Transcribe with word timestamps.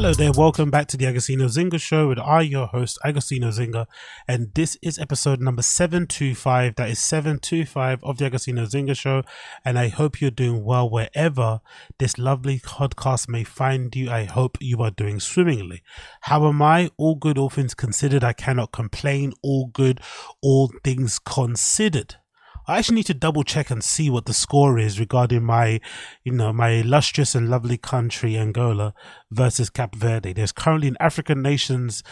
Hello 0.00 0.14
there, 0.14 0.32
welcome 0.32 0.70
back 0.70 0.86
to 0.86 0.96
the 0.96 1.04
Agostinho 1.04 1.44
Zinga 1.44 1.78
Show 1.78 2.08
with 2.08 2.18
I, 2.18 2.40
your 2.40 2.68
host, 2.68 2.98
Agostinho 3.04 3.52
Zinga, 3.52 3.84
and 4.26 4.50
this 4.54 4.78
is 4.80 4.98
episode 4.98 5.42
number 5.42 5.60
725. 5.60 6.76
That 6.76 6.88
is 6.88 6.98
725 7.00 8.02
of 8.02 8.16
the 8.16 8.30
Agostinho 8.30 8.66
Zinga 8.66 8.96
Show, 8.96 9.24
and 9.62 9.78
I 9.78 9.88
hope 9.88 10.22
you're 10.22 10.30
doing 10.30 10.64
well 10.64 10.88
wherever 10.88 11.60
this 11.98 12.16
lovely 12.16 12.60
podcast 12.60 13.28
may 13.28 13.44
find 13.44 13.94
you. 13.94 14.10
I 14.10 14.24
hope 14.24 14.56
you 14.58 14.80
are 14.80 14.90
doing 14.90 15.20
swimmingly. 15.20 15.82
How 16.22 16.48
am 16.48 16.62
I? 16.62 16.90
All 16.96 17.16
good, 17.16 17.36
all 17.36 17.50
things 17.50 17.74
considered. 17.74 18.24
I 18.24 18.32
cannot 18.32 18.72
complain. 18.72 19.34
All 19.42 19.66
good, 19.66 20.00
all 20.40 20.72
things 20.82 21.18
considered. 21.18 22.16
I 22.66 22.78
actually 22.78 22.96
need 22.96 23.06
to 23.06 23.14
double 23.14 23.42
check 23.42 23.70
and 23.70 23.82
see 23.82 24.10
what 24.10 24.26
the 24.26 24.34
score 24.34 24.78
is 24.78 25.00
regarding 25.00 25.44
my, 25.44 25.80
you 26.24 26.32
know, 26.32 26.52
my 26.52 26.70
illustrious 26.70 27.34
and 27.34 27.48
lovely 27.48 27.76
country, 27.76 28.36
Angola, 28.36 28.94
versus 29.30 29.70
Cap 29.70 29.94
Verde. 29.94 30.32
There's 30.32 30.52
currently 30.52 30.88
an 30.88 30.96
African 31.00 31.42
nations 31.42 32.02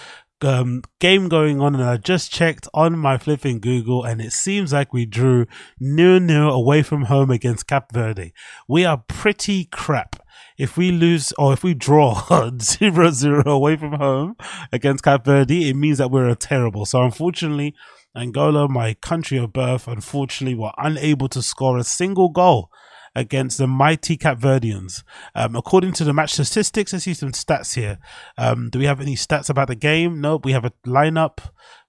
um, 0.43 0.83
game 1.01 1.29
going 1.29 1.61
on, 1.61 1.75
and 1.75 1.85
I 1.85 1.97
just 1.97 2.33
checked 2.33 2.69
on 2.73 2.99
my 2.99 3.19
flipping 3.19 3.61
Google, 3.61 4.05
and 4.05 4.21
it 4.21 4.33
seems 4.33 4.73
like 4.73 4.93
we 4.93 5.07
drew 5.07 5.47
nil 5.81 6.21
nil 6.21 6.51
away 6.51 6.83
from 6.83 7.05
home 7.05 7.31
against 7.31 7.67
Cap 7.67 7.93
Verde. 7.93 8.33
We 8.67 8.85
are 8.85 9.03
pretty 9.09 9.65
crap. 9.67 10.17
If 10.57 10.77
we 10.77 10.91
lose 10.91 11.33
or 11.39 11.53
if 11.53 11.63
we 11.63 11.73
draw 11.75 12.51
0 12.61 13.11
0 13.11 13.43
away 13.47 13.77
from 13.77 13.93
home 13.93 14.37
against 14.73 15.05
Cap 15.05 15.25
Verde, 15.25 15.69
it 15.69 15.75
means 15.75 15.99
that 15.99 16.11
we're 16.11 16.35
terrible. 16.35 16.85
So, 16.85 17.03
unfortunately, 17.03 17.75
Angola, 18.19 18.69
my 18.69 18.95
country 18.95 19.39
of 19.39 19.53
birth, 19.53 19.87
unfortunately 19.87 20.55
were 20.55 20.73
unable 20.77 21.29
to 21.29 21.41
score 21.41 21.79
a 21.79 21.85
single 21.85 22.29
goal 22.29 22.71
against 23.19 23.59
the 23.59 23.67
mighty 23.67 24.17
Capverdians. 24.17 25.03
Um, 25.35 25.57
according 25.57 25.93
to 25.95 26.05
the 26.05 26.13
match 26.13 26.33
statistics, 26.33 26.95
I 26.95 26.99
see 26.99 27.15
some 27.15 27.33
stats 27.33 27.75
here. 27.75 27.99
Um, 28.39 28.71
do 28.71 28.79
we 28.79 28.85
have 28.85 29.01
any 29.01 29.17
stats 29.17 29.51
about 29.51 29.69
the 29.69 29.75
game? 29.75 30.21
Nope. 30.21 30.45
we 30.45 30.53
have 30.53 30.65
a 30.65 30.73
lineup. 30.87 31.41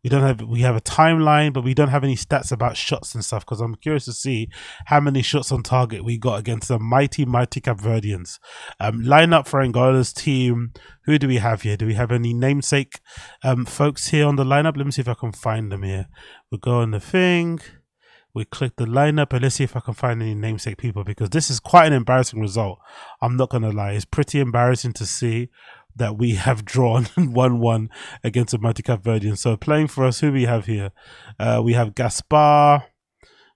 We 0.03 0.09
don't 0.09 0.23
have 0.23 0.41
we 0.41 0.61
have 0.61 0.75
a 0.75 0.81
timeline, 0.81 1.53
but 1.53 1.63
we 1.63 1.73
don't 1.73 1.89
have 1.89 2.03
any 2.05 2.15
stats 2.15 2.51
about 2.51 2.77
shots 2.77 3.13
and 3.13 3.23
stuff 3.23 3.45
because 3.45 3.61
I'm 3.61 3.75
curious 3.75 4.05
to 4.05 4.13
see 4.13 4.49
how 4.85 4.99
many 5.01 5.21
shots 5.21 5.51
on 5.51 5.61
target 5.61 6.03
we 6.03 6.17
got 6.17 6.39
against 6.39 6.69
the 6.69 6.79
mighty, 6.79 7.25
mighty 7.25 7.61
Capverdians. 7.61 8.39
Um, 8.79 9.03
lineup 9.03 9.45
for 9.45 9.61
Angola's 9.61 10.13
team. 10.13 10.73
Who 11.03 11.19
do 11.19 11.27
we 11.27 11.37
have 11.37 11.61
here? 11.61 11.77
Do 11.77 11.85
we 11.85 11.95
have 11.95 12.11
any 12.11 12.33
namesake 12.33 13.01
um, 13.43 13.65
folks 13.65 14.07
here 14.07 14.25
on 14.25 14.35
the 14.35 14.45
lineup? 14.45 14.77
Let 14.77 14.85
me 14.85 14.91
see 14.91 15.01
if 15.01 15.07
I 15.07 15.15
can 15.15 15.33
find 15.33 15.71
them 15.71 15.83
here. 15.83 16.07
We'll 16.49 16.59
go 16.59 16.79
on 16.79 16.91
the 16.91 16.99
thing 16.99 17.59
we 18.33 18.45
click 18.45 18.75
the 18.75 18.85
lineup 18.85 19.33
and 19.33 19.41
let's 19.41 19.55
see 19.55 19.63
if 19.63 19.75
I 19.75 19.79
can 19.79 19.93
find 19.93 20.21
any 20.21 20.35
namesake 20.35 20.77
people 20.77 21.03
because 21.03 21.29
this 21.29 21.49
is 21.49 21.59
quite 21.59 21.87
an 21.87 21.93
embarrassing 21.93 22.39
result. 22.39 22.79
I'm 23.21 23.37
not 23.37 23.49
gonna 23.49 23.71
lie, 23.71 23.93
it's 23.93 24.05
pretty 24.05 24.39
embarrassing 24.39 24.93
to 24.93 25.05
see 25.05 25.49
that 25.95 26.17
we 26.17 26.35
have 26.35 26.65
drawn 26.65 27.05
1 27.15 27.59
1 27.59 27.89
against 28.23 28.51
the 28.51 28.59
Mighty 28.59 28.83
Verdian. 28.83 29.37
So 29.37 29.57
playing 29.57 29.87
for 29.87 30.05
us, 30.05 30.19
who 30.19 30.31
we 30.31 30.43
have 30.43 30.65
here? 30.65 30.91
Uh, 31.39 31.61
we 31.63 31.73
have 31.73 31.95
Gaspar, 31.95 32.83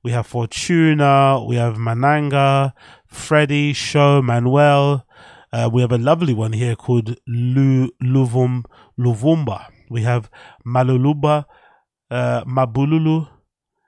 we 0.03 0.11
have 0.11 0.27
Fortuna, 0.27 1.43
we 1.47 1.55
have 1.55 1.75
Mananga, 1.75 2.73
Freddy, 3.07 3.73
Show, 3.73 4.21
Manuel. 4.21 5.05
Uh, 5.51 5.69
we 5.71 5.81
have 5.81 5.91
a 5.91 5.97
lovely 5.97 6.33
one 6.33 6.51
here 6.51 6.75
called 6.75 7.15
Lu, 7.27 7.89
Luvum, 8.01 8.63
Luvumba. 8.99 9.67
We 9.89 10.01
have 10.01 10.29
Maluluba, 10.65 11.45
uh, 12.09 12.43
Mabululu, 12.45 13.29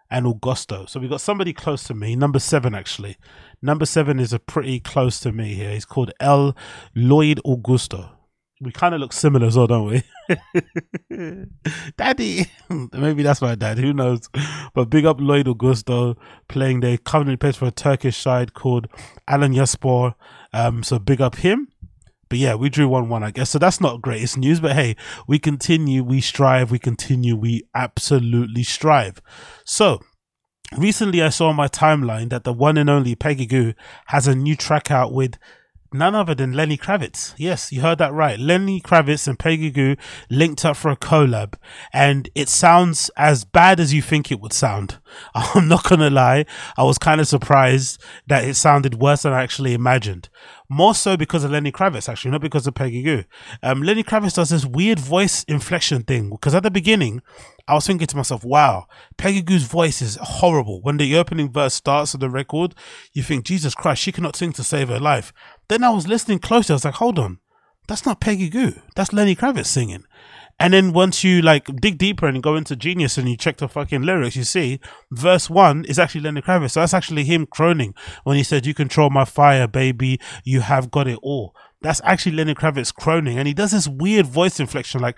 and 0.10 0.26
Augusto. 0.26 0.88
So 0.88 1.00
we've 1.00 1.10
got 1.10 1.22
somebody 1.22 1.54
close 1.54 1.84
to 1.86 1.94
me, 1.94 2.16
number 2.16 2.40
seven 2.40 2.76
actually. 2.76 3.18
Number 3.62 3.86
seven 3.86 4.20
is 4.20 4.34
a 4.34 4.40
pretty 4.40 4.80
close 4.80 5.20
to 5.22 5.32
me 5.32 5.54
here. 5.56 5.72
He's 5.72 5.86
called 5.86 6.12
El 6.20 6.56
Loide 6.96 7.40
Augusto. 7.46 8.10
We 8.62 8.72
kind 8.72 8.96
of 8.96 9.02
look 9.02 9.12
similar 9.12 9.48
as 9.48 9.58
well, 9.58 9.68
don't 9.68 9.86
we? 9.86 10.04
Daddy, 11.98 12.46
maybe 12.94 13.22
that's 13.22 13.42
my 13.42 13.54
dad. 13.54 13.78
Who 13.80 13.92
knows? 13.92 14.30
But 14.74 14.90
big 14.90 15.06
up 15.06 15.18
Loide 15.18 15.46
Augusto 15.48 16.16
playing 16.48 16.80
there. 16.80 16.98
Currently 16.98 17.36
plays 17.36 17.58
for 17.58 17.66
a 17.66 17.72
Turkish 17.72 18.18
side 18.18 18.54
called 18.54 18.88
Alanyaspor. 19.30 20.16
Um, 20.54 20.84
so 20.84 21.00
big 21.00 21.20
up 21.20 21.36
him. 21.36 21.68
But 22.30 22.40
yeah, 22.40 22.56
we 22.56 22.70
drew 22.70 22.88
1 22.88 23.10
1, 23.10 23.24
I 23.24 23.32
guess. 23.32 23.50
So 23.50 23.60
that's 23.60 23.82
not 23.82 24.02
greatest 24.02 24.38
news. 24.38 24.60
But 24.60 24.74
hey, 24.74 24.96
we 25.28 25.40
continue, 25.40 26.04
we 26.04 26.22
strive, 26.22 26.72
we 26.72 26.80
continue, 26.80 27.36
we 27.36 27.64
absolutely 27.74 28.64
strive. 28.64 29.22
So 29.66 30.00
recently 30.78 31.22
I 31.22 31.30
saw 31.30 31.50
on 31.50 31.56
my 31.56 31.68
timeline 31.68 32.30
that 32.30 32.44
the 32.44 32.54
one 32.54 32.78
and 32.78 32.90
only 32.90 33.16
Peggy 33.16 33.46
Gou 33.46 33.74
has 34.08 34.28
a 34.28 34.36
new 34.36 34.56
track 34.56 34.92
out 34.92 35.14
with 35.14 35.38
none 35.96 36.16
other 36.16 36.36
than 36.36 36.54
Lenny 36.54 36.78
Kravitz. 36.78 37.34
Yes, 37.38 37.72
you 37.72 37.82
heard 37.82 37.98
that 38.00 38.14
right. 38.14 38.40
Lenny 38.40 38.82
Kravitz 38.82 39.28
and 39.28 39.40
Peggy 39.40 39.72
Gou 39.72 39.96
linked 40.30 40.66
up 40.66 40.78
for 40.78 40.92
a 40.92 40.98
collab, 40.98 41.56
and 41.94 42.30
it 42.36 42.50
sounds 42.50 43.10
as 43.18 43.46
bad 43.46 43.80
as 43.80 43.94
you 43.94 44.02
think 44.02 44.32
it 44.32 44.40
would 44.40 44.54
sound. 44.54 45.00
I'm 45.36 45.68
not 45.68 45.84
gonna 45.84 46.10
lie, 46.10 46.46
I 46.78 46.84
was 46.84 46.98
kind 46.98 47.22
of 47.22 47.28
surprised 47.28 48.02
that 48.28 48.44
it 48.44 48.56
sounded 48.56 48.96
worse 48.96 49.24
than 49.24 49.34
I 49.34 49.42
actually 49.42 49.74
imagined. 49.74 50.30
More 50.70 50.96
so 50.96 51.16
because 51.16 51.44
of 51.44 51.52
Lenny 51.52 51.72
Kravitz, 51.72 52.10
actually, 52.10 52.32
not 52.32 52.42
because 52.42 52.66
of 52.66 52.74
Peggy 52.74 53.04
Gou. 53.04 53.24
Um, 53.62 53.84
Lenny 53.84 54.04
Kravitz 54.04 54.36
does 54.36 54.50
this 54.50 54.66
weird 54.66 55.00
voice 55.00 55.44
inflection 55.44 56.04
thing 56.04 56.30
because 56.30 56.56
at 56.56 56.64
the 56.64 56.72
beginning, 56.72 57.22
I 57.68 57.76
was 57.76 57.86
thinking 57.86 58.08
to 58.08 58.18
myself, 58.18 58.44
wow, 58.44 58.88
Peggy 59.18 59.42
Gou's 59.42 59.64
voice 59.64 60.02
is 60.02 60.18
horrible. 60.22 60.82
When 60.82 60.98
the 60.98 61.16
opening 61.18 61.52
verse 61.52 61.74
starts 61.74 62.14
of 62.14 62.20
the 62.20 62.30
record, 62.30 62.74
you 63.14 63.22
think, 63.24 63.46
Jesus 63.46 63.76
Christ, 63.76 64.02
she 64.02 64.12
cannot 64.12 64.36
sing 64.36 64.54
to 64.54 64.64
save 64.64 64.90
her 64.90 65.00
life. 65.00 65.32
Then 65.68 65.84
I 65.84 65.90
was 65.90 66.08
listening 66.08 66.40
closely. 66.40 66.74
I 66.74 66.76
was 66.76 66.86
like, 66.86 66.96
hold 66.96 67.20
on, 67.20 67.40
that's 67.88 68.06
not 68.06 68.20
Peggy 68.20 68.50
Gou. 68.50 68.74
That's 68.96 69.14
Lenny 69.14 69.36
Kravitz 69.36 69.68
singing. 69.68 70.06
And 70.58 70.74
then 70.74 70.94
once 70.94 71.24
you 71.24 71.42
like 71.42 71.66
dig 71.82 71.98
deeper 71.98 72.28
and 72.28 72.42
go 72.42 72.56
into 72.56 72.76
Genius 72.76 73.18
and 73.18 73.28
you 73.28 73.36
check 73.36 73.58
the 73.58 73.68
fucking 73.68 74.04
lyrics, 74.04 74.36
you 74.36 74.44
see 74.44 74.80
verse 75.12 75.50
one 75.50 75.84
is 75.86 76.00
actually 76.00 76.22
Lenny 76.22 76.42
Kravitz. 76.42 76.72
So 76.72 76.80
that's 76.80 76.94
actually 76.94 77.26
him 77.26 77.46
croning 77.46 77.94
when 78.24 78.38
he 78.38 78.44
said, 78.44 78.66
"You 78.66 78.74
control 78.74 79.10
my 79.10 79.26
fire, 79.26 79.68
baby. 79.68 80.20
You 80.44 80.62
have 80.62 80.92
got 80.92 81.08
it 81.08 81.20
all." 81.22 81.54
That's 81.82 82.02
actually 82.06 82.38
Lenny 82.38 82.56
Kravitz 82.56 82.94
croning, 82.94 83.38
and 83.38 83.48
he 83.48 83.54
does 83.54 83.72
this 83.72 83.88
weird 83.88 84.28
voice 84.28 84.60
inflection. 84.60 85.02
Like 85.02 85.18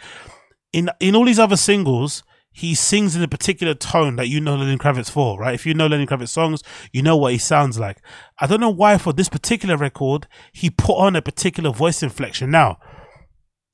in 0.73 0.89
in 0.99 1.15
all 1.15 1.25
these 1.25 1.39
other 1.39 1.57
singles, 1.57 2.23
he 2.51 2.73
sings 2.73 3.15
in 3.15 3.21
a 3.21 3.27
particular 3.27 3.75
tone 3.75 4.15
that 4.15 4.29
you 4.29 4.41
know 4.41 4.55
Lenny 4.55 4.77
Kravitz 4.77 5.11
for, 5.11 5.39
right? 5.39 5.53
If 5.53 5.67
you 5.67 5.75
know 5.75 5.85
Lenny 5.85 6.07
Kravitz 6.07 6.29
songs, 6.29 6.63
you 6.91 7.03
know 7.03 7.15
what 7.15 7.33
he 7.33 7.37
sounds 7.37 7.77
like. 7.77 8.01
I 8.39 8.47
don't 8.47 8.59
know 8.59 8.71
why 8.71 8.97
for 8.97 9.13
this 9.13 9.29
particular 9.29 9.77
record 9.77 10.27
he 10.51 10.71
put 10.71 10.97
on 10.97 11.15
a 11.15 11.21
particular 11.21 11.71
voice 11.71 12.01
inflection. 12.01 12.49
Now 12.49 12.79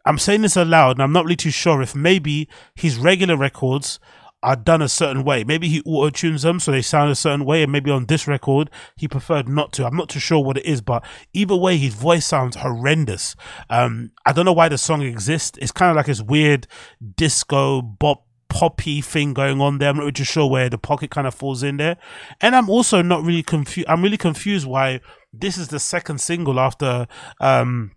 I'm 0.06 0.18
saying 0.18 0.42
this 0.42 0.56
aloud, 0.56 0.98
and 0.98 1.04
I'm 1.04 1.14
not 1.14 1.26
really 1.26 1.36
too 1.36 1.52
sure 1.52 1.82
if 1.82 1.96
maybe 1.96 2.50
his 2.76 2.98
regular 2.98 3.38
records 3.38 4.00
are 4.44 4.58
done 4.58 4.82
a 4.82 4.90
certain 4.90 5.24
way. 5.24 5.44
Maybe 5.44 5.70
he 5.70 5.82
auto 5.82 6.10
tunes 6.10 6.42
them 6.42 6.60
so 6.60 6.72
they 6.72 6.82
sound 6.82 7.10
a 7.10 7.16
certain 7.16 7.46
way, 7.46 7.64
and 7.64 7.72
maybe 7.72 7.90
on 7.90 8.06
this 8.06 8.28
record 8.28 8.70
he 8.96 9.08
preferred 9.08 9.48
not 9.48 9.72
to. 9.74 9.86
I'm 9.86 9.96
not 9.96 10.10
too 10.10 10.20
sure 10.20 10.44
what 10.44 10.58
it 10.58 10.66
is, 10.66 10.82
but 10.82 11.04
either 11.34 11.56
way, 11.56 11.78
his 11.78 11.94
voice 11.94 12.26
sounds 12.26 12.58
horrendous. 12.58 13.36
Um, 13.70 14.12
I 14.26 14.34
don't 14.34 14.46
know 14.46 14.54
why 14.54 14.70
the 14.70 14.78
song 14.78 15.02
exists. 15.02 15.58
It's 15.62 15.72
kind 15.72 15.90
of 15.90 15.96
like 15.96 16.08
this 16.08 16.22
weird 16.22 16.68
disco 17.16 17.82
bop 17.82 18.26
poppy 18.50 19.02
thing 19.02 19.34
going 19.34 19.60
on 19.62 19.80
there. 19.80 19.90
I'm 19.90 19.98
not 19.98 20.04
really 20.04 20.26
sure 20.26 20.48
where 20.48 20.70
the 20.70 20.78
pocket 20.78 21.10
kind 21.10 21.26
of 21.26 21.34
falls 21.34 21.64
in 21.64 21.78
there, 21.78 21.98
and 22.42 22.56
I'm 22.56 22.70
also 22.70 23.02
not 23.02 23.24
really 23.24 23.44
confused. 23.44 23.88
I'm 23.90 24.04
really 24.04 24.18
confused 24.18 24.68
why 24.68 25.00
this 25.32 25.58
is 25.58 25.70
the 25.70 25.80
second 25.80 26.20
single 26.20 26.60
after 26.60 27.08
um 27.40 27.94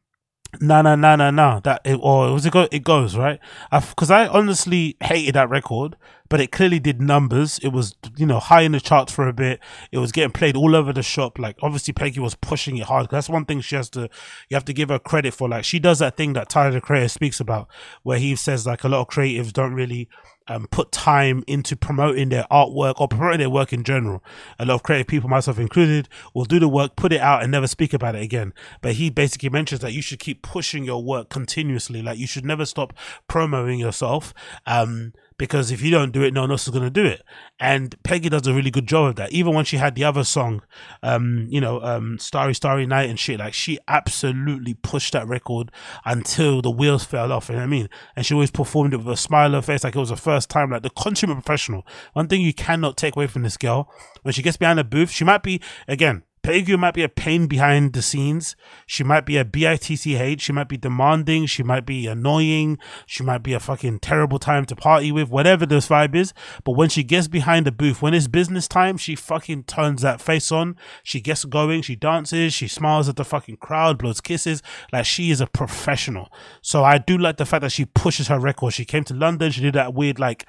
No, 0.61 0.83
no, 0.83 0.95
no, 0.95 1.17
no, 1.17 1.31
no. 1.31 1.61
That 1.65 1.81
it, 1.85 1.99
or 2.01 2.33
was 2.33 2.47
it 2.47 2.53
go? 2.53 2.69
It 2.71 2.85
goes 2.85 3.17
right. 3.17 3.41
Because 3.71 4.11
I, 4.11 4.27
honestly 4.27 4.97
hated 5.03 5.35
that 5.35 5.49
record, 5.49 5.97
but 6.29 6.41
it 6.41 6.53
clearly 6.53 6.79
did 6.79 7.01
numbers. 7.01 7.59
It 7.63 7.69
was 7.69 7.95
you 8.17 8.27
know 8.27 8.39
high 8.39 8.63
in 8.63 8.73
the 8.73 8.81
charts 8.81 9.13
for 9.13 9.29
a 9.29 9.33
bit. 9.33 9.61
It 9.93 9.99
was 9.99 10.13
getting 10.13 10.33
played 10.33 10.57
all 10.57 10.75
over 10.75 10.93
the 10.93 11.03
shop. 11.03 11.39
Like 11.39 11.57
obviously 11.63 11.93
Peggy 11.93 12.21
was 12.21 12.35
pushing 12.35 12.77
it 12.77 12.85
hard. 12.85 13.09
That's 13.11 13.29
one 13.29 13.45
thing 13.45 13.61
she 13.61 13.77
has 13.77 13.91
to. 13.91 14.09
You 14.49 14.55
have 14.55 14.65
to 14.67 14.73
give 14.73 14.89
her 14.89 14.99
credit 14.99 15.35
for. 15.35 15.49
Like 15.49 15.65
she 15.65 15.79
does 15.79 15.99
that 15.99 16.17
thing 16.17 16.33
that 16.35 16.49
Tyler 16.49 16.73
the 16.73 16.81
Creator 16.81 17.09
speaks 17.09 17.41
about, 17.41 17.69
where 18.03 18.19
he 18.19 18.37
says 18.37 18.67
like 18.67 18.85
a 18.85 18.89
lot 18.89 19.01
of 19.01 19.09
creatives 19.09 19.53
don't 19.53 19.75
really 19.75 20.09
um, 20.49 20.67
put 20.69 20.93
time 20.93 21.43
into 21.47 21.77
promoting 21.77 22.29
their 22.29 22.47
artwork 22.51 22.95
or 23.01 23.09
promoting 23.09 23.39
their 23.39 23.51
work 23.51 23.73
in 23.73 23.85
general. 23.85 24.23
A 24.59 24.65
lot 24.65 24.75
of 24.75 24.83
creative 24.83 25.07
people, 25.07 25.29
myself 25.29 25.59
included, 25.59 26.09
will 26.35 26.45
do 26.45 26.59
the 26.59 26.69
work, 26.69 26.97
put 26.97 27.13
it 27.13 27.21
out, 27.21 27.43
and 27.43 27.51
never 27.51 27.67
speak 27.67 27.93
about 27.93 28.15
it 28.15 28.23
again. 28.23 28.53
But 28.81 28.95
he 28.95 29.11
basically 29.11 29.49
mentions 29.49 29.81
that 29.81 29.93
you 29.93 30.03
should 30.03 30.19
keep 30.19 30.43
pushing 30.43 30.85
your 30.85 31.03
work 31.03 31.29
continuously. 31.29 32.03
Like 32.03 32.19
you 32.19 32.27
should 32.27 32.45
never 32.45 32.65
stop 32.65 32.93
promoting 33.29 33.79
yourself. 33.79 34.33
Um, 34.67 35.13
because 35.39 35.71
if 35.71 35.83
you 35.83 35.91
don't 35.91 36.13
do 36.13 36.23
it, 36.23 36.33
no 36.33 36.43
one 36.43 36.51
else 36.51 36.67
is 36.67 36.71
going 36.71 36.85
to 36.85 36.91
do 36.91 37.05
it. 37.05 37.23
And 37.61 37.95
Peggy 38.03 38.29
does 38.29 38.47
a 38.47 38.55
really 38.55 38.71
good 38.71 38.87
job 38.87 39.11
of 39.11 39.17
that. 39.17 39.33
Even 39.33 39.55
when 39.55 39.65
she 39.65 39.77
had 39.77 39.95
the 39.95 40.05
other 40.05 40.25
song, 40.25 40.63
um, 41.03 41.47
you 41.51 41.61
know, 41.61 41.81
um, 41.83 42.19
Starry 42.19 42.55
Starry 42.55 42.87
Night 42.87 43.11
and 43.11 43.19
shit, 43.19 43.39
like 43.39 43.55
she 43.55 43.79
absolutely 43.89 44.75
pushed 44.75 45.13
that 45.13 45.27
record 45.27 45.71
until 46.05 46.63
the 46.63 46.71
wheels 46.71 47.05
fell 47.05 47.33
off. 47.33 47.49
You 47.49 47.55
know 47.55 47.61
what 47.61 47.65
I 47.65 47.69
mean? 47.69 47.89
And 48.15 48.25
she 48.25 48.35
always 48.35 48.51
performed 48.51 48.95
it 48.95 48.99
with 48.99 49.09
a 49.09 49.17
smile 49.17 49.47
on 49.47 49.55
her 49.55 49.63
face, 49.63 49.85
like 49.85 49.97
it 49.97 49.99
was 50.01 50.11
the 50.11 50.17
first 50.17 50.49
time. 50.49 50.71
Like 50.71 50.83
the 50.83 50.91
consumer 50.91 51.35
professional. 51.35 51.87
One 52.15 52.29
thing 52.29 52.41
you 52.41 52.55
cannot 52.55 52.97
take 52.97 53.17
away 53.17 53.27
from 53.27 53.43
this 53.43 53.57
girl 53.57 53.93
when 54.23 54.33
she 54.33 54.43
gets 54.43 54.57
behind 54.57 54.79
the 54.79 54.85
booth, 54.85 55.11
she 55.11 55.25
might 55.25 55.43
be 55.43 55.61
again 55.87 56.23
Peggy 56.47 56.63
Gou 56.63 56.77
might 56.77 56.95
be 56.95 57.03
a 57.03 57.09
pain 57.09 57.49
behind 57.49 57.93
the 57.93 58.01
scenes. 58.01 58.55
She 58.87 59.03
might 59.03 59.27
be 59.27 59.37
a 59.37 59.45
bitch. 59.45 60.41
She 60.41 60.53
might 60.53 60.69
be 60.69 60.77
demanding. 60.77 61.47
She 61.47 61.65
might 61.65 61.85
be 61.85 62.07
annoying. 62.07 62.79
She 63.05 63.25
might 63.25 63.43
be 63.43 63.53
a 63.53 63.59
fucking 63.59 63.99
terrible 63.99 64.39
time 64.39 64.65
to 64.67 64.77
party 64.77 65.11
with, 65.11 65.29
whatever 65.29 65.67
this 65.67 65.89
vibe 65.89 66.15
is. 66.15 66.33
But 66.63 66.77
when 66.77 66.89
she 66.89 67.03
gets 67.03 67.27
behind 67.27 67.67
the 67.67 67.73
booth, 67.73 68.01
when 68.01 68.15
it's 68.15 68.29
business 68.29 68.69
time, 68.69 68.97
she 68.97 69.17
fucking 69.17 69.65
turns 69.65 70.03
that 70.03 70.21
face 70.21 70.53
on. 70.53 70.77
She 71.03 71.21
gets 71.21 71.45
going. 71.45 71.83
She 71.83 71.97
dances. 71.97 72.55
She 72.55 72.69
smiles 72.69 73.09
at 73.09 73.17
the 73.17 73.25
fucking 73.25 73.57
crowd, 73.57 73.99
blows 73.99 74.21
kisses. 74.21 74.63
Like 74.93 75.05
she 75.05 75.33
is 75.33 75.41
a 75.41 75.49
professional. 75.49 76.33
So 76.63 76.85
I 76.85 76.99
do 76.99 77.19
like 77.19 77.39
the 77.39 77.47
fact 77.47 77.63
that 77.63 77.73
she 77.73 77.87
pushes 77.87 78.29
her 78.29 78.39
record. 78.39 78.73
She 78.73 78.85
came 78.85 79.03
to 79.03 79.15
London. 79.15 79.51
She 79.51 79.63
did 79.63 79.75
that 79.75 79.95
weird 79.95 80.21
like 80.21 80.47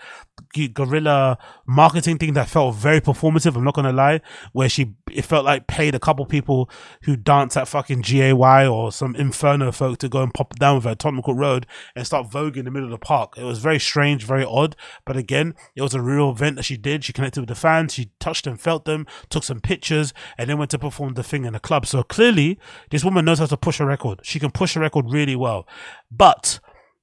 guerrilla 0.73 1.39
marketing 1.65 2.19
thing 2.19 2.33
that 2.33 2.49
felt 2.49 2.75
very 2.75 3.01
performative. 3.01 3.55
I'm 3.55 3.63
not 3.63 3.73
gonna 3.73 3.91
lie, 3.91 4.21
where 4.53 4.69
she 4.69 4.93
it 5.11 5.25
felt 5.25 5.43
like 5.43 5.65
paid 5.87 5.95
a 5.95 5.99
couple 5.99 6.25
people 6.25 6.69
who 7.03 7.15
dance 7.15 7.55
at 7.55 7.65
fucking 7.65 8.01
GAY 8.01 8.33
or 8.67 8.91
some 8.91 9.15
Inferno 9.15 9.71
folk 9.71 9.97
to 9.99 10.09
go 10.09 10.21
and 10.21 10.33
pop 10.33 10.53
down 10.55 10.75
with 10.75 10.83
her 10.83 10.91
at 10.91 10.99
Tottenham 10.99 11.23
Road 11.37 11.65
and 11.95 12.05
start 12.05 12.29
voguing 12.29 12.57
in 12.57 12.65
the 12.65 12.71
middle 12.71 12.87
of 12.87 12.91
the 12.91 13.05
park. 13.05 13.37
It 13.37 13.43
was 13.43 13.59
very 13.59 13.79
strange, 13.79 14.25
very 14.25 14.43
odd. 14.43 14.75
But 15.05 15.15
again, 15.15 15.55
it 15.75 15.81
was 15.81 15.93
a 15.93 16.01
real 16.01 16.29
event 16.31 16.57
that 16.57 16.63
she 16.63 16.75
did. 16.75 17.05
She 17.05 17.13
connected 17.13 17.39
with 17.39 17.47
the 17.47 17.55
fans, 17.55 17.93
she 17.93 18.11
touched 18.19 18.47
and 18.47 18.59
felt 18.59 18.83
them, 18.83 19.07
took 19.29 19.45
some 19.45 19.61
pictures, 19.61 20.13
and 20.37 20.49
then 20.49 20.57
went 20.57 20.71
to 20.71 20.79
perform 20.79 21.13
the 21.13 21.23
thing 21.23 21.45
in 21.45 21.53
the 21.53 21.59
club. 21.59 21.85
So 21.85 22.03
clearly, 22.03 22.59
this 22.89 23.05
woman 23.05 23.23
knows 23.23 23.39
how 23.39 23.45
to 23.45 23.55
push 23.55 23.79
a 23.79 23.85
record. 23.85 24.19
She 24.23 24.39
can 24.39 24.51
push 24.51 24.75
a 24.75 24.81
record 24.81 25.09
really 25.09 25.37
well. 25.37 25.65
But 26.11 26.59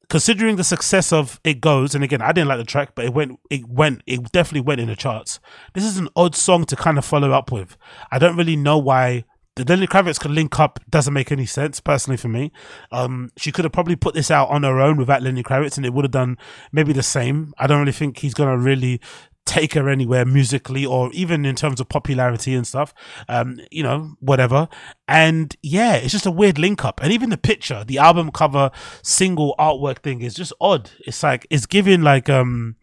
considering 0.08 0.56
the 0.56 0.64
success 0.64 1.12
of 1.12 1.40
it 1.44 1.60
goes 1.60 1.94
and 1.94 2.04
again 2.04 2.22
i 2.22 2.32
didn't 2.32 2.48
like 2.48 2.58
the 2.58 2.64
track 2.64 2.90
but 2.94 3.04
it 3.04 3.14
went 3.14 3.38
it 3.50 3.66
went 3.68 4.02
it 4.06 4.22
definitely 4.32 4.60
went 4.60 4.80
in 4.80 4.88
the 4.88 4.96
charts 4.96 5.40
this 5.74 5.84
is 5.84 5.98
an 5.98 6.08
odd 6.16 6.34
song 6.34 6.64
to 6.64 6.76
kind 6.76 6.98
of 6.98 7.04
follow 7.04 7.32
up 7.32 7.50
with 7.50 7.76
i 8.10 8.18
don't 8.18 8.36
really 8.36 8.56
know 8.56 8.78
why 8.78 9.24
the 9.56 9.64
Lenny 9.64 9.86
Kravitz 9.86 10.18
could 10.18 10.32
link 10.32 10.58
up 10.58 10.80
doesn't 10.90 11.14
make 11.14 11.30
any 11.30 11.46
sense 11.46 11.78
personally 11.78 12.16
for 12.16 12.28
me. 12.28 12.50
Um, 12.90 13.30
she 13.36 13.52
could 13.52 13.64
have 13.64 13.72
probably 13.72 13.94
put 13.94 14.14
this 14.14 14.30
out 14.30 14.48
on 14.48 14.64
her 14.64 14.80
own 14.80 14.96
without 14.96 15.22
Lenny 15.22 15.44
Kravitz, 15.44 15.76
and 15.76 15.86
it 15.86 15.92
would 15.92 16.04
have 16.04 16.10
done 16.10 16.38
maybe 16.72 16.92
the 16.92 17.04
same. 17.04 17.54
I 17.56 17.68
don't 17.68 17.78
really 17.78 17.92
think 17.92 18.18
he's 18.18 18.34
gonna 18.34 18.58
really 18.58 19.00
take 19.44 19.74
her 19.74 19.88
anywhere 19.88 20.24
musically 20.24 20.86
or 20.86 21.10
even 21.12 21.44
in 21.44 21.54
terms 21.54 21.80
of 21.80 21.88
popularity 21.88 22.54
and 22.54 22.66
stuff. 22.66 22.94
Um, 23.28 23.60
you 23.70 23.82
know, 23.82 24.16
whatever. 24.20 24.68
And 25.06 25.54
yeah, 25.62 25.96
it's 25.96 26.12
just 26.12 26.26
a 26.26 26.30
weird 26.30 26.58
link 26.58 26.84
up. 26.84 27.00
And 27.02 27.12
even 27.12 27.30
the 27.30 27.36
picture, 27.36 27.84
the 27.84 27.98
album 27.98 28.30
cover 28.30 28.70
single 29.02 29.54
artwork 29.58 29.98
thing 29.98 30.22
is 30.22 30.34
just 30.34 30.52
odd. 30.60 30.90
It's 31.06 31.22
like 31.22 31.46
it's 31.50 31.66
giving 31.66 32.02
like 32.02 32.30
um 32.30 32.76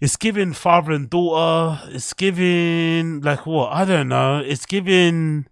it's 0.00 0.16
giving 0.16 0.52
father 0.52 0.92
and 0.92 1.10
daughter. 1.10 1.80
It's 1.90 2.14
giving 2.14 3.20
like 3.20 3.44
what? 3.44 3.72
I 3.72 3.84
don't 3.84 4.08
know. 4.08 4.38
It's 4.38 4.66
giving 4.66 5.46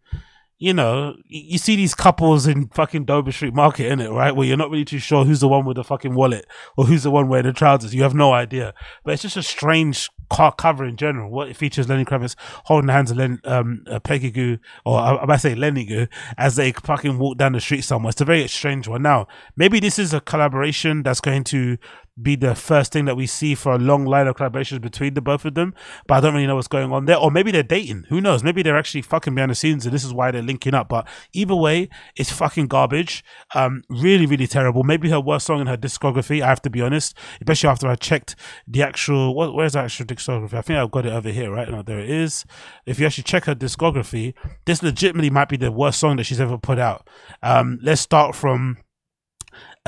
you 0.59 0.75
know, 0.75 1.15
you 1.29 1.57
see 1.57 1.77
these 1.77 1.95
couples 1.95 2.49
in 2.49 2.69
fucking 2.69 3.05
Dover 3.05 3.31
Street 3.31 3.55
Market, 3.55 3.93
in 3.93 4.01
it, 4.01 4.11
right? 4.11 4.35
Where 4.35 4.47
you're 4.47 4.57
not 4.57 4.71
really 4.71 4.85
too 4.85 4.99
sure 4.99 5.25
who's 5.25 5.39
the 5.39 5.47
one 5.47 5.65
with 5.65 5.77
the 5.77 5.85
fucking 5.85 6.15
wallet 6.15 6.47
or 6.77 6.85
who's 6.87 7.05
the 7.05 7.13
one 7.13 7.29
wearing 7.29 7.47
the 7.47 7.53
trousers. 7.53 7.95
You 7.95 8.03
have 8.03 8.15
no 8.15 8.33
idea. 8.33 8.75
But 9.05 9.15
it's 9.15 9.23
just 9.23 9.37
a 9.37 9.43
strange 9.45 10.11
car 10.31 10.53
cover 10.53 10.85
in 10.85 10.97
general. 10.97 11.31
What 11.31 11.49
it 11.49 11.57
features 11.57 11.89
Lenny 11.89 12.05
Kravitz 12.05 12.35
holding 12.65 12.89
hands 12.89 13.13
of 13.13 13.19
Len, 13.19 13.41
um, 13.45 13.85
uh, 13.89 14.01
Peggy 14.01 14.33
Gou, 14.33 14.59
or 14.85 14.99
I, 14.99 15.25
might 15.27 15.37
say 15.37 15.55
Lenny 15.55 15.85
Gou, 15.85 16.09
as 16.37 16.57
they 16.57 16.73
fucking 16.73 17.19
walk 17.19 17.39
down 17.39 17.53
the 17.53 17.61
street 17.61 17.83
somewhere. 17.83 18.11
It's 18.11 18.21
a 18.21 18.25
very 18.25 18.49
strange 18.49 18.89
one. 18.89 19.03
Now, 19.03 19.29
maybe 19.57 19.79
this 19.79 19.97
is 19.97 20.13
a 20.13 20.21
collaboration 20.21 21.05
that's 21.05 21.21
going 21.21 21.45
to 21.45 21.79
be 22.21 22.37
the 22.37 22.55
first 22.55 22.93
thing 22.93 23.05
that 23.05 23.17
we 23.17 23.27
see 23.27 23.55
for 23.55 23.73
a 23.73 23.79
long 23.79 24.05
line 24.05 24.27
of 24.27 24.37
collaborations 24.37 24.81
between 24.81 25.15
the 25.15 25.21
both 25.21 25.45
of 25.45 25.55
them. 25.55 25.75
But 26.07 26.15
I 26.15 26.21
don't 26.21 26.35
really 26.35 26.47
know 26.47 26.57
what's 26.57 26.69
going 26.69 26.93
on 26.93 27.05
there. 27.05 27.17
Or 27.17 27.31
maybe 27.31 27.51
they're 27.51 27.63
dating. 27.63 28.05
Who 28.09 28.21
knows? 28.21 28.43
Maybe 28.43 28.63
they're 28.63 28.79
actually 28.79 29.03
fucking 29.03 29.35
behind 29.35 29.51
the 29.51 29.55
scenes 29.55 29.85
and 29.85 29.95
this 29.95 30.05
is 30.05 30.13
why 30.13 30.31
they're 30.31 30.43
linking 30.43 30.75
up. 30.75 30.89
But 30.89 31.07
either 31.33 31.55
way, 31.55 31.89
it's 32.17 32.31
fucking 32.31 32.67
garbage. 32.67 33.25
Um, 33.55 33.83
really, 33.89 34.27
really 34.27 34.47
terrible. 34.47 34.83
Maybe 34.83 35.11
her 35.11 35.21
worst 35.21 35.47
song 35.47 35.61
in 35.61 35.67
her 35.67 35.77
discography, 35.77 36.43
I 36.43 36.49
have 36.49 36.63
to 36.63 36.71
be 36.71 36.81
honest. 36.81 37.17
Especially 37.41 37.69
after 37.69 37.89
I 37.89 37.95
checked 37.95 38.37
the 38.67 38.83
actual 38.83 39.35
what, 39.35 39.55
where's 39.55 39.73
the 39.73 39.81
actual 39.81 40.07
discography? 40.07 40.55
I 40.55 40.63
think 40.63 40.79
I've 40.79 40.91
got 40.91 41.07
it 41.07 41.13
over 41.13 41.31
here, 41.31 41.51
right? 41.51 41.69
No, 41.69 41.83
there 41.83 41.99
it 41.99 42.11
is. 42.11 42.45
If 42.87 42.99
you 42.99 43.07
actually 43.07 43.25
check 43.25 43.45
her 43.45 43.55
discography, 43.55 44.35
this 44.67 44.83
legitimately 44.83 45.31
might 45.31 45.49
be 45.49 45.57
the 45.57 45.73
worst 45.73 46.01
song 46.01 46.17
that 46.17 46.25
she's 46.25 46.41
ever 46.41 46.59
put 46.59 46.79
out. 46.79 47.09
Um, 47.43 47.79
let's 47.83 48.01
start 48.01 48.35
from 48.35 48.79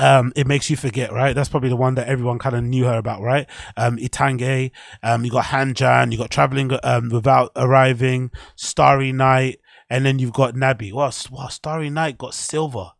um, 0.01 0.33
it 0.35 0.47
makes 0.47 0.69
you 0.69 0.75
forget, 0.75 1.13
right? 1.13 1.35
That's 1.35 1.47
probably 1.47 1.69
the 1.69 1.75
one 1.75 1.93
that 1.93 2.07
everyone 2.07 2.39
kind 2.39 2.55
of 2.55 2.63
knew 2.63 2.85
her 2.85 2.97
about, 2.97 3.21
right? 3.21 3.47
Um, 3.77 3.97
Itgehane, 3.97 4.71
um, 5.03 5.23
you 5.23 5.29
got 5.29 5.45
Hanjan, 5.45 6.11
you 6.11 6.17
got 6.17 6.31
Traveling 6.31 6.71
um, 6.83 7.09
Without 7.09 7.51
Arriving, 7.55 8.31
Starry 8.55 9.11
Night, 9.11 9.59
and 9.91 10.03
then 10.03 10.17
you've 10.17 10.33
got 10.33 10.55
Nabi. 10.55 10.91
Well, 10.91 11.13
what 11.29 11.53
Starry 11.53 11.91
Night 11.91 12.17
got 12.17 12.33
silver. 12.33 12.93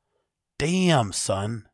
Damn, 0.60 1.12
son. 1.12 1.68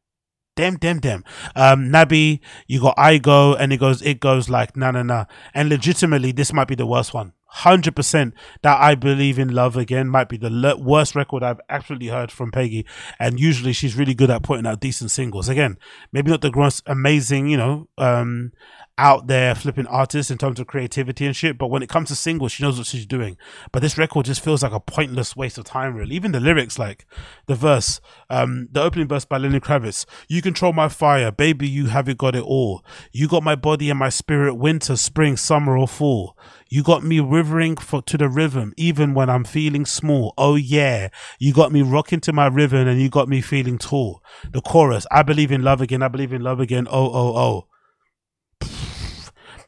Damn, 0.55 0.77
damn, 0.77 0.99
damn. 0.99 1.25
Um, 1.57 1.89
Nabi, 1.89 2.39
you 2.65 2.79
got 2.79 2.95
I 2.97 3.17
go, 3.17 3.53
and 3.53 3.73
it 3.73 3.77
goes, 3.77 4.01
it 4.01 4.21
goes 4.21 4.47
like 4.47 4.77
na 4.77 4.91
na 4.91 5.03
na. 5.03 5.25
And 5.53 5.67
legitimately, 5.67 6.31
this 6.31 6.53
might 6.53 6.69
be 6.69 6.75
the 6.75 6.87
worst 6.87 7.13
one 7.13 7.33
hundred 7.47 7.95
percent 7.95 8.33
that 8.61 8.79
I 8.79 8.95
believe 8.95 9.39
in 9.39 9.49
love 9.53 9.77
again 9.77 10.07
might 10.07 10.29
be 10.29 10.37
the 10.37 10.75
worst 10.79 11.15
record 11.15 11.43
I've 11.43 11.61
actually 11.69 12.07
heard 12.07 12.31
from 12.31 12.51
Peggy, 12.51 12.85
and 13.19 13.39
usually 13.39 13.73
she's 13.73 13.95
really 13.95 14.13
good 14.13 14.29
at 14.29 14.43
putting 14.43 14.67
out 14.67 14.79
decent 14.79 15.11
singles. 15.11 15.49
Again, 15.49 15.77
maybe 16.11 16.29
not 16.29 16.41
the 16.41 16.51
most 16.53 16.83
amazing, 16.85 17.47
you 17.47 17.57
know, 17.57 17.87
um, 17.97 18.51
out 18.97 19.27
there 19.27 19.53
flipping 19.53 19.87
artists 19.87 20.31
in 20.31 20.37
terms 20.37 20.59
of 20.59 20.67
creativity 20.67 21.25
and 21.25 21.35
shit. 21.35 21.57
But 21.57 21.67
when 21.67 21.83
it 21.83 21.89
comes 21.89 22.09
to 22.09 22.15
singles, 22.15 22.51
she 22.51 22.63
knows 22.63 22.77
what 22.77 22.87
she's 22.87 23.05
doing. 23.05 23.37
But 23.71 23.81
this 23.81 23.97
record 23.97 24.25
just 24.25 24.43
feels 24.43 24.63
like 24.63 24.71
a 24.71 24.79
pointless 24.79 25.35
waste 25.35 25.57
of 25.57 25.65
time, 25.65 25.95
really. 25.95 26.15
Even 26.15 26.31
the 26.31 26.39
lyrics, 26.39 26.79
like 26.79 27.05
the 27.45 27.55
verse, 27.55 28.01
um, 28.29 28.69
the 28.71 28.81
opening 28.81 29.07
verse 29.07 29.25
by 29.25 29.37
Lenny 29.37 29.59
Kravitz, 29.59 30.05
you 30.27 30.41
control 30.41 30.73
my 30.73 30.89
fire, 30.89 31.31
baby, 31.31 31.67
you 31.67 31.87
have 31.87 32.09
it 32.09 32.17
got 32.17 32.35
it 32.35 32.43
all. 32.43 32.83
You 33.11 33.27
got 33.27 33.43
my 33.43 33.55
body 33.55 33.89
and 33.89 33.99
my 33.99 34.09
spirit, 34.09 34.55
winter, 34.55 34.95
spring, 34.95 35.37
summer 35.37 35.77
or 35.77 35.87
fall. 35.87 36.37
You 36.69 36.83
got 36.83 37.03
me 37.03 37.19
rivering 37.19 37.77
for, 37.77 38.01
to 38.01 38.17
the 38.17 38.27
rhythm, 38.27 38.73
even 38.75 39.13
when 39.13 39.29
I'm 39.29 39.43
feeling 39.43 39.85
small. 39.85 40.33
Oh 40.37 40.55
yeah. 40.55 41.09
You 41.39 41.53
got 41.53 41.71
me 41.71 41.81
rocking 41.81 42.19
to 42.21 42.33
my 42.33 42.47
rhythm 42.47 42.87
and 42.87 42.99
you 43.01 43.09
got 43.09 43.29
me 43.29 43.41
feeling 43.41 43.77
tall. 43.77 44.21
The 44.51 44.61
chorus, 44.61 45.05
I 45.11 45.23
believe 45.23 45.51
in 45.51 45.61
love 45.61 45.81
again, 45.81 46.01
I 46.01 46.07
believe 46.07 46.33
in 46.33 46.41
love 46.41 46.59
again. 46.59 46.87
Oh, 46.89 47.11
oh, 47.13 47.37
oh. 47.37 47.67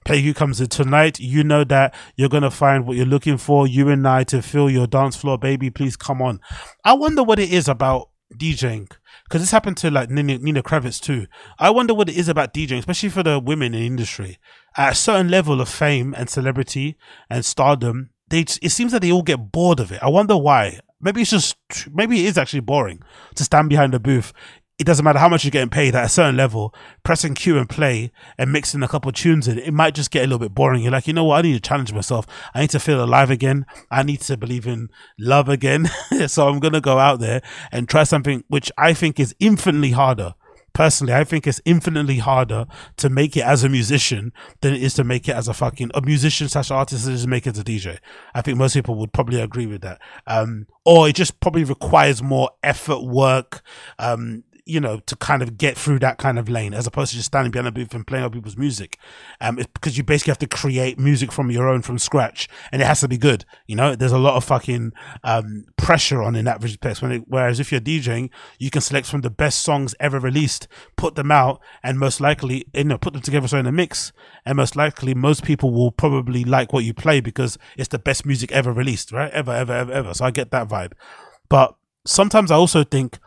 Peggy 0.09 0.33
comes 0.33 0.59
in 0.59 0.65
tonight. 0.65 1.19
You 1.19 1.43
know 1.43 1.63
that 1.65 1.93
you're 2.15 2.29
gonna 2.29 2.49
find 2.49 2.87
what 2.87 2.97
you're 2.97 3.05
looking 3.05 3.37
for. 3.37 3.67
You 3.67 3.89
and 3.89 4.07
I 4.07 4.23
to 4.23 4.41
fill 4.41 4.67
your 4.67 4.87
dance 4.87 5.15
floor, 5.15 5.37
baby. 5.37 5.69
Please 5.69 5.95
come 5.95 6.19
on. 6.19 6.41
I 6.83 6.93
wonder 6.93 7.21
what 7.21 7.37
it 7.37 7.53
is 7.53 7.67
about 7.67 8.09
DJing 8.33 8.89
because 9.25 9.41
this 9.41 9.51
happened 9.51 9.77
to 9.77 9.91
like 9.91 10.09
Nina, 10.09 10.39
Nina 10.39 10.63
Kraviz 10.63 10.99
too. 10.99 11.27
I 11.59 11.69
wonder 11.69 11.93
what 11.93 12.09
it 12.09 12.17
is 12.17 12.27
about 12.27 12.55
DJing, 12.55 12.79
especially 12.79 13.09
for 13.09 13.21
the 13.21 13.37
women 13.37 13.75
in 13.75 13.81
the 13.81 13.85
industry. 13.85 14.39
At 14.75 14.93
a 14.93 14.95
certain 14.95 15.29
level 15.29 15.61
of 15.61 15.69
fame 15.69 16.15
and 16.17 16.27
celebrity 16.27 16.97
and 17.29 17.45
stardom, 17.45 18.09
they 18.29 18.39
it 18.63 18.71
seems 18.71 18.93
that 18.93 19.03
they 19.03 19.11
all 19.11 19.21
get 19.21 19.51
bored 19.51 19.79
of 19.79 19.91
it. 19.91 20.01
I 20.01 20.09
wonder 20.09 20.37
why. 20.37 20.79
Maybe 20.99 21.21
it's 21.21 21.29
just 21.29 21.55
maybe 21.93 22.25
it 22.25 22.29
is 22.29 22.37
actually 22.39 22.61
boring 22.61 23.03
to 23.35 23.43
stand 23.43 23.69
behind 23.69 23.93
the 23.93 23.99
booth 23.99 24.33
it 24.79 24.85
doesn't 24.85 25.03
matter 25.03 25.19
how 25.19 25.27
much 25.27 25.43
you're 25.43 25.51
getting 25.51 25.69
paid 25.69 25.93
at 25.93 26.05
a 26.05 26.09
certain 26.09 26.37
level, 26.37 26.73
pressing 27.03 27.35
cue 27.35 27.57
and 27.57 27.69
play 27.69 28.13
and 28.37 28.51
mixing 28.51 28.81
a 28.81 28.87
couple 28.87 29.11
tunes 29.11 29.45
in, 29.45 29.59
it 29.59 29.73
might 29.73 29.93
just 29.93 30.09
get 30.09 30.21
a 30.21 30.27
little 30.27 30.39
bit 30.39 30.55
boring. 30.55 30.81
You're 30.81 30.93
like, 30.93 31.05
you 31.05 31.13
know 31.13 31.25
what? 31.25 31.39
I 31.39 31.41
need 31.41 31.53
to 31.53 31.59
challenge 31.59 31.91
myself. 31.91 32.25
I 32.53 32.61
need 32.61 32.69
to 32.69 32.79
feel 32.79 33.03
alive 33.03 33.29
again. 33.29 33.65
I 33.91 34.03
need 34.03 34.21
to 34.21 34.37
believe 34.37 34.65
in 34.65 34.89
love 35.19 35.49
again. 35.49 35.89
so 36.27 36.47
I'm 36.47 36.59
going 36.59 36.73
to 36.73 36.81
go 36.81 36.97
out 36.97 37.19
there 37.19 37.41
and 37.73 37.89
try 37.89 38.03
something 38.03 38.45
which 38.47 38.71
I 38.77 38.93
think 38.93 39.19
is 39.19 39.35
infinitely 39.39 39.91
harder. 39.91 40.33
Personally, 40.71 41.13
I 41.13 41.23
think 41.23 41.45
it's 41.45 41.59
infinitely 41.65 42.19
harder 42.19 42.65
to 42.97 43.09
make 43.09 43.35
it 43.35 43.43
as 43.43 43.63
a 43.63 43.69
musician 43.69 44.31
than 44.61 44.73
it 44.73 44.83
is 44.83 44.93
to 44.93 45.03
make 45.03 45.27
it 45.27 45.35
as 45.35 45.47
a 45.47 45.53
fucking 45.53 45.91
a 45.93 46.01
musician 46.01 46.47
slash 46.47 46.71
artist 46.71 47.05
to 47.05 47.27
make 47.27 47.47
it 47.47 47.55
as 47.55 47.59
a 47.59 47.63
DJ. 47.63 47.97
I 48.33 48.41
think 48.41 48.57
most 48.57 48.75
people 48.75 48.95
would 48.95 49.11
probably 49.11 49.41
agree 49.41 49.65
with 49.65 49.81
that. 49.81 49.99
Um, 50.27 50.67
or 50.85 51.09
it 51.09 51.15
just 51.15 51.39
probably 51.39 51.63
requires 51.63 52.23
more 52.23 52.51
effort, 52.63 53.01
work, 53.01 53.61
um, 53.97 54.43
you 54.69 54.79
know, 54.79 54.99
to 54.99 55.15
kind 55.15 55.41
of 55.41 55.57
get 55.57 55.77
through 55.77 55.99
that 55.99 56.17
kind 56.17 56.37
of 56.37 56.47
lane 56.47 56.73
as 56.73 56.85
opposed 56.85 57.11
to 57.11 57.17
just 57.17 57.27
standing 57.27 57.51
behind 57.51 57.67
a 57.67 57.71
booth 57.71 57.93
and 57.93 58.05
playing 58.05 58.23
other 58.23 58.35
people's 58.35 58.57
music. 58.57 58.99
Um, 59.41 59.57
it's 59.57 59.69
because 59.73 59.97
you 59.97 60.03
basically 60.03 60.31
have 60.31 60.39
to 60.39 60.47
create 60.47 60.99
music 60.99 61.31
from 61.31 61.49
your 61.49 61.67
own 61.67 61.81
from 61.81 61.97
scratch 61.97 62.47
and 62.71 62.81
it 62.81 62.85
has 62.85 62.99
to 63.01 63.07
be 63.07 63.17
good. 63.17 63.45
You 63.67 63.75
know, 63.75 63.95
there's 63.95 64.11
a 64.11 64.19
lot 64.19 64.35
of 64.35 64.43
fucking, 64.43 64.93
um, 65.23 65.65
pressure 65.77 66.21
on 66.21 66.35
in 66.35 66.45
that 66.45 66.61
respect. 66.61 67.01
When 67.01 67.11
it, 67.11 67.23
whereas 67.27 67.59
if 67.59 67.71
you're 67.71 67.81
DJing, 67.81 68.29
you 68.59 68.69
can 68.69 68.81
select 68.81 69.07
from 69.07 69.21
the 69.21 69.29
best 69.29 69.61
songs 69.63 69.95
ever 69.99 70.19
released, 70.19 70.67
put 70.95 71.15
them 71.15 71.31
out 71.31 71.59
and 71.83 71.97
most 71.97 72.21
likely, 72.21 72.65
you 72.73 72.83
know, 72.83 72.97
put 72.97 73.13
them 73.13 73.21
together 73.23 73.47
so 73.47 73.57
in 73.57 73.65
a 73.65 73.71
mix 73.71 74.11
and 74.45 74.55
most 74.55 74.75
likely 74.75 75.15
most 75.15 75.43
people 75.43 75.71
will 75.71 75.91
probably 75.91 76.43
like 76.43 76.71
what 76.73 76.83
you 76.83 76.93
play 76.93 77.21
because 77.21 77.57
it's 77.77 77.89
the 77.89 77.99
best 77.99 78.25
music 78.25 78.51
ever 78.51 78.71
released, 78.71 79.11
right? 79.11 79.31
Ever, 79.31 79.51
ever, 79.51 79.73
ever, 79.73 79.91
ever. 79.91 80.13
So 80.13 80.25
I 80.25 80.31
get 80.31 80.51
that 80.51 80.67
vibe. 80.67 80.93
But 81.49 81.75
sometimes 82.05 82.51
I 82.51 82.55
also 82.55 82.83
think, 82.83 83.19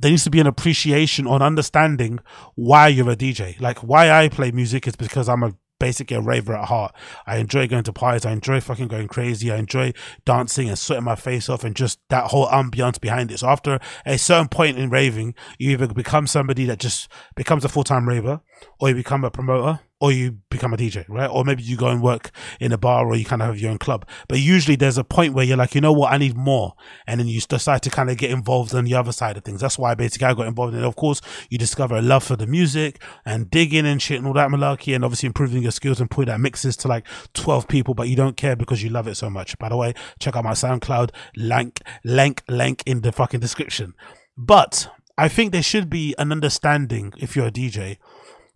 there 0.00 0.10
needs 0.10 0.24
to 0.24 0.30
be 0.30 0.40
an 0.40 0.46
appreciation 0.46 1.26
on 1.26 1.42
understanding 1.42 2.20
why 2.54 2.88
you're 2.88 3.10
a 3.10 3.16
DJ. 3.16 3.60
Like 3.60 3.78
why 3.78 4.10
I 4.10 4.28
play 4.28 4.50
music 4.50 4.86
is 4.86 4.96
because 4.96 5.28
I'm 5.28 5.42
a 5.42 5.54
basically 5.78 6.16
a 6.16 6.20
raver 6.20 6.54
at 6.54 6.66
heart. 6.66 6.94
I 7.26 7.36
enjoy 7.36 7.68
going 7.68 7.84
to 7.84 7.92
parties. 7.92 8.26
I 8.26 8.32
enjoy 8.32 8.60
fucking 8.60 8.88
going 8.88 9.08
crazy. 9.08 9.50
I 9.50 9.56
enjoy 9.56 9.92
dancing 10.24 10.68
and 10.68 10.78
sweating 10.78 11.04
my 11.04 11.14
face 11.14 11.48
off 11.48 11.64
and 11.64 11.76
just 11.76 12.00
that 12.08 12.26
whole 12.26 12.48
ambiance 12.48 13.00
behind 13.00 13.30
it. 13.30 13.38
So 13.38 13.48
after 13.48 13.78
a 14.04 14.18
certain 14.18 14.48
point 14.48 14.78
in 14.78 14.90
raving, 14.90 15.34
you 15.58 15.70
either 15.70 15.88
become 15.88 16.26
somebody 16.26 16.64
that 16.66 16.80
just 16.80 17.08
becomes 17.36 17.64
a 17.64 17.68
full 17.68 17.84
time 17.84 18.08
raver 18.08 18.40
or 18.80 18.88
you 18.88 18.94
become 18.94 19.24
a 19.24 19.30
promoter 19.30 19.80
or 20.00 20.12
you 20.12 20.38
become 20.50 20.72
a 20.72 20.76
DJ, 20.76 21.04
right? 21.08 21.26
Or 21.26 21.44
maybe 21.44 21.62
you 21.62 21.76
go 21.76 21.88
and 21.88 22.00
work 22.00 22.30
in 22.60 22.72
a 22.72 22.78
bar 22.78 23.06
or 23.06 23.16
you 23.16 23.24
kind 23.24 23.42
of 23.42 23.48
have 23.48 23.58
your 23.58 23.70
own 23.70 23.78
club. 23.78 24.06
But 24.28 24.38
usually 24.38 24.76
there's 24.76 24.98
a 24.98 25.02
point 25.02 25.34
where 25.34 25.44
you're 25.44 25.56
like, 25.56 25.74
you 25.74 25.80
know 25.80 25.92
what, 25.92 26.12
I 26.12 26.18
need 26.18 26.36
more. 26.36 26.74
And 27.06 27.18
then 27.18 27.26
you 27.26 27.40
decide 27.40 27.82
to 27.82 27.90
kind 27.90 28.08
of 28.08 28.16
get 28.16 28.30
involved 28.30 28.74
on 28.74 28.84
the 28.84 28.94
other 28.94 29.10
side 29.10 29.36
of 29.36 29.44
things. 29.44 29.60
That's 29.60 29.78
why 29.78 29.94
basically 29.94 30.26
I 30.26 30.34
got 30.34 30.46
involved 30.46 30.74
in 30.74 30.80
it. 30.80 30.86
Of 30.86 30.94
course, 30.94 31.20
you 31.50 31.58
discover 31.58 31.96
a 31.96 32.02
love 32.02 32.22
for 32.22 32.36
the 32.36 32.46
music 32.46 33.02
and 33.24 33.50
digging 33.50 33.86
and 33.86 34.00
shit 34.00 34.18
and 34.18 34.26
all 34.26 34.34
that 34.34 34.50
malarkey 34.50 34.94
and 34.94 35.04
obviously 35.04 35.26
improving 35.26 35.62
your 35.62 35.72
skills 35.72 36.00
and 36.00 36.10
putting 36.10 36.32
that 36.32 36.40
mixes 36.40 36.76
to 36.78 36.88
like 36.88 37.04
12 37.34 37.66
people, 37.66 37.94
but 37.94 38.08
you 38.08 38.14
don't 38.14 38.36
care 38.36 38.54
because 38.54 38.82
you 38.82 38.90
love 38.90 39.08
it 39.08 39.16
so 39.16 39.28
much. 39.28 39.58
By 39.58 39.68
the 39.68 39.76
way, 39.76 39.94
check 40.20 40.36
out 40.36 40.44
my 40.44 40.52
SoundCloud, 40.52 41.10
link, 41.36 41.80
link, 42.04 42.44
link 42.48 42.84
in 42.86 43.00
the 43.00 43.10
fucking 43.10 43.40
description. 43.40 43.94
But 44.36 44.88
I 45.16 45.26
think 45.26 45.50
there 45.50 45.64
should 45.64 45.90
be 45.90 46.14
an 46.18 46.30
understanding 46.30 47.12
if 47.18 47.34
you're 47.34 47.48
a 47.48 47.50
DJ 47.50 47.98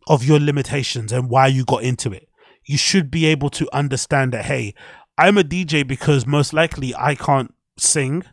of 0.08 0.24
your 0.24 0.40
limitations 0.40 1.12
and 1.12 1.28
why 1.28 1.46
you 1.46 1.64
got 1.64 1.82
into 1.82 2.12
it. 2.12 2.28
You 2.64 2.76
should 2.76 3.10
be 3.10 3.26
able 3.26 3.50
to 3.50 3.68
understand 3.72 4.32
that, 4.32 4.44
hey, 4.44 4.74
I'm 5.18 5.38
a 5.38 5.42
DJ 5.42 5.86
because 5.86 6.26
most 6.26 6.52
likely 6.52 6.94
I 6.94 7.14
can't 7.14 7.52
sing 7.78 8.24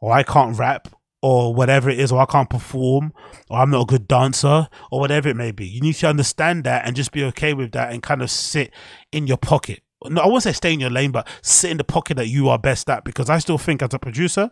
or 0.00 0.12
I 0.12 0.22
can't 0.22 0.58
rap 0.58 0.88
or 1.24 1.54
whatever 1.54 1.88
it 1.88 1.98
is, 1.98 2.12
or 2.12 2.20
I 2.20 2.26
can't 2.26 2.50
perform, 2.50 3.14
or 3.48 3.58
I'm 3.58 3.70
not 3.70 3.80
a 3.80 3.86
good 3.86 4.06
dancer, 4.06 4.68
or 4.92 5.00
whatever 5.00 5.30
it 5.30 5.36
may 5.36 5.52
be. 5.52 5.66
You 5.66 5.80
need 5.80 5.94
to 5.94 6.06
understand 6.06 6.64
that 6.64 6.86
and 6.86 6.94
just 6.94 7.12
be 7.12 7.24
okay 7.24 7.54
with 7.54 7.72
that 7.72 7.94
and 7.94 8.02
kind 8.02 8.20
of 8.20 8.30
sit 8.30 8.70
in 9.10 9.26
your 9.26 9.38
pocket. 9.38 9.80
No, 10.04 10.20
I 10.20 10.26
won't 10.26 10.42
say 10.42 10.52
stay 10.52 10.74
in 10.74 10.80
your 10.80 10.90
lane, 10.90 11.12
but 11.12 11.26
sit 11.40 11.70
in 11.70 11.78
the 11.78 11.84
pocket 11.84 12.18
that 12.18 12.28
you 12.28 12.50
are 12.50 12.58
best 12.58 12.90
at 12.90 13.04
because 13.04 13.30
I 13.30 13.38
still 13.38 13.56
think 13.56 13.80
as 13.80 13.94
a 13.94 13.98
producer, 13.98 14.50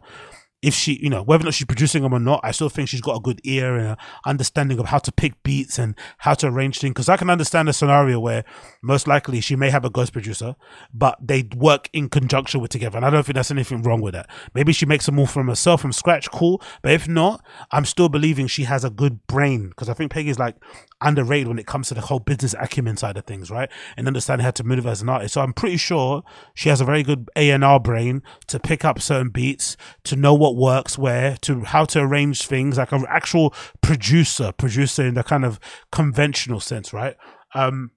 if 0.63 0.75
she, 0.75 0.95
you 1.03 1.11
know, 1.11 1.23
whether 1.23 1.43
or 1.43 1.47
not 1.47 1.55
she's 1.55 1.67
producing 1.67 2.05
them 2.05 2.15
or 2.15 2.21
not, 2.21 2.41
I 2.45 2.53
still 2.53 2.69
think 2.69 2.89
she's 2.89 3.01
got 3.01 3.17
a 3.17 3.21
good 3.21 3.41
ear 3.43 3.77
and 3.77 3.89
an 3.89 3.97
understanding 4.25 4.79
of 4.79 4.87
how 4.87 4.99
to 4.99 5.11
pick 5.11 5.43
beats 5.43 5.77
and 5.77 5.97
how 6.19 6.35
to 6.35 6.47
arrange 6.47 6.79
things. 6.79 6.93
Because 6.93 7.09
I 7.09 7.17
can 7.17 7.29
understand 7.29 7.69
a 7.69 7.73
scenario 7.73 8.21
where 8.21 8.45
most 8.81 9.09
likely 9.09 9.41
she 9.41 9.57
may 9.57 9.71
have 9.71 9.85
a 9.85 9.91
ghost 9.91 10.13
producer, 10.13 10.55
but 10.95 11.19
they 11.21 11.49
work 11.57 11.91
in 11.93 12.09
conjunction 12.09 12.61
with 12.61 12.71
together. 12.71 12.97
And 12.97 13.05
I 13.05 13.11
don't 13.11 13.27
think 13.27 13.35
that's 13.35 13.51
anything 13.51 13.83
wrong 13.83 14.01
with 14.01 14.15
that. 14.15 14.31
Maybe 14.55 14.73
she 14.73 14.87
makes 14.87 15.09
a 15.09 15.13
move 15.13 15.31
from 15.31 15.49
herself 15.49 15.81
from 15.83 15.93
scratch, 15.93 16.31
cool. 16.31 16.63
But 16.81 16.93
if 16.93 17.09
not, 17.09 17.45
I'm 17.73 17.85
still 17.85 18.09
believing 18.09 18.47
she 18.47 18.63
has 18.65 18.85
a 18.85 18.91
good 18.91 19.27
brain 19.27 19.69
because 19.69 19.89
I 19.89 19.95
think 19.95 20.13
Peggy's 20.13 20.39
like 20.39 20.57
underrated 21.01 21.49
when 21.49 21.59
it 21.59 21.67
comes 21.67 21.89
to 21.89 21.95
the 21.95 22.01
whole 22.01 22.21
business 22.21 22.55
acumen 22.61 22.97
side 22.97 23.17
of 23.17 23.25
things, 23.25 23.51
right? 23.51 23.69
And 23.97 24.07
understanding 24.07 24.45
how 24.45 24.53
to 24.53 24.65
move 24.65 24.87
as 24.87 25.03
an 25.03 25.09
artist. 25.09 25.35
So 25.35 25.41
I'm 25.41 25.53
pretty 25.53 25.77
sure 25.77 26.23
she 26.55 26.69
has 26.69 26.81
a 26.81 26.85
very 26.85 27.03
good 27.03 27.29
A&R 27.35 27.81
brain 27.81 28.23
to 28.47 28.61
pick 28.61 28.85
up 28.85 29.01
certain 29.01 29.31
beats, 29.31 29.77
to 30.05 30.15
know 30.15 30.35
what 30.35 30.52
works 30.55 30.99
where, 30.99 31.37
to 31.43 31.61
how 31.63 31.85
to 31.87 32.01
arrange 32.01 32.47
things 32.47 32.79
like 32.79 32.93
an 32.93 33.05
actual 33.09 33.55
producer, 33.81 34.53
producer 34.53 35.05
in 35.07 35.15
the 35.15 35.23
kind 35.23 35.45
of 35.45 35.59
conventional 35.91 36.61
sense, 36.61 36.93
right? 36.93 37.17
Um, 37.55 37.91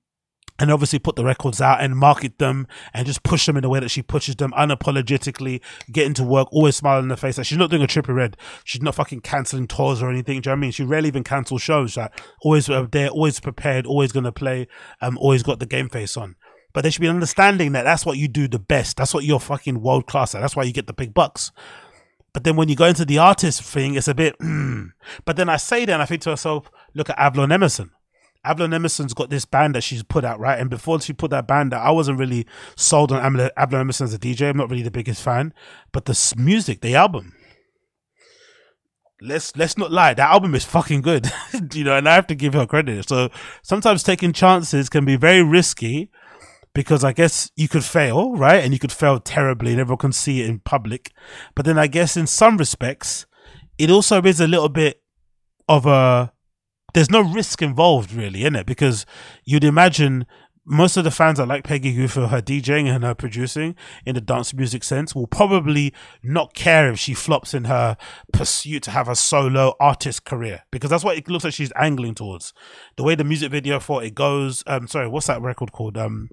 and 0.58 0.72
obviously 0.72 1.00
put 1.00 1.16
the 1.16 1.26
records 1.26 1.60
out 1.60 1.82
and 1.82 1.98
market 1.98 2.40
them 2.40 2.68
and 2.94 3.06
just 3.06 3.24
push 3.24 3.46
them 3.46 3.58
in 3.58 3.62
the 3.62 3.70
way 3.70 3.80
that 3.80 3.92
she 3.92 4.02
pushes 4.02 4.38
them 4.38 4.54
unapologetically, 4.58 5.62
getting 5.92 6.14
to 6.14 6.24
work, 6.24 6.48
always 6.52 6.78
smiling 6.78 7.04
in 7.04 7.10
the 7.10 7.18
face. 7.18 7.38
Like 7.38 7.46
she's 7.46 7.58
not 7.58 7.70
doing 7.70 7.82
a 7.82 7.88
triple 7.88 8.14
red. 8.14 8.38
She's 8.64 8.82
not 8.82 8.96
fucking 8.96 9.22
cancelling 9.22 9.68
tours 9.68 10.02
or 10.02 10.10
anything. 10.10 10.40
Do 10.40 10.50
you 10.50 10.52
know 10.52 10.58
what 10.58 10.60
I 10.60 10.62
mean? 10.62 10.72
She 10.72 10.84
rarely 10.84 11.10
even 11.10 11.24
cancels 11.24 11.62
shows. 11.62 11.98
Like 11.98 12.18
always 12.42 12.68
there, 12.68 13.10
always 13.10 13.40
prepared, 13.40 13.86
always 13.86 14.14
to 14.14 14.32
play, 14.32 14.68
um, 15.02 15.18
always 15.18 15.44
got 15.44 15.60
the 15.60 15.66
game 15.66 15.90
face 15.90 16.16
on. 16.16 16.36
But 16.74 16.82
there 16.82 16.92
should 16.92 17.02
be 17.02 17.08
an 17.08 17.16
understanding 17.16 17.72
that 17.72 17.84
that's 17.84 18.06
what 18.06 18.18
you 18.18 18.28
do 18.28 18.48
the 18.48 18.60
best. 18.60 18.98
That's 18.98 19.14
what 19.14 19.24
you're 19.24 19.40
fucking 19.40 19.82
world 19.82 20.08
class 20.08 20.36
at. 20.36 20.42
That's 20.42 20.58
why 20.58 20.64
you 20.64 20.74
get 20.74 20.88
the 20.88 20.94
big 20.94 21.14
bucks. 21.14 21.52
But 22.36 22.44
then 22.44 22.58
when 22.58 22.68
you 22.68 22.76
go 22.76 22.84
into 22.84 23.06
the 23.06 23.18
artist 23.18 23.64
thing, 23.64 23.96
it's 23.96 24.10
a 24.10 24.14
bit, 24.14 24.38
mm. 24.40 24.92
but 25.26 25.38
then 25.38 25.48
I 25.48 25.56
say 25.56 25.86
that 25.86 25.94
and 25.94 26.02
I 26.02 26.06
think 26.06 26.22
to 26.24 26.32
myself, 26.32 26.70
look 26.94 27.10
at 27.10 27.18
Avalon 27.18 27.50
Emerson. 27.50 27.92
Avalon 28.44 28.74
Emerson's 28.74 29.14
got 29.14 29.30
this 29.30 29.46
band 29.46 29.74
that 29.74 29.86
she's 29.86 30.04
put 30.04 30.26
out, 30.26 30.38
right? 30.38 30.60
And 30.60 30.70
before 30.70 31.00
she 31.00 31.14
put 31.14 31.32
that 31.32 31.48
band 31.48 31.74
out, 31.74 31.88
I 31.88 31.92
wasn't 31.92 32.20
really 32.20 32.46
sold 32.76 33.14
on 33.14 33.24
Avalon 33.56 33.80
Emerson 33.80 34.04
as 34.04 34.14
a 34.14 34.20
DJ. 34.20 34.50
I'm 34.50 34.58
not 34.58 34.70
really 34.70 34.84
the 34.84 34.92
biggest 34.92 35.22
fan, 35.22 35.54
but 35.94 36.04
the 36.04 36.34
music, 36.36 36.82
the 36.82 36.94
album, 36.94 37.32
let's 39.22 39.56
let's 39.56 39.78
not 39.78 39.94
lie, 39.94 40.14
that 40.14 40.30
album 40.30 40.56
is 40.56 40.66
fucking 40.66 41.04
good, 41.04 41.32
you 41.74 41.86
know, 41.86 41.96
and 41.96 42.10
I 42.10 42.16
have 42.16 42.28
to 42.28 42.36
give 42.36 42.54
her 42.54 42.66
credit. 42.66 43.08
So 43.08 43.30
sometimes 43.64 44.04
taking 44.04 44.34
chances 44.34 44.90
can 44.90 45.06
be 45.06 45.16
very 45.16 45.42
risky 45.42 46.12
because 46.76 47.04
I 47.04 47.14
guess 47.14 47.50
you 47.56 47.68
could 47.68 47.86
fail, 47.86 48.36
right? 48.36 48.64
And 48.64 48.74
you 48.74 48.80
could 48.80 48.92
fail 48.92 49.20
terribly, 49.20 49.72
and 49.72 49.80
everyone 49.80 49.98
can 49.98 50.12
see 50.12 50.42
it 50.42 50.50
in 50.50 50.60
public. 50.60 51.12
But 51.56 51.66
then 51.66 51.80
I 51.80 51.88
guess 51.88 52.16
in 52.16 52.28
some 52.28 52.58
respects, 52.58 53.26
it 53.80 53.90
also 53.90 54.22
is 54.22 54.40
a 54.40 54.48
little 54.48 54.70
bit 54.70 55.02
of 55.68 55.88
a 55.88 56.32
there's 56.94 57.10
no 57.10 57.22
risk 57.22 57.62
involved 57.62 58.14
really 58.14 58.46
in 58.46 58.56
it 58.56 58.66
because 58.66 59.06
you'd 59.44 59.66
imagine 59.66 60.26
most 60.66 60.98
of 60.98 61.04
the 61.04 61.12
fans 61.12 61.38
that 61.38 61.48
like 61.48 61.64
Peggy 61.64 61.94
Gou 61.94 62.08
for 62.08 62.28
her 62.28 62.42
DJing 62.42 62.88
and 62.88 63.04
her 63.04 63.14
producing 63.14 63.76
in 64.06 64.16
the 64.16 64.22
dance 64.22 64.54
music 64.54 64.84
sense 64.84 65.14
will 65.14 65.28
probably 65.28 65.94
not 66.24 66.54
care 66.54 66.92
if 66.92 67.00
she 67.00 67.14
flops 67.14 67.54
in 67.54 67.66
her 67.66 67.96
pursuit 68.34 68.82
to 68.84 68.92
have 68.92 69.08
a 69.08 69.16
solo 69.16 69.76
artist 69.80 70.26
career 70.26 70.64
because 70.72 70.90
that's 70.90 71.04
what 71.04 71.18
it 71.18 71.30
looks 71.30 71.44
like 71.44 71.54
she's 71.54 71.72
angling 71.76 72.16
towards. 72.16 72.54
The 72.98 73.04
way 73.04 73.14
the 73.14 73.24
music 73.24 73.52
video 73.52 73.80
for 73.80 74.04
it 74.04 74.16
goes, 74.16 74.64
um, 74.66 74.88
sorry, 74.88 75.08
what's 75.08 75.28
that 75.28 75.42
record 75.42 75.72
called? 75.72 75.98
Um, 75.98 76.30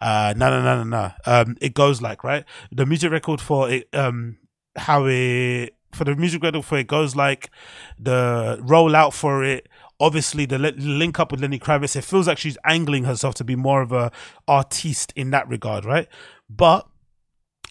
uh, 0.00 0.32
no, 0.36 0.50
no, 0.50 0.62
no, 0.62 0.82
no, 0.82 0.84
no. 0.84 1.12
Um, 1.26 1.56
it 1.60 1.74
goes 1.74 2.00
like 2.00 2.24
right. 2.24 2.44
The 2.72 2.86
music 2.86 3.12
record 3.12 3.40
for 3.40 3.70
it, 3.70 3.88
um, 3.92 4.38
how 4.76 5.04
it 5.06 5.74
for 5.92 6.04
the 6.04 6.14
music 6.14 6.42
video 6.42 6.62
for 6.62 6.78
it 6.78 6.86
goes 6.86 7.16
like 7.16 7.50
the 7.98 8.58
rollout 8.62 9.14
for 9.14 9.42
it 9.42 9.68
obviously 10.00 10.46
the 10.46 10.58
link 10.58 11.18
up 11.18 11.30
with 11.30 11.40
Lenny 11.40 11.58
Kravitz, 11.58 11.96
it 11.96 12.04
feels 12.04 12.26
like 12.26 12.38
she's 12.38 12.58
angling 12.64 13.04
herself 13.04 13.34
to 13.36 13.44
be 13.44 13.56
more 13.56 13.82
of 13.82 13.92
a 13.92 14.12
artiste 14.46 15.12
in 15.16 15.30
that 15.30 15.48
regard, 15.48 15.84
right? 15.84 16.08
But 16.48 16.86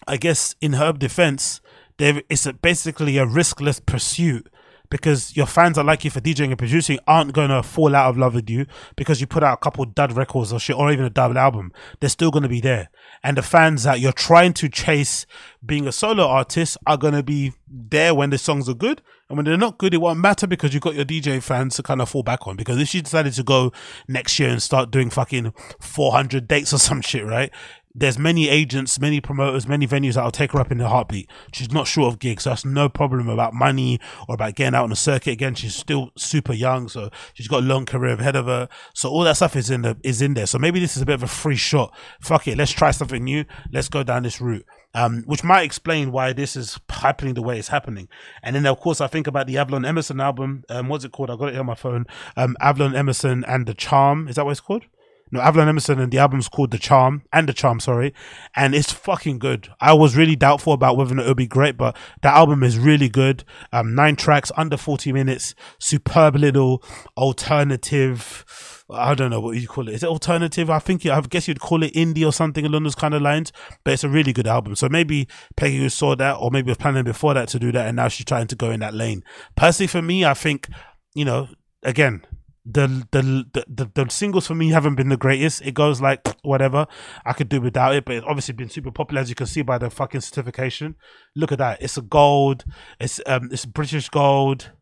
I 0.06 0.16
guess 0.16 0.54
in 0.60 0.74
her 0.74 0.92
defense, 0.92 1.60
there 1.98 2.22
it's 2.28 2.46
a, 2.46 2.52
basically 2.52 3.18
a 3.18 3.26
riskless 3.26 3.84
pursuit 3.84 4.48
because 4.90 5.36
your 5.36 5.46
fans 5.46 5.76
that 5.76 5.84
like 5.84 6.04
you 6.04 6.10
for 6.10 6.20
DJing 6.20 6.48
and 6.48 6.58
producing 6.58 6.98
aren't 7.06 7.32
gonna 7.32 7.62
fall 7.62 7.94
out 7.94 8.10
of 8.10 8.16
love 8.16 8.34
with 8.34 8.48
you 8.50 8.66
because 8.96 9.20
you 9.20 9.26
put 9.26 9.42
out 9.42 9.54
a 9.54 9.56
couple 9.56 9.84
dud 9.84 10.12
records 10.12 10.52
or 10.52 10.60
shit 10.60 10.76
or 10.76 10.90
even 10.92 11.04
a 11.04 11.10
double 11.10 11.38
album. 11.38 11.72
They're 12.00 12.08
still 12.08 12.30
gonna 12.30 12.48
be 12.48 12.60
there. 12.60 12.90
And 13.22 13.36
the 13.36 13.42
fans 13.42 13.84
that 13.84 14.00
you're 14.00 14.12
trying 14.12 14.52
to 14.54 14.68
chase 14.68 15.26
being 15.64 15.86
a 15.86 15.92
solo 15.92 16.26
artist 16.26 16.76
are 16.86 16.96
gonna 16.96 17.22
be 17.22 17.52
there 17.68 18.14
when 18.14 18.30
the 18.30 18.38
songs 18.38 18.68
are 18.68 18.74
good. 18.74 19.02
And 19.28 19.36
when 19.36 19.44
they're 19.44 19.56
not 19.56 19.78
good, 19.78 19.92
it 19.92 20.00
won't 20.00 20.20
matter 20.20 20.46
because 20.46 20.72
you've 20.72 20.84
got 20.84 20.94
your 20.94 21.04
DJ 21.04 21.42
fans 21.42 21.74
to 21.76 21.82
kind 21.82 22.00
of 22.00 22.08
fall 22.08 22.22
back 22.22 22.46
on. 22.46 22.56
Because 22.56 22.80
if 22.80 22.88
she 22.88 23.00
decided 23.00 23.32
to 23.34 23.42
go 23.42 23.72
next 24.06 24.38
year 24.38 24.50
and 24.50 24.62
start 24.62 24.92
doing 24.92 25.10
fucking 25.10 25.52
400 25.80 26.46
dates 26.46 26.72
or 26.72 26.78
some 26.78 27.00
shit, 27.00 27.24
right? 27.24 27.50
There's 27.98 28.18
many 28.18 28.48
agents, 28.48 29.00
many 29.00 29.22
promoters, 29.22 29.66
many 29.66 29.86
venues 29.86 30.14
that'll 30.14 30.30
take 30.30 30.52
her 30.52 30.60
up 30.60 30.70
in 30.70 30.80
a 30.82 30.88
heartbeat. 30.88 31.30
She's 31.52 31.72
not 31.72 31.86
short 31.86 32.12
of 32.12 32.18
gigs. 32.18 32.44
So 32.44 32.50
that's 32.50 32.64
no 32.64 32.90
problem 32.90 33.28
about 33.28 33.54
money 33.54 33.98
or 34.28 34.34
about 34.34 34.54
getting 34.54 34.74
out 34.74 34.84
on 34.84 34.90
the 34.90 34.96
circuit 34.96 35.30
again. 35.30 35.54
She's 35.54 35.74
still 35.74 36.10
super 36.16 36.52
young, 36.52 36.88
so 36.88 37.08
she's 37.32 37.48
got 37.48 37.62
a 37.62 37.66
long 37.66 37.86
career 37.86 38.12
ahead 38.12 38.36
of 38.36 38.46
her. 38.46 38.68
So 38.94 39.08
all 39.08 39.24
that 39.24 39.36
stuff 39.36 39.56
is 39.56 39.70
in 39.70 39.82
the 39.82 39.96
is 40.04 40.20
in 40.20 40.34
there. 40.34 40.46
So 40.46 40.58
maybe 40.58 40.78
this 40.78 40.94
is 40.94 41.02
a 41.02 41.06
bit 41.06 41.14
of 41.14 41.22
a 41.22 41.26
free 41.28 41.56
shot. 41.56 41.96
Fuck 42.20 42.48
it, 42.48 42.58
let's 42.58 42.72
try 42.72 42.90
something 42.90 43.24
new. 43.24 43.46
Let's 43.72 43.88
go 43.88 44.02
down 44.02 44.24
this 44.24 44.40
route. 44.40 44.66
Um, 44.94 45.24
which 45.26 45.44
might 45.44 45.62
explain 45.62 46.10
why 46.10 46.32
this 46.32 46.56
is 46.56 46.80
happening 46.88 47.34
the 47.34 47.42
way 47.42 47.58
it's 47.58 47.68
happening. 47.68 48.08
And 48.42 48.56
then, 48.56 48.64
of 48.64 48.80
course, 48.80 49.02
I 49.02 49.06
think 49.08 49.26
about 49.26 49.46
the 49.46 49.58
Avalon 49.58 49.84
Emerson 49.84 50.22
album. 50.22 50.64
Um, 50.70 50.88
what's 50.88 51.04
it 51.04 51.12
called? 51.12 51.28
I 51.28 51.36
got 51.36 51.50
it 51.50 51.58
on 51.58 51.66
my 51.66 51.74
phone. 51.74 52.06
Um, 52.34 52.56
Avalon 52.60 52.96
Emerson 52.96 53.44
and 53.46 53.66
the 53.66 53.74
Charm. 53.74 54.26
Is 54.26 54.36
that 54.36 54.46
what 54.46 54.52
it's 54.52 54.60
called? 54.60 54.84
No, 55.32 55.40
Avalon 55.40 55.68
Emerson 55.68 55.98
and 55.98 56.12
the 56.12 56.18
album's 56.18 56.48
called 56.48 56.70
The 56.70 56.78
Charm 56.78 57.22
and 57.32 57.48
The 57.48 57.52
Charm, 57.52 57.80
sorry. 57.80 58.14
And 58.54 58.74
it's 58.74 58.92
fucking 58.92 59.40
good. 59.40 59.68
I 59.80 59.92
was 59.92 60.16
really 60.16 60.36
doubtful 60.36 60.72
about 60.72 60.96
whether 60.96 61.18
it 61.18 61.26
would 61.26 61.36
be 61.36 61.48
great, 61.48 61.76
but 61.76 61.96
that 62.22 62.34
album 62.34 62.62
is 62.62 62.78
really 62.78 63.08
good. 63.08 63.44
Um, 63.72 63.94
nine 63.94 64.14
tracks, 64.14 64.52
under 64.56 64.76
40 64.76 65.12
minutes, 65.12 65.54
superb 65.80 66.36
little 66.36 66.82
alternative. 67.16 68.84
I 68.88 69.14
don't 69.14 69.30
know 69.30 69.40
what 69.40 69.56
you 69.56 69.66
call 69.66 69.88
it. 69.88 69.94
Is 69.94 70.04
it 70.04 70.08
alternative? 70.08 70.70
I 70.70 70.78
think 70.78 71.04
I 71.04 71.20
guess 71.22 71.48
you'd 71.48 71.58
call 71.58 71.82
it 71.82 71.92
indie 71.94 72.24
or 72.24 72.32
something 72.32 72.64
along 72.64 72.84
those 72.84 72.94
kind 72.94 73.14
of 73.14 73.22
lines. 73.22 73.52
But 73.82 73.94
it's 73.94 74.04
a 74.04 74.08
really 74.08 74.32
good 74.32 74.46
album. 74.46 74.76
So 74.76 74.88
maybe 74.88 75.26
Peggy 75.56 75.88
saw 75.88 76.14
that, 76.14 76.34
or 76.34 76.52
maybe 76.52 76.70
was 76.70 76.78
planning 76.78 77.02
before 77.02 77.34
that 77.34 77.48
to 77.48 77.58
do 77.58 77.72
that, 77.72 77.88
and 77.88 77.96
now 77.96 78.06
she's 78.06 78.26
trying 78.26 78.46
to 78.46 78.54
go 78.54 78.70
in 78.70 78.78
that 78.80 78.94
lane. 78.94 79.24
Personally, 79.56 79.88
for 79.88 80.02
me, 80.02 80.24
I 80.24 80.34
think 80.34 80.68
you 81.16 81.24
know, 81.24 81.48
again, 81.82 82.22
the, 82.68 83.06
the 83.12 83.64
the 83.68 83.90
the 83.94 84.10
singles 84.10 84.48
for 84.48 84.56
me 84.56 84.70
haven't 84.70 84.96
been 84.96 85.08
the 85.08 85.16
greatest. 85.16 85.62
It 85.62 85.74
goes 85.74 86.00
like 86.00 86.26
whatever. 86.42 86.86
I 87.24 87.32
could 87.32 87.48
do 87.48 87.60
without 87.60 87.94
it, 87.94 88.04
but 88.04 88.16
it's 88.16 88.26
obviously 88.26 88.54
been 88.54 88.68
super 88.68 88.90
popular 88.90 89.20
as 89.20 89.28
you 89.28 89.36
can 89.36 89.46
see 89.46 89.62
by 89.62 89.78
the 89.78 89.88
fucking 89.88 90.22
certification. 90.22 90.96
Look 91.36 91.52
at 91.52 91.58
that. 91.58 91.80
It's 91.80 91.96
a 91.96 92.02
gold. 92.02 92.64
It's 92.98 93.20
um 93.26 93.50
it's 93.52 93.64
British 93.64 94.08
gold. 94.08 94.72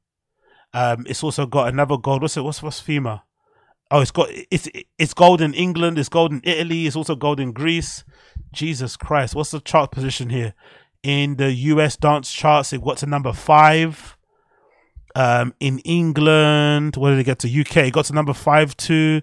Um 0.73 1.05
it's 1.07 1.23
also 1.23 1.45
got 1.45 1.69
another 1.69 1.99
gold. 1.99 2.23
What's 2.23 2.39
it 2.39 2.43
what's 2.43 2.63
what's 2.63 2.81
FIMI? 2.81 3.21
Oh, 3.91 4.01
it's 4.01 4.11
got 4.11 4.29
it's 4.51 4.67
it's 4.99 5.13
gold 5.13 5.43
in 5.43 5.53
England, 5.53 5.99
it's 5.99 6.09
gold 6.09 6.33
in 6.33 6.41
Italy, 6.43 6.87
it's 6.87 6.97
also 6.97 7.15
gold 7.15 7.39
in 7.39 7.53
Greece. 7.53 8.03
Jesus 8.53 8.97
Christ, 8.97 9.35
what's 9.35 9.51
the 9.51 9.61
chart 9.61 9.91
position 9.91 10.31
here? 10.31 10.55
In 11.03 11.37
the 11.37 11.53
US 11.53 11.97
dance 11.97 12.33
charts, 12.33 12.73
it 12.73 12.83
got 12.83 12.97
to 12.99 13.07
number 13.07 13.35
five. 13.35 14.17
Um, 15.15 15.55
in 15.61 15.79
England, 15.81 16.97
where 16.97 17.13
did 17.13 17.21
it 17.21 17.25
get 17.25 17.39
to? 17.41 17.61
UK, 17.61 17.93
got 17.93 18.07
to 18.07 18.13
number 18.13 18.33
five 18.33 18.77
too. 18.77 19.23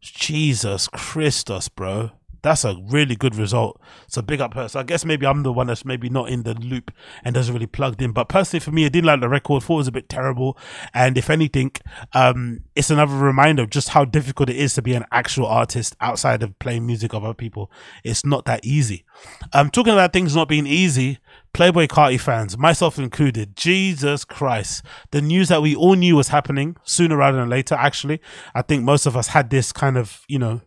Jesus 0.00 0.88
Christos, 0.88 1.68
bro. 1.68 2.10
That's 2.44 2.62
a 2.62 2.76
really 2.90 3.16
good 3.16 3.36
result. 3.36 3.80
So 4.06 4.20
big 4.20 4.42
up 4.42 4.52
her. 4.52 4.68
So 4.68 4.78
I 4.78 4.82
guess 4.82 5.06
maybe 5.06 5.26
I'm 5.26 5.44
the 5.44 5.52
one 5.52 5.66
that's 5.66 5.86
maybe 5.86 6.10
not 6.10 6.28
in 6.28 6.42
the 6.42 6.52
loop 6.52 6.90
and 7.24 7.34
doesn't 7.34 7.54
really 7.54 7.66
plugged 7.66 8.02
in. 8.02 8.12
But 8.12 8.28
personally, 8.28 8.60
for 8.60 8.70
me, 8.70 8.84
I 8.84 8.90
didn't 8.90 9.06
like 9.06 9.22
the 9.22 9.30
record. 9.30 9.62
Thought 9.62 9.74
it 9.74 9.78
was 9.78 9.88
a 9.88 9.92
bit 9.92 10.10
terrible. 10.10 10.58
And 10.92 11.16
if 11.16 11.30
anything, 11.30 11.72
um, 12.12 12.60
it's 12.76 12.90
another 12.90 13.16
reminder 13.16 13.62
of 13.62 13.70
just 13.70 13.88
how 13.88 14.04
difficult 14.04 14.50
it 14.50 14.56
is 14.56 14.74
to 14.74 14.82
be 14.82 14.92
an 14.92 15.06
actual 15.10 15.46
artist 15.46 15.96
outside 16.02 16.42
of 16.42 16.58
playing 16.58 16.84
music 16.84 17.14
of 17.14 17.24
other 17.24 17.32
people. 17.32 17.72
It's 18.04 18.26
not 18.26 18.44
that 18.44 18.62
easy. 18.62 19.06
Um, 19.54 19.70
talking 19.70 19.94
about 19.94 20.12
things 20.12 20.36
not 20.36 20.46
being 20.48 20.66
easy. 20.66 21.20
Playboi 21.54 21.86
Carti 21.86 22.20
fans, 22.20 22.58
myself 22.58 22.98
included, 22.98 23.56
Jesus 23.56 24.24
Christ. 24.24 24.84
The 25.12 25.22
news 25.22 25.48
that 25.48 25.62
we 25.62 25.74
all 25.74 25.94
knew 25.94 26.16
was 26.16 26.28
happening 26.28 26.76
sooner 26.82 27.16
rather 27.16 27.38
than 27.38 27.48
later, 27.48 27.76
actually. 27.76 28.20
I 28.54 28.62
think 28.62 28.82
most 28.82 29.06
of 29.06 29.16
us 29.16 29.28
had 29.28 29.50
this 29.50 29.72
kind 29.72 29.96
of, 29.96 30.24
you 30.26 30.40
know, 30.40 30.62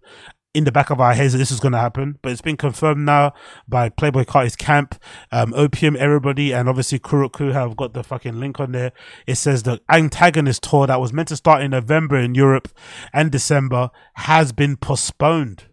in 0.58 0.64
the 0.64 0.72
back 0.72 0.90
of 0.90 1.00
our 1.00 1.14
heads 1.14 1.34
that 1.34 1.38
this 1.38 1.52
is 1.52 1.60
going 1.60 1.74
to 1.74 1.78
happen, 1.78 2.18
but 2.24 2.32
it's 2.32 2.42
been 2.42 2.58
confirmed 2.58 3.06
now 3.06 3.32
by 3.68 3.90
Playboi 3.90 4.26
Carti's 4.26 4.56
camp, 4.56 4.96
um, 5.32 5.54
Opium, 5.54 5.96
everybody, 5.96 6.52
and 6.52 6.68
obviously 6.68 6.98
Kurrco 6.98 7.54
have 7.54 7.78
got 7.78 7.94
the 7.94 8.04
fucking 8.04 8.40
link 8.40 8.60
on 8.60 8.72
there. 8.72 8.92
It 9.28 9.36
says 9.36 9.62
the 9.62 9.80
antagonist 9.88 10.64
tour 10.64 10.88
that 10.88 11.00
was 11.00 11.14
meant 11.14 11.28
to 11.28 11.36
start 11.36 11.62
in 11.62 11.70
November 11.70 12.18
in 12.18 12.34
Europe 12.34 12.70
and 13.14 13.32
December 13.32 13.92
has 14.16 14.52
been 14.52 14.78
postponed. 14.78 15.66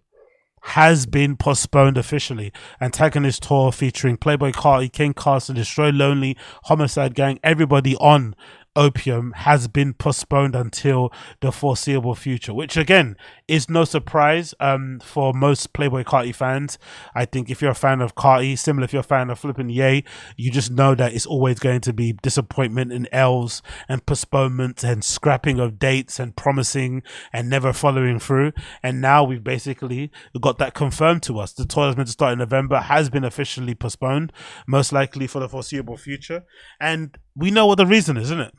Has 0.65 1.07
been 1.07 1.39
postponed 1.39 1.97
officially. 1.97 2.53
Antagonist 2.79 3.45
tour 3.45 3.73
featuring 3.73 4.19
Playboi 4.19 4.53
Carti, 4.53 4.93
Ken 4.93 5.15
Carson, 5.15 5.55
Destroy 5.55 5.89
Lonely, 5.89 6.37
Homixide 6.65 7.15
Gang, 7.15 7.41
everybody 7.43 7.97
on 7.97 8.37
opium 8.77 9.33
has 9.33 9.69
been 9.69 9.95
postponed 9.95 10.55
until 10.55 11.13
the 11.41 11.53
foreseeable 11.53 12.15
future, 12.15 12.55
which 12.55 12.77
again 12.77 13.17
is 13.49 13.69
no 13.69 13.85
surprise 13.85 14.55
um, 14.61 15.01
for 15.01 15.33
most 15.33 15.73
Playboi 15.73 16.05
Carti 16.05 16.35
fans. 16.35 16.79
I 17.15 17.25
think 17.25 17.51
if 17.51 17.61
you're 17.61 17.71
a 17.71 17.75
fan 17.75 18.01
of 18.01 18.15
Carti, 18.15 18.59
similar 18.59 18.85
if 18.85 18.93
you're 18.93 19.01
a 19.01 19.03
fan 19.03 19.31
of 19.31 19.39
Flippin' 19.39 19.69
Ye, 19.69 20.05
you 20.37 20.51
just 20.51 20.71
know 20.71 20.95
that 20.95 21.13
it's 21.13 21.27
always 21.27 21.59
going 21.59 21.81
to 21.83 21.93
be 21.93 22.13
disappointment 22.23 22.93
and 22.93 23.09
elves 23.13 23.63
and 23.89 24.05
postponements 24.07 24.83
and 24.85 25.05
scrapping 25.05 25.59
of 25.61 25.79
dates 25.79 26.19
and 26.19 26.37
promising 26.37 27.03
and 27.33 27.49
never 27.49 27.73
following 27.73 28.19
through. 28.19 28.53
And 28.83 29.01
now 29.01 29.25
we've 29.25 29.45
basically 29.45 30.11
got 30.41 30.59
that 30.59 30.75
confirmed 30.75 31.23
to 31.25 31.39
us. 31.39 31.53
The 31.53 31.65
tour 31.65 31.91
is 31.91 31.97
meant 31.97 32.09
to 32.09 32.13
start 32.13 32.33
in 32.33 32.39
November 32.39 32.81
has 32.81 33.11
been 33.11 33.25
officially 33.25 33.75
postponed, 33.75 34.33
most 34.67 34.93
likely 34.93 35.27
for 35.27 35.41
the 35.41 35.49
foreseeable 35.49 35.97
future. 35.97 36.45
And 36.81 37.17
we 37.37 37.51
know 37.51 37.67
what 37.67 37.77
the 37.77 37.87
reason 37.87 38.17
is, 38.17 38.25
isn't 38.25 38.41
it? 38.41 38.55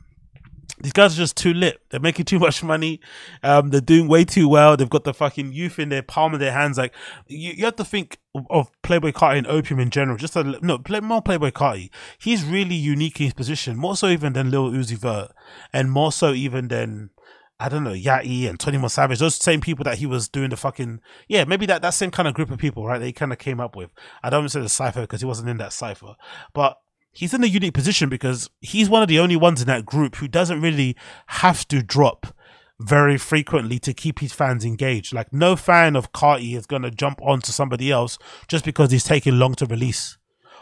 These 0.82 0.92
guys 0.92 1.14
are 1.14 1.16
just 1.16 1.36
too 1.36 1.54
lit. 1.54 1.80
They're 1.88 2.00
making 2.00 2.26
too 2.26 2.38
much 2.38 2.62
money. 2.62 3.00
Um, 3.42 3.70
they're 3.70 3.80
doing 3.80 4.08
way 4.08 4.24
too 4.24 4.48
well. 4.48 4.76
They've 4.76 4.88
got 4.88 5.04
the 5.04 5.14
fucking 5.14 5.52
youth 5.52 5.78
in 5.78 5.88
their 5.88 6.02
palm 6.02 6.34
of 6.34 6.40
their 6.40 6.52
hands. 6.52 6.76
Like 6.76 6.92
you, 7.26 7.52
you 7.52 7.64
have 7.64 7.76
to 7.76 7.84
think 7.84 8.18
of 8.50 8.70
Playboi 8.82 9.12
Carti 9.12 9.38
and 9.38 9.46
Opium 9.46 9.80
in 9.80 9.90
general. 9.90 10.18
Just 10.18 10.36
a, 10.36 10.44
no, 10.44 10.78
play, 10.78 11.00
more 11.00 11.22
Playboi 11.22 11.52
Carti. 11.52 11.90
He's 12.18 12.44
really 12.44 12.74
unique 12.74 13.20
in 13.20 13.24
his 13.24 13.34
position, 13.34 13.76
more 13.76 13.96
so 13.96 14.08
even 14.08 14.34
than 14.34 14.50
Lil 14.50 14.70
Uzi 14.70 14.98
Vert, 14.98 15.32
and 15.72 15.90
more 15.90 16.12
so 16.12 16.32
even 16.32 16.68
than 16.68 17.10
I 17.58 17.70
don't 17.70 17.84
know 17.84 17.94
Yachty 17.94 18.48
and 18.48 18.60
Twenty 18.60 18.76
One 18.76 18.90
Savage. 18.90 19.18
Those 19.18 19.36
same 19.36 19.62
people 19.62 19.84
that 19.84 19.98
he 19.98 20.06
was 20.06 20.28
doing 20.28 20.50
the 20.50 20.56
fucking 20.56 21.00
yeah, 21.26 21.44
maybe 21.44 21.64
that 21.66 21.80
that 21.82 21.90
same 21.90 22.10
kind 22.10 22.28
of 22.28 22.34
group 22.34 22.50
of 22.50 22.58
people, 22.58 22.86
right? 22.86 22.98
That 22.98 23.06
he 23.06 23.12
kind 23.12 23.32
of 23.32 23.38
came 23.38 23.60
up 23.60 23.74
with. 23.74 23.90
I 24.22 24.28
don't 24.28 24.48
say 24.50 24.60
the 24.60 24.68
cipher 24.68 25.00
because 25.02 25.20
he 25.20 25.26
wasn't 25.26 25.48
in 25.48 25.56
that 25.58 25.72
cipher, 25.72 26.16
but 26.52 26.78
he's 27.16 27.32
in 27.32 27.42
a 27.42 27.46
unique 27.46 27.74
position 27.74 28.08
because 28.08 28.50
he's 28.60 28.90
one 28.90 29.02
of 29.02 29.08
the 29.08 29.18
only 29.18 29.36
ones 29.36 29.62
in 29.62 29.66
that 29.66 29.86
group 29.86 30.16
who 30.16 30.28
doesn't 30.28 30.60
really 30.60 30.94
have 31.28 31.66
to 31.68 31.82
drop 31.82 32.26
very 32.78 33.16
frequently 33.16 33.78
to 33.78 33.94
keep 33.94 34.18
his 34.18 34.34
fans 34.34 34.64
engaged. 34.64 35.14
Like 35.14 35.32
no 35.32 35.56
fan 35.56 35.96
of 35.96 36.12
Carti 36.12 36.56
is 36.56 36.66
gonna 36.66 36.90
jump 36.90 37.20
onto 37.22 37.52
somebody 37.52 37.90
else 37.90 38.18
just 38.48 38.66
because 38.66 38.90
he's 38.90 39.04
taking 39.04 39.38
long 39.38 39.54
to 39.54 39.66
release. 39.66 40.18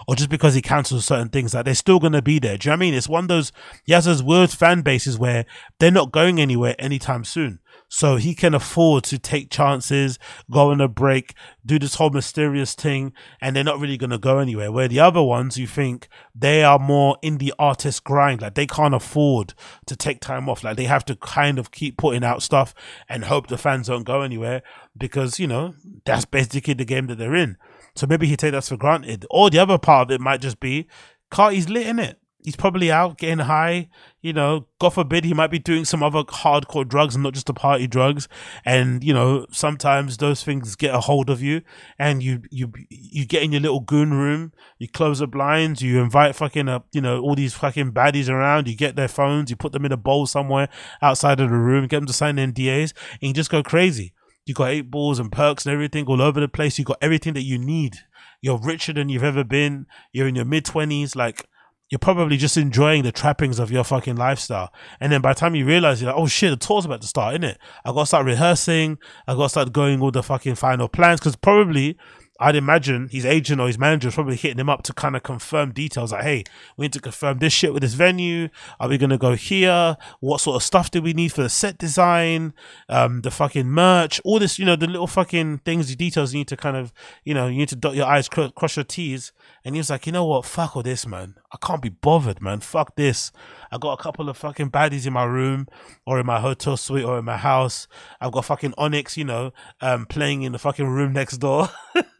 Or 0.06 0.14
just 0.14 0.28
because 0.28 0.54
he 0.54 0.60
cancels 0.60 1.06
certain 1.06 1.30
things, 1.30 1.54
like 1.54 1.64
they're 1.64 1.74
still 1.74 1.98
gonna 1.98 2.22
be 2.22 2.38
there. 2.38 2.56
Do 2.56 2.66
you 2.66 2.70
know 2.70 2.74
what 2.74 2.78
I 2.78 2.80
mean? 2.80 2.94
It's 2.94 3.08
one 3.08 3.24
of 3.24 3.28
those 3.28 3.52
he 3.84 3.92
has 3.92 4.04
those 4.04 4.22
weird 4.22 4.50
fan 4.50 4.82
bases 4.82 5.18
where 5.18 5.46
they're 5.80 5.90
not 5.90 6.12
going 6.12 6.40
anywhere 6.40 6.76
anytime 6.78 7.24
soon. 7.24 7.58
So 7.94 8.16
he 8.16 8.34
can 8.34 8.54
afford 8.54 9.04
to 9.04 9.20
take 9.20 9.50
chances, 9.50 10.18
go 10.50 10.72
on 10.72 10.80
a 10.80 10.88
break, 10.88 11.32
do 11.64 11.78
this 11.78 11.94
whole 11.94 12.10
mysterious 12.10 12.74
thing, 12.74 13.12
and 13.40 13.54
they're 13.54 13.62
not 13.62 13.78
really 13.78 13.96
going 13.96 14.10
to 14.10 14.18
go 14.18 14.40
anywhere. 14.40 14.72
Where 14.72 14.88
the 14.88 14.98
other 14.98 15.22
ones, 15.22 15.58
you 15.58 15.68
think 15.68 16.08
they 16.34 16.64
are 16.64 16.80
more 16.80 17.18
in 17.22 17.38
the 17.38 17.54
artist 17.56 18.02
grind. 18.02 18.42
Like 18.42 18.56
they 18.56 18.66
can't 18.66 18.96
afford 18.96 19.54
to 19.86 19.94
take 19.94 20.18
time 20.18 20.48
off. 20.48 20.64
Like 20.64 20.76
they 20.76 20.86
have 20.86 21.04
to 21.04 21.14
kind 21.14 21.56
of 21.56 21.70
keep 21.70 21.96
putting 21.96 22.24
out 22.24 22.42
stuff 22.42 22.74
and 23.08 23.26
hope 23.26 23.46
the 23.46 23.56
fans 23.56 23.86
don't 23.86 24.02
go 24.02 24.22
anywhere 24.22 24.62
because, 24.98 25.38
you 25.38 25.46
know, 25.46 25.76
that's 26.04 26.24
basically 26.24 26.74
the 26.74 26.84
game 26.84 27.06
that 27.06 27.18
they're 27.18 27.36
in. 27.36 27.56
So 27.94 28.08
maybe 28.08 28.26
he 28.26 28.36
take 28.36 28.50
that 28.50 28.64
for 28.64 28.76
granted. 28.76 29.24
Or 29.30 29.50
the 29.50 29.60
other 29.60 29.78
part 29.78 30.08
of 30.08 30.10
it 30.10 30.20
might 30.20 30.40
just 30.40 30.58
be 30.58 30.88
Carti's 31.30 31.68
lit 31.68 31.86
in 31.86 32.00
it 32.00 32.18
he's 32.44 32.56
probably 32.56 32.92
out 32.92 33.16
getting 33.18 33.38
high. 33.38 33.88
You 34.20 34.32
know, 34.32 34.68
God 34.78 34.90
forbid 34.90 35.24
he 35.24 35.34
might 35.34 35.50
be 35.50 35.58
doing 35.58 35.84
some 35.84 36.02
other 36.02 36.22
hardcore 36.22 36.86
drugs 36.86 37.14
and 37.14 37.24
not 37.24 37.32
just 37.32 37.46
the 37.46 37.54
party 37.54 37.86
drugs. 37.86 38.28
And 38.64 39.02
you 39.02 39.12
know, 39.12 39.46
sometimes 39.50 40.18
those 40.18 40.44
things 40.44 40.76
get 40.76 40.94
a 40.94 41.00
hold 41.00 41.30
of 41.30 41.42
you, 41.42 41.62
and 41.98 42.22
you 42.22 42.42
you 42.50 42.72
you 42.88 43.26
get 43.26 43.42
in 43.42 43.50
your 43.50 43.62
little 43.62 43.80
goon 43.80 44.14
room, 44.14 44.52
you 44.78 44.86
close 44.86 45.18
the 45.18 45.26
blinds, 45.26 45.82
you 45.82 46.00
invite 46.00 46.36
fucking 46.36 46.68
uh, 46.68 46.80
you 46.92 47.00
know 47.00 47.20
all 47.20 47.34
these 47.34 47.54
fucking 47.54 47.92
baddies 47.92 48.28
around. 48.28 48.68
You 48.68 48.76
get 48.76 48.94
their 48.94 49.08
phones, 49.08 49.50
you 49.50 49.56
put 49.56 49.72
them 49.72 49.84
in 49.84 49.92
a 49.92 49.96
bowl 49.96 50.26
somewhere 50.26 50.68
outside 51.02 51.40
of 51.40 51.50
the 51.50 51.56
room, 51.56 51.86
get 51.88 51.96
them 51.96 52.06
to 52.06 52.12
sign 52.12 52.36
NDAs, 52.36 52.92
and 53.20 53.28
you 53.28 53.32
just 53.32 53.50
go 53.50 53.62
crazy. 53.62 54.12
You 54.46 54.52
got 54.52 54.68
eight 54.68 54.90
balls 54.90 55.18
and 55.18 55.32
perks 55.32 55.64
and 55.64 55.72
everything 55.72 56.04
all 56.04 56.20
over 56.20 56.38
the 56.38 56.48
place. 56.48 56.78
You 56.78 56.84
got 56.84 56.98
everything 57.00 57.32
that 57.32 57.44
you 57.44 57.56
need. 57.56 57.96
You're 58.42 58.58
richer 58.58 58.92
than 58.92 59.08
you've 59.08 59.24
ever 59.24 59.42
been. 59.42 59.86
You're 60.12 60.28
in 60.28 60.34
your 60.34 60.44
mid 60.44 60.66
twenties, 60.66 61.16
like 61.16 61.46
you're 61.90 61.98
probably 61.98 62.36
just 62.36 62.56
enjoying 62.56 63.02
the 63.02 63.12
trappings 63.12 63.58
of 63.58 63.70
your 63.70 63.84
fucking 63.84 64.16
lifestyle. 64.16 64.72
And 65.00 65.12
then 65.12 65.20
by 65.20 65.32
the 65.34 65.40
time 65.40 65.54
you 65.54 65.66
realize, 65.66 66.00
you're 66.00 66.10
like, 66.10 66.20
oh 66.20 66.26
shit, 66.26 66.50
the 66.50 66.56
tour's 66.56 66.84
about 66.84 67.02
to 67.02 67.06
start, 67.06 67.34
isn't 67.34 67.44
it? 67.44 67.58
I 67.84 67.92
gotta 67.92 68.06
start 68.06 68.26
rehearsing. 68.26 68.98
I 69.26 69.34
gotta 69.34 69.48
start 69.48 69.72
going 69.72 70.00
all 70.00 70.10
the 70.10 70.22
fucking 70.22 70.54
final 70.54 70.88
plans. 70.88 71.20
Cause 71.20 71.36
probably 71.36 71.96
I'd 72.40 72.56
imagine 72.56 73.08
his 73.12 73.24
agent 73.24 73.60
or 73.60 73.68
his 73.68 73.78
manager 73.78 74.08
is 74.08 74.14
probably 74.14 74.34
hitting 74.34 74.58
him 74.58 74.68
up 74.68 74.82
to 74.84 74.92
kind 74.92 75.14
of 75.14 75.22
confirm 75.22 75.72
details 75.72 76.10
like, 76.10 76.24
hey, 76.24 76.44
we 76.76 76.84
need 76.84 76.92
to 76.94 77.00
confirm 77.00 77.38
this 77.38 77.52
shit 77.52 77.72
with 77.72 77.82
this 77.82 77.94
venue. 77.94 78.48
Are 78.80 78.88
we 78.88 78.98
going 78.98 79.10
to 79.10 79.18
go 79.18 79.34
here? 79.34 79.96
What 80.18 80.40
sort 80.40 80.56
of 80.56 80.64
stuff 80.64 80.90
do 80.90 81.00
we 81.00 81.12
need 81.12 81.32
for 81.32 81.42
the 81.42 81.48
set 81.48 81.78
design? 81.78 82.52
Um, 82.88 83.20
the 83.20 83.30
fucking 83.30 83.68
merch, 83.68 84.20
all 84.24 84.40
this, 84.40 84.58
you 84.58 84.64
know, 84.64 84.74
the 84.74 84.88
little 84.88 85.06
fucking 85.06 85.58
things, 85.58 85.88
the 85.88 85.94
details 85.94 86.34
you 86.34 86.40
need 86.40 86.48
to 86.48 86.56
kind 86.56 86.76
of, 86.76 86.92
you 87.24 87.34
know, 87.34 87.46
you 87.46 87.58
need 87.58 87.68
to 87.68 87.76
dot 87.76 87.94
your 87.94 88.06
I's, 88.06 88.28
cross 88.28 88.76
your 88.76 88.84
T's. 88.84 89.32
And 89.64 89.76
he 89.76 89.78
was 89.78 89.90
like, 89.90 90.04
you 90.04 90.12
know 90.12 90.26
what? 90.26 90.44
Fuck 90.44 90.74
all 90.76 90.82
this, 90.82 91.06
man. 91.06 91.36
I 91.54 91.56
can't 91.64 91.80
be 91.80 91.88
bothered, 91.88 92.42
man. 92.42 92.58
Fuck 92.58 92.96
this. 92.96 93.30
I 93.70 93.78
got 93.78 93.92
a 93.92 94.02
couple 94.02 94.28
of 94.28 94.36
fucking 94.36 94.72
baddies 94.72 95.06
in 95.06 95.12
my 95.12 95.22
room 95.22 95.68
or 96.04 96.18
in 96.18 96.26
my 96.26 96.40
hotel 96.40 96.76
suite 96.76 97.04
or 97.04 97.16
in 97.20 97.24
my 97.24 97.36
house. 97.36 97.86
I've 98.20 98.32
got 98.32 98.46
fucking 98.46 98.74
Onyx, 98.76 99.16
you 99.16 99.24
know, 99.24 99.52
um, 99.80 100.06
playing 100.06 100.42
in 100.42 100.50
the 100.50 100.58
fucking 100.58 100.88
room 100.88 101.12
next 101.12 101.36
door 101.36 101.68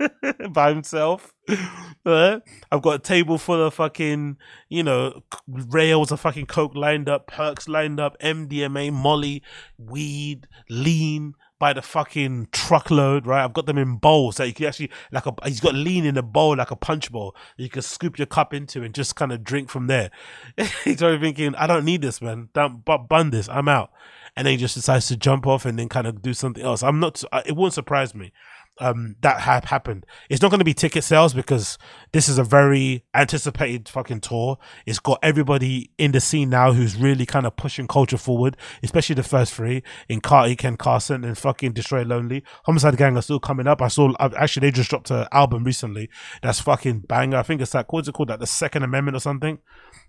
by 0.51 0.71
himself. 0.71 1.33
Uh, 2.07 2.41
I've 2.71 2.83
got 2.83 2.97
a 2.97 2.99
table 2.99 3.39
full 3.39 3.65
of 3.65 3.73
fucking, 3.73 4.37
you 4.69 4.83
know, 4.83 5.23
rails 5.49 6.13
of 6.13 6.21
fucking 6.21 6.45
coke 6.45 6.75
lined 6.75 7.09
up, 7.09 7.27
perks 7.27 7.67
lined 7.67 7.99
up, 7.99 8.15
MDMA, 8.21 8.93
Molly, 8.93 9.43
weed, 9.79 10.47
lean, 10.69 11.35
by 11.59 11.73
the 11.73 11.83
fucking 11.83 12.49
truckload, 12.53 13.27
right? 13.27 13.45
I've 13.45 13.53
got 13.53 13.67
them 13.67 13.79
in 13.79 13.97
bowls 13.97 14.37
that 14.37 14.47
you 14.47 14.55
can 14.55 14.67
actually 14.67 14.91
like 15.13 15.27
a 15.27 15.35
he's 15.45 15.61
got 15.61 15.75
lean 15.75 16.05
in 16.05 16.17
a 16.17 16.23
bowl 16.23 16.57
like 16.57 16.71
a 16.71 16.77
punch 16.77 17.13
bowl. 17.13 17.35
You 17.57 17.69
can 17.69 17.83
scoop 17.83 18.19
your 18.19 18.27
cup 18.27 18.53
into 18.53 18.83
and 18.83 18.95
just 18.95 19.17
kind 19.17 19.33
of 19.33 19.45
drink 19.45 19.71
from 19.71 19.87
there. 19.87 20.11
he's 20.85 21.03
already 21.03 21.21
thinking, 21.21 21.55
I 21.55 21.67
don't 21.67 21.85
need 21.85 22.03
this, 22.03 22.21
man. 22.21 22.49
Don't 22.53 22.85
bun 22.85 23.31
this. 23.31 23.49
I'm 23.49 23.69
out. 23.69 23.93
And 24.37 24.47
then 24.47 24.53
he 24.53 24.59
just 24.59 24.75
decides 24.75 25.07
to 25.09 25.17
jump 25.17 25.47
off 25.47 25.65
and 25.65 25.79
then 25.79 25.89
kind 25.89 26.07
of 26.07 26.21
do 26.21 26.35
something 26.35 26.65
else. 26.65 26.83
I'm 26.83 26.99
not. 26.99 27.23
It 27.47 27.55
won't 27.55 27.73
surprise 27.73 28.15
me 28.15 28.33
um, 28.81 29.17
that 29.21 29.41
have 29.41 29.65
happened. 29.65 30.05
It's 30.29 30.43
not 30.43 30.51
going 30.51 30.59
to 30.59 30.65
be 30.65 30.75
ticket 30.75 31.05
sales 31.05 31.33
because 31.33 31.79
this 32.13 32.29
is 32.29 32.39
a 32.39 32.45
very 32.45 33.05
anticipated 33.15 33.89
fucking 33.89 34.21
tour. 34.21 34.59
It's 34.85 34.99
got 34.99 35.21
everybody 35.23 35.93
in 35.99 36.13
the 36.13 36.21
scene 36.21 36.51
now 36.51 36.73
who's 36.73 36.97
really 36.97 37.27
kind 37.27 37.47
of 37.47 37.57
pushing 37.57 37.87
culture 37.87 38.19
forward, 38.19 38.57
especially 38.83 39.15
the 39.15 39.23
first 39.23 39.55
three 39.55 39.83
in 40.09 40.21
Carti, 40.21 40.59
Ken 40.59 40.77
Carson, 40.77 41.25
and 41.25 41.39
fucking 41.39 41.73
Destroy 41.73 42.03
Lonely. 42.03 42.43
Homixide 42.65 42.97
Gang 42.97 43.17
are 43.17 43.23
still 43.23 43.41
coming 43.41 43.67
up. 43.67 43.81
I 43.81 43.89
saw, 43.89 44.13
actually, 44.19 44.67
they 44.67 44.73
just 44.73 44.91
dropped 44.91 45.11
an 45.11 45.27
album 45.31 45.65
recently 45.65 46.11
that's 46.43 46.61
fucking 46.61 47.01
banger. 47.01 47.39
I 47.39 47.43
think 47.43 47.61
it's 47.61 47.75
like, 47.75 47.93
what's 47.93 48.09
it 48.09 48.13
called? 48.13 48.31
Like 48.31 48.41
the 48.41 48.47
Second 48.47 48.83
Amendment 48.83 49.17
or 49.17 49.21
something. 49.21 49.59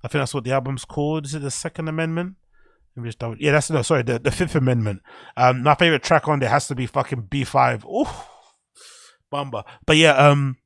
I 0.04 0.08
think 0.08 0.22
that's 0.22 0.34
what 0.34 0.44
the 0.44 0.52
album's 0.52 0.86
called. 0.86 1.26
Is 1.26 1.36
it 1.36 1.40
the 1.40 1.52
Second 1.52 1.88
Amendment? 1.88 2.36
Double- 3.20 3.36
yeah, 3.40 3.52
that's 3.52 3.70
no, 3.70 3.82
sorry, 3.82 4.04
the, 4.04 4.20
the 4.20 4.32
Fifth 4.32 4.56
Amendment. 4.56 5.02
Um, 5.36 5.64
my 5.64 5.76
favorite 5.76 6.02
track 6.02 6.30
on 6.30 6.40
there 6.40 6.50
has 6.50 6.68
to 6.70 6.76
be 6.76 6.86
fucking 6.86 7.24
B5. 7.24 7.86
Ooh 7.86 8.10
Bamba. 9.32 9.64
But 9.86 9.98
yeah, 9.98 10.12
um, 10.12 10.58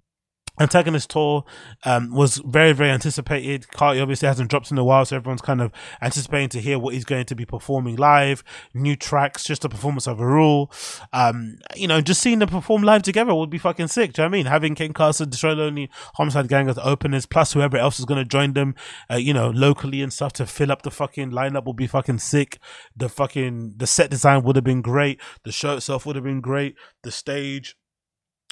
Antagonist 0.60 1.10
tour 1.10 1.46
um, 1.86 2.14
was 2.14 2.38
very, 2.46 2.74
very 2.74 2.92
anticipated. 2.92 3.68
Carti 3.74 4.02
obviously 4.02 4.28
hasn't 4.28 4.50
dropped 4.50 4.72
in 4.72 4.78
a 4.78 4.84
while, 4.84 5.06
so 5.06 5.16
everyone's 5.16 5.42
kind 5.42 5.62
of 5.62 5.72
anticipating 6.02 6.50
to 6.50 6.60
hear 6.60 6.78
what 6.78 6.94
he's 6.94 7.06
going 7.06 7.26
to 7.26 7.36
be 7.36 7.46
performing 7.46 7.96
live, 7.96 8.44
new 8.74 8.98
tracks, 8.98 9.46
just 9.46 9.62
the 9.62 9.70
performance 9.70 10.06
overall. 10.08 10.70
Um, 11.14 11.60
you 11.76 11.88
know, 11.88 12.02
just 12.02 12.22
seeing 12.22 12.40
them 12.40 12.50
perform 12.50 12.84
live 12.84 13.04
together 13.04 13.34
would 13.34 13.50
be 13.50 13.58
fucking 13.58 13.88
sick. 13.88 14.14
Do 14.14 14.22
you 14.22 14.24
know 14.24 14.30
I 14.30 14.38
mean? 14.38 14.46
Having 14.48 14.76
Ken 14.76 14.92
Carson, 14.92 15.30
Destroy 15.30 15.54
Lonely, 15.54 15.90
Homixide 16.16 16.50
Gang 16.50 16.68
as 16.68 16.78
openers, 16.80 17.26
plus 17.26 17.54
whoever 17.54 17.78
else 17.78 17.98
is 17.98 18.06
going 18.06 18.20
to 18.20 18.26
join 18.26 18.52
them, 18.52 18.76
uh, 19.10 19.16
you 19.16 19.34
know, 19.34 19.50
locally 19.50 20.02
and 20.02 20.12
stuff 20.12 20.34
to 20.34 20.46
fill 20.46 20.74
up 20.74 20.82
the 20.82 20.92
fucking 20.92 21.32
lineup 21.32 21.66
would 21.66 21.78
be 21.78 21.88
fucking 21.88 22.20
sick. 22.20 22.60
The 22.98 23.08
fucking, 23.08 23.76
the 23.78 23.88
set 23.88 24.12
design 24.12 24.44
would 24.44 24.58
have 24.58 24.66
been 24.66 24.82
great. 24.82 25.22
The 25.46 25.54
show 25.54 25.78
itself 25.78 26.06
would 26.06 26.18
have 26.18 26.26
been 26.26 26.42
great. 26.42 26.76
The 27.04 27.12
stage, 27.12 27.78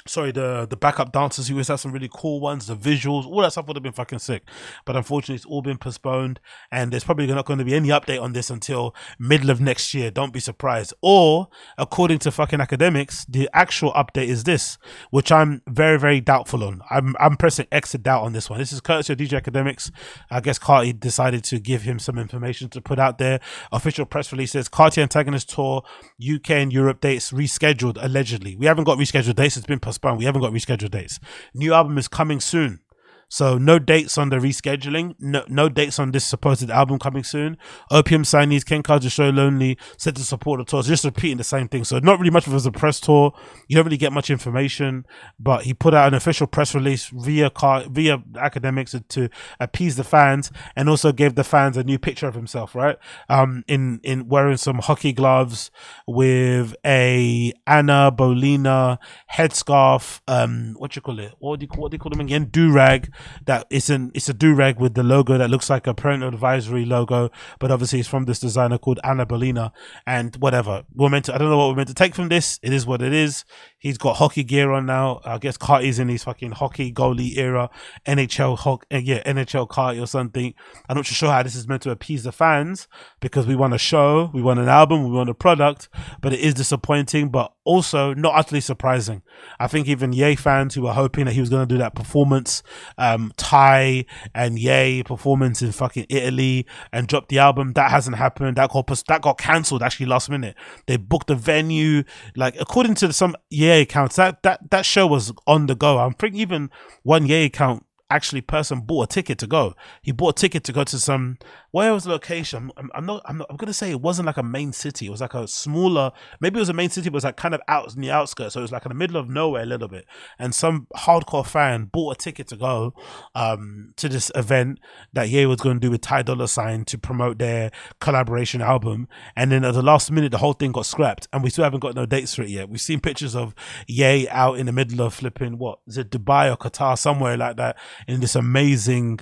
sorry, 0.08 0.32
the 0.32 0.66
the 0.68 0.76
backup 0.76 1.12
dancers. 1.12 1.48
He 1.48 1.54
always 1.54 1.68
had 1.68 1.76
some 1.76 1.92
really 1.92 2.10
cool 2.12 2.40
ones. 2.40 2.66
The 2.66 2.76
visuals, 2.76 3.26
all 3.26 3.42
that 3.42 3.52
stuff 3.52 3.66
would 3.66 3.76
have 3.76 3.82
been 3.82 3.92
fucking 3.92 4.18
sick. 4.18 4.42
But 4.84 4.96
unfortunately, 4.96 5.36
it's 5.36 5.44
all 5.44 5.62
been 5.62 5.78
postponed, 5.78 6.40
and 6.70 6.92
there's 6.92 7.04
probably 7.04 7.26
not 7.26 7.44
going 7.44 7.58
to 7.58 7.64
be 7.64 7.74
any 7.74 7.88
update 7.88 8.20
on 8.20 8.32
this 8.32 8.50
until 8.50 8.94
middle 9.18 9.50
of 9.50 9.60
next 9.60 9.94
year. 9.94 10.10
Don't 10.10 10.32
be 10.32 10.40
surprised. 10.40 10.94
Or 11.02 11.48
according 11.76 12.20
to 12.20 12.30
fucking 12.30 12.58
Akademiks, 12.58 13.26
the 13.28 13.48
actual 13.52 13.92
update 13.92 14.28
is 14.28 14.44
this, 14.44 14.78
which 15.10 15.30
I'm 15.30 15.62
very 15.68 15.98
very 15.98 16.20
doubtful 16.20 16.64
on. 16.64 16.82
I'm 16.90 17.14
I'm 17.20 17.36
pressing 17.36 17.66
exit 17.70 18.02
doubt 18.02 18.24
on 18.24 18.32
this 18.32 18.48
one. 18.48 18.58
This 18.58 18.72
is 18.72 18.80
courtesy 18.80 19.12
of 19.12 19.18
DJ 19.18 19.40
Akademiks. 19.40 19.90
I 20.30 20.40
guess 20.40 20.58
Carti 20.58 20.98
decided 20.98 21.44
to 21.44 21.58
give 21.58 21.82
him 21.82 21.98
some 21.98 22.18
information 22.18 22.68
to 22.70 22.80
put 22.80 22.98
out 22.98 23.18
there. 23.18 23.40
Official 23.72 24.06
press 24.06 24.32
release 24.32 24.52
says 24.52 24.70
Antagonist 24.98 25.50
Tour 25.50 25.82
UK 26.18 26.50
and 26.50 26.72
Europe 26.72 27.00
dates 27.00 27.30
rescheduled 27.30 27.98
allegedly. 28.00 28.56
We 28.56 28.66
haven't 28.66 28.84
got 28.84 28.98
rescheduled 28.98 29.36
dates. 29.36 29.56
It's 29.56 29.66
been 29.66 29.80
postponed 29.80 29.97
We 30.02 30.24
haven't 30.24 30.40
got 30.40 30.52
rescheduled 30.52 30.90
dates. 30.90 31.18
New 31.54 31.72
album 31.72 31.98
is 31.98 32.08
coming 32.08 32.40
soon. 32.40 32.80
So 33.28 33.58
no 33.58 33.78
dates 33.78 34.16
on 34.16 34.30
the 34.30 34.36
rescheduling, 34.36 35.14
no 35.18 35.44
no 35.48 35.68
dates 35.68 35.98
on 35.98 36.12
this 36.12 36.24
supposed 36.24 36.70
album 36.70 36.98
coming 36.98 37.24
soon. 37.24 37.58
Opium 37.90 38.22
signees, 38.22 38.64
Ken 38.64 38.82
Carson 38.82 39.02
Destroy 39.02 39.30
Lonely, 39.30 39.76
said 39.98 40.16
to 40.16 40.22
support 40.22 40.58
the 40.58 40.64
tour. 40.64 40.82
So 40.82 40.88
just 40.88 41.04
repeating 41.04 41.36
the 41.36 41.44
same 41.44 41.68
thing. 41.68 41.84
So 41.84 41.98
not 41.98 42.18
really 42.18 42.30
much 42.30 42.46
of 42.46 42.66
a 42.66 42.72
press 42.72 43.00
tour. 43.00 43.32
You 43.68 43.76
don't 43.76 43.84
really 43.84 43.98
get 43.98 44.12
much 44.12 44.30
information, 44.30 45.04
but 45.38 45.64
he 45.64 45.74
put 45.74 45.92
out 45.92 46.08
an 46.08 46.14
official 46.14 46.46
press 46.46 46.74
release 46.74 47.08
via 47.08 47.50
car 47.50 47.84
via 47.90 48.18
Akademiks 48.18 49.06
to 49.08 49.28
appease 49.60 49.96
the 49.96 50.04
fans 50.04 50.50
and 50.74 50.88
also 50.88 51.12
gave 51.12 51.34
the 51.34 51.44
fans 51.44 51.76
a 51.76 51.84
new 51.84 51.98
picture 51.98 52.28
of 52.28 52.34
himself, 52.34 52.74
right? 52.74 52.96
Um 53.28 53.62
in 53.68 54.00
in 54.02 54.28
wearing 54.28 54.56
some 54.56 54.78
hockey 54.78 55.12
gloves 55.12 55.70
with 56.06 56.74
a 56.84 57.52
Anna 57.66 58.10
Bolina 58.10 58.98
headscarf, 59.30 60.20
um 60.26 60.74
what 60.78 60.96
you 60.96 61.02
call 61.02 61.18
it? 61.18 61.34
What 61.38 61.60
do 61.60 61.66
you 61.66 61.80
what 61.80 61.90
do 61.90 61.96
you 61.96 61.98
call 61.98 62.10
them 62.10 62.20
again? 62.20 62.46
Do 62.46 62.72
rag 62.72 63.12
that 63.46 63.66
it's 63.70 63.90
an 63.90 64.10
it's 64.14 64.28
a 64.28 64.34
do 64.34 64.54
rag 64.54 64.78
with 64.78 64.94
the 64.94 65.02
logo 65.02 65.38
that 65.38 65.50
looks 65.50 65.70
like 65.70 65.86
a 65.86 65.94
parental 65.94 66.28
advisory 66.28 66.84
logo, 66.84 67.30
but 67.58 67.70
obviously 67.70 68.00
it's 68.00 68.08
from 68.08 68.24
this 68.24 68.40
designer 68.40 68.78
called 68.78 69.00
Anna 69.04 69.26
Bolena 69.26 69.72
and 70.06 70.36
whatever. 70.36 70.84
We're 70.94 71.08
meant 71.08 71.26
to 71.26 71.34
I 71.34 71.38
don't 71.38 71.50
know 71.50 71.58
what 71.58 71.68
we're 71.68 71.76
meant 71.76 71.88
to 71.88 71.94
take 71.94 72.14
from 72.14 72.28
this. 72.28 72.58
It 72.62 72.72
is 72.72 72.86
what 72.86 73.02
it 73.02 73.12
is. 73.12 73.44
He's 73.80 73.96
got 73.96 74.16
hockey 74.16 74.42
gear 74.42 74.72
on 74.72 74.86
now. 74.86 75.20
I 75.24 75.38
guess 75.38 75.56
Carti's 75.56 76.00
in 76.00 76.08
his 76.08 76.24
fucking 76.24 76.52
hockey 76.52 76.92
goalie 76.92 77.36
era, 77.36 77.70
NHL 78.06 78.58
hockey, 78.58 78.86
uh, 78.92 78.98
yeah, 78.98 79.22
NHL 79.22 79.68
Carti 79.68 80.02
or 80.02 80.06
something. 80.06 80.52
I'm 80.88 80.96
not 80.96 81.06
sure 81.06 81.30
how 81.30 81.44
this 81.44 81.54
is 81.54 81.68
meant 81.68 81.82
to 81.82 81.92
appease 81.92 82.24
the 82.24 82.32
fans 82.32 82.88
because 83.20 83.46
we 83.46 83.54
want 83.54 83.74
a 83.74 83.78
show, 83.78 84.30
we 84.34 84.42
want 84.42 84.58
an 84.58 84.68
album, 84.68 85.04
we 85.04 85.10
want 85.12 85.30
a 85.30 85.34
product, 85.34 85.88
but 86.20 86.32
it 86.32 86.40
is 86.40 86.54
disappointing, 86.54 87.28
but 87.28 87.52
also 87.64 88.14
not 88.14 88.34
utterly 88.34 88.60
surprising. 88.60 89.22
I 89.60 89.68
think 89.68 89.86
even 89.86 90.12
Ye 90.12 90.34
fans 90.34 90.74
who 90.74 90.82
were 90.82 90.92
hoping 90.92 91.26
that 91.26 91.34
he 91.34 91.40
was 91.40 91.50
going 91.50 91.68
to 91.68 91.72
do 91.72 91.78
that 91.78 91.94
performance, 91.94 92.64
um, 92.96 93.32
Ty 93.36 94.06
and 94.34 94.58
Ye 94.58 95.04
performance 95.04 95.62
in 95.62 95.70
fucking 95.70 96.06
Italy 96.08 96.66
and 96.92 97.06
drop 97.06 97.28
the 97.28 97.38
album, 97.38 97.74
that 97.74 97.92
hasn't 97.92 98.16
happened. 98.16 98.56
That 98.56 98.70
got 98.70 98.88
that 99.06 99.22
got 99.22 99.38
cancelled 99.38 99.84
actually 99.84 100.06
last 100.06 100.30
minute. 100.30 100.56
They 100.86 100.96
booked 100.96 101.28
the 101.28 101.36
venue, 101.36 102.02
like 102.34 102.56
according 102.58 102.96
to 102.96 103.12
some 103.12 103.36
Ye 103.50 103.67
Ye 103.68 103.82
accounts. 103.82 104.16
That 104.16 104.42
that 104.42 104.70
that 104.70 104.84
show 104.84 105.06
was 105.06 105.32
on 105.46 105.66
the 105.66 105.74
go. 105.74 105.98
I'm 105.98 106.14
thinking 106.14 106.40
even 106.40 106.70
one 107.02 107.26
Ye 107.26 107.44
account 107.44 107.84
actually 108.10 108.40
person 108.40 108.80
bought 108.80 109.04
a 109.04 109.14
ticket 109.14 109.38
to 109.38 109.46
go. 109.46 109.74
He 110.02 110.12
bought 110.12 110.38
a 110.38 110.40
ticket 110.40 110.64
to 110.64 110.72
go 110.72 110.84
to 110.84 110.98
some 110.98 111.38
where 111.78 111.94
was 111.94 112.02
the 112.02 112.10
location? 112.10 112.72
I'm, 112.76 112.90
I'm 112.92 113.06
not. 113.06 113.22
I'm, 113.24 113.38
not, 113.38 113.46
I'm 113.48 113.56
gonna 113.56 113.72
say 113.72 113.92
it 113.92 114.00
wasn't 114.00 114.26
like 114.26 114.36
a 114.36 114.42
main 114.42 114.72
city. 114.72 115.06
It 115.06 115.10
was 115.10 115.20
like 115.20 115.34
a 115.34 115.46
smaller. 115.46 116.10
Maybe 116.40 116.56
it 116.56 116.58
was 116.58 116.68
a 116.68 116.72
main 116.72 116.90
city, 116.90 117.08
but 117.08 117.14
it 117.14 117.18
was 117.18 117.24
like 117.24 117.36
kind 117.36 117.54
of 117.54 117.60
out 117.68 117.94
in 117.94 118.00
the 118.00 118.10
outskirts. 118.10 118.54
So 118.54 118.60
it 118.60 118.62
was 118.62 118.72
like 118.72 118.84
in 118.84 118.88
the 118.88 118.96
middle 118.96 119.16
of 119.16 119.28
nowhere 119.28 119.62
a 119.62 119.66
little 119.66 119.86
bit. 119.86 120.04
And 120.40 120.52
some 120.52 120.88
hardcore 120.96 121.46
fan 121.46 121.84
bought 121.84 122.16
a 122.16 122.18
ticket 122.18 122.48
to 122.48 122.56
go 122.56 122.94
um, 123.36 123.92
to 123.94 124.08
this 124.08 124.32
event 124.34 124.80
that 125.12 125.28
Ye 125.28 125.46
was 125.46 125.60
going 125.60 125.76
to 125.76 125.80
do 125.80 125.92
with 125.92 126.00
Ty 126.00 126.22
Dolla 126.22 126.48
Sign 126.48 126.84
to 126.86 126.98
promote 126.98 127.38
their 127.38 127.70
collaboration 128.00 128.60
album. 128.60 129.06
And 129.36 129.52
then 129.52 129.64
at 129.64 129.74
the 129.74 129.82
last 129.82 130.10
minute, 130.10 130.32
the 130.32 130.38
whole 130.38 130.54
thing 130.54 130.72
got 130.72 130.84
scrapped, 130.84 131.28
and 131.32 131.44
we 131.44 131.50
still 131.50 131.62
haven't 131.62 131.78
got 131.78 131.94
no 131.94 132.06
dates 132.06 132.34
for 132.34 132.42
it 132.42 132.50
yet. 132.50 132.68
We've 132.68 132.80
seen 132.80 132.98
pictures 132.98 133.36
of 133.36 133.54
Ye 133.86 134.28
out 134.30 134.58
in 134.58 134.66
the 134.66 134.72
middle 134.72 135.00
of 135.06 135.14
flipping 135.14 135.58
what 135.58 135.78
is 135.86 135.96
it, 135.96 136.10
Dubai 136.10 136.52
or 136.52 136.56
Qatar, 136.56 136.98
somewhere 136.98 137.36
like 137.36 137.56
that, 137.56 137.78
in 138.08 138.18
this 138.18 138.34
amazing, 138.34 139.20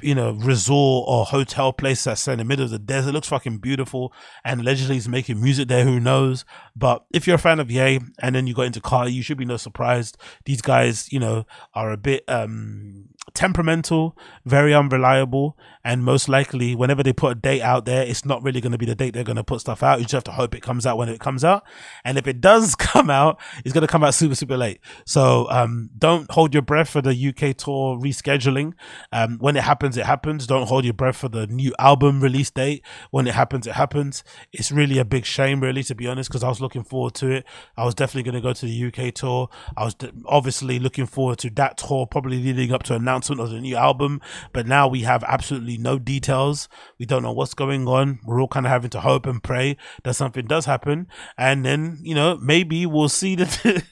you 0.00 0.14
know, 0.14 0.32
resort 0.32 1.04
or 1.06 1.26
hotel 1.26 1.74
place 1.74 1.89
that's 1.94 2.26
in 2.28 2.38
the 2.38 2.44
middle 2.44 2.64
of 2.64 2.70
the 2.70 2.78
desert. 2.78 3.10
It 3.10 3.12
looks 3.12 3.28
fucking 3.28 3.58
beautiful. 3.58 4.12
And 4.44 4.60
allegedly 4.60 4.94
he's 4.94 5.08
making 5.08 5.40
music 5.40 5.68
there. 5.68 5.84
Who 5.84 6.00
knows? 6.00 6.44
But 6.76 7.04
if 7.12 7.26
you're 7.26 7.36
a 7.36 7.38
fan 7.38 7.60
of 7.60 7.70
Ye 7.70 8.00
and 8.20 8.34
then 8.34 8.46
you 8.46 8.54
got 8.54 8.66
into 8.66 8.80
Carti, 8.80 9.12
you 9.12 9.22
should 9.22 9.38
be 9.38 9.44
no 9.44 9.56
surprised. 9.56 10.16
These 10.44 10.62
guys, 10.62 11.12
you 11.12 11.18
know, 11.18 11.46
are 11.74 11.92
a 11.92 11.96
bit, 11.96 12.24
um, 12.28 13.08
temperamental, 13.34 14.16
very 14.44 14.74
unreliable, 14.74 15.56
and 15.84 16.04
most 16.04 16.28
likely, 16.28 16.74
whenever 16.74 17.02
they 17.02 17.12
put 17.12 17.32
a 17.32 17.34
date 17.34 17.62
out 17.62 17.86
there, 17.86 18.02
it's 18.02 18.24
not 18.24 18.42
really 18.42 18.60
going 18.60 18.72
to 18.72 18.78
be 18.78 18.84
the 18.84 18.94
date 18.94 19.14
they're 19.14 19.24
going 19.24 19.36
to 19.36 19.44
put 19.44 19.60
stuff 19.60 19.82
out. 19.82 19.98
You 19.98 20.04
just 20.04 20.12
have 20.12 20.24
to 20.24 20.32
hope 20.32 20.54
it 20.54 20.60
comes 20.62 20.84
out 20.84 20.98
when 20.98 21.08
it 21.08 21.20
comes 21.20 21.44
out. 21.44 21.64
And 22.04 22.18
if 22.18 22.26
it 22.26 22.40
does 22.40 22.74
come 22.76 23.08
out, 23.08 23.40
it's 23.64 23.72
going 23.72 23.86
to 23.86 23.90
come 23.90 24.04
out 24.04 24.14
super, 24.14 24.34
super 24.34 24.56
late. 24.56 24.80
So, 25.06 25.48
um, 25.50 25.88
don't 25.96 26.30
hold 26.30 26.52
your 26.52 26.62
breath 26.62 26.90
for 26.90 27.00
the 27.00 27.14
UK 27.14 27.56
tour 27.56 27.98
rescheduling. 27.98 28.72
Um, 29.10 29.38
when 29.38 29.56
it 29.56 29.62
happens, 29.62 29.96
it 29.96 30.04
happens. 30.04 30.46
Don't 30.46 30.66
hold 30.66 30.84
your 30.84 30.94
breath 30.94 31.16
for 31.16 31.28
the 31.28 31.46
new 31.46 31.72
album 31.78 32.20
release 32.20 32.50
date. 32.50 32.84
When 33.10 33.26
it 33.26 33.34
happens, 33.34 33.66
it 33.66 33.74
happens. 33.74 34.22
It's 34.52 34.70
really 34.70 34.98
a 34.98 35.04
big 35.04 35.24
shame, 35.24 35.60
really, 35.60 35.82
to 35.84 35.94
be 35.94 36.06
honest, 36.06 36.28
because 36.28 36.44
I 36.44 36.48
was 36.48 36.60
looking 36.60 36.84
forward 36.84 37.14
to 37.14 37.30
it. 37.30 37.46
I 37.76 37.84
was 37.84 37.94
definitely 37.94 38.30
going 38.30 38.42
to 38.42 38.46
go 38.46 38.52
to 38.52 38.66
the 38.66 39.08
UK 39.08 39.14
tour. 39.14 39.48
I 39.76 39.84
was 39.84 39.96
obviously 40.26 40.78
looking 40.78 41.06
forward 41.06 41.38
to 41.38 41.50
that 41.50 41.78
tour, 41.78 42.06
probably 42.06 42.42
leading 42.42 42.72
up 42.72 42.82
to 42.84 42.94
announcement 42.94 43.19
of 43.28 43.50
the 43.50 43.60
new 43.60 43.76
album. 43.76 44.20
But 44.52 44.66
now 44.66 44.88
we 44.88 45.02
have 45.02 45.24
absolutely 45.24 45.76
no 45.78 45.98
details. 45.98 46.68
We 46.98 47.06
don't 47.06 47.22
know 47.22 47.32
what's 47.32 47.54
going 47.54 47.86
on. 47.88 48.20
We're 48.24 48.40
all 48.40 48.48
kind 48.48 48.66
of 48.66 48.70
having 48.70 48.90
to 48.90 49.00
hope 49.00 49.26
and 49.26 49.42
pray 49.42 49.76
that 50.04 50.14
something 50.14 50.46
does 50.46 50.64
happen, 50.64 51.08
and 51.36 51.64
then 51.64 51.98
you 52.02 52.14
know 52.14 52.36
maybe 52.36 52.86
we'll 52.86 53.08
see 53.08 53.34
that 53.36 53.84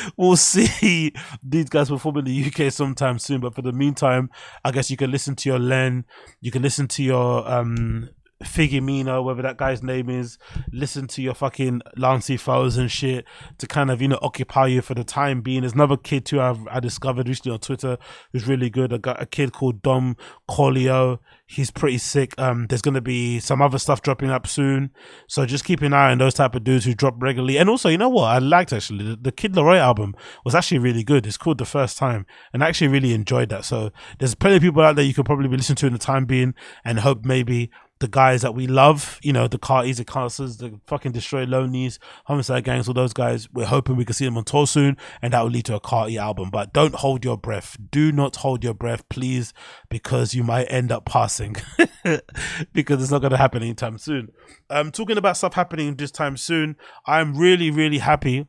we'll 0.16 0.36
see 0.36 1.12
these 1.42 1.68
guys 1.68 1.88
perform 1.88 2.18
in 2.18 2.24
the 2.24 2.44
UK 2.44 2.72
sometime 2.72 3.18
soon. 3.18 3.40
But 3.40 3.54
for 3.54 3.62
the 3.62 3.72
meantime, 3.72 4.30
I 4.64 4.70
guess 4.70 4.90
you 4.90 4.96
can 4.96 5.10
listen 5.10 5.34
to 5.36 5.48
your 5.48 5.58
Len, 5.58 6.04
you 6.40 6.50
can 6.50 6.62
listen 6.62 6.88
to 6.88 7.02
your 7.02 7.48
um 7.50 8.10
Figimino, 8.44 9.24
whatever 9.24 9.42
that 9.42 9.56
guy's 9.56 9.82
name 9.82 10.08
is, 10.08 10.38
listen 10.72 11.08
to 11.08 11.22
your 11.22 11.34
fucking 11.34 11.82
Lancey 11.96 12.36
Foux 12.36 12.78
and 12.78 12.90
shit 12.90 13.24
to 13.58 13.66
kind 13.66 13.90
of, 13.90 14.00
you 14.00 14.08
know, 14.08 14.18
occupy 14.22 14.66
you 14.66 14.80
for 14.80 14.94
the 14.94 15.02
time 15.02 15.40
being. 15.40 15.62
There's 15.62 15.72
another 15.72 15.96
kid 15.96 16.24
too 16.24 16.40
I've, 16.40 16.66
I 16.68 16.78
discovered 16.78 17.28
recently 17.28 17.52
on 17.52 17.58
Twitter 17.58 17.98
who's 18.32 18.46
really 18.46 18.70
good. 18.70 18.92
I 18.92 18.98
got 18.98 19.20
a 19.20 19.26
kid 19.26 19.52
called 19.52 19.82
Dom 19.82 20.16
Corleo. 20.46 21.20
He's 21.46 21.70
pretty 21.72 21.98
sick. 21.98 22.34
Um, 22.38 22.66
there's 22.68 22.82
going 22.82 22.94
to 22.94 23.00
be 23.00 23.40
some 23.40 23.60
other 23.60 23.78
stuff 23.78 24.02
dropping 24.02 24.30
up 24.30 24.46
soon. 24.46 24.90
So 25.26 25.44
just 25.44 25.64
keep 25.64 25.82
an 25.82 25.92
eye 25.92 26.12
on 26.12 26.18
those 26.18 26.34
type 26.34 26.54
of 26.54 26.62
dudes 26.62 26.84
who 26.84 26.94
drop 26.94 27.14
regularly. 27.18 27.58
And 27.58 27.68
also, 27.68 27.88
you 27.88 27.98
know 27.98 28.08
what? 28.08 28.26
I 28.26 28.38
liked 28.38 28.72
actually 28.72 29.04
the, 29.04 29.16
the 29.16 29.32
Kid 29.32 29.54
LAROI 29.54 29.78
album 29.78 30.14
was 30.44 30.54
actually 30.54 30.78
really 30.78 31.02
good. 31.02 31.26
It's 31.26 31.38
called 31.38 31.58
The 31.58 31.64
First 31.64 31.98
Time 31.98 32.24
and 32.52 32.62
I 32.62 32.68
actually 32.68 32.88
really 32.88 33.14
enjoyed 33.14 33.48
that. 33.48 33.64
So 33.64 33.90
there's 34.18 34.36
plenty 34.36 34.56
of 34.56 34.62
people 34.62 34.82
out 34.82 34.94
there 34.94 35.04
you 35.04 35.14
could 35.14 35.26
probably 35.26 35.48
be 35.48 35.56
listening 35.56 35.76
to 35.76 35.86
in 35.86 35.92
the 35.92 35.98
time 35.98 36.24
being 36.24 36.54
and 36.84 37.00
hope 37.00 37.24
maybe 37.24 37.70
the 38.00 38.08
guys 38.08 38.42
that 38.42 38.54
we 38.54 38.66
love, 38.66 39.18
you 39.22 39.32
know, 39.32 39.48
the 39.48 39.58
Carties, 39.58 39.96
the 39.96 40.04
Castles, 40.04 40.58
the 40.58 40.80
fucking 40.86 41.12
Destroy 41.12 41.44
Lonelies, 41.44 41.98
Homixide 42.24 42.64
Gangs, 42.64 42.88
all 42.88 42.94
those 42.94 43.12
guys. 43.12 43.48
We're 43.52 43.66
hoping 43.66 43.96
we 43.96 44.04
can 44.04 44.14
see 44.14 44.24
them 44.24 44.36
on 44.36 44.44
tour 44.44 44.66
soon, 44.66 44.96
and 45.22 45.32
that 45.32 45.42
will 45.42 45.50
lead 45.50 45.64
to 45.66 45.74
a 45.74 45.80
Carti 45.80 46.18
album. 46.18 46.50
But 46.50 46.72
don't 46.72 46.94
hold 46.94 47.24
your 47.24 47.36
breath. 47.36 47.76
Do 47.90 48.12
not 48.12 48.36
hold 48.36 48.62
your 48.62 48.74
breath, 48.74 49.08
please, 49.08 49.52
because 49.88 50.34
you 50.34 50.44
might 50.44 50.64
end 50.64 50.92
up 50.92 51.04
passing. 51.04 51.56
because 52.72 53.02
it's 53.02 53.10
not 53.10 53.20
going 53.20 53.32
to 53.32 53.36
happen 53.36 53.62
anytime 53.62 53.98
soon. 53.98 54.30
Um, 54.70 54.92
talking 54.92 55.18
about 55.18 55.36
stuff 55.36 55.54
happening 55.54 55.96
this 55.96 56.10
time 56.10 56.36
soon, 56.36 56.76
I'm 57.06 57.36
really, 57.36 57.70
really 57.70 57.98
happy 57.98 58.46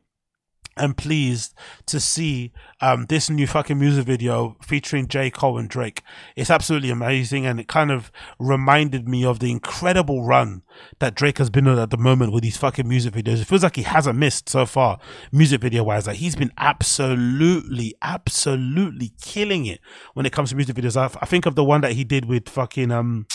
and 0.76 0.96
pleased 0.96 1.54
to 1.86 2.00
see 2.00 2.52
um, 2.80 3.06
this 3.06 3.28
new 3.28 3.46
fucking 3.46 3.78
music 3.78 4.06
video 4.06 4.56
featuring 4.62 5.06
J. 5.06 5.30
Cole 5.30 5.58
and 5.58 5.68
Drake. 5.68 6.02
It's 6.36 6.50
absolutely 6.50 6.90
amazing, 6.90 7.46
and 7.46 7.60
it 7.60 7.68
kind 7.68 7.90
of 7.90 8.10
reminded 8.38 9.08
me 9.08 9.24
of 9.24 9.38
the 9.40 9.50
incredible 9.50 10.24
run 10.24 10.62
that 10.98 11.14
Drake 11.14 11.38
has 11.38 11.50
been 11.50 11.66
on 11.68 11.78
at 11.78 11.90
the 11.90 11.96
moment 11.96 12.32
with 12.32 12.42
these 12.42 12.56
fucking 12.56 12.88
music 12.88 13.14
videos. 13.14 13.40
It 13.40 13.46
feels 13.46 13.62
like 13.62 13.76
he 13.76 13.82
hasn't 13.82 14.18
missed 14.18 14.48
so 14.48 14.66
far, 14.66 14.98
music 15.32 15.60
video 15.60 15.84
wise. 15.84 16.06
Like 16.06 16.16
he's 16.16 16.36
been 16.36 16.52
absolutely, 16.56 17.94
absolutely 18.02 19.12
killing 19.20 19.66
it 19.66 19.80
when 20.14 20.26
it 20.26 20.32
comes 20.32 20.50
to 20.50 20.56
music 20.56 20.76
videos. 20.76 20.96
I, 20.96 21.26
think 21.26 21.46
of 21.46 21.54
the 21.54 21.64
one 21.64 21.80
that 21.82 21.92
he 21.92 22.04
did 22.04 22.24
with 22.24 22.48
fucking 22.48 22.90
um 22.90 23.26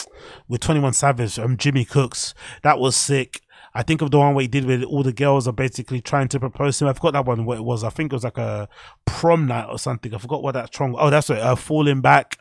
with 0.47 0.61
Twenty 0.61 0.79
One 0.79 0.93
Savage, 0.93 1.37
um 1.39 1.57
Jimmy 1.57 1.85
Cooks. 1.85 2.33
That 2.63 2.79
was 2.79 2.95
sick. 2.95 3.41
I 3.75 3.83
think 3.83 4.01
of 4.01 4.09
the 4.09 4.17
one 4.17 4.33
where 4.33 4.41
he 4.41 4.47
did 4.47 4.63
with 4.63 4.83
all 4.83 5.03
the 5.03 5.11
girls 5.11 5.49
are 5.49 5.53
basically 5.53 5.99
trying 5.99 6.29
to 6.29 6.39
propose 6.39 6.77
to 6.77 6.85
him. 6.85 6.89
I 6.89 6.93
forgot 6.93 7.11
that 7.11 7.25
one 7.25 7.43
what 7.43 7.57
it 7.57 7.63
was. 7.63 7.83
I 7.83 7.89
think 7.89 8.13
it 8.13 8.15
was 8.15 8.23
like 8.23 8.37
a 8.37 8.69
prom 9.03 9.47
night 9.47 9.67
or 9.69 9.77
something. 9.77 10.15
I 10.15 10.17
forgot 10.17 10.41
what 10.41 10.53
that 10.53 10.73
song. 10.73 10.95
Oh, 10.97 11.09
that's 11.09 11.29
it. 11.29 11.39
Uh, 11.39 11.55
Falling 11.55 11.99
Back. 11.99 12.39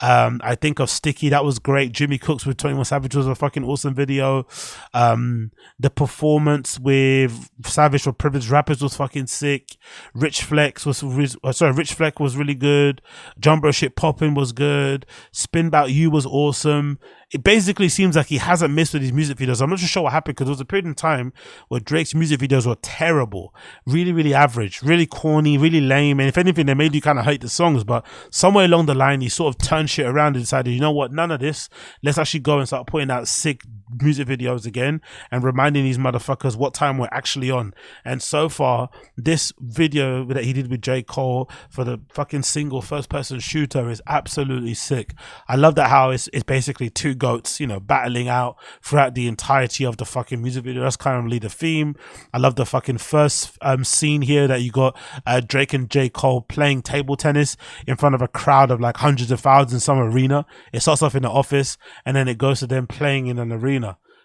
Um, 0.00 0.40
I 0.44 0.54
think 0.54 0.78
of 0.78 0.88
Sticky. 0.88 1.28
That 1.28 1.44
was 1.44 1.58
great. 1.58 1.90
Jimmy 1.90 2.18
Cooks 2.18 2.46
with 2.46 2.56
Twenty 2.56 2.76
One 2.76 2.84
Savage 2.84 3.16
was 3.16 3.26
a 3.26 3.34
fucking 3.34 3.64
awesome 3.64 3.96
video. 3.96 4.46
Um, 4.94 5.50
the 5.76 5.90
performance 5.90 6.78
with 6.78 7.50
Savage 7.64 8.02
for 8.02 8.12
Privileged 8.12 8.48
Rappers 8.48 8.80
was 8.80 8.96
fucking 8.96 9.26
sick. 9.26 9.76
Rich 10.14 10.44
Flex 10.44 10.86
was 10.86 11.02
uh, 11.42 11.50
sorry. 11.50 11.72
Rich 11.72 11.94
Flex 11.94 12.20
was 12.20 12.36
really 12.36 12.54
good. 12.54 13.02
Jumbo 13.40 13.72
Shit 13.72 13.96
Popping 13.96 14.34
was 14.34 14.52
good. 14.52 15.04
Spin 15.32 15.66
About 15.66 15.90
You 15.90 16.10
was 16.10 16.26
awesome 16.26 17.00
it 17.32 17.42
basically 17.42 17.88
seems 17.88 18.14
like 18.14 18.26
he 18.26 18.38
hasn't 18.38 18.72
missed 18.72 18.92
with 18.92 19.02
his 19.02 19.12
music 19.12 19.36
videos. 19.38 19.60
I'm 19.60 19.68
not 19.68 19.80
sure 19.80 20.04
what 20.04 20.12
happened 20.12 20.36
because 20.36 20.46
there 20.46 20.52
was 20.52 20.60
a 20.60 20.64
period 20.64 20.86
in 20.86 20.94
time 20.94 21.32
where 21.68 21.80
Drake's 21.80 22.14
music 22.14 22.38
videos 22.38 22.66
were 22.66 22.76
terrible, 22.82 23.52
really, 23.84 24.12
really 24.12 24.32
average, 24.32 24.80
really 24.80 25.06
corny, 25.06 25.58
really 25.58 25.80
lame. 25.80 26.20
And 26.20 26.28
if 26.28 26.38
anything, 26.38 26.66
they 26.66 26.74
made 26.74 26.94
you 26.94 27.00
kind 27.00 27.18
of 27.18 27.24
hate 27.24 27.40
the 27.40 27.48
songs. 27.48 27.82
But 27.82 28.06
somewhere 28.30 28.66
along 28.66 28.86
the 28.86 28.94
line, 28.94 29.22
he 29.22 29.28
sort 29.28 29.52
of 29.52 29.60
turned 29.60 29.90
shit 29.90 30.06
around 30.06 30.36
and 30.36 30.44
decided, 30.44 30.72
you 30.72 30.80
know 30.80 30.92
what, 30.92 31.12
none 31.12 31.32
of 31.32 31.40
this. 31.40 31.68
Let's 32.00 32.16
actually 32.16 32.40
go 32.40 32.58
and 32.58 32.68
start 32.68 32.86
putting 32.86 33.10
out 33.10 33.26
sick 33.26 33.62
music 34.00 34.26
videos 34.26 34.66
again 34.66 35.00
and 35.30 35.44
reminding 35.44 35.84
these 35.84 35.98
motherfuckers 35.98 36.56
what 36.56 36.74
time 36.74 36.98
we're 36.98 37.08
actually 37.12 37.50
on. 37.50 37.74
And 38.04 38.22
so 38.22 38.48
far, 38.48 38.90
this 39.16 39.52
video 39.58 40.24
that 40.26 40.44
he 40.44 40.52
did 40.52 40.70
with 40.70 40.82
J. 40.82 41.02
Cole 41.02 41.48
for 41.68 41.84
the 41.84 42.00
fucking 42.10 42.42
single 42.42 42.82
first 42.82 43.08
person 43.08 43.40
shooter 43.40 43.88
is 43.90 44.02
absolutely 44.06 44.74
sick. 44.74 45.14
I 45.48 45.56
love 45.56 45.74
that 45.76 45.88
how 45.88 46.10
it's, 46.10 46.28
it's 46.32 46.44
basically 46.44 46.90
two 46.90 47.14
goats, 47.14 47.60
you 47.60 47.66
know, 47.66 47.80
battling 47.80 48.28
out 48.28 48.56
throughout 48.82 49.14
the 49.14 49.26
entirety 49.26 49.84
of 49.84 49.96
the 49.96 50.04
fucking 50.04 50.42
music 50.42 50.64
video. 50.64 50.82
That's 50.82 50.96
currently 50.96 51.38
the 51.38 51.48
theme. 51.48 51.96
I 52.32 52.38
love 52.38 52.56
the 52.56 52.66
fucking 52.66 52.98
first 52.98 53.56
um, 53.62 53.84
scene 53.84 54.22
here 54.22 54.46
that 54.48 54.62
you 54.62 54.70
got 54.70 54.96
uh, 55.26 55.40
Drake 55.40 55.72
and 55.72 55.88
J. 55.90 56.08
Cole 56.08 56.42
playing 56.42 56.82
table 56.82 57.16
tennis 57.16 57.56
in 57.86 57.96
front 57.96 58.14
of 58.14 58.22
a 58.22 58.28
crowd 58.28 58.70
of 58.70 58.80
like 58.80 58.96
hundreds 58.98 59.30
of 59.30 59.40
thousands 59.40 59.74
in 59.74 59.80
some 59.80 59.98
arena. 59.98 60.46
It 60.72 60.80
starts 60.80 61.02
off 61.02 61.14
in 61.14 61.22
the 61.22 61.30
office 61.30 61.78
and 62.04 62.16
then 62.16 62.28
it 62.28 62.38
goes 62.38 62.60
to 62.60 62.66
them 62.66 62.86
playing 62.86 63.26
in 63.26 63.38
an 63.38 63.52
arena 63.52 63.75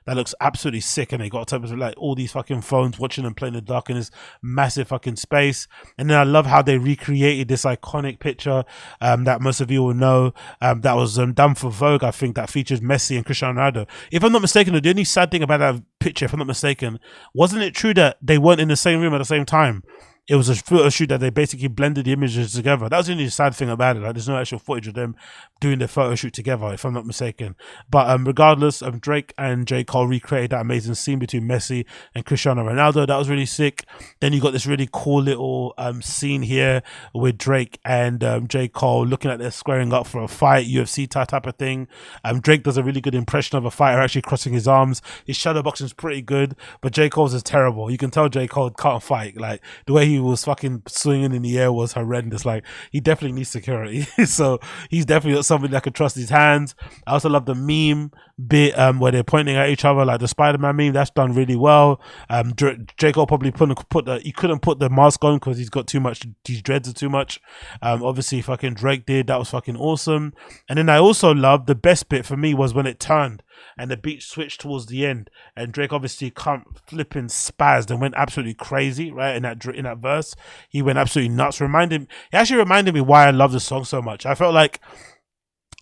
that 0.06 0.16
looks 0.16 0.34
absolutely 0.42 0.80
sick. 0.80 1.12
And 1.12 1.22
they 1.22 1.30
got 1.30 1.52
of 1.52 1.72
like 1.78 1.94
all 1.98 2.16
these 2.16 2.32
fucking 2.32 2.62
phones 2.62 2.98
watching 2.98 3.24
them 3.24 3.36
play 3.36 3.50
in 3.50 3.54
the 3.54 3.62
dark 3.62 3.90
in 3.90 3.98
this 3.98 4.12
massive 4.42 4.88
fucking 4.88 5.18
space. 5.18 5.68
And 5.98 6.10
then 6.10 6.18
I 6.18 6.24
love 6.24 6.48
how 6.48 6.62
they 6.62 6.78
recreated 6.78 7.48
this 7.48 7.66
iconic 7.66 8.20
picture 8.20 8.64
um, 9.00 9.26
that 9.26 9.42
most 9.42 9.62
of 9.62 9.70
you 9.70 9.84
will 9.84 9.94
know 9.94 10.34
um, 10.62 10.82
that 10.82 10.96
was 10.96 11.20
um, 11.20 11.34
done 11.34 11.56
for 11.56 11.70
Vogue. 11.70 12.04
I 12.04 12.12
think 12.12 12.36
that 12.36 12.50
features 12.50 12.82
Messi 12.82 13.16
and 13.16 13.26
Cristiano 13.26 13.60
Ronaldo. 13.60 13.88
If 14.12 14.24
I'm 14.24 14.32
not 14.32 14.42
mistaken, 14.42 14.74
the 14.74 14.90
only 14.90 15.04
sad 15.04 15.32
thing 15.32 15.44
about 15.44 15.60
that 15.60 15.84
picture, 16.00 16.26
if 16.26 16.34
I'm 16.34 16.40
not 16.40 16.48
mistaken, 16.48 17.00
wasn't 17.34 17.64
it 17.64 17.76
true 17.76 17.94
that 17.94 18.18
they 18.22 18.38
weren't 18.38 18.62
in 18.62 18.70
the 18.70 18.76
same 18.76 19.02
room 19.02 19.14
at 19.14 19.20
the 19.20 19.26
same 19.26 19.46
time? 19.46 19.84
It 20.27 20.36
was 20.36 20.49
a 20.49 20.55
photo 20.55 20.89
shoot 20.89 21.10
that 21.10 21.19
they 21.19 21.31
basically 21.31 21.67
blended 21.67 22.05
the 22.05 22.13
images 22.13 22.53
together. 22.53 22.88
That 22.88 22.97
was 22.97 23.07
the 23.07 23.13
only 23.13 23.27
sad 23.29 23.55
thing 23.55 23.69
about 23.69 23.97
it. 23.97 24.01
Like, 24.01 24.13
there's 24.13 24.29
no 24.29 24.38
actual 24.38 24.60
footage 24.60 24.88
of 24.88 24.93
them 24.93 25.15
doing 25.60 25.79
the 25.79 25.88
photo 25.88 26.13
shoot 26.15 26.34
together, 26.34 26.71
if 26.73 26.86
I'm 26.86 26.93
not 26.93 27.07
mistaken. 27.07 27.55
But 27.89 28.10
um, 28.10 28.25
regardless, 28.25 28.81
um, 28.84 28.99
Drake 28.99 29.34
and 29.38 29.67
J. 29.67 29.84
Cole 29.84 30.07
recreated 30.07 30.51
that 30.51 30.62
amazing 30.62 30.93
scene 30.93 31.17
between 31.17 31.43
Messi 31.43 31.86
and 32.13 32.23
Cristiano 32.23 32.63
Ronaldo. 32.63 33.07
That 33.07 33.17
was 33.17 33.29
really 33.29 33.47
sick. 33.47 33.84
Then 34.19 34.31
you 34.31 34.39
got 34.39 34.53
this 34.53 34.67
really 34.67 34.88
cool 34.91 35.23
little 35.23 35.73
um, 35.77 36.01
scene 36.03 36.43
here 36.43 36.84
with 37.15 37.38
Drake 37.38 37.79
and 37.84 38.23
um, 38.23 38.47
J. 38.47 38.67
Cole 38.67 39.05
looking 39.05 39.31
at 39.31 39.39
them 39.39 39.51
squaring 39.51 39.91
up 39.91 40.05
for 40.05 40.23
a 40.23 40.27
fight, 40.27 40.67
UFC 40.67 41.10
type, 41.10 41.29
type 41.29 41.47
of 41.47 41.55
thing. 41.55 41.88
Um, 42.23 42.41
Drake 42.41 42.63
does 42.63 42.77
a 42.77 42.84
really 42.84 43.01
good 43.01 43.15
impression 43.15 43.57
of 43.57 43.65
a 43.65 43.71
fighter 43.71 43.99
actually 43.99 44.21
crossing 44.21 44.53
his 44.53 44.67
arms. 44.67 45.01
His 45.25 45.36
shadow 45.36 45.63
boxing 45.63 45.86
is 45.86 45.93
pretty 45.93 46.21
good, 46.21 46.55
but 46.79 46.93
J. 46.93 47.10
Cole's 47.10 47.34
is 47.34 47.43
terrible. 47.43 47.89
You 47.89 47.97
can 47.97 48.12
tell 48.12 48.29
J. 48.29 48.47
Cole 48.47 48.69
can't 48.69 49.03
fight. 49.03 49.36
Like 49.36 49.62
the 49.88 49.93
way 49.93 50.05
he 50.05 50.11
was 50.19 50.43
fucking 50.43 50.84
swinging 50.88 51.34
in 51.34 51.41
the 51.41 51.58
air 51.58 51.71
was 51.71 51.93
horrendous. 51.93 52.45
Like 52.45 52.65
he 52.91 53.00
definitely 53.00 53.36
needs 53.36 53.50
security. 53.50 54.02
so 54.26 54.60
he's 54.89 55.06
definitely 55.06 55.41
somebody 55.43 55.71
that 55.71 55.84
could 55.84 55.95
trust 55.95 56.15
his 56.15 56.30
hands. 56.30 56.76
I 57.08 57.13
also 57.13 57.30
love 57.30 57.45
the 57.45 57.56
meme 57.56 58.12
bit 58.47 58.78
um, 58.78 59.00
where 59.00 59.12
they're 59.12 59.24
pointing 59.24 59.56
at 59.56 59.69
each 59.69 59.86
other, 59.86 60.04
like 60.06 60.19
the 60.19 60.28
Spider 60.28 60.58
Man 60.58 60.76
meme. 60.76 60.93
That's 60.93 61.12
done 61.12 61.34
really 61.34 61.56
well. 61.56 62.02
Um, 62.30 62.54
J. 62.56 63.12
Cole 63.12 63.28
probably 63.28 63.52
put 63.52 63.69
put 63.89 64.06
the 64.06 64.19
he 64.19 64.32
couldn't 64.32 64.62
put 64.62 64.80
the 64.80 64.89
mask 64.89 65.24
on 65.24 65.36
because 65.36 65.58
he's 65.58 65.69
got 65.69 65.88
too 65.88 66.00
much. 66.00 66.24
His 66.45 66.62
dreads 66.62 66.89
are 66.89 66.93
too 66.93 67.10
much. 67.10 67.39
Um, 67.82 68.04
obviously 68.04 68.41
fucking 68.41 68.76
Drake 68.76 69.06
did. 69.06 69.28
That 69.28 69.39
was 69.39 69.50
fucking 69.50 69.78
awesome. 69.78 70.34
And 70.69 70.78
then 70.78 70.89
I 70.89 70.97
also 70.97 71.34
love 71.34 71.65
the 71.65 71.76
best 71.76 72.10
bit 72.10 72.26
for 72.26 72.38
me 72.38 72.54
was 72.54 72.74
when 72.74 72.86
it 72.86 73.00
turned 73.00 73.43
and 73.78 73.89
the 73.89 73.97
beat 73.97 74.24
switched 74.24 74.62
towards 74.62 74.88
the 74.88 75.06
end, 75.06 75.30
and 75.56 75.71
Drake 75.71 75.93
obviously 75.93 76.30
come 76.32 76.65
flipping 76.88 77.28
spazzed 77.28 77.91
and 77.91 78.02
went 78.02 78.15
absolutely 78.17 78.54
crazy, 78.54 79.12
right? 79.12 79.36
In 79.36 79.43
that 79.43 79.65
in 79.65 79.84
that 79.84 79.97
verse, 79.97 80.36
he 80.69 80.82
went 80.82 80.97
absolutely 80.97 81.36
nuts. 81.36 81.62
Reminded, 81.62 82.08
he 82.32 82.38
actually 82.38 82.60
reminded 82.60 82.93
me 82.93 83.02
why 83.02 83.28
I 83.28 83.32
love 83.32 83.52
the 83.52 83.60
song 83.60 83.86
so 83.86 84.02
much. 84.02 84.26
I 84.26 84.36
felt 84.36 84.54
like 84.54 84.80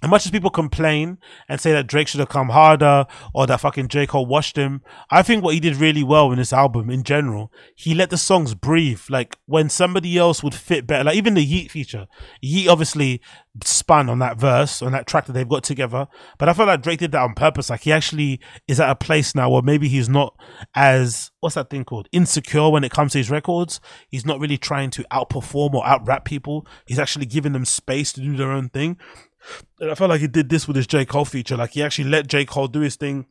as 0.02 0.10
much 0.10 0.26
as 0.26 0.32
people 0.32 0.50
complain 0.50 1.18
and 1.48 1.60
say 1.60 1.72
that 1.72 1.88
Drake 1.88 2.08
should 2.08 2.20
have 2.20 2.30
come 2.30 2.50
harder 2.50 3.06
or 3.34 3.46
that 3.48 3.60
fucking 3.60 3.90
J. 3.90 4.08
Cole 4.08 4.26
washed 4.26 4.56
him, 4.56 4.82
I 5.10 5.24
think 5.24 5.44
what 5.44 5.54
he 5.54 5.60
did 5.60 5.76
really 5.76 6.04
well 6.04 6.32
in 6.32 6.38
this 6.38 6.54
album 6.54 6.90
in 6.90 7.04
general, 7.04 7.52
he 7.76 7.94
let 7.94 8.10
the 8.10 8.18
songs 8.18 8.56
breathe. 8.56 9.02
Like 9.10 9.38
when 9.46 9.70
somebody 9.70 10.18
else 10.18 10.42
would 10.42 10.56
fit 10.56 10.88
better, 10.88 11.04
like 11.04 11.18
even 11.18 11.34
the 11.34 11.44
Yeat 11.44 11.72
feature. 11.72 12.08
Yeat 12.42 12.68
obviously 12.70 13.22
spun 13.64 14.10
on 14.10 14.20
that 14.20 14.40
verse, 14.40 14.82
on 14.82 14.92
that 14.92 15.08
track 15.08 15.26
that 15.26 15.34
they've 15.34 15.50
got 15.50 15.64
together. 15.64 16.08
But 16.38 16.50
I 16.50 16.54
feel 16.54 16.66
like 16.66 16.82
Drake 16.82 17.00
did 17.00 17.12
that 17.12 17.24
on 17.24 17.34
purpose. 17.34 17.70
Like 17.70 17.82
he 17.82 17.92
actually 17.92 18.40
is 18.68 18.80
at 18.80 18.90
a 18.90 18.96
place 18.96 19.36
now 19.36 19.50
where 19.50 19.62
maybe 19.62 19.90
he's 19.90 20.08
not 20.08 20.36
as, 20.76 21.32
what's 21.40 21.56
that 21.56 21.70
thing 21.70 21.84
called? 21.84 22.08
Insecure 22.12 22.70
when 22.70 22.84
it 22.84 22.92
comes 22.92 23.14
to 23.14 23.18
his 23.18 23.32
records. 23.32 23.82
He's 24.08 24.26
not 24.26 24.40
really 24.40 24.58
trying 24.58 24.92
to 24.92 25.04
outperform 25.12 25.74
or 25.74 25.86
out 25.86 26.08
rap 26.08 26.26
people. 26.26 26.66
He's 26.86 27.00
actually 27.00 27.26
giving 27.26 27.54
them 27.54 27.66
space 27.66 28.14
to 28.14 28.22
do 28.22 28.38
their 28.38 28.52
own 28.52 28.70
thing. 28.70 28.98
And 29.80 29.92
I 29.92 29.96
felt 29.96 30.10
like 30.10 30.22
he 30.22 30.28
did 30.28 30.50
this 30.50 30.68
with 30.68 30.76
his 30.76 30.88
J. 30.88 31.06
Cole 31.06 31.26
feature. 31.26 31.58
Like 31.58 31.72
he 31.72 31.84
actually 31.84 32.10
let 32.10 32.28
J. 32.28 32.46
Cole 32.46 32.68
do 32.68 32.82
his 32.82 32.96
thing 32.96 33.26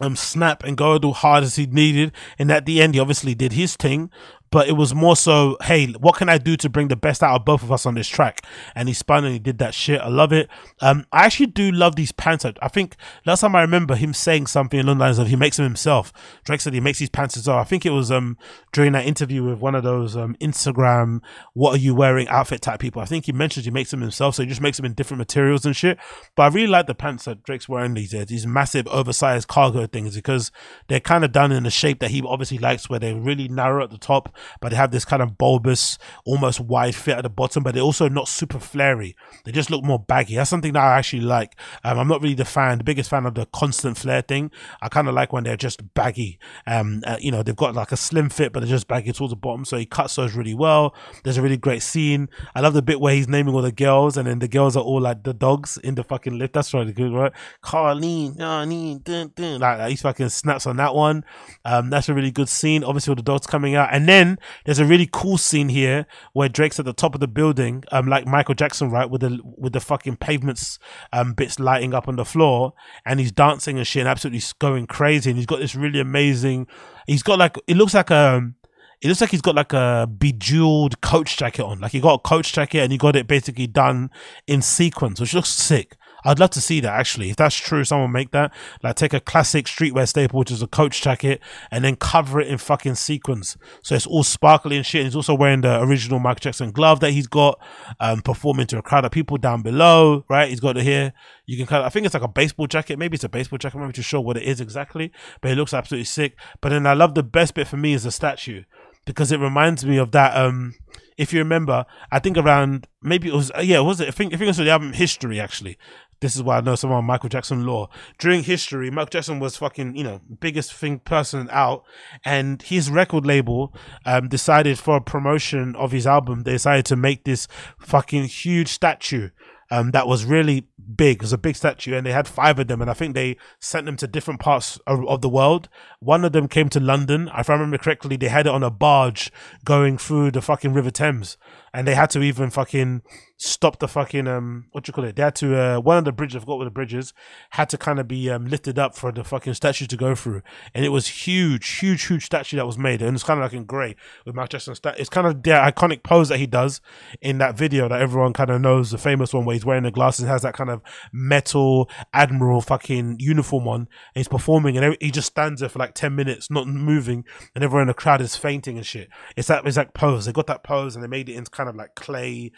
um 0.00 0.16
snap 0.16 0.64
and 0.64 0.76
go 0.76 0.96
as 0.96 1.16
hard 1.16 1.44
as 1.44 1.54
he 1.54 1.66
needed 1.66 2.10
and 2.36 2.50
at 2.50 2.66
the 2.66 2.82
end 2.82 2.94
he 2.94 3.00
obviously 3.00 3.32
did 3.34 3.52
his 3.52 3.76
thing 3.76 4.10
but 4.54 4.68
it 4.68 4.74
was 4.74 4.94
more 4.94 5.16
so, 5.16 5.56
hey, 5.64 5.88
what 5.94 6.14
can 6.14 6.28
I 6.28 6.38
do 6.38 6.56
to 6.58 6.68
bring 6.68 6.86
the 6.86 6.94
best 6.94 7.24
out 7.24 7.34
of 7.34 7.44
both 7.44 7.64
of 7.64 7.72
us 7.72 7.86
on 7.86 7.96
this 7.96 8.06
track? 8.06 8.46
And 8.76 8.86
he 8.86 8.94
spun 8.94 9.24
and 9.24 9.32
he 9.32 9.40
did 9.40 9.58
that 9.58 9.74
shit. 9.74 10.00
I 10.00 10.06
love 10.06 10.32
it. 10.32 10.48
Um, 10.80 11.06
I 11.10 11.24
actually 11.24 11.46
do 11.46 11.72
love 11.72 11.96
these 11.96 12.12
pants. 12.12 12.44
I 12.44 12.68
think 12.68 12.94
last 13.26 13.40
time 13.40 13.56
I 13.56 13.62
remember 13.62 13.96
him 13.96 14.14
saying 14.14 14.46
something 14.46 14.78
along 14.78 14.98
the 14.98 15.06
lines 15.06 15.18
of 15.18 15.26
he 15.26 15.34
makes 15.34 15.56
them 15.56 15.64
himself. 15.64 16.12
Drake 16.44 16.60
said 16.60 16.72
he 16.72 16.78
makes 16.78 17.00
these 17.00 17.10
pants 17.10 17.36
as 17.36 17.48
well. 17.48 17.58
I 17.58 17.64
think 17.64 17.84
it 17.84 17.90
was 17.90 18.12
um 18.12 18.38
during 18.72 18.92
that 18.92 19.06
interview 19.06 19.42
with 19.42 19.58
one 19.58 19.74
of 19.74 19.82
those 19.82 20.16
um 20.16 20.36
Instagram 20.40 21.18
what 21.54 21.74
are 21.74 21.82
you 21.82 21.92
wearing 21.92 22.28
outfit 22.28 22.62
type 22.62 22.78
people. 22.78 23.02
I 23.02 23.06
think 23.06 23.26
he 23.26 23.32
mentioned 23.32 23.64
he 23.64 23.72
makes 23.72 23.90
them 23.90 24.02
himself, 24.02 24.36
so 24.36 24.44
he 24.44 24.48
just 24.48 24.60
makes 24.60 24.76
them 24.76 24.86
in 24.86 24.94
different 24.94 25.18
materials 25.18 25.66
and 25.66 25.74
shit. 25.74 25.98
But 26.36 26.44
I 26.44 26.54
really 26.54 26.68
like 26.68 26.86
the 26.86 26.94
pants 26.94 27.24
that 27.24 27.42
Drake's 27.42 27.68
wearing 27.68 27.94
these 27.94 28.12
days, 28.12 28.26
these 28.26 28.46
massive 28.46 28.86
oversized 28.86 29.48
cargo 29.48 29.88
things 29.88 30.14
because 30.14 30.52
they're 30.86 31.00
kind 31.00 31.24
of 31.24 31.32
done 31.32 31.50
in 31.50 31.66
a 31.66 31.70
shape 31.70 31.98
that 31.98 32.12
he 32.12 32.22
obviously 32.22 32.58
likes 32.58 32.88
where 32.88 33.00
they're 33.00 33.16
really 33.16 33.48
narrow 33.48 33.82
at 33.82 33.90
the 33.90 33.98
top 33.98 34.32
but 34.60 34.70
they 34.70 34.76
have 34.76 34.90
this 34.90 35.04
kind 35.04 35.22
of 35.22 35.38
bulbous, 35.38 35.98
almost 36.24 36.60
wide 36.60 36.94
fit 36.94 37.16
at 37.16 37.22
the 37.22 37.30
bottom, 37.30 37.62
but 37.62 37.74
they're 37.74 37.82
also 37.82 38.08
not 38.08 38.28
super 38.28 38.58
flary. 38.58 39.16
They 39.44 39.52
just 39.52 39.70
look 39.70 39.84
more 39.84 39.98
baggy. 39.98 40.36
That's 40.36 40.50
something 40.50 40.72
that 40.72 40.82
I 40.82 40.98
actually 40.98 41.22
like. 41.22 41.56
Um, 41.82 41.98
I'm 41.98 42.08
not 42.08 42.22
really 42.22 42.34
the 42.34 42.44
fan, 42.44 42.78
the 42.78 42.84
biggest 42.84 43.10
fan 43.10 43.26
of 43.26 43.34
the 43.34 43.46
constant 43.46 43.96
flare 43.96 44.22
thing. 44.22 44.50
I 44.80 44.88
kind 44.88 45.08
of 45.08 45.14
like 45.14 45.32
when 45.32 45.44
they're 45.44 45.56
just 45.56 45.94
baggy. 45.94 46.38
Um, 46.66 47.02
uh, 47.06 47.16
you 47.20 47.30
know, 47.30 47.42
they've 47.42 47.56
got 47.56 47.74
like 47.74 47.92
a 47.92 47.96
slim 47.96 48.28
fit, 48.28 48.52
but 48.52 48.60
they're 48.60 48.68
just 48.68 48.88
baggy 48.88 49.12
towards 49.12 49.32
the 49.32 49.36
bottom. 49.36 49.64
So 49.64 49.76
he 49.76 49.86
cuts 49.86 50.16
those 50.16 50.34
really 50.34 50.54
well. 50.54 50.94
There's 51.22 51.36
a 51.36 51.42
really 51.42 51.56
great 51.56 51.82
scene. 51.82 52.28
I 52.54 52.60
love 52.60 52.74
the 52.74 52.82
bit 52.82 53.00
where 53.00 53.14
he's 53.14 53.28
naming 53.28 53.54
all 53.54 53.62
the 53.62 53.72
girls, 53.72 54.16
and 54.16 54.26
then 54.26 54.38
the 54.38 54.48
girls 54.48 54.76
are 54.76 54.82
all 54.82 55.00
like 55.00 55.22
the 55.24 55.34
dogs 55.34 55.78
in 55.78 55.94
the 55.94 56.04
fucking 56.04 56.38
lift. 56.38 56.54
That's 56.54 56.72
really 56.74 56.92
good, 56.92 57.12
right? 57.12 57.32
Carlene, 57.62 58.36
Carlene, 58.36 59.02
dun, 59.02 59.32
dun. 59.34 59.60
Like, 59.60 59.90
he 59.90 59.96
fucking 59.96 60.28
snaps 60.28 60.66
on 60.66 60.76
that 60.76 60.94
one. 60.94 61.24
Um, 61.64 61.90
that's 61.90 62.08
a 62.08 62.14
really 62.14 62.30
good 62.30 62.48
scene. 62.48 62.84
Obviously, 62.84 63.12
with 63.12 63.18
the 63.18 63.22
dogs 63.24 63.46
coming 63.46 63.74
out, 63.74 63.88
and 63.92 64.08
then 64.08 64.33
there's 64.64 64.78
a 64.78 64.84
really 64.84 65.08
cool 65.10 65.38
scene 65.38 65.68
here 65.68 66.06
where 66.32 66.48
Drake's 66.48 66.78
at 66.78 66.84
the 66.84 66.92
top 66.92 67.14
of 67.14 67.20
the 67.20 67.28
building, 67.28 67.84
um, 67.92 68.06
like 68.06 68.26
Michael 68.26 68.54
Jackson, 68.54 68.90
right, 68.90 69.08
with 69.08 69.20
the 69.20 69.38
with 69.42 69.72
the 69.72 69.80
fucking 69.80 70.16
pavements 70.16 70.78
um 71.12 71.32
bits 71.32 71.58
lighting 71.58 71.94
up 71.94 72.08
on 72.08 72.16
the 72.16 72.24
floor, 72.24 72.72
and 73.04 73.20
he's 73.20 73.32
dancing 73.32 73.78
and 73.78 73.86
shit, 73.86 74.00
and 74.00 74.08
absolutely 74.08 74.42
going 74.58 74.86
crazy, 74.86 75.30
and 75.30 75.36
he's 75.36 75.46
got 75.46 75.60
this 75.60 75.74
really 75.74 76.00
amazing. 76.00 76.66
He's 77.06 77.22
got 77.22 77.38
like 77.38 77.56
it 77.66 77.76
looks 77.76 77.94
like 77.94 78.10
a. 78.10 78.34
Um, 78.36 78.56
it 79.00 79.08
looks 79.08 79.20
like 79.20 79.30
he's 79.30 79.42
got 79.42 79.54
like 79.54 79.74
a 79.74 80.08
bejeweled 80.10 80.98
coach 81.02 81.36
jacket 81.36 81.62
on. 81.62 81.78
Like 81.78 81.92
he 81.92 82.00
got 82.00 82.14
a 82.14 82.18
coach 82.18 82.54
jacket 82.54 82.78
and 82.78 82.90
he 82.90 82.96
got 82.96 83.16
it 83.16 83.26
basically 83.26 83.66
done 83.66 84.10
in 84.46 84.62
sequence, 84.62 85.20
which 85.20 85.34
looks 85.34 85.50
sick. 85.50 85.96
I'd 86.24 86.38
love 86.38 86.50
to 86.50 86.60
see 86.60 86.80
that 86.80 86.92
actually. 86.92 87.30
If 87.30 87.36
that's 87.36 87.54
true, 87.54 87.84
someone 87.84 88.12
make 88.12 88.30
that. 88.30 88.52
Like 88.82 88.96
take 88.96 89.12
a 89.12 89.20
classic 89.20 89.66
streetwear 89.66 90.08
staple, 90.08 90.38
which 90.38 90.50
is 90.50 90.62
a 90.62 90.66
coach 90.66 91.02
jacket, 91.02 91.40
and 91.70 91.84
then 91.84 91.96
cover 91.96 92.40
it 92.40 92.48
in 92.48 92.58
fucking 92.58 92.94
sequins. 92.94 93.56
So 93.82 93.94
it's 93.94 94.06
all 94.06 94.22
sparkly 94.24 94.76
and 94.76 94.86
shit. 94.86 95.00
And 95.00 95.06
he's 95.08 95.16
also 95.16 95.34
wearing 95.34 95.60
the 95.60 95.82
original 95.82 96.18
Michael 96.18 96.40
Jackson 96.40 96.72
glove 96.72 97.00
that 97.00 97.10
he's 97.10 97.26
got, 97.26 97.60
um, 98.00 98.22
performing 98.22 98.66
to 98.68 98.78
a 98.78 98.82
crowd 98.82 99.04
of 99.04 99.12
people 99.12 99.36
down 99.36 99.62
below, 99.62 100.24
right? 100.28 100.48
He's 100.48 100.60
got 100.60 100.76
it 100.76 100.82
here. 100.82 101.12
You 101.46 101.64
can 101.64 101.82
I 101.82 101.88
think 101.88 102.06
it's 102.06 102.14
like 102.14 102.22
a 102.22 102.28
baseball 102.28 102.66
jacket. 102.66 102.98
Maybe 102.98 103.16
it's 103.16 103.24
a 103.24 103.28
baseball 103.28 103.58
jacket. 103.58 103.76
I'm 103.76 103.84
not 103.84 103.94
too 103.94 104.02
sure 104.02 104.20
what 104.20 104.36
it 104.36 104.44
is 104.44 104.60
exactly, 104.60 105.12
but 105.40 105.50
it 105.50 105.56
looks 105.56 105.74
absolutely 105.74 106.04
sick. 106.04 106.38
But 106.60 106.70
then 106.70 106.86
I 106.86 106.94
love 106.94 107.14
the 107.14 107.22
best 107.22 107.54
bit 107.54 107.68
for 107.68 107.76
me 107.76 107.92
is 107.92 108.04
the 108.04 108.10
statue 108.10 108.64
because 109.04 109.32
it 109.32 109.40
reminds 109.40 109.84
me 109.84 109.98
of 109.98 110.12
that, 110.12 110.36
um, 110.36 110.74
if 111.16 111.32
you 111.32 111.38
remember, 111.38 111.84
I 112.10 112.18
think 112.18 112.36
around 112.36 112.88
maybe 113.02 113.28
it 113.28 113.34
was 113.34 113.52
yeah, 113.62 113.80
was 113.80 114.00
it? 114.00 114.08
I 114.08 114.10
think 114.10 114.32
I 114.32 114.36
think 114.36 114.46
it 114.46 114.48
was 114.48 114.56
the 114.56 114.70
album 114.70 114.92
History 114.92 115.38
actually. 115.38 115.78
This 116.24 116.36
is 116.36 116.42
why 116.42 116.56
I 116.56 116.62
know 116.62 116.74
some 116.74 116.90
of 116.90 117.04
Michael 117.04 117.28
Jackson 117.28 117.66
lore. 117.66 117.90
During 118.18 118.44
history, 118.44 118.90
Michael 118.90 119.10
Jackson 119.10 119.40
was 119.40 119.58
fucking, 119.58 119.94
you 119.94 120.02
know, 120.02 120.22
biggest 120.40 120.72
thing 120.72 121.00
person 121.00 121.50
out, 121.52 121.84
and 122.24 122.62
his 122.62 122.90
record 122.90 123.26
label 123.26 123.74
um, 124.06 124.28
decided 124.28 124.78
for 124.78 124.96
a 124.96 125.02
promotion 125.02 125.76
of 125.76 125.92
his 125.92 126.06
album, 126.06 126.44
they 126.44 126.52
decided 126.52 126.86
to 126.86 126.96
make 126.96 127.24
this 127.24 127.46
fucking 127.78 128.24
huge 128.24 128.68
statue 128.68 129.28
um, 129.70 129.90
that 129.92 130.06
was 130.06 130.24
really 130.24 130.68
big. 130.96 131.16
It 131.16 131.22
was 131.22 131.32
a 131.32 131.38
big 131.38 131.56
statue, 131.56 131.94
and 131.94 132.06
they 132.06 132.12
had 132.12 132.28
five 132.28 132.58
of 132.58 132.68
them, 132.68 132.80
and 132.80 132.90
I 132.90 132.94
think 132.94 133.14
they 133.14 133.36
sent 133.60 133.86
them 133.86 133.96
to 133.98 134.06
different 134.06 134.40
parts 134.40 134.78
of, 134.86 135.06
of, 135.08 135.20
the 135.20 135.28
world. 135.28 135.68
One 136.00 136.24
of 136.24 136.32
them 136.32 136.48
came 136.48 136.68
to 136.70 136.80
London. 136.80 137.30
If 137.36 137.50
I 137.50 137.54
remember 137.54 137.78
correctly, 137.78 138.16
they 138.16 138.28
had 138.28 138.46
it 138.46 138.52
on 138.52 138.62
a 138.62 138.70
barge 138.70 139.32
going 139.64 139.98
through 139.98 140.32
the 140.32 140.42
fucking 140.42 140.74
River 140.74 140.90
Thames, 140.90 141.36
and 141.74 141.88
they 141.88 141.94
had 141.94 142.08
to 142.10 142.22
even 142.22 142.50
fucking 142.50 143.02
stop 143.36 143.80
the 143.80 143.88
fucking 143.88 144.28
um 144.28 144.66
what 144.70 144.86
you 144.86 144.94
call 144.94 145.04
it? 145.04 145.16
They 145.16 145.22
had 145.22 145.34
to 145.36 145.58
uh 145.58 145.80
one 145.80 145.98
of 145.98 146.04
the 146.04 146.12
bridges, 146.12 146.36
I 146.36 146.40
forgot 146.40 146.58
what 146.58 146.64
the 146.64 146.70
bridges, 146.70 147.12
had 147.50 147.68
to 147.70 147.76
kind 147.76 147.98
of 147.98 148.06
be 148.06 148.30
um 148.30 148.46
lifted 148.46 148.78
up 148.78 148.94
for 148.94 149.10
the 149.10 149.24
fucking 149.24 149.54
statue 149.54 149.86
to 149.86 149.96
go 149.96 150.14
through. 150.14 150.42
And 150.72 150.84
it 150.84 150.90
was 150.90 151.08
huge, 151.08 151.68
huge, 151.78 152.06
huge 152.06 152.24
statue 152.24 152.56
that 152.56 152.66
was 152.66 152.78
made. 152.78 153.02
And 153.02 153.14
it's 153.14 153.24
kind 153.24 153.40
of 153.40 153.44
like 153.44 153.52
in 153.52 153.64
grey 153.64 153.96
with 154.24 154.36
Jackson's 154.48 154.78
stat 154.78 154.94
it's 154.98 155.10
kind 155.10 155.26
of 155.26 155.42
the 155.42 155.50
iconic 155.50 156.04
pose 156.04 156.28
that 156.28 156.38
he 156.38 156.46
does 156.46 156.80
in 157.20 157.38
that 157.38 157.58
video 157.58 157.88
that 157.88 158.00
everyone 158.00 158.32
kind 158.32 158.50
of 158.50 158.60
knows, 158.60 158.92
the 158.92 158.98
famous 158.98 159.34
one 159.34 159.44
where 159.44 159.54
he's 159.54 159.66
wearing 159.66 159.82
the 159.82 159.90
glasses 159.90 160.20
and 160.20 160.30
has 160.30 160.42
that 160.42 160.54
kind 160.54 160.70
of 160.70 160.80
metal 161.12 161.90
admiral 162.12 162.60
fucking 162.60 163.16
uniform 163.18 163.66
on 163.66 163.80
and 163.80 163.88
he's 164.14 164.28
performing 164.28 164.78
and 164.78 164.96
he 165.00 165.10
just 165.10 165.28
stands 165.28 165.60
there 165.60 165.68
for 165.68 165.80
like 165.80 165.94
ten 165.94 166.14
minutes, 166.14 166.52
not 166.52 166.68
moving, 166.68 167.24
and 167.54 167.64
everyone 167.64 167.82
in 167.82 167.88
the 167.88 167.94
crowd 167.94 168.20
is 168.20 168.36
fainting 168.36 168.76
and 168.76 168.86
shit. 168.86 169.08
It's 169.36 169.48
that 169.48 169.66
exact 169.66 169.94
pose. 169.94 170.26
They 170.26 170.32
got 170.32 170.46
that 170.46 170.62
pose 170.62 170.94
and 170.94 171.02
they 171.02 171.08
made 171.08 171.28
it 171.28 171.34
into 171.34 171.50
kind 171.50 171.63
of 171.68 171.76
like 171.76 171.94
clay 171.94 172.52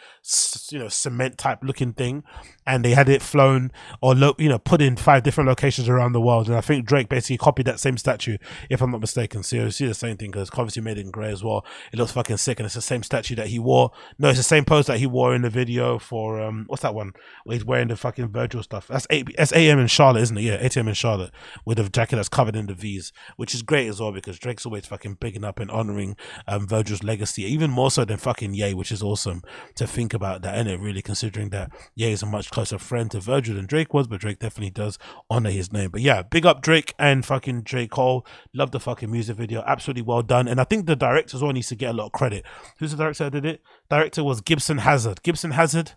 you 0.71 0.79
know 0.79 0.87
cement 0.87 1.37
type 1.37 1.59
looking 1.63 1.93
thing, 1.93 2.23
and 2.65 2.83
they 2.83 2.91
had 2.91 3.09
it 3.09 3.21
flown 3.21 3.71
or 4.01 4.15
lo- 4.15 4.35
you 4.37 4.49
know 4.49 4.59
put 4.59 4.81
in 4.81 4.95
five 4.95 5.23
different 5.23 5.47
locations 5.47 5.89
around 5.89 6.13
the 6.13 6.21
world. 6.21 6.47
And 6.47 6.55
I 6.55 6.61
think 6.61 6.85
Drake 6.85 7.09
basically 7.09 7.37
copied 7.37 7.65
that 7.67 7.79
same 7.79 7.97
statue, 7.97 8.37
if 8.69 8.81
I'm 8.81 8.91
not 8.91 9.01
mistaken. 9.01 9.43
So 9.43 9.55
you 9.57 9.71
see 9.71 9.87
the 9.87 9.93
same 9.93 10.17
thing 10.17 10.31
because 10.31 10.49
obviously 10.53 10.81
made 10.81 10.97
in 10.97 11.11
grey 11.11 11.31
as 11.31 11.43
well. 11.43 11.65
It 11.91 11.99
looks 11.99 12.11
fucking 12.11 12.37
sick, 12.37 12.59
and 12.59 12.65
it's 12.65 12.75
the 12.75 12.81
same 12.81 13.03
statue 13.03 13.35
that 13.35 13.47
he 13.47 13.59
wore. 13.59 13.91
No, 14.17 14.29
it's 14.29 14.39
the 14.39 14.43
same 14.43 14.65
pose 14.65 14.87
that 14.87 14.99
he 14.99 15.05
wore 15.05 15.35
in 15.35 15.41
the 15.43 15.49
video 15.49 15.99
for 15.99 16.41
um 16.41 16.65
what's 16.67 16.83
that 16.83 16.95
one 16.95 17.13
where 17.43 17.55
he's 17.55 17.65
wearing 17.65 17.87
the 17.87 17.95
fucking 17.95 18.29
Virgil 18.29 18.63
stuff. 18.63 18.87
That's 18.87 19.07
eight 19.09 19.35
that's 19.37 19.53
AM 19.53 19.79
in 19.79 19.87
Charlotte, 19.87 20.21
isn't 20.23 20.37
it? 20.37 20.41
Yeah, 20.41 20.61
ATM 20.61 20.87
in 20.87 20.93
Charlotte 20.93 21.31
with 21.65 21.79
a 21.79 21.89
jacket 21.89 22.17
that's 22.17 22.29
covered 22.29 22.55
in 22.55 22.67
the 22.67 22.73
V's, 22.73 23.11
which 23.35 23.53
is 23.53 23.61
great 23.61 23.87
as 23.87 23.99
well 23.99 24.11
because 24.11 24.39
Drake's 24.39 24.65
always 24.65 24.85
fucking 24.85 25.15
bigging 25.19 25.43
up 25.43 25.59
and 25.59 25.71
honoring 25.71 26.15
um 26.47 26.67
Virgil's 26.67 27.03
legacy, 27.03 27.43
even 27.43 27.71
more 27.71 27.91
so 27.91 28.05
than 28.05 28.17
fucking 28.17 28.53
Ye, 28.53 28.73
which 28.73 28.91
is 28.97 29.03
awesome 29.03 29.41
to 29.75 29.87
think 29.87 30.13
about 30.13 30.41
that. 30.41 30.57
And 30.57 30.67
it 30.67 30.79
really 30.79 31.01
considering 31.01 31.49
that 31.49 31.71
Ye 31.95 32.11
is 32.11 32.23
a 32.23 32.25
much 32.25 32.51
closer 32.51 32.77
friend 32.77 33.09
to 33.11 33.19
Virgil 33.19 33.55
than 33.55 33.65
Drake 33.65 33.93
was, 33.93 34.07
but 34.07 34.19
Drake 34.19 34.39
definitely 34.39 34.71
does 34.71 34.97
honor 35.29 35.49
his 35.49 35.71
name. 35.71 35.91
But 35.91 36.01
yeah, 36.01 36.21
big 36.23 36.45
up 36.45 36.61
Drake 36.61 36.93
and 36.99 37.25
fucking 37.25 37.63
J. 37.63 37.87
Cole. 37.87 38.25
Love 38.53 38.71
the 38.71 38.79
fucking 38.79 39.11
music 39.11 39.37
video. 39.37 39.63
Absolutely 39.65 40.03
well 40.03 40.21
done. 40.21 40.47
And 40.47 40.59
I 40.59 40.63
think 40.63 40.85
the 40.85 40.95
director 40.95 41.37
as 41.37 41.43
well 41.43 41.53
needs 41.53 41.69
to 41.69 41.75
get 41.75 41.91
a 41.91 41.93
lot 41.93 42.07
of 42.07 42.11
credit. 42.11 42.45
Who's 42.79 42.91
the 42.91 42.97
director 42.97 43.25
that 43.25 43.31
did 43.31 43.45
it? 43.45 43.61
Director 43.89 44.23
was 44.23 44.41
Gibson 44.41 44.79
Hazard. 44.79 45.23
Gibson 45.23 45.51
Hazard 45.51 45.93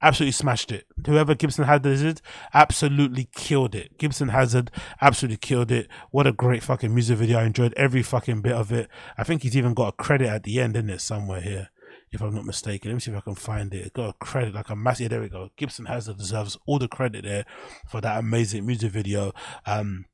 absolutely 0.00 0.32
smashed 0.32 0.70
it. 0.70 0.86
Whoever 1.06 1.34
Gibson 1.34 1.64
Hazard 1.64 2.20
absolutely 2.54 3.28
killed 3.34 3.74
it. 3.74 3.98
Gibson 3.98 4.28
Hazard 4.28 4.70
absolutely 5.00 5.38
killed 5.38 5.70
it. 5.70 5.88
What 6.10 6.26
a 6.26 6.32
great 6.32 6.62
fucking 6.62 6.94
music 6.94 7.18
video. 7.18 7.38
I 7.38 7.44
enjoyed 7.44 7.74
every 7.76 8.02
fucking 8.02 8.42
bit 8.42 8.52
of 8.52 8.72
it. 8.72 8.88
I 9.16 9.24
think 9.24 9.42
he's 9.42 9.56
even 9.56 9.74
got 9.74 9.88
a 9.88 9.92
credit 9.92 10.28
at 10.28 10.44
the 10.44 10.60
end, 10.60 10.76
isn't 10.76 10.90
it? 10.90 11.00
Somewhere 11.00 11.40
here 11.40 11.70
if 12.12 12.20
I'm 12.20 12.34
not 12.34 12.44
mistaken. 12.44 12.90
Let 12.90 12.94
me 12.94 13.00
see 13.00 13.10
if 13.10 13.16
I 13.16 13.20
can 13.20 13.34
find 13.34 13.72
it. 13.74 13.92
got 13.92 14.10
a 14.10 14.12
credit 14.14 14.54
like 14.54 14.70
a 14.70 14.76
massive. 14.76 15.04
Yeah, 15.04 15.08
there 15.08 15.20
we 15.20 15.28
go. 15.28 15.50
Gibson 15.56 15.86
Hazard 15.86 16.18
deserves 16.18 16.56
all 16.66 16.78
the 16.78 16.88
credit 16.88 17.24
there 17.24 17.44
for 17.88 18.00
that 18.00 18.18
amazing 18.18 18.66
music 18.66 18.92
video. 18.92 19.32
Um, 19.66 20.06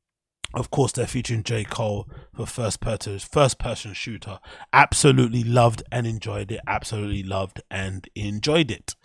of 0.53 0.71
course, 0.71 0.91
they're 0.91 1.07
featuring 1.07 1.43
J. 1.43 1.63
Cole 1.65 2.07
for 2.35 2.45
first 2.45 2.79
person 2.79 3.19
first 3.19 3.59
person 3.59 3.93
shooter. 3.93 4.39
Absolutely 4.71 5.43
loved 5.43 5.83
and 5.91 6.07
enjoyed 6.07 6.51
it. 6.51 6.61
Absolutely 6.67 7.23
loved 7.23 7.61
and 7.69 8.07
enjoyed 8.15 8.71
it. 8.71 8.95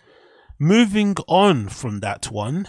Moving 0.59 1.15
on 1.27 1.69
from 1.69 1.99
that 2.01 2.25
one 2.31 2.67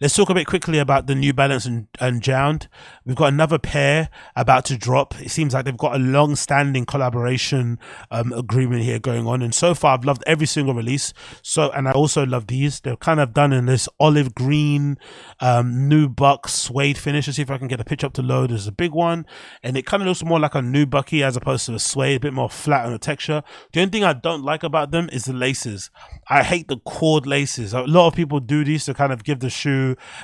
Let's 0.00 0.14
talk 0.14 0.30
a 0.30 0.34
bit 0.34 0.46
quickly 0.46 0.78
about 0.78 1.06
the 1.06 1.14
New 1.14 1.32
Balance 1.32 1.66
and, 1.66 1.86
and 2.00 2.22
JJJound. 2.22 2.68
We've 3.04 3.16
got 3.16 3.32
another 3.32 3.58
pair 3.58 4.08
about 4.36 4.64
to 4.66 4.76
drop. 4.76 5.20
It 5.20 5.30
seems 5.30 5.54
like 5.54 5.64
they've 5.64 5.76
got 5.76 5.94
a 5.94 5.98
long 5.98 6.36
standing 6.36 6.84
collaboration 6.84 7.78
um, 8.10 8.32
agreement 8.32 8.82
here 8.82 8.98
going 8.98 9.26
on. 9.26 9.42
And 9.42 9.54
so 9.54 9.74
far, 9.74 9.94
I've 9.94 10.04
loved 10.04 10.22
every 10.26 10.46
single 10.46 10.74
release. 10.74 11.12
So, 11.42 11.70
and 11.70 11.88
I 11.88 11.92
also 11.92 12.26
love 12.26 12.46
these. 12.46 12.80
They're 12.80 12.96
kind 12.96 13.20
of 13.20 13.32
done 13.32 13.52
in 13.52 13.66
this 13.66 13.88
olive 14.00 14.34
green, 14.34 14.98
um, 15.40 15.88
nubuck 15.88 16.48
suede 16.48 16.98
finish. 16.98 17.26
Let's 17.26 17.36
see 17.36 17.42
if 17.42 17.50
I 17.50 17.58
can 17.58 17.68
get 17.68 17.80
a 17.80 17.84
pitch 17.84 18.04
up 18.04 18.12
to 18.14 18.22
load. 18.22 18.50
There's 18.50 18.66
a 18.66 18.72
big 18.72 18.92
one. 18.92 19.26
And 19.62 19.76
it 19.76 19.86
kind 19.86 20.02
of 20.02 20.08
looks 20.08 20.24
more 20.24 20.40
like 20.40 20.54
a 20.54 20.60
nubucky 20.60 21.22
as 21.22 21.36
opposed 21.36 21.66
to 21.66 21.74
a 21.74 21.78
suede, 21.78 22.16
a 22.16 22.20
bit 22.20 22.32
more 22.32 22.50
flat 22.50 22.86
on 22.86 22.92
the 22.92 22.98
texture. 22.98 23.42
The 23.72 23.80
only 23.80 23.90
thing 23.90 24.04
I 24.04 24.12
don't 24.12 24.42
like 24.42 24.62
about 24.62 24.90
them 24.90 25.08
is 25.12 25.24
the 25.24 25.32
laces. 25.32 25.90
I 26.28 26.42
hate 26.42 26.68
the 26.68 26.78
cord 26.78 27.26
laces. 27.26 27.72
A 27.72 27.82
lot 27.82 28.08
of 28.08 28.14
people 28.14 28.40
do 28.40 28.64
these 28.64 28.84
to 28.86 28.94
kind 28.94 29.12
of 29.12 29.24
give 29.24 29.40
the 29.40 29.50
shoe 29.50 29.73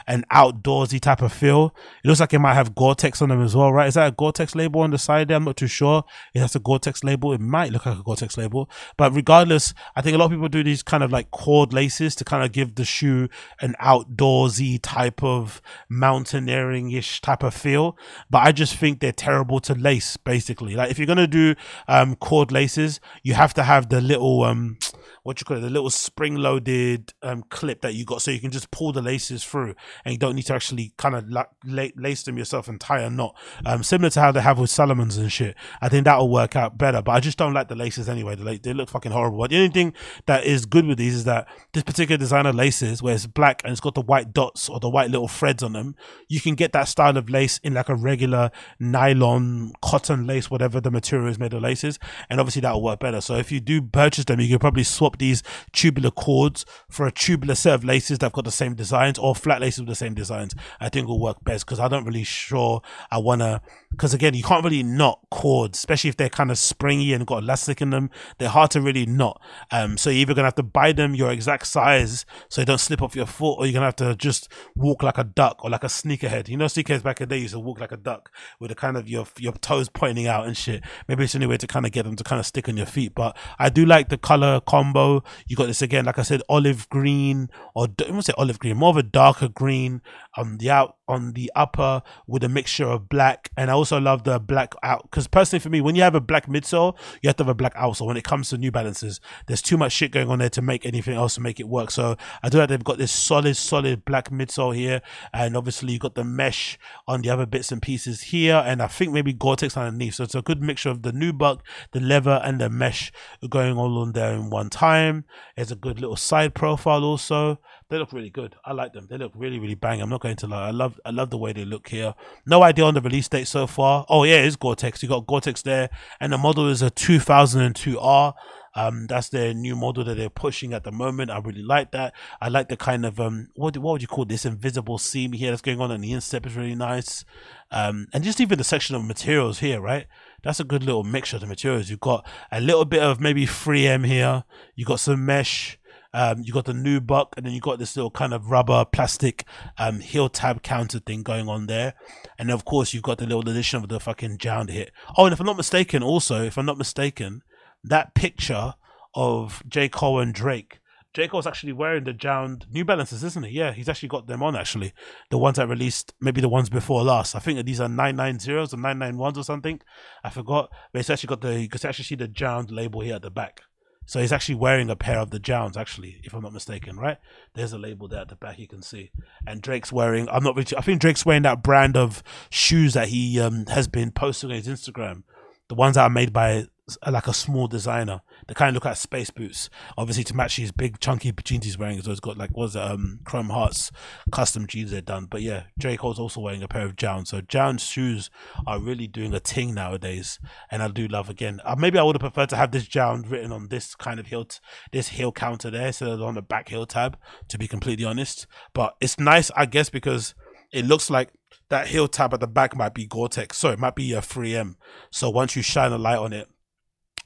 an 0.07 0.25
outdoorsy 0.33 1.01
type 1.01 1.23
of 1.23 1.33
feel. 1.33 1.75
It 2.05 2.09
looks 2.09 2.21
like 2.21 2.35
it 2.35 2.39
might 2.39 2.55
have 2.55 2.75
Gore-Tex 2.75 3.23
on 3.23 3.29
them 3.29 3.43
as 3.43 3.55
well, 3.55 3.73
right? 3.73 3.89
Is 3.89 3.95
that 3.95 4.09
a 4.09 4.13
Gore-Tex 4.13 4.55
label 4.55 4.81
on 4.81 4.91
the 4.91 4.99
side 4.99 5.29
there? 5.29 5.37
I'm 5.37 5.45
not 5.45 5.57
too 5.57 5.67
sure. 5.67 6.05
It 6.35 6.41
has 6.41 6.55
a 6.57 6.61
Gore-Tex 6.61 7.05
label. 7.05 7.33
It 7.33 7.41
might 7.41 7.73
look 7.73 7.87
like 7.87 7.99
a 7.99 8.03
Gore-Tex 8.03 8.37
label, 8.37 8.69
but 8.97 9.15
regardless, 9.15 9.75
I 9.97 10.03
think 10.03 10.15
a 10.15 10.19
lot 10.19 10.27
of 10.27 10.31
people 10.33 10.49
do 10.49 10.63
these 10.63 10.83
kind 10.83 11.03
of 11.03 11.11
like 11.13 11.31
cord 11.31 11.73
laces 11.73 12.15
to 12.17 12.25
kind 12.25 12.45
of 12.45 12.53
give 12.53 12.75
the 12.75 12.85
shoe 12.85 13.29
an 13.61 13.75
outdoorsy 13.81 14.79
type 14.83 15.23
of 15.23 15.61
mountaineering-ish 15.89 17.21
type 17.21 17.43
of 17.43 17.55
feel. 17.55 17.97
But 18.29 18.47
I 18.47 18.53
just 18.53 18.77
think 18.77 19.01
they're 19.01 19.13
terrible 19.13 19.61
to 19.61 19.75
lace, 19.75 20.17
basically. 20.17 20.75
Like 20.75 20.91
if 20.91 20.99
you're 20.99 21.07
gonna 21.07 21.27
do 21.27 21.55
um 21.89 22.17
cord 22.17 22.53
laces, 22.53 23.01
you 23.23 23.35
have 23.35 23.55
to 23.55 23.63
have 23.63 23.89
the 23.89 24.01
little 24.01 24.45
um 24.45 24.79
what 25.23 25.41
you 25.41 25.45
call 25.45 25.57
it, 25.57 25.61
the 25.61 25.71
little 25.71 25.91
spring 25.91 26.37
loaded 26.37 27.13
um, 27.23 27.43
clip 27.51 27.83
that 27.83 27.95
you 27.95 28.05
got, 28.05 28.23
so 28.23 28.31
you 28.31 28.41
can 28.41 28.51
just 28.51 28.71
pull 28.71 28.93
the 28.93 29.03
laces 29.03 29.45
through, 29.45 29.75
and 30.05 30.13
you 30.13 30.19
don't 30.19 30.35
need 30.35 30.47
to 30.47 30.55
actually 30.55 30.93
kind 30.97 31.15
of 31.15 31.29
la- 31.29 31.45
la- 31.65 31.89
lace 31.97 32.23
them 32.23 32.39
yourself 32.39 32.69
and 32.69 32.81
tie 32.81 33.01
a 33.01 33.11
knot. 33.11 33.37
Um, 33.65 33.83
similar 33.83 34.11
to 34.11 34.21
how 34.21 34.33
they 34.33 34.41
have 34.41 34.59
with 34.59 34.71
Salomons 34.71 35.19
and 35.19 35.31
shit. 35.31 35.57
I 35.81 35.89
think 35.89 36.05
that'll 36.05 36.29
work 36.29 36.57
out 36.57 36.79
better, 36.79 37.03
but 37.03 37.13
I 37.13 37.21
just 37.21 37.39
don't 37.39 37.53
like 37.53 37.69
the 37.69 37.77
laces 37.77 38.09
anyway. 38.09 38.35
The 38.37 38.61
they 38.63 38.73
look 38.73 38.89
fucking 38.89 39.13
horrible. 39.13 39.39
But 39.39 39.51
the 39.51 39.57
only 39.57 39.71
thing 39.71 39.95
that 40.27 40.45
is 40.45 40.67
good 40.67 40.87
with 40.87 40.99
these 40.99 41.15
is 41.15 41.25
that 41.25 41.49
this 41.73 41.83
particular 41.83 42.19
designer 42.19 42.53
laces, 42.53 43.03
where 43.03 43.15
it's 43.15 43.27
black 43.27 43.63
and 43.65 43.73
it's 43.73 43.81
got 43.81 43.95
the 43.95 44.01
white 44.01 44.33
dots 44.33 44.69
or 44.69 44.81
the 44.81 44.89
white 44.89 45.11
little 45.11 45.29
threads 45.29 45.63
on 45.63 45.73
them, 45.73 45.95
you 46.29 46.41
can 46.41 46.55
get 46.55 46.73
that 46.73 46.89
style 46.89 47.17
of 47.17 47.29
lace 47.31 47.59
in 47.59 47.75
like 47.75 47.89
a 47.89 47.95
regular 47.95 48.51
nylon, 48.79 49.73
cotton 49.83 50.27
lace, 50.27 50.51
whatever 50.51 50.81
the 50.81 50.91
material 50.91 51.29
is 51.29 51.39
made 51.39 51.53
of 51.53 51.63
laces, 51.63 51.99
and 52.29 52.41
obviously 52.41 52.63
that'll 52.63 52.83
work 52.83 53.01
better. 53.01 53.21
So 53.21 53.37
if 53.37 53.53
you 53.53 53.61
do 53.61 53.83
purchase 53.83 54.25
them, 54.25 54.41
you 54.41 54.49
can 54.49 54.59
probably 54.59 54.85
swap 54.85 55.10
these 55.19 55.43
tubular 55.73 56.11
cords 56.11 56.65
for 56.89 57.07
a 57.07 57.13
tubular 57.13 57.55
set 57.55 57.75
of 57.75 57.85
laces 57.85 58.19
that've 58.19 58.33
got 58.33 58.45
the 58.45 58.51
same 58.51 58.75
designs 58.75 59.19
or 59.19 59.35
flat 59.35 59.61
laces 59.61 59.81
with 59.81 59.89
the 59.89 59.95
same 59.95 60.15
designs. 60.15 60.55
I 60.81 60.89
think 60.89 61.09
will 61.09 61.21
work 61.21 61.43
best 61.45 61.67
because 61.67 61.81
I 61.81 61.89
don't 61.89 62.05
really 62.05 62.25
sure 62.25 62.83
I 63.11 63.19
wanna 63.19 63.63
because 63.91 64.15
again 64.15 64.35
you 64.35 64.43
can't 64.43 64.65
really 64.65 64.83
knot 64.83 65.21
cords, 65.31 65.79
especially 65.79 66.09
if 66.09 66.17
they're 66.17 66.29
kind 66.29 66.51
of 66.51 66.59
springy 66.59 67.13
and 67.13 67.27
got 67.27 67.43
elastic 67.43 67.81
in 67.81 67.91
them. 67.91 68.11
They're 68.39 68.49
hard 68.49 68.71
to 68.73 68.81
really 68.81 69.07
knot. 69.07 69.41
Um, 69.71 69.97
so 69.99 70.11
you're 70.11 70.21
either 70.21 70.35
gonna 70.35 70.47
have 70.47 70.55
to 70.57 70.63
buy 70.63 70.93
them 70.93 71.15
your 71.15 71.31
exact 71.31 71.67
size 71.67 72.25
so 72.49 72.61
they 72.61 72.65
don't 72.65 72.79
slip 72.79 73.03
off 73.03 73.17
your 73.17 73.27
foot, 73.27 73.55
or 73.59 73.67
you're 73.67 73.75
gonna 73.75 73.87
have 73.87 73.97
to 73.97 74.15
just 74.17 74.51
walk 74.75 75.03
like 75.03 75.19
a 75.19 75.25
duck 75.25 75.65
or 75.65 75.71
like 75.71 75.85
a 75.85 75.89
sneakerhead. 75.89 76.49
You 76.49 76.57
know, 76.57 76.67
sneakerheads 76.67 77.03
back 77.03 77.21
in 77.21 77.29
the 77.29 77.35
day 77.35 77.43
used 77.43 77.55
to 77.55 77.61
walk 77.61 77.81
like 77.81 77.93
a 77.93 77.97
duck 77.97 78.31
with 78.59 78.71
the 78.71 78.75
kind 78.75 78.97
of 78.97 79.09
your 79.09 79.27
your 79.39 79.53
toes 79.55 79.89
pointing 79.89 80.27
out 80.27 80.47
and 80.47 80.57
shit. 80.57 80.83
Maybe 81.09 81.25
it's 81.25 81.33
the 81.33 81.39
only 81.39 81.47
way 81.49 81.57
to 81.59 81.67
kind 81.67 81.87
of 81.87 81.93
get 81.93 82.05
them 82.05 82.17
to 82.17 82.25
kind 82.25 82.41
of 82.41 82.47
stick 82.47 82.69
on 82.69 82.77
your 82.77 82.87
feet. 82.87 83.15
But 83.15 83.37
I 83.59 83.69
do 83.69 83.85
like 83.85 84.09
the 84.09 84.19
color 84.19 84.61
combo. 84.61 85.23
You 85.47 85.57
got 85.57 85.67
this 85.67 85.83
again, 85.83 86.05
like 86.05 86.19
I 86.19 86.23
said, 86.23 86.43
olive 86.49 86.89
green 86.89 87.49
or 87.75 87.87
I 87.87 88.11
won't 88.11 88.25
say 88.25 88.33
olive 88.37 88.59
green, 88.59 88.77
more 88.77 88.91
of 88.91 88.97
a 88.97 89.03
darker 89.03 89.49
green 89.49 90.03
on 90.41 90.57
the 90.57 90.71
out 90.71 90.97
on 91.07 91.33
the 91.33 91.51
upper 91.57 92.03
with 92.27 92.45
a 92.45 92.49
mixture 92.49 92.87
of 92.87 93.09
black. 93.09 93.51
And 93.57 93.71
I 93.71 93.75
also 93.75 94.01
love 94.01 94.25
the 94.25 94.39
black 94.39 94.75
out 94.83 95.03
because 95.03 95.27
personally 95.27 95.61
for 95.61 95.69
me, 95.69 95.81
when 95.81 95.97
you 95.97 96.03
have 96.03 96.15
a 96.15 96.21
black 96.21 96.47
midsole, 96.47 96.97
you 97.21 97.29
have 97.29 97.37
to 97.37 97.45
have 97.45 97.51
a 97.51 97.55
black 97.55 97.75
outsole. 97.75 98.07
When 98.07 98.17
it 98.17 98.25
comes 98.25 98.49
to 98.51 98.59
New 98.59 98.71
Balances, 98.71 99.21
there's 99.47 99.61
too 99.61 99.77
much 99.77 99.93
shit 99.93 100.13
going 100.13 100.29
on 100.29 100.39
there 100.39 100.49
to 100.51 100.63
make 100.63 100.87
anything 100.87 101.15
else 101.15 101.35
to 101.35 101.41
make 101.41 101.61
it 101.61 101.69
work. 101.69 101.91
So 101.91 102.17
I 102.43 102.49
do 102.49 102.59
like 102.59 102.69
they've 102.69 102.83
got 102.83 102.99
this 102.99 103.13
solid, 103.13 103.57
solid 103.57 104.05
black 104.05 104.31
midsole 104.31 104.75
here, 104.75 105.03
and 105.33 105.57
obviously 105.57 105.93
you've 105.93 106.01
got 106.01 106.15
the 106.15 106.25
mesh 106.25 106.79
on 107.07 107.23
the 107.23 107.31
other 107.31 107.47
bits 107.47 107.73
and 107.73 107.83
pieces 107.83 108.23
here, 108.23 108.63
and 108.65 108.81
I 108.81 108.87
think 108.87 109.13
maybe 109.13 109.33
Gore-Tex 109.33 109.77
underneath. 109.77 110.15
So 110.15 110.25
it's 110.25 110.35
a 110.35 110.43
good 110.43 110.63
mixture 110.63 110.91
of 110.91 111.03
the 111.03 111.13
nubuck, 111.13 111.61
the 111.93 112.01
leather, 112.01 112.41
and 112.45 112.61
the 112.61 112.71
mesh 112.71 113.13
going 113.49 113.77
all 113.77 113.99
on 113.99 114.13
there 114.13 114.33
in 114.33 114.49
one 114.49 114.71
time. 114.71 115.25
It's 115.57 115.73
a 115.73 115.77
good 115.77 116.01
little 116.01 116.17
side 116.17 116.55
profile 116.55 117.05
also. 117.05 117.59
They 117.91 117.99
look 117.99 118.13
really 118.13 118.31
good. 118.31 118.55
I 118.65 118.73
like 118.73 118.93
them. 118.93 119.09
They 119.11 119.19
look 119.19 119.33
really, 119.35 119.59
really 119.59 119.75
bang. 119.75 120.01
I'm 120.01 120.09
not 120.09 120.21
going 120.21 120.37
to 120.37 120.47
lie. 120.47 120.69
I 120.69 120.71
love, 120.71 121.01
I 121.05 121.11
love 121.11 121.31
the 121.31 121.39
way 121.39 121.53
they 121.53 121.65
look 121.65 121.89
here. 121.89 122.15
No 122.47 122.63
idea 122.63 122.85
on 122.85 122.95
the 122.95 123.01
release 123.01 123.29
date 123.29 123.49
so 123.49 123.67
far. 123.67 124.07
Oh 124.09 124.23
yeah, 124.23 124.37
it's 124.37 124.55
Gore-Tex. 124.55 125.03
You 125.03 125.09
got 125.09 125.27
Gore-Tex 125.27 125.63
there, 125.63 125.91
and 126.21 126.33
the 126.33 126.39
model 126.39 126.69
is 126.69 126.83
a 126.83 126.91
2002R. 126.93 128.35
Um, 128.77 129.09
that's 129.09 129.29
their 129.31 129.53
new 129.53 129.75
model 129.75 130.05
that 130.05 130.17
they're 130.17 130.31
pushing 130.31 130.73
at 130.73 130.85
the 130.85 130.93
moment. 130.93 131.33
I 131.33 131.39
really 131.39 131.63
like 131.63 131.91
that. 131.91 132.15
I 132.41 132.49
like 132.49 132.69
the 132.69 132.77
kind 132.77 133.05
of 133.05 133.19
um, 133.19 133.49
what 133.57 133.77
what 133.77 133.93
would 133.93 134.03
you 134.03 134.09
call 134.09 134.25
this 134.25 134.45
invisible 134.45 134.99
seam 134.99 135.33
here 135.33 135.51
that's 135.51 135.61
going 135.61 135.81
on 135.81 135.91
on 135.91 136.01
the 136.01 136.13
instep 136.13 136.47
is 136.47 136.55
really 136.55 136.77
nice. 136.77 137.25
Um, 137.73 138.07
and 138.13 138.23
just 138.23 138.41
even 138.41 138.59
the 138.59 138.65
section 138.65 138.95
of 138.95 139.05
materials 139.05 139.59
here, 139.59 139.81
right? 139.81 140.07
That's 140.45 140.61
a 140.61 140.65
good 140.65 140.85
little 140.85 141.03
mixture 141.03 141.37
of 141.37 141.41
the 141.41 141.49
materials. 141.49 141.91
You've 141.91 141.99
got 141.99 142.25
a 142.53 142.61
little 142.61 142.85
bit 142.85 143.03
of 143.03 143.21
maybe 143.21 143.47
3M 143.47 144.07
here. 144.07 144.45
You 144.77 144.85
have 144.85 144.91
got 144.91 145.01
some 145.01 145.27
mesh. 145.27 145.77
Um, 146.13 146.43
you 146.43 146.53
got 146.53 146.65
the 146.65 146.73
nubuck, 146.73 147.29
and 147.37 147.47
then 147.47 147.53
you 147.53 147.61
got 147.61 147.79
this 147.79 147.97
little 147.97 148.11
kind 148.11 148.35
of 148.35 148.51
rubber 148.51 148.85
plastic 148.85 149.45
um, 149.79 150.01
heel 150.01 150.29
tab 150.29 150.63
counter 150.63 150.99
thing 150.99 151.23
going 151.23 151.49
on 151.49 151.67
there, 151.67 151.95
and 152.39 152.51
of 152.51 152.65
course 152.65 152.93
you've 152.93 153.03
got 153.03 153.19
the 153.19 153.27
little 153.27 153.49
addition 153.49 153.83
of 153.83 153.89
the 153.89 154.01
fucking 154.01 154.39
jound 154.39 154.71
hit. 154.71 154.91
Oh, 155.17 155.27
and 155.27 155.33
if 155.33 155.41
I'm 155.41 155.47
not 155.47 155.57
mistaken, 155.57 156.03
also 156.03 156.43
if 156.43 156.59
I'm 156.59 156.67
not 156.67 156.79
mistaken, 156.79 157.43
that 157.85 158.15
picture 158.15 158.75
of 159.15 159.63
J 159.69 159.89
Cole 159.89 160.21
and 160.21 160.35
Drake. 160.35 160.81
J 161.13 161.27
Cole's 161.27 161.47
actually 161.47 161.73
wearing 161.73 162.05
the 162.05 162.13
Jound 162.13 162.67
New 162.71 162.85
Balances, 162.85 163.25
isn't 163.25 163.45
he? 163.45 163.59
Yeah, 163.59 163.73
he's 163.73 163.89
actually 163.89 164.11
got 164.11 164.29
them 164.29 164.45
on. 164.45 164.55
Actually, 164.55 164.93
the 165.31 165.39
ones 165.39 165.57
that 165.57 165.69
released, 165.69 166.15
maybe 166.21 166.41
the 166.41 166.49
ones 166.49 166.71
before 166.71 167.03
last. 167.03 167.35
I 167.35 167.41
think 167.41 167.65
these 167.67 167.81
are 167.81 167.89
nine 167.89 168.15
nine 168.15 168.39
zeros 168.39 168.73
or 168.73 168.77
nine 168.77 168.99
nine 169.01 169.17
ones 169.17 169.37
or 169.37 169.43
something. 169.43 169.81
I 170.23 170.31
forgot, 170.31 170.71
but 170.93 171.01
it's 171.01 171.11
actually 171.11 171.29
got 171.29 171.41
the. 171.41 171.61
You 171.61 171.69
can 171.69 171.85
actually 171.85 172.05
see 172.05 172.15
the 172.15 172.29
Jound 172.29 172.71
label 172.71 173.01
here 173.01 173.17
at 173.17 173.23
the 173.23 173.31
back. 173.31 173.63
So 174.11 174.19
he's 174.19 174.33
actually 174.33 174.57
wearing 174.57 174.91
a 174.91 174.97
pair 174.97 175.21
of 175.21 175.31
the 175.31 175.39
Jounds, 175.39 175.77
actually, 175.77 176.21
if 176.25 176.35
I'm 176.35 176.43
not 176.43 176.53
mistaken, 176.53 176.99
right? 176.99 177.19
There's 177.55 177.73
a 177.73 177.79
label 177.79 178.09
there 178.09 178.23
at 178.23 178.29
the 178.29 178.35
back 178.35 178.59
you 178.59 178.67
can 178.67 178.83
see. 178.83 179.13
And 179.47 179.63
Drake's 179.63 179.93
wearing, 179.93 180.29
I'm 180.29 180.43
not 180.43 180.57
really, 180.57 180.67
I 180.77 180.81
think 180.81 181.01
Drake's 181.01 181.25
wearing 181.25 181.45
that 181.45 181.63
brand 181.63 181.97
of 181.97 182.21
shoes 182.51 182.95
that 182.95 183.11
he 183.11 183.39
um, 183.39 183.67
has 183.67 183.87
been 183.87 184.11
posting 184.11 184.51
on 184.51 184.57
his 184.57 184.67
Instagram. 184.67 185.23
The 185.69 185.77
ones 185.77 185.95
that 185.95 186.03
are 186.03 186.11
made 186.11 186.33
by 186.33 186.65
like 187.09 187.27
a 187.27 187.35
small 187.35 187.67
designer. 187.67 188.23
They 188.47 188.55
kind 188.55 188.71
of 188.71 188.75
look 188.75 188.85
like 188.85 188.97
space 188.97 189.31
boots, 189.31 189.71
obviously 189.97 190.25
to 190.25 190.37
match 190.37 190.57
these 190.57 190.73
big 190.73 191.01
chunky 191.01 191.33
jeans 191.45 191.65
he's 191.65 191.79
wearing. 191.79 192.01
So 192.03 192.11
it's 192.11 192.21
got 192.21 192.39
like 192.39 192.57
was 192.57 192.77
it, 192.77 192.83
um 192.83 193.21
Chrome 193.25 193.51
Hearts 193.51 193.91
custom 194.33 194.67
jeans 194.67 194.91
they're 194.91 195.01
done. 195.01 195.27
But 195.27 195.43
yeah, 195.43 195.65
J 195.79 195.97
Cole's 195.97 196.19
also 196.19 196.41
wearing 196.41 196.63
a 196.63 196.69
pair 196.69 196.85
of 196.85 196.97
Jounds. 196.97 197.31
So 197.31 197.41
Jounds 197.41 197.85
shoes 197.85 198.31
are 198.67 198.81
really 198.81 199.07
doing 199.07 199.35
a 199.35 199.41
ting 199.41 199.75
nowadays, 199.75 200.39
and 200.71 200.83
I 200.83 200.89
do 200.89 201.09
love 201.09 201.29
again. 201.29 201.61
Uh, 201.65 201.77
maybe 201.79 201.99
I 201.99 202.03
would 202.03 202.17
have 202.17 202.33
preferred 202.33 202.51
to 202.51 202.57
have 202.57 202.73
this 202.73 202.87
Jound 202.87 203.29
written 203.29 203.53
on 203.53 203.69
this 203.69 203.95
kind 203.95 204.19
of 204.21 204.27
heel, 204.27 204.45
t- 204.45 204.59
this 204.93 205.09
heel 205.09 205.33
counter 205.33 205.71
there 205.71 205.89
instead 205.89 206.09
of 206.09 206.23
on 206.23 206.35
the 206.35 206.43
back 206.43 206.69
heel 206.69 206.87
tab. 206.87 207.17
To 207.49 207.59
be 207.59 207.67
completely 207.69 208.05
honest, 208.05 208.47
but 208.73 208.97
it's 209.01 209.19
nice, 209.19 209.51
I 209.57 209.67
guess, 209.67 209.91
because 209.91 210.35
it 210.73 210.87
looks 210.87 211.11
like 211.11 211.31
that 211.71 211.87
heel 211.87 212.09
tab 212.09 212.35
at 212.35 212.41
the 212.41 212.47
back 212.47 212.77
might 212.77 212.95
be 212.95 213.07
Gore-Tex. 213.07 213.57
So 213.57 213.71
it 213.71 213.79
might 213.79 213.95
be 213.95 214.13
a 214.13 214.21
3M. 214.21 214.75
So 215.11 215.31
once 215.31 215.57
you 215.57 215.63
shine 215.63 215.93
a 215.93 215.99
light 215.99 216.19
on 216.19 216.33
it, 216.33 216.49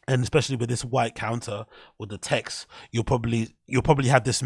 and 0.07 0.23
especially 0.23 0.57
with 0.57 0.69
this 0.69 0.85
white 0.85 1.15
counter 1.15 1.67
with 1.99 2.11
the 2.11 2.19
text, 2.19 2.67
you'll 2.91 3.05
probably 3.05 3.55
you'll 3.67 3.83
probably 3.83 4.09
have 4.09 4.25
this 4.25 4.43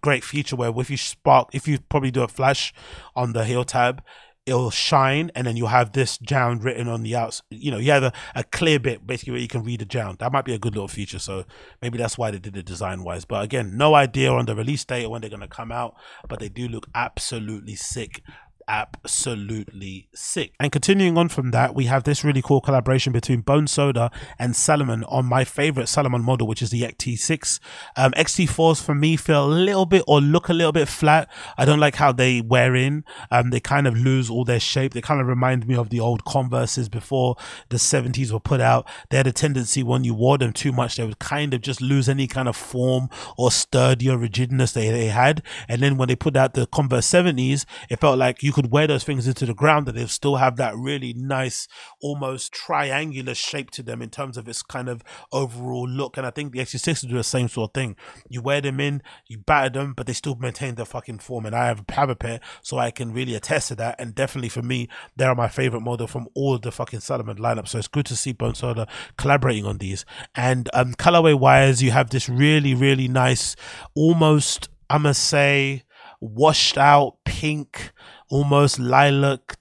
great 0.00 0.24
feature 0.24 0.56
where 0.56 0.72
if 0.76 0.90
you 0.90 0.96
spark, 0.96 1.50
if 1.52 1.68
you 1.68 1.78
probably 1.78 2.10
do 2.10 2.22
a 2.22 2.28
flash 2.28 2.72
on 3.14 3.32
the 3.32 3.44
heel 3.44 3.64
tab, 3.64 4.02
it'll 4.44 4.70
shine, 4.70 5.30
and 5.34 5.46
then 5.46 5.56
you'll 5.56 5.68
have 5.68 5.92
this 5.92 6.18
Jound 6.18 6.64
written 6.64 6.88
on 6.88 7.02
the 7.02 7.14
outs. 7.14 7.42
You 7.50 7.70
know, 7.70 7.78
you 7.78 7.92
have 7.92 8.02
a, 8.02 8.12
a 8.34 8.42
clear 8.44 8.80
bit 8.80 9.06
basically 9.06 9.32
where 9.32 9.40
you 9.40 9.48
can 9.48 9.62
read 9.62 9.80
the 9.80 9.84
Jound. 9.84 10.18
That 10.18 10.32
might 10.32 10.44
be 10.44 10.54
a 10.54 10.58
good 10.58 10.74
little 10.74 10.88
feature. 10.88 11.18
So 11.18 11.44
maybe 11.80 11.98
that's 11.98 12.18
why 12.18 12.30
they 12.30 12.38
did 12.38 12.56
it 12.56 12.66
design 12.66 13.04
wise. 13.04 13.24
But 13.24 13.44
again, 13.44 13.76
no 13.76 13.94
idea 13.94 14.32
on 14.32 14.46
the 14.46 14.56
release 14.56 14.84
date 14.84 15.04
or 15.04 15.10
when 15.10 15.20
they're 15.20 15.30
gonna 15.30 15.46
come 15.46 15.70
out, 15.70 15.94
but 16.28 16.40
they 16.40 16.48
do 16.48 16.66
look 16.66 16.88
absolutely 16.94 17.76
sick 17.76 18.22
absolutely 18.68 20.08
sick. 20.14 20.52
And 20.60 20.72
continuing 20.72 21.18
on 21.18 21.28
from 21.28 21.50
that, 21.50 21.74
we 21.74 21.86
have 21.86 22.04
this 22.04 22.24
really 22.24 22.42
cool 22.42 22.60
collaboration 22.60 23.12
between 23.12 23.40
Bone 23.40 23.66
Soda 23.66 24.10
and 24.38 24.54
Salomon 24.56 25.04
on 25.04 25.26
my 25.26 25.44
favorite 25.44 25.88
Salomon 25.88 26.22
model, 26.22 26.46
which 26.46 26.62
is 26.62 26.70
the 26.70 26.82
XT6. 26.82 27.60
Um, 27.96 28.12
XT4s 28.12 28.82
for 28.82 28.94
me 28.94 29.16
feel 29.16 29.46
a 29.46 29.52
little 29.52 29.86
bit 29.86 30.04
or 30.06 30.20
look 30.20 30.48
a 30.48 30.54
little 30.54 30.72
bit 30.72 30.88
flat. 30.88 31.28
I 31.56 31.64
don't 31.64 31.80
like 31.80 31.96
how 31.96 32.12
they 32.12 32.40
wear 32.40 32.74
in. 32.74 33.04
Um, 33.30 33.50
they 33.50 33.60
kind 33.60 33.86
of 33.86 33.96
lose 33.96 34.30
all 34.30 34.44
their 34.44 34.60
shape. 34.60 34.94
They 34.94 35.00
kind 35.00 35.20
of 35.20 35.26
remind 35.26 35.66
me 35.66 35.74
of 35.74 35.90
the 35.90 36.00
old 36.00 36.24
Converses 36.24 36.88
before 36.88 37.36
the 37.68 37.76
70s 37.76 38.32
were 38.32 38.40
put 38.40 38.60
out. 38.60 38.86
They 39.10 39.16
had 39.16 39.26
a 39.26 39.32
tendency 39.32 39.82
when 39.82 40.04
you 40.04 40.14
wore 40.14 40.38
them 40.38 40.52
too 40.52 40.72
much, 40.72 40.96
they 40.96 41.04
would 41.04 41.18
kind 41.18 41.54
of 41.54 41.60
just 41.60 41.80
lose 41.80 42.08
any 42.08 42.26
kind 42.26 42.48
of 42.48 42.56
form 42.56 43.08
or 43.36 43.50
sturdy 43.50 44.08
or 44.08 44.16
rigidness 44.16 44.72
they, 44.72 44.90
they 44.90 45.06
had. 45.06 45.42
And 45.68 45.82
then 45.82 45.96
when 45.96 46.08
they 46.08 46.16
put 46.16 46.36
out 46.36 46.54
the 46.54 46.66
Converse 46.66 47.06
70s, 47.06 47.64
it 47.88 48.00
felt 48.00 48.18
like 48.18 48.42
you 48.42 48.51
could 48.52 48.70
wear 48.70 48.86
those 48.86 49.04
things 49.04 49.26
into 49.26 49.46
the 49.46 49.54
ground 49.54 49.88
and 49.88 49.96
they'll 49.96 50.08
still 50.08 50.36
have 50.36 50.56
that 50.56 50.76
really 50.76 51.12
nice, 51.12 51.68
almost 52.00 52.52
triangular 52.52 53.34
shape 53.34 53.70
to 53.72 53.82
them 53.82 54.02
in 54.02 54.10
terms 54.10 54.36
of 54.36 54.48
its 54.48 54.62
kind 54.62 54.88
of 54.88 55.02
overall 55.32 55.88
look. 55.88 56.16
And 56.16 56.26
I 56.26 56.30
think 56.30 56.52
the 56.52 56.60
XT6 56.60 57.08
do 57.08 57.14
the 57.14 57.24
same 57.24 57.48
sort 57.48 57.70
of 57.70 57.74
thing. 57.74 57.96
You 58.28 58.42
wear 58.42 58.60
them 58.60 58.80
in, 58.80 59.02
you 59.26 59.38
batter 59.38 59.70
them, 59.70 59.94
but 59.94 60.06
they 60.06 60.12
still 60.12 60.36
maintain 60.36 60.74
their 60.74 60.84
fucking 60.84 61.18
form. 61.18 61.46
And 61.46 61.54
I 61.54 61.66
have, 61.66 61.84
have 61.90 62.10
a 62.10 62.16
pair, 62.16 62.40
so 62.62 62.78
I 62.78 62.90
can 62.90 63.12
really 63.12 63.34
attest 63.34 63.68
to 63.68 63.74
that. 63.76 63.96
And 63.98 64.14
definitely 64.14 64.48
for 64.48 64.62
me, 64.62 64.88
they're 65.16 65.34
my 65.34 65.48
favorite 65.48 65.82
model 65.82 66.06
from 66.06 66.28
all 66.34 66.58
the 66.58 66.72
fucking 66.72 67.00
Salomon 67.00 67.38
lineup. 67.38 67.68
So 67.68 67.78
it's 67.78 67.88
good 67.88 68.06
to 68.06 68.16
see 68.16 68.32
Bone 68.32 68.54
Soda 68.54 68.86
collaborating 69.16 69.66
on 69.66 69.78
these. 69.78 70.04
And 70.34 70.68
um, 70.72 70.94
colorway 70.94 71.38
wise, 71.38 71.82
you 71.82 71.90
have 71.90 72.10
this 72.10 72.28
really, 72.28 72.74
really 72.74 73.08
nice, 73.08 73.56
almost, 73.94 74.68
I 74.88 74.98
must 74.98 75.24
say, 75.24 75.84
washed 76.20 76.78
out 76.78 77.16
pink, 77.24 77.92
almost 78.36 78.78
lilac 78.92 79.56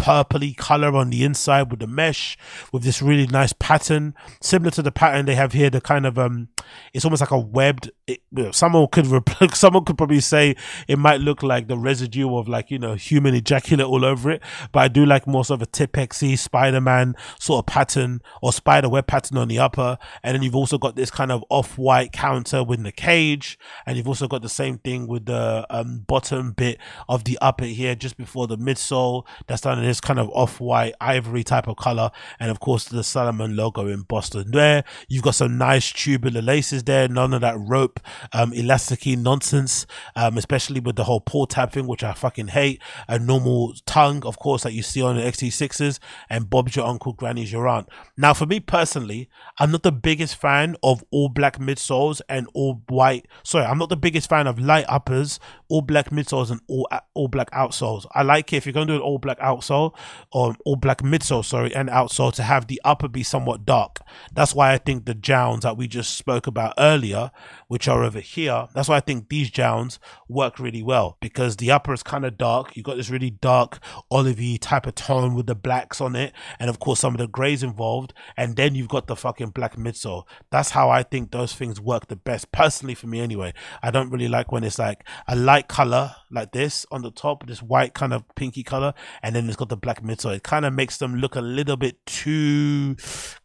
purpley 0.00 0.56
color 0.56 0.96
on 0.96 1.10
the 1.10 1.24
inside 1.24 1.70
with 1.70 1.80
the 1.80 1.86
mesh 1.86 2.38
with 2.72 2.82
this 2.82 3.02
really 3.02 3.26
nice 3.26 3.52
pattern. 3.52 4.14
Similar 4.40 4.70
to 4.72 4.82
the 4.82 4.92
pattern 4.92 5.26
they 5.26 5.34
have 5.34 5.52
here 5.52 5.70
the 5.70 5.80
kind 5.80 6.06
of 6.06 6.18
um 6.18 6.48
it's 6.94 7.04
almost 7.04 7.20
like 7.20 7.30
a 7.30 7.38
webbed 7.38 7.90
it, 8.06 8.20
someone 8.52 8.86
could 8.88 9.06
someone 9.54 9.84
could 9.84 9.98
probably 9.98 10.20
say 10.20 10.56
it 10.88 10.98
might 10.98 11.20
look 11.20 11.42
like 11.42 11.68
the 11.68 11.76
residue 11.76 12.34
of 12.36 12.48
like 12.48 12.70
you 12.70 12.78
know 12.78 12.94
human 12.94 13.34
ejaculate 13.34 13.86
all 13.86 14.04
over 14.04 14.30
it. 14.30 14.42
But 14.72 14.80
i 14.80 14.88
do 14.88 15.04
like 15.04 15.26
more 15.26 15.44
sort 15.44 15.60
of 15.62 15.68
a 15.68 15.70
tipexy 15.70 16.38
spider-man 16.38 17.14
sort 17.38 17.60
of 17.60 17.66
pattern 17.66 18.22
or 18.42 18.52
spider 18.52 18.88
web 18.88 19.06
pattern 19.06 19.36
on 19.38 19.48
the 19.48 19.58
upper. 19.58 19.98
And 20.22 20.34
then 20.34 20.42
you've 20.42 20.56
also 20.56 20.78
got 20.78 20.96
this 20.96 21.10
kind 21.10 21.30
of 21.30 21.44
off-white 21.50 22.12
counter 22.12 22.64
with 22.64 22.82
the 22.82 22.92
cage. 22.92 23.58
And 23.86 23.96
you've 23.96 24.08
also 24.08 24.28
got 24.28 24.42
the 24.42 24.48
same 24.48 24.78
thing 24.78 25.06
with 25.06 25.26
the 25.26 25.66
um, 25.70 26.04
bottom 26.06 26.52
bit 26.52 26.78
of 27.08 27.24
the 27.24 27.38
upper 27.40 27.64
here 27.64 27.94
just 27.94 28.16
before 28.16 28.46
the 28.46 28.56
midsole. 28.56 29.26
That's 29.46 29.62
done 29.62 29.78
in 29.78 29.89
this 29.90 30.00
kind 30.00 30.20
of 30.20 30.30
off-white 30.30 30.94
ivory 31.00 31.42
type 31.42 31.66
of 31.66 31.76
color. 31.76 32.10
And 32.38 32.50
of 32.50 32.60
course 32.60 32.84
the 32.84 33.02
salomon 33.02 33.56
logo 33.56 33.88
in 33.88 34.02
Boston. 34.02 34.52
There 34.52 34.84
you've 35.08 35.24
got 35.24 35.34
some 35.34 35.58
nice 35.58 35.92
tubular 35.92 36.40
laces 36.40 36.84
there. 36.84 37.08
None 37.08 37.34
of 37.34 37.40
that 37.40 37.56
rope 37.58 38.00
um 38.32 38.52
elasticy 38.52 39.18
nonsense 39.18 39.86
um 40.14 40.38
especially 40.38 40.80
with 40.80 40.96
the 40.96 41.04
whole 41.04 41.20
pull 41.20 41.46
tab 41.46 41.72
thing 41.72 41.86
which 41.86 42.04
i 42.04 42.12
fucking 42.12 42.48
hate. 42.48 42.80
A 43.08 43.18
normal 43.18 43.74
tongue 43.84 44.24
of 44.24 44.38
course 44.38 44.62
that 44.62 44.72
you 44.72 44.82
see 44.82 45.02
on 45.02 45.16
the 45.16 45.22
xt6s 45.22 45.98
and 46.28 46.48
bob's 46.48 46.76
your 46.76 46.86
uncle 46.86 47.12
granny's 47.12 47.52
your 47.52 47.66
aunt. 47.66 47.88
Now 48.16 48.32
for 48.32 48.46
me 48.46 48.60
personally 48.60 49.28
i'm 49.58 49.72
not 49.72 49.82
the 49.82 49.92
biggest 49.92 50.36
fan 50.36 50.76
of 50.82 51.02
all 51.10 51.28
black 51.28 51.58
midsoles 51.58 52.20
and 52.28 52.46
all 52.54 52.82
white. 52.88 53.26
Sorry 53.42 53.64
i'm 53.64 53.78
not 53.78 53.88
the 53.88 53.96
biggest 53.96 54.28
fan 54.28 54.46
of 54.46 54.58
light 54.60 54.84
uppers 54.88 55.40
all 55.68 55.82
black 55.82 56.10
midsoles 56.10 56.50
and 56.50 56.60
all 56.68 56.88
all 57.14 57.28
black 57.28 57.50
outsoles. 57.52 58.06
I 58.14 58.22
like 58.22 58.52
it 58.52 58.56
if 58.58 58.66
you're 58.66 58.72
to 58.72 58.84
do 58.84 58.94
an 58.96 59.00
all 59.00 59.18
black 59.18 59.38
outsole 59.40 59.79
Um, 59.86 59.92
or 60.32 60.56
all 60.64 60.76
black 60.76 60.98
midsole 61.02 61.44
sorry 61.44 61.74
and 61.74 61.88
outsole 61.88 62.32
to 62.34 62.42
have 62.42 62.66
the 62.66 62.80
upper 62.84 63.08
be 63.08 63.22
somewhat 63.22 63.64
dark. 63.64 63.98
That's 64.32 64.54
why 64.54 64.72
i 64.72 64.78
think 64.78 65.04
the 65.06 65.14
Jounds 65.14 65.62
that 65.62 65.76
we 65.76 65.88
just 65.88 66.16
spoke 66.16 66.46
about 66.46 66.74
earlier 66.78 67.30
which 67.70 67.86
are 67.86 68.02
over 68.02 68.18
here. 68.18 68.66
That's 68.74 68.88
why 68.88 68.96
i 68.96 69.00
think 69.00 69.28
these 69.28 69.48
Jounds 69.48 70.00
work 70.28 70.58
really 70.58 70.82
well 70.82 71.16
because 71.20 71.56
the 71.56 71.70
upper 71.70 71.92
is 71.92 72.02
kind 72.02 72.24
of 72.24 72.36
dark. 72.36 72.76
You've 72.76 72.84
got 72.84 72.96
this 72.96 73.10
really 73.10 73.30
dark 73.30 73.78
olivey 74.10 74.58
type 74.60 74.88
of 74.88 74.96
tone 74.96 75.36
with 75.36 75.46
the 75.46 75.54
blacks 75.54 76.00
on 76.00 76.16
it 76.16 76.32
and 76.58 76.68
of 76.68 76.80
course 76.80 76.98
some 76.98 77.14
of 77.14 77.20
the 77.20 77.28
grays 77.28 77.62
involved. 77.62 78.12
And 78.36 78.56
then 78.56 78.74
you've 78.74 78.88
got 78.88 79.06
the 79.06 79.14
fucking 79.14 79.50
black 79.50 79.76
midsole. 79.76 80.24
That's 80.50 80.70
how 80.70 80.90
i 80.90 81.04
think 81.04 81.30
those 81.30 81.54
things 81.54 81.80
work 81.80 82.08
the 82.08 82.16
best 82.16 82.50
personally 82.50 82.96
for 82.96 83.06
me 83.06 83.20
anyway. 83.20 83.54
I 83.84 83.92
don't 83.92 84.10
really 84.10 84.26
like 84.26 84.50
when 84.50 84.64
it's 84.64 84.80
like 84.80 85.06
a 85.28 85.36
light 85.36 85.68
color 85.68 86.16
like 86.28 86.50
this 86.50 86.84
on 86.90 87.02
the 87.02 87.12
top 87.12 87.46
this 87.46 87.62
white 87.62 87.94
kind 87.94 88.12
of 88.12 88.24
pinky 88.34 88.64
color 88.64 88.94
and 89.22 89.36
then 89.36 89.46
it's 89.46 89.54
got 89.54 89.68
the 89.68 89.76
black 89.76 90.02
midsole. 90.02 90.34
It 90.34 90.42
kind 90.42 90.64
of 90.64 90.72
makes 90.74 90.96
them 90.96 91.14
look 91.14 91.36
a 91.36 91.40
little 91.40 91.76
bit 91.76 92.04
too 92.04 92.96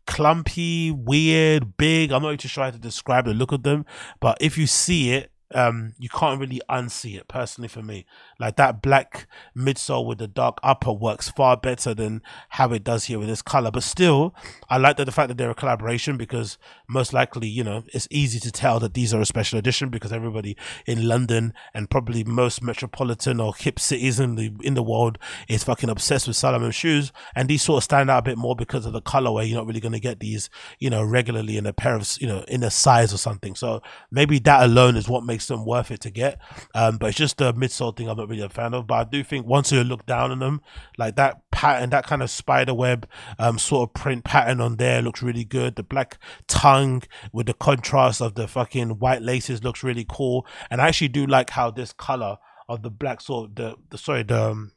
clumpy 0.07 0.91
weird 0.91 1.77
big. 1.77 2.11
I'm 2.11 2.21
not 2.21 2.33
even 2.33 2.39
sure 2.39 2.63
how 2.63 2.71
to 2.71 2.77
describe 2.77 3.25
the 3.25 3.33
look 3.33 3.51
of 3.51 3.63
them 3.63 3.85
but 4.19 4.37
if 4.39 4.57
you 4.57 4.67
see 4.67 5.11
it 5.11 5.31
um 5.55 5.93
you 5.97 6.09
can't 6.09 6.39
really 6.39 6.61
unsee 6.69 7.17
it 7.17 7.27
personally 7.27 7.67
for 7.67 7.81
me. 7.81 8.05
Like 8.39 8.57
that 8.57 8.81
black 8.81 9.27
midsole 9.55 10.05
with 10.05 10.17
the 10.17 10.27
dark 10.27 10.59
upper 10.63 10.91
works 10.91 11.29
far 11.29 11.57
better 11.57 11.93
than 11.93 12.21
how 12.49 12.71
it 12.73 12.83
does 12.83 13.05
here 13.05 13.19
with 13.19 13.27
this 13.27 13.41
color. 13.41 13.71
But 13.71 13.83
still 13.83 14.35
i 14.69 14.77
like 14.77 14.97
that 14.97 15.05
the 15.05 15.11
fact 15.11 15.29
that 15.29 15.37
they're 15.37 15.49
a 15.49 15.55
collaboration 15.55 16.17
because 16.17 16.57
most 16.87 17.13
likely 17.13 17.47
you 17.47 17.63
know 17.63 17.83
it's 17.93 18.07
easy 18.11 18.39
to 18.39 18.51
tell 18.51 18.79
that 18.79 18.93
these 18.93 19.13
are 19.13 19.21
a 19.21 19.25
special 19.25 19.57
edition 19.57 19.89
because 19.89 20.11
everybody 20.11 20.55
in 20.85 21.07
london 21.07 21.53
and 21.73 21.89
probably 21.89 22.23
most 22.23 22.61
metropolitan 22.61 23.39
or 23.39 23.53
hip 23.55 23.79
cities 23.79 24.19
in 24.19 24.35
the 24.35 24.51
in 24.61 24.73
the 24.73 24.83
world 24.83 25.17
is 25.47 25.63
fucking 25.63 25.89
obsessed 25.89 26.27
with 26.27 26.35
salomon 26.35 26.71
shoes. 26.71 27.11
And 27.35 27.49
these 27.49 27.63
sort 27.63 27.77
of 27.77 27.83
stand 27.83 28.09
out 28.09 28.19
a 28.19 28.21
bit 28.21 28.37
more 28.37 28.55
because 28.55 28.85
of 28.85 28.93
the 28.93 29.01
colorway 29.01 29.47
you're 29.47 29.57
not 29.57 29.67
really 29.67 29.79
going 29.79 29.93
to 29.93 29.99
get 29.99 30.19
these 30.19 30.49
you 30.79 30.89
know 30.89 31.03
regularly 31.03 31.57
in 31.57 31.65
a 31.65 31.73
pair 31.73 31.95
of 31.95 32.09
you 32.19 32.27
know 32.27 32.43
in 32.47 32.63
a 32.63 32.71
size 32.71 33.13
or 33.13 33.17
something. 33.17 33.55
So 33.55 33.81
maybe 34.11 34.39
that 34.39 34.63
alone 34.63 34.95
is 34.95 35.07
what 35.07 35.23
makes 35.23 35.44
them 35.47 35.65
worth 35.65 35.91
it 35.91 36.01
to 36.01 36.09
get. 36.09 36.39
Um, 36.73 36.97
but 36.97 37.07
it's 37.07 37.17
just 37.17 37.37
the 37.37 37.53
midsole 37.53 37.95
thing 37.95 38.09
I'm 38.09 38.17
not 38.17 38.29
really 38.29 38.41
a 38.41 38.49
fan 38.49 38.73
of. 38.73 38.87
But 38.87 38.95
I 38.95 39.03
do 39.05 39.23
think 39.23 39.45
once 39.45 39.71
you 39.71 39.83
look 39.83 40.05
down 40.05 40.31
on 40.31 40.39
them, 40.39 40.61
like 40.97 41.15
that 41.15 41.41
pattern, 41.51 41.89
that 41.91 42.05
kind 42.05 42.21
of 42.21 42.29
spider 42.29 42.73
web 42.73 43.07
um, 43.39 43.57
sort 43.59 43.89
of 43.89 43.93
print 43.93 44.23
pattern 44.23 44.61
on 44.61 44.77
there 44.77 45.01
looks 45.01 45.21
really 45.21 45.45
good. 45.45 45.75
The 45.75 45.83
black 45.83 46.17
tongue 46.47 47.03
with 47.31 47.47
the 47.47 47.53
contrast 47.53 48.21
of 48.21 48.35
the 48.35 48.47
fucking 48.47 48.99
white 48.99 49.21
laces 49.21 49.63
looks 49.63 49.83
really 49.83 50.05
cool. 50.07 50.45
And 50.69 50.81
I 50.81 50.87
actually 50.87 51.09
do 51.09 51.25
like 51.25 51.51
how 51.51 51.71
this 51.71 51.93
color 51.93 52.37
of 52.67 52.81
the 52.81 52.89
black 52.89 53.21
sort 53.21 53.49
of 53.49 53.55
the, 53.55 53.75
the 53.89 53.97
sorry 53.97 54.23
the 54.23 54.51
um, 54.51 54.71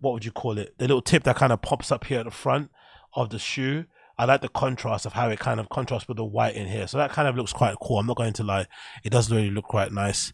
what 0.00 0.12
would 0.12 0.24
you 0.24 0.32
call 0.32 0.58
it? 0.58 0.76
The 0.78 0.86
little 0.86 1.02
tip 1.02 1.24
that 1.24 1.36
kind 1.36 1.52
of 1.52 1.62
pops 1.62 1.90
up 1.90 2.04
here 2.04 2.20
at 2.20 2.26
the 2.26 2.30
front 2.30 2.70
of 3.14 3.30
the 3.30 3.38
shoe 3.38 3.86
I 4.18 4.24
like 4.24 4.40
the 4.40 4.48
contrast 4.48 5.04
of 5.04 5.12
how 5.12 5.28
it 5.28 5.38
kind 5.38 5.60
of 5.60 5.68
contrasts 5.68 6.08
with 6.08 6.16
the 6.16 6.24
white 6.24 6.54
in 6.54 6.66
here. 6.66 6.86
So 6.86 6.96
that 6.98 7.10
kind 7.10 7.28
of 7.28 7.36
looks 7.36 7.52
quite 7.52 7.76
cool. 7.82 7.98
I'm 7.98 8.06
not 8.06 8.16
going 8.16 8.32
to 8.34 8.42
lie. 8.42 8.66
It 9.04 9.10
does 9.10 9.30
really 9.30 9.50
look 9.50 9.66
quite 9.66 9.92
nice. 9.92 10.32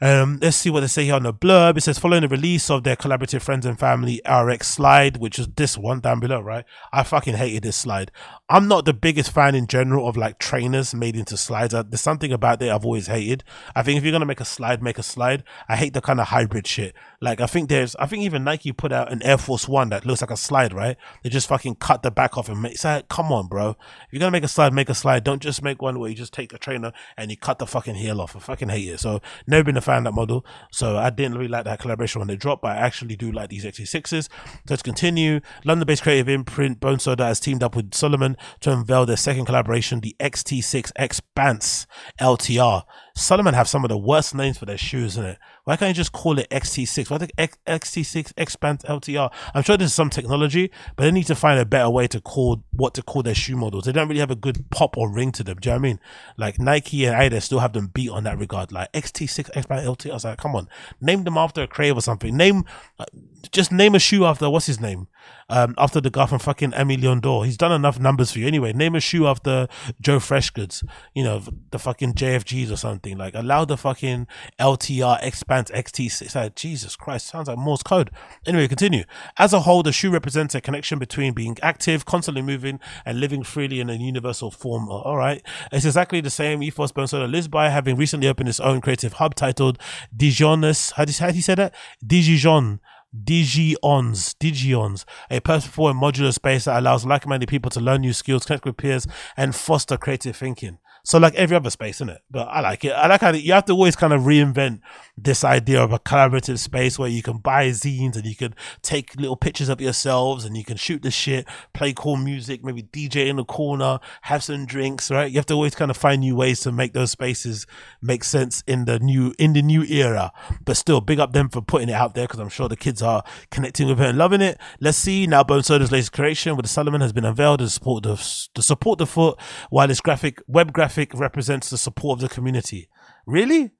Um, 0.00 0.38
let's 0.40 0.56
see 0.56 0.70
what 0.70 0.80
they 0.80 0.86
say 0.86 1.04
here 1.04 1.14
on 1.14 1.24
the 1.24 1.34
blurb. 1.34 1.76
It 1.76 1.82
says 1.82 1.98
following 1.98 2.22
the 2.22 2.28
release 2.28 2.70
of 2.70 2.84
their 2.84 2.96
collaborative 2.96 3.42
friends 3.42 3.66
and 3.66 3.78
family 3.78 4.20
RX 4.30 4.68
slide, 4.68 5.16
which 5.18 5.38
is 5.38 5.48
this 5.56 5.76
one 5.76 6.00
down 6.00 6.20
below, 6.20 6.40
right? 6.40 6.64
I 6.92 7.02
fucking 7.02 7.34
hated 7.34 7.62
this 7.62 7.76
slide. 7.76 8.10
I'm 8.48 8.68
not 8.68 8.84
the 8.84 8.94
biggest 8.94 9.32
fan 9.32 9.54
in 9.54 9.66
general 9.66 10.08
of 10.08 10.16
like 10.16 10.38
trainers 10.38 10.94
made 10.94 11.16
into 11.16 11.36
slides. 11.36 11.74
Uh, 11.74 11.82
there's 11.82 12.00
something 12.00 12.32
about 12.32 12.62
it 12.62 12.70
I've 12.70 12.84
always 12.84 13.08
hated. 13.08 13.42
I 13.74 13.82
think 13.82 13.98
if 13.98 14.04
you're 14.04 14.12
gonna 14.12 14.26
make 14.26 14.40
a 14.40 14.44
slide, 14.44 14.82
make 14.82 14.98
a 14.98 15.02
slide. 15.02 15.42
I 15.68 15.76
hate 15.76 15.94
the 15.94 16.00
kind 16.00 16.20
of 16.20 16.28
hybrid 16.28 16.66
shit. 16.66 16.94
Like 17.20 17.40
I 17.40 17.46
think 17.46 17.68
there's, 17.68 17.96
I 17.96 18.06
think 18.06 18.22
even 18.22 18.44
Nike 18.44 18.72
put 18.72 18.92
out 18.92 19.10
an 19.10 19.22
Air 19.22 19.38
Force 19.38 19.66
One 19.66 19.88
that 19.88 20.06
looks 20.06 20.20
like 20.20 20.30
a 20.30 20.36
slide, 20.36 20.72
right? 20.72 20.96
They 21.22 21.30
just 21.30 21.48
fucking 21.48 21.76
cut 21.76 22.02
the 22.02 22.10
back 22.10 22.38
off 22.38 22.48
and 22.48 22.62
make. 22.62 22.74
It's 22.74 22.84
like, 22.84 23.08
come 23.08 23.32
on, 23.32 23.48
bro. 23.48 23.70
If 23.70 23.76
you're 24.12 24.20
gonna 24.20 24.30
make 24.30 24.44
a 24.44 24.48
slide, 24.48 24.72
make 24.72 24.88
a 24.90 24.94
slide. 24.94 25.24
Don't 25.24 25.42
just 25.42 25.62
make 25.62 25.82
one 25.82 25.98
where 25.98 26.08
you 26.08 26.16
just 26.16 26.32
take 26.32 26.52
a 26.52 26.58
trainer 26.58 26.92
and 27.16 27.30
you 27.30 27.36
cut 27.36 27.58
the 27.58 27.66
fucking 27.66 27.96
heel 27.96 28.20
off. 28.20 28.36
I 28.36 28.38
fucking 28.38 28.68
hate 28.68 28.88
it. 28.88 29.00
So 29.00 29.20
never 29.48 29.55
been 29.64 29.76
a 29.76 29.80
fan 29.80 29.98
of 29.98 30.04
that 30.04 30.12
model. 30.12 30.44
So 30.72 30.96
I 30.96 31.10
didn't 31.10 31.34
really 31.36 31.48
like 31.48 31.64
that 31.64 31.80
collaboration 31.80 32.18
when 32.20 32.28
they 32.28 32.36
dropped, 32.36 32.62
but 32.62 32.76
I 32.76 32.80
actually 32.80 33.16
do 33.16 33.32
like 33.32 33.50
these 33.50 33.64
XT6s. 33.64 34.28
Let's 34.68 34.82
continue. 34.82 35.40
London-based 35.64 36.02
creative 36.02 36.28
imprint 36.28 36.80
Bone 36.80 36.98
Soda 36.98 37.24
has 37.24 37.40
teamed 37.40 37.62
up 37.62 37.76
with 37.76 37.94
Salomon 37.94 38.36
to 38.60 38.72
unveil 38.72 39.06
their 39.06 39.16
second 39.16 39.46
collaboration, 39.46 40.00
the 40.00 40.16
XT6 40.20 40.92
Expanse 40.96 41.86
LTR. 42.20 42.82
Salomon 43.16 43.54
have 43.54 43.68
some 43.68 43.84
of 43.84 43.88
the 43.88 43.96
worst 43.98 44.34
names 44.34 44.58
for 44.58 44.66
their 44.66 44.76
shoes, 44.76 45.14
isn't 45.14 45.24
it? 45.24 45.38
Why 45.66 45.74
can't 45.76 45.88
you 45.88 45.94
just 45.94 46.12
call 46.12 46.38
it 46.38 46.48
XT6? 46.50 47.10
Why 47.10 47.18
the 47.18 47.28
X- 47.36 47.58
XT6 47.66 48.32
Expanse 48.36 48.84
LTR? 48.84 49.32
I'm 49.52 49.64
sure 49.64 49.76
there's 49.76 49.92
some 49.92 50.10
technology, 50.10 50.70
but 50.94 51.02
they 51.02 51.10
need 51.10 51.26
to 51.26 51.34
find 51.34 51.58
a 51.58 51.64
better 51.64 51.90
way 51.90 52.06
to 52.06 52.20
call 52.20 52.62
what 52.70 52.94
to 52.94 53.02
call 53.02 53.24
their 53.24 53.34
shoe 53.34 53.56
models. 53.56 53.82
They 53.82 53.90
don't 53.90 54.06
really 54.06 54.20
have 54.20 54.30
a 54.30 54.36
good 54.36 54.70
pop 54.70 54.96
or 54.96 55.10
ring 55.10 55.32
to 55.32 55.42
them. 55.42 55.58
Do 55.58 55.68
you 55.68 55.72
know 55.72 55.78
what 55.78 55.80
I 55.80 55.88
mean? 55.88 56.00
Like 56.36 56.60
Nike 56.60 57.04
and 57.04 57.16
Adidas 57.16 57.42
still 57.42 57.58
have 57.58 57.72
them 57.72 57.88
beat 57.88 58.10
on 58.10 58.22
that 58.22 58.38
regard. 58.38 58.70
Like 58.70 58.92
XT6 58.92 59.56
Expanse 59.56 59.84
LTR. 59.88 60.10
I 60.10 60.14
was 60.14 60.24
like, 60.24 60.38
come 60.38 60.54
on, 60.54 60.68
name 61.00 61.24
them 61.24 61.36
after 61.36 61.62
a 61.62 61.66
crave 61.66 61.98
or 61.98 62.00
something. 62.00 62.36
Name, 62.36 62.64
uh, 63.00 63.06
just 63.50 63.72
name 63.72 63.96
a 63.96 63.98
shoe 63.98 64.24
after 64.24 64.48
what's 64.48 64.66
his 64.66 64.78
name? 64.78 65.08
Um, 65.48 65.74
after 65.78 66.00
the 66.00 66.10
guy 66.10 66.26
from 66.26 66.38
fucking 66.38 66.72
Aimé 66.72 67.00
Leon 67.00 67.20
He's 67.44 67.56
done 67.56 67.72
enough 67.72 67.98
numbers 67.98 68.30
for 68.30 68.38
you 68.38 68.46
anyway. 68.46 68.72
Name 68.72 68.94
a 68.94 69.00
shoe 69.00 69.26
after 69.26 69.66
Joe 70.00 70.18
Freshgoods, 70.18 70.86
you 71.14 71.24
know, 71.24 71.42
the 71.70 71.78
fucking 71.78 72.14
JFGs 72.14 72.70
or 72.70 72.76
something. 72.76 73.16
Like, 73.16 73.34
allow 73.34 73.64
the 73.64 73.76
fucking 73.76 74.26
LTR 74.60 75.22
Expanse 75.22 75.70
XT. 75.70 76.22
It's 76.22 76.34
like, 76.34 76.54
Jesus 76.54 76.96
Christ, 76.96 77.26
sounds 77.26 77.48
like 77.48 77.58
Morse 77.58 77.82
code. 77.82 78.10
Anyway, 78.46 78.68
continue. 78.68 79.04
As 79.38 79.52
a 79.52 79.60
whole, 79.60 79.82
the 79.82 79.92
shoe 79.92 80.10
represents 80.10 80.54
a 80.54 80.60
connection 80.60 80.98
between 80.98 81.32
being 81.32 81.56
active, 81.62 82.04
constantly 82.04 82.42
moving, 82.42 82.78
and 83.04 83.20
living 83.20 83.42
freely 83.42 83.80
in 83.80 83.88
a 83.88 83.94
universal 83.94 84.50
form. 84.50 84.88
All 84.88 85.16
right. 85.16 85.42
It's 85.72 85.84
exactly 85.84 86.20
the 86.20 86.30
same 86.30 86.62
ethos 86.62 86.92
Bone 86.92 87.06
Soda 87.06 87.26
lives 87.26 87.48
by, 87.48 87.70
having 87.70 87.96
recently 87.96 88.28
opened 88.28 88.48
its 88.48 88.60
own 88.60 88.80
creative 88.80 89.14
hub 89.14 89.34
titled 89.34 89.78
Dijonus. 90.16 90.92
How 90.92 91.06
how 91.18 91.30
do 91.30 91.36
you 91.36 91.42
say 91.42 91.54
that? 91.54 91.74
Dijon 92.04 92.80
Digions, 93.12 94.34
Digions, 94.34 95.06
a 95.30 95.40
purposeful 95.40 95.88
and 95.88 96.00
modular 96.00 96.32
space 96.32 96.64
that 96.64 96.78
allows 96.78 97.06
like-minded 97.06 97.48
people 97.48 97.70
to 97.70 97.80
learn 97.80 98.02
new 98.02 98.12
skills, 98.12 98.44
connect 98.44 98.64
with 98.64 98.76
peers, 98.76 99.06
and 99.36 99.54
foster 99.54 99.96
creative 99.96 100.36
thinking. 100.36 100.78
So 101.06 101.18
like 101.18 101.36
every 101.36 101.56
other 101.56 101.70
space, 101.70 101.98
isn't 101.98 102.10
it? 102.10 102.22
But 102.28 102.48
I 102.48 102.60
like 102.62 102.84
it. 102.84 102.90
I 102.90 103.06
like 103.06 103.20
how 103.20 103.30
you 103.30 103.52
have 103.52 103.66
to 103.66 103.72
always 103.74 103.94
kind 103.94 104.12
of 104.12 104.22
reinvent 104.22 104.80
this 105.16 105.44
idea 105.44 105.80
of 105.80 105.92
a 105.92 106.00
collaborative 106.00 106.58
space 106.58 106.98
where 106.98 107.08
you 107.08 107.22
can 107.22 107.38
buy 107.38 107.68
zines 107.68 108.16
and 108.16 108.26
you 108.26 108.34
can 108.34 108.56
take 108.82 109.14
little 109.14 109.36
pictures 109.36 109.68
of 109.68 109.80
yourselves 109.80 110.44
and 110.44 110.56
you 110.56 110.64
can 110.64 110.76
shoot 110.76 111.02
the 111.02 111.12
shit, 111.12 111.46
play 111.72 111.92
cool 111.92 112.16
music, 112.16 112.64
maybe 112.64 112.82
DJ 112.82 113.28
in 113.28 113.36
the 113.36 113.44
corner, 113.44 114.00
have 114.22 114.42
some 114.42 114.66
drinks, 114.66 115.08
right? 115.08 115.30
You 115.30 115.36
have 115.36 115.46
to 115.46 115.54
always 115.54 115.76
kind 115.76 115.92
of 115.92 115.96
find 115.96 116.22
new 116.22 116.34
ways 116.34 116.58
to 116.62 116.72
make 116.72 116.92
those 116.92 117.12
spaces 117.12 117.68
make 118.02 118.24
sense 118.24 118.64
in 118.66 118.86
the 118.86 118.98
new 118.98 119.32
in 119.38 119.52
the 119.52 119.62
new 119.62 119.84
era. 119.84 120.32
But 120.64 120.76
still, 120.76 121.00
big 121.00 121.20
up 121.20 121.32
them 121.32 121.50
for 121.50 121.62
putting 121.62 121.88
it 121.88 121.94
out 121.94 122.16
there 122.16 122.24
because 122.24 122.40
I'm 122.40 122.48
sure 122.48 122.68
the 122.68 122.76
kids 122.76 123.00
are 123.00 123.22
connecting 123.52 123.86
with 123.86 124.00
it 124.00 124.08
and 124.08 124.18
loving 124.18 124.40
it. 124.40 124.58
Let's 124.80 124.98
see 124.98 125.28
now. 125.28 125.44
Bone 125.44 125.62
Soda's 125.62 125.92
latest 125.92 126.10
creation 126.10 126.56
with 126.56 126.64
the 126.64 126.68
Salomon 126.68 127.00
has 127.00 127.12
been 127.12 127.24
unveiled 127.24 127.60
to 127.60 127.68
support 127.68 128.02
the 128.02 128.16
to 128.54 128.60
support 128.60 128.98
the 128.98 129.06
foot, 129.06 129.38
while 129.70 129.86
this 129.86 130.00
graphic 130.00 130.42
web 130.48 130.72
graphic 130.72 130.95
represents 131.14 131.70
the 131.70 131.78
support 131.78 132.18
of 132.18 132.28
the 132.28 132.34
community. 132.34 132.88
Really? 133.26 133.72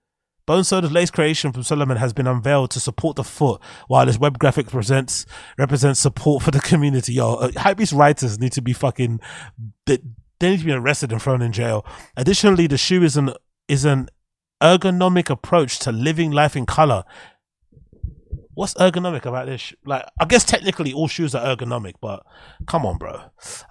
Bone 0.46 0.62
Soda's 0.62 0.92
latest 0.92 1.12
creation 1.12 1.52
from 1.52 1.64
Salomon 1.64 1.96
has 1.96 2.12
been 2.12 2.28
unveiled 2.28 2.70
to 2.70 2.80
support 2.80 3.16
the 3.16 3.24
foot, 3.24 3.60
while 3.88 4.06
his 4.06 4.18
web 4.18 4.38
graphic 4.38 4.68
presents 4.68 5.26
represents 5.58 5.98
support 5.98 6.42
for 6.42 6.52
the 6.52 6.60
community. 6.60 7.14
Yo, 7.14 7.34
uh, 7.34 7.48
hypebeast 7.48 7.96
writers 7.96 8.38
need 8.38 8.52
to 8.52 8.62
be 8.62 8.72
fucking. 8.72 9.20
They, 9.86 9.98
they 10.38 10.50
need 10.50 10.60
to 10.60 10.64
be 10.64 10.72
arrested 10.72 11.10
and 11.10 11.20
thrown 11.20 11.42
in 11.42 11.50
jail. 11.50 11.84
Additionally, 12.16 12.68
the 12.68 12.78
shoe 12.78 13.02
is 13.02 13.16
an 13.16 13.32
is 13.66 13.84
an 13.84 14.08
ergonomic 14.62 15.28
approach 15.28 15.80
to 15.80 15.90
living 15.92 16.30
life 16.30 16.56
in 16.56 16.64
color 16.64 17.04
what's 18.56 18.74
ergonomic 18.74 19.26
about 19.26 19.46
this? 19.46 19.74
Like, 19.84 20.04
I 20.18 20.24
guess 20.24 20.42
technically 20.42 20.92
all 20.92 21.08
shoes 21.08 21.34
are 21.34 21.56
ergonomic, 21.56 21.92
but 22.00 22.24
come 22.66 22.86
on, 22.86 22.96
bro. 22.96 23.20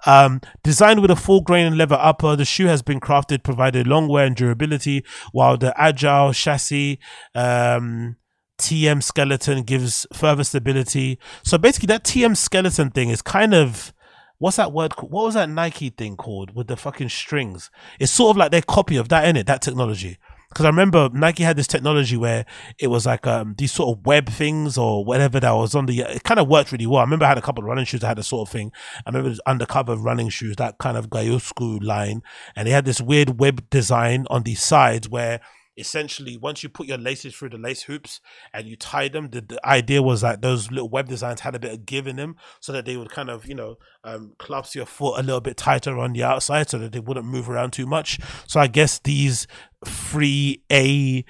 Um, 0.06 0.40
designed 0.62 1.02
with 1.02 1.10
a 1.10 1.16
full 1.16 1.40
grain 1.42 1.76
leather 1.76 1.98
upper, 2.00 2.36
the 2.36 2.44
shoe 2.44 2.66
has 2.66 2.82
been 2.82 3.00
crafted, 3.00 3.42
provided 3.42 3.88
long 3.88 4.08
wear 4.08 4.24
and 4.24 4.36
durability, 4.36 5.04
while 5.32 5.56
the 5.58 5.78
agile 5.78 6.32
chassis, 6.32 7.00
um, 7.34 8.16
TM 8.58 9.02
skeleton 9.02 9.64
gives 9.64 10.06
further 10.14 10.44
stability. 10.44 11.18
So 11.42 11.58
basically, 11.58 11.88
that 11.88 12.04
TM 12.04 12.36
skeleton 12.36 12.90
thing 12.90 13.10
is 13.10 13.20
kind 13.22 13.54
of 13.54 13.92
what's 14.38 14.56
that 14.56 14.72
word? 14.72 14.92
What 15.00 15.24
was 15.24 15.34
that 15.34 15.50
Nike 15.50 15.90
thing 15.90 16.16
called 16.16 16.54
with 16.54 16.68
the 16.68 16.76
fucking 16.76 17.08
strings? 17.08 17.70
It's 17.98 18.12
sort 18.12 18.30
of 18.30 18.36
like 18.36 18.52
their 18.52 18.62
copy 18.62 18.96
of 18.96 19.08
that 19.08 19.28
in 19.28 19.36
it, 19.36 19.46
that 19.48 19.62
technology 19.62 20.18
because 20.56 20.64
I 20.64 20.70
remember 20.70 21.10
Nike 21.12 21.42
had 21.42 21.58
this 21.58 21.66
technology 21.66 22.16
where 22.16 22.46
it 22.78 22.86
was 22.86 23.04
like 23.04 23.26
um, 23.26 23.54
these 23.58 23.72
sort 23.72 23.94
of 23.94 24.06
web 24.06 24.30
things 24.30 24.78
or 24.78 25.04
whatever 25.04 25.38
that 25.38 25.50
was 25.50 25.74
on 25.74 25.84
the. 25.84 26.00
It 26.00 26.22
kind 26.22 26.40
of 26.40 26.48
worked 26.48 26.72
really 26.72 26.86
well. 26.86 27.00
I 27.00 27.02
remember 27.02 27.26
I 27.26 27.28
had 27.28 27.36
a 27.36 27.42
couple 27.42 27.62
of 27.62 27.68
running 27.68 27.84
shoes 27.84 28.00
that 28.00 28.06
had 28.06 28.18
a 28.18 28.22
sort 28.22 28.48
of 28.48 28.52
thing. 28.54 28.72
I 29.04 29.10
remember 29.10 29.26
it 29.26 29.32
was 29.32 29.40
undercover 29.46 29.96
running 29.96 30.30
shoes, 30.30 30.56
that 30.56 30.78
kind 30.78 30.96
of 30.96 31.10
Gyakusou 31.10 31.84
line, 31.84 32.22
and 32.56 32.66
they 32.66 32.70
had 32.70 32.86
this 32.86 33.02
weird 33.02 33.38
web 33.38 33.68
design 33.68 34.24
on 34.30 34.44
the 34.44 34.54
sides 34.54 35.10
where 35.10 35.42
essentially 35.76 36.36
once 36.36 36.62
you 36.62 36.68
put 36.68 36.86
your 36.86 36.98
laces 36.98 37.34
through 37.34 37.50
the 37.50 37.58
lace 37.58 37.82
hoops 37.82 38.20
and 38.52 38.66
you 38.66 38.76
tie 38.76 39.08
them 39.08 39.28
the, 39.30 39.40
the, 39.40 39.66
idea 39.66 40.02
was 40.02 40.20
that 40.22 40.40
those 40.40 40.70
little 40.70 40.88
web 40.88 41.08
designs 41.08 41.40
had 41.40 41.54
a 41.54 41.58
bit 41.58 41.72
of 41.72 41.84
give 41.84 42.06
in 42.06 42.16
them 42.16 42.36
so 42.60 42.72
that 42.72 42.84
they 42.84 42.96
would 42.96 43.10
kind 43.10 43.28
of 43.28 43.46
you 43.46 43.54
know 43.54 43.76
um, 44.04 44.32
clasp 44.38 44.74
your 44.74 44.86
foot 44.86 45.18
a 45.18 45.22
little 45.22 45.40
bit 45.40 45.56
tighter 45.56 45.98
on 45.98 46.12
the 46.12 46.22
outside 46.22 46.70
so 46.70 46.78
that 46.78 46.92
they 46.92 47.00
wouldn't 47.00 47.26
move 47.26 47.50
around 47.50 47.72
too 47.72 47.86
much. 47.86 48.18
So 48.46 48.60
i 48.60 48.66
guess 48.66 48.98
these 49.00 49.46
free 49.84 50.62
a 50.72 51.24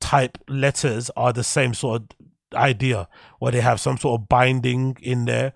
type 0.00 0.38
letters 0.48 1.10
are 1.16 1.32
the 1.32 1.44
same 1.44 1.74
sort 1.74 2.02
of 2.02 2.08
idea 2.54 3.08
where 3.38 3.52
they 3.52 3.60
have 3.60 3.80
some 3.80 3.98
sort 3.98 4.20
of 4.20 4.28
binding 4.28 4.96
in 5.00 5.24
there 5.24 5.52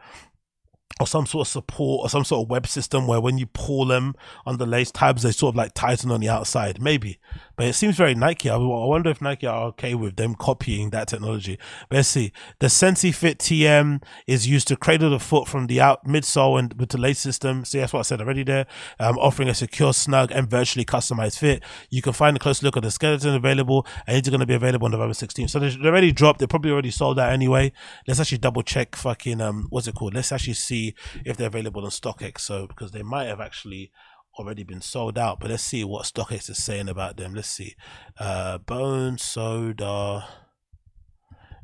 or 1.01 1.07
some 1.07 1.27
sort 1.27 1.47
of 1.47 1.51
support 1.51 2.05
or 2.05 2.11
some 2.11 2.25
sort 2.25 2.45
of 2.45 2.51
web 2.51 2.67
system 2.67 3.07
where 3.07 3.21
when 3.21 3.39
you 3.39 3.47
pull 3.47 3.87
them 3.87 4.15
on 4.45 4.59
the 4.59 4.67
lace 4.67 4.91
tabs, 4.91 5.23
they 5.23 5.33
sort 5.33 5.55
of 5.55 5.57
like 5.57 5.73
tighten 5.75 6.11
on 6.11 6.21
the 6.21 6.29
outside. 6.29 6.81
Maybe, 6.81 7.19
but 7.57 7.67
it 7.67 7.73
seems 7.73 7.97
very 7.97 8.15
Nike. 8.15 8.51
I 8.51 8.57
wonder 8.57 9.11
if 9.11 9.23
Nike 9.23 9.47
are 9.47 9.65
okay 9.69 9.95
with 9.95 10.17
them 10.17 10.35
copying 10.35 10.91
that 10.91 11.09
technology. 11.09 11.59
But 11.89 11.97
let's 11.97 12.09
see. 12.09 12.33
The 12.59 12.67
SensiFit 12.67 13.37
TM 13.37 14.03
is 14.27 14.47
used 14.47 14.69
to 14.69 14.77
cradle 14.77 15.11
the 15.11 15.19
foot 15.19 15.49
from 15.49 15.67
the 15.67 15.81
out 15.81 16.05
midsole 16.05 16.59
and 16.59 16.79
with 16.79 16.91
the 16.91 16.99
lace 16.99 17.19
system. 17.19 17.65
See, 17.65 17.79
that's 17.79 17.93
what 17.93 18.01
I 18.01 18.03
said 18.03 18.21
already 18.21 18.45
there. 18.45 18.67
Um, 18.99 19.19
offering 19.19 19.49
a 19.49 19.55
secure, 19.55 19.95
snug, 19.95 20.31
and 20.33 20.49
virtually 20.49 20.85
customized 20.85 21.39
fit. 21.39 21.63
You 21.89 22.03
can 22.03 22.13
find 22.13 22.37
a 22.37 22.41
close 22.41 22.63
look 22.63 22.77
at 22.77 22.83
the 22.83 22.91
skeleton 22.91 23.35
available, 23.35 23.87
and 24.07 24.17
it's 24.17 24.29
going 24.29 24.41
to 24.41 24.47
be 24.47 24.55
available 24.55 24.85
on 24.85 24.93
November 24.93 25.15
16th. 25.15 25.51
So 25.51 25.59
they 25.59 25.75
already 25.89 26.13
dropped. 26.13 26.41
They 26.41 26.47
probably 26.47 26.71
already 26.71 26.91
sold 26.91 27.19
out 27.19 27.33
anyway. 27.33 27.73
Let's 28.07 28.21
actually 28.21 28.39
double 28.39 28.63
check. 28.63 28.97
Fucking 28.97 29.41
um, 29.41 29.67
what's 29.71 29.89
it 29.89 29.95
called? 29.95 30.15
Let's 30.15 30.33
actually 30.33 30.55
see 30.55 30.90
if 31.25 31.37
they're 31.37 31.49
available 31.49 31.85
on 31.85 31.91
StockX. 31.91 32.41
So 32.41 32.67
because 32.67 32.93
they 32.93 33.03
might 33.03 33.27
have 33.27 33.41
actually 33.41 33.91
already 34.39 34.63
been 34.63 34.81
sold 34.81 35.19
out. 35.19 35.41
But 35.41 35.51
let's 35.51 35.63
see 35.63 35.85
what 35.85 36.05
StockX 36.05 36.51
is 36.51 36.63
saying 36.63 36.89
about 36.89 37.17
them. 37.17 37.35
Let's 37.35 37.49
see. 37.49 37.77
Uh, 38.19 38.59
Bone 38.59 39.19
Soda, 39.19 40.27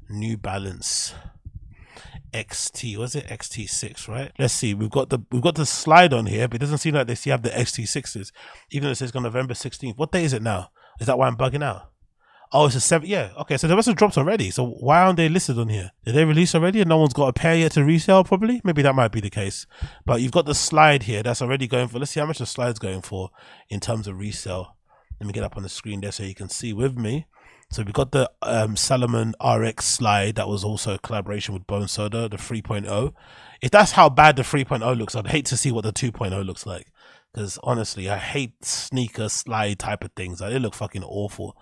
New 0.08 0.36
Balance. 0.36 1.14
XT 2.34 2.96
was 2.98 3.14
it 3.14 3.26
XT6 3.28 4.08
right 4.08 4.32
let's 4.38 4.52
see 4.52 4.74
we've 4.74 4.90
got 4.90 5.08
the 5.08 5.20
we've 5.30 5.40
got 5.40 5.54
the 5.54 5.64
slide 5.64 6.12
on 6.12 6.26
here 6.26 6.46
but 6.46 6.56
it 6.56 6.58
doesn't 6.58 6.78
seem 6.78 6.94
like 6.94 7.06
they 7.06 7.14
see 7.14 7.30
have 7.30 7.40
the 7.40 7.48
XT6s 7.48 8.30
even 8.70 8.86
though 8.86 8.90
it 8.90 8.96
says 8.96 9.14
on 9.14 9.22
November 9.22 9.54
16th 9.54 9.96
what 9.96 10.12
day 10.12 10.22
is 10.22 10.34
it 10.34 10.42
now 10.42 10.68
is 11.00 11.06
that 11.06 11.16
why 11.16 11.28
I'm 11.28 11.36
bugging 11.36 11.64
out 11.64 11.92
Oh, 12.52 12.66
it's 12.66 12.76
a 12.76 12.80
seven. 12.80 13.08
Yeah. 13.08 13.30
Okay. 13.38 13.56
So 13.56 13.66
the 13.66 13.74
rest 13.74 13.88
have 13.88 13.96
dropped 13.96 14.16
already. 14.16 14.50
So 14.50 14.66
why 14.66 15.02
aren't 15.02 15.16
they 15.16 15.28
listed 15.28 15.58
on 15.58 15.68
here? 15.68 15.92
Did 16.04 16.14
they 16.14 16.24
release 16.24 16.54
already 16.54 16.80
and 16.80 16.88
no 16.88 16.98
one's 16.98 17.12
got 17.12 17.28
a 17.28 17.32
pair 17.32 17.56
yet 17.56 17.72
to 17.72 17.84
resell? 17.84 18.24
Probably. 18.24 18.60
Maybe 18.64 18.82
that 18.82 18.94
might 18.94 19.12
be 19.12 19.20
the 19.20 19.30
case. 19.30 19.66
But 20.04 20.20
you've 20.20 20.32
got 20.32 20.46
the 20.46 20.54
slide 20.54 21.04
here 21.04 21.22
that's 21.22 21.42
already 21.42 21.66
going 21.66 21.88
for. 21.88 21.98
Let's 21.98 22.12
see 22.12 22.20
how 22.20 22.26
much 22.26 22.38
the 22.38 22.46
slide's 22.46 22.78
going 22.78 23.02
for 23.02 23.30
in 23.68 23.80
terms 23.80 24.06
of 24.06 24.18
resale. 24.18 24.76
Let 25.20 25.26
me 25.26 25.32
get 25.32 25.44
up 25.44 25.56
on 25.56 25.62
the 25.62 25.68
screen 25.68 26.00
there 26.00 26.12
so 26.12 26.22
you 26.22 26.34
can 26.34 26.48
see 26.48 26.72
with 26.72 26.96
me. 26.96 27.26
So 27.70 27.82
we've 27.82 27.92
got 27.92 28.12
the 28.12 28.30
um, 28.42 28.76
Salomon 28.76 29.34
RX 29.44 29.84
slide 29.84 30.36
that 30.36 30.48
was 30.48 30.62
also 30.62 30.94
a 30.94 30.98
collaboration 30.98 31.52
with 31.52 31.66
Bone 31.66 31.88
Soda, 31.88 32.28
the 32.28 32.36
3.0. 32.36 33.12
If 33.60 33.70
that's 33.70 33.92
how 33.92 34.08
bad 34.08 34.36
the 34.36 34.42
3.0 34.42 34.96
looks, 34.96 35.16
I'd 35.16 35.26
hate 35.26 35.46
to 35.46 35.56
see 35.56 35.72
what 35.72 35.82
the 35.82 35.92
2.0 35.92 36.46
looks 36.46 36.64
like. 36.64 36.92
Because 37.32 37.58
honestly, 37.64 38.08
I 38.08 38.18
hate 38.18 38.64
sneaker 38.64 39.28
slide 39.28 39.78
type 39.80 40.04
of 40.04 40.12
things. 40.12 40.40
Like, 40.40 40.52
they 40.52 40.58
look 40.58 40.74
fucking 40.74 41.02
awful 41.02 41.56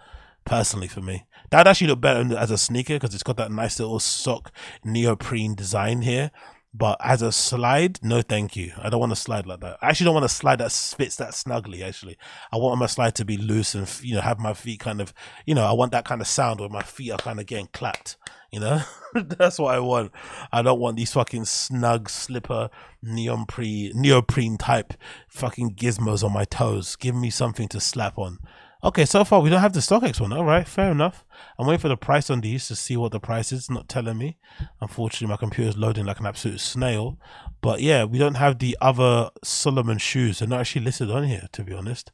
personally 0.45 0.89
for 0.89 1.01
me. 1.01 1.27
That'd 1.51 1.69
actually 1.69 1.89
look 1.89 2.01
better 2.01 2.37
as 2.37 2.51
a 2.51 2.59
sneaker 2.59 2.95
because 2.95 3.15
it's 3.15 3.23
got 3.23 3.37
that 3.37 3.53
nice 3.53 3.79
little 3.79 4.01
sock 4.01 4.51
neoprene 4.85 5.55
design 5.55 6.03
here. 6.03 6.31
But 6.77 6.97
as 7.01 7.23
a 7.23 7.31
slide, 7.31 8.01
no 8.03 8.21
thank 8.21 8.57
you. 8.57 8.73
I 8.83 8.91
don't 8.91 8.99
want 8.99 9.13
to 9.13 9.17
slide 9.17 9.47
like 9.47 9.61
that. 9.61 9.79
I 9.81 9.91
actually 9.91 10.07
don't 10.07 10.15
want 10.15 10.25
to 10.25 10.35
slide 10.35 10.59
that 10.59 10.73
fits 10.73 11.15
that 11.17 11.33
snugly, 11.33 11.85
actually. 11.85 12.19
I 12.53 12.57
want 12.57 12.81
my 12.81 12.87
slide 12.87 13.15
to 13.15 13.25
be 13.25 13.37
loose 13.37 13.77
and, 13.77 13.89
you 14.03 14.17
know, 14.17 14.21
have 14.21 14.41
my 14.41 14.55
feet 14.55 14.81
kind 14.81 15.01
of, 15.01 15.15
you 15.47 15.55
know, 15.55 15.65
I 15.65 15.73
want 15.73 15.93
that 15.93 16.05
kind 16.05 16.21
of 16.21 16.27
sound 16.27 16.59
where 16.59 16.69
my 16.69 16.83
feet 16.83 17.13
are 17.13 17.19
kind 17.19 17.39
of 17.39 17.47
getting 17.47 17.69
clapped, 17.73 18.17
you 18.51 18.59
know? 18.59 18.83
That's 19.15 19.61
what 19.61 19.73
I 19.73 19.79
want. 19.79 20.11
I 20.51 20.63
don't 20.63 20.81
want 20.81 20.97
these 20.97 21.13
fucking 21.13 21.45
snug 21.45 22.11
slipper 22.11 22.71
neoprene, 23.01 23.93
neoprene 23.95 24.59
type 24.59 24.95
fucking 25.29 25.77
gizmos 25.77 26.25
on 26.25 26.33
my 26.33 26.45
toes. 26.45 26.97
Give 26.97 27.15
me 27.15 27.31
something 27.31 27.69
to 27.69 27.79
slap 27.79 28.19
on. 28.19 28.41
Okay, 28.85 29.07
so 29.07 29.25
far 29.25 29.41
we 29.41 29.49
don't 29.49 29.63
have 29.63 29.73
the 29.73 29.81
StockX 29.81 30.21
one. 30.21 30.35
All 30.35 30.45
right, 30.45 30.69
fair 30.69 30.91
enough. 30.91 31.25
I'm 31.59 31.67
waiting 31.67 31.81
for 31.81 31.89
the 31.89 31.97
price 31.97 32.29
on 32.29 32.43
these 32.43 32.69
to 32.69 32.77
see 32.77 32.99
what 32.99 33.13
the 33.13 33.19
price 33.19 33.51
is. 33.51 33.71
not 33.71 33.89
telling 33.89 34.19
me. 34.19 34.37
Unfortunately, 34.79 35.27
my 35.29 35.39
computer 35.39 35.71
is 35.71 35.79
loading 35.79 36.05
like 36.05 36.21
an 36.21 36.27
absolute 36.27 36.61
snail. 36.61 37.19
But 37.63 37.81
yeah, 37.81 38.05
we 38.05 38.19
don't 38.19 38.35
have 38.35 38.59
the 38.59 38.77
other 38.83 39.31
Salomon 39.43 39.97
shoes. 39.97 40.41
They're 40.41 40.49
not 40.49 40.61
actually 40.61 40.85
listed 40.85 41.11
on 41.11 41.25
here, 41.25 41.49
to 41.53 41.65
be 41.65 41.73
honest. 41.73 42.13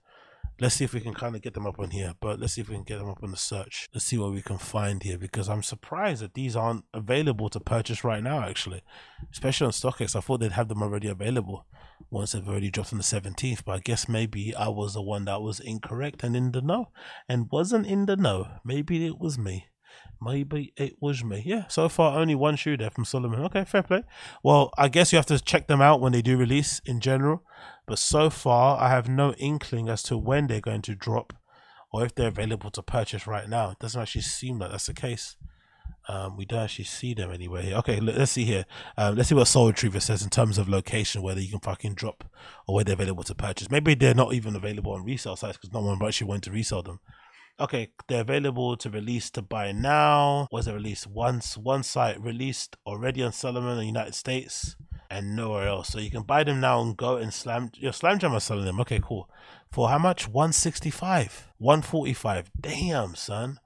Let's 0.61 0.75
see 0.75 0.85
if 0.85 0.93
we 0.93 1.01
can 1.01 1.15
kind 1.15 1.35
of 1.35 1.43
get 1.43 1.55
them 1.55 1.67
up 1.67 1.79
on 1.79 1.91
here. 1.91 2.15
But 2.21 2.39
let's 2.39 2.55
see 2.55 2.61
if 2.61 2.69
we 2.69 2.75
can 2.75 2.85
get 2.85 2.99
them 2.99 3.09
up 3.09 3.23
on 3.23 3.31
the 3.31 3.37
search. 3.37 3.89
Let's 3.95 4.05
see 4.05 4.19
what 4.19 4.33
we 4.33 4.43
can 4.43 4.59
find 4.59 5.03
here 5.03 5.17
because 5.17 5.49
I'm 5.49 5.63
surprised 5.63 6.23
that 6.23 6.35
these 6.35 6.55
aren't 6.55 6.85
available 6.93 7.49
to 7.51 7.61
purchase 7.61 8.05
right 8.05 8.23
now, 8.23 8.43
actually. 8.43 8.83
Especially 9.33 9.67
on 9.67 9.73
StockX. 9.73 10.15
I 10.15 10.21
thought 10.21 10.41
they'd 10.41 10.53
have 10.53 10.69
them 10.69 10.83
already 10.83 11.09
available 11.09 11.67
once 12.11 12.33
they've 12.33 12.49
already 12.49 12.71
dropped 12.71 12.93
on 12.93 12.99
the 12.99 13.05
17th. 13.05 13.65
But 13.65 13.73
I 13.73 13.79
guess 13.79 14.09
maybe 14.09 14.55
I 14.55 14.69
was 14.69 14.95
the 14.95 15.03
one 15.03 15.25
that 15.25 15.41
was 15.41 15.61
incorrect 15.61 16.23
and 16.23 16.37
in 16.37 16.53
the 16.53 16.61
know 16.61 16.91
and 17.29 17.51
wasn't 17.51 17.87
in 17.87 18.07
the 18.07 18.17
know. 18.17 18.49
Maybe 18.65 19.07
it 19.07 19.19
was 19.19 19.39
me. 19.39 19.67
Maybe 20.23 20.75
it 20.77 20.97
was 21.01 21.25
me. 21.25 21.43
Yeah, 21.47 21.67
so 21.69 21.89
far 21.89 22.19
only 22.19 22.35
one 22.35 22.57
shoe 22.57 22.77
there 22.77 22.91
from 22.91 23.07
Salomon. 23.07 23.41
Okay, 23.47 23.65
fair 23.65 23.83
play. 23.83 24.05
Well, 24.43 24.71
I 24.77 24.89
guess 24.89 25.13
you 25.13 25.17
have 25.17 25.27
to 25.27 25.41
check 25.41 25.67
them 25.67 25.81
out 25.81 26.01
when 26.01 26.13
they 26.13 26.21
do 26.21 26.37
release 26.37 26.81
in 26.85 27.01
general. 27.01 27.43
But 27.91 27.99
so 27.99 28.31
far, 28.31 28.81
I 28.81 28.89
have 28.89 29.09
no 29.09 29.33
inkling 29.33 29.89
as 29.89 30.05
to 30.05 30.17
when 30.17 30.47
they're 30.47 30.61
going 30.61 30.83
to 30.83 30.95
drop 30.95 31.33
or 31.93 32.05
if 32.05 32.15
they're 32.15 32.29
available 32.29 32.71
to 32.71 32.83
purchase 32.83 33.27
right 33.27 33.49
now. 33.49 33.71
It 33.71 33.81
doesn't 33.81 34.01
actually 34.01 34.21
seem 34.21 34.61
like 34.61 34.71
that's 34.71 34.87
the 34.87 34.95
case. 34.95 35.35
Um, 36.09 36.37
we 36.37 36.45
don't 36.45 36.61
actually 36.61 36.85
see 36.85 37.15
them 37.15 37.33
anywhere 37.33 37.63
here. 37.63 37.75
Okay, 37.79 37.99
let's 37.99 38.31
see 38.31 38.45
here. 38.45 38.65
Um, 38.97 39.17
let's 39.17 39.29
see 39.29 39.35
what 39.35 39.49
Sole 39.49 39.67
Retriever 39.67 39.99
says 39.99 40.23
in 40.23 40.31
terms 40.31 40.57
of 40.57 40.69
location, 40.69 41.21
whether 41.21 41.41
you 41.41 41.51
can 41.51 41.59
fucking 41.59 41.95
drop 41.95 42.23
or 42.69 42.77
whether 42.77 42.95
they're 42.95 43.03
available 43.03 43.25
to 43.25 43.35
purchase. 43.35 43.73
Maybe 43.73 43.95
they're 43.95 44.15
not 44.15 44.35
even 44.35 44.55
available 44.55 44.93
on 44.93 45.05
resale 45.05 45.35
sites 45.35 45.57
because 45.57 45.73
no 45.73 45.81
one 45.81 45.99
actually 46.01 46.29
went 46.29 46.45
to 46.45 46.53
resell 46.53 46.85
them. 46.85 47.01
Okay, 47.59 47.91
they're 48.07 48.21
available 48.21 48.77
to 48.77 48.89
release 48.89 49.31
to 49.31 49.43
buy 49.43 49.73
now. 49.73 50.47
Was 50.53 50.69
it 50.69 50.75
released 50.75 51.09
once? 51.09 51.57
One 51.57 51.83
site 51.83 52.23
released 52.23 52.77
already 52.87 53.25
on 53.25 53.33
Salomon 53.33 53.73
in 53.73 53.79
the 53.79 53.85
United 53.87 54.15
States 54.15 54.77
and 55.11 55.37
nowhere 55.37 55.67
else. 55.67 55.89
So 55.89 55.99
you 55.99 56.11
can 56.11 56.23
buy 56.23 56.45
them 56.45 56.61
now 56.61 56.81
and 56.81 56.97
go 56.97 57.17
and 57.17 57.33
slam. 57.33 57.71
Your 57.75 57.93
Slam 57.93 58.19
Jam 58.19 58.33
are 58.33 58.41
selling 58.41 58.65
them. 58.65 58.81
Okay, 58.81 59.01
cool. 59.03 59.29
For 59.71 59.89
how 59.89 59.99
much? 59.99 60.29
One 60.29 60.53
sixty 60.53 60.91
five, 60.91 61.49
one 61.59 61.83
forty 61.83 62.15
five. 62.15 62.51
Damn, 62.59 63.15
son. 63.15 63.61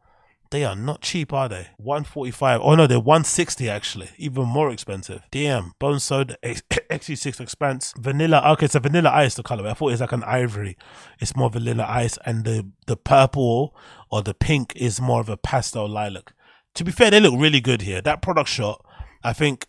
They 0.55 0.65
are 0.65 0.77
not 0.77 1.01
cheap, 1.01 1.33
are 1.33 1.49
they? 1.49 1.71
145. 1.79 2.61
Oh 2.63 2.77
no, 2.77 2.87
they're 2.87 3.01
160 3.01 3.69
actually. 3.69 4.11
Even 4.19 4.45
more 4.45 4.71
expensive. 4.71 5.23
Damn. 5.33 5.73
Bone 5.81 5.99
Soda 5.99 6.37
XT6 6.45 7.41
Expanse. 7.41 7.93
Vanilla. 7.99 8.41
Okay, 8.53 8.69
a 8.73 8.79
vanilla 8.79 9.11
ice, 9.11 9.35
the 9.35 9.43
color. 9.43 9.67
I 9.69 9.75
thought 9.75 9.91
it's 9.91 10.01
like 10.01 10.13
an 10.13 10.23
ivory. 10.23 10.77
It's 11.19 11.35
more 11.35 11.51
vanilla 11.51 11.85
ice. 11.89 12.21
And 12.25 12.45
the, 12.45 12.71
the 12.87 12.97
purple 12.97 13.75
or 14.13 14.23
the 14.23 14.33
pink 14.33 14.75
is 14.77 15.01
more 15.01 15.21
of 15.21 15.29
a 15.29 15.37
pastel 15.37 15.89
lilac. 15.89 16.33
To 16.75 16.85
be 16.85 16.93
fair, 16.93 17.11
they 17.11 17.19
look 17.19 17.35
really 17.37 17.61
good 17.61 17.83
here. 17.83 18.01
That 18.01 18.23
product 18.23 18.49
shot, 18.49 18.85
I 19.25 19.33
think 19.33 19.67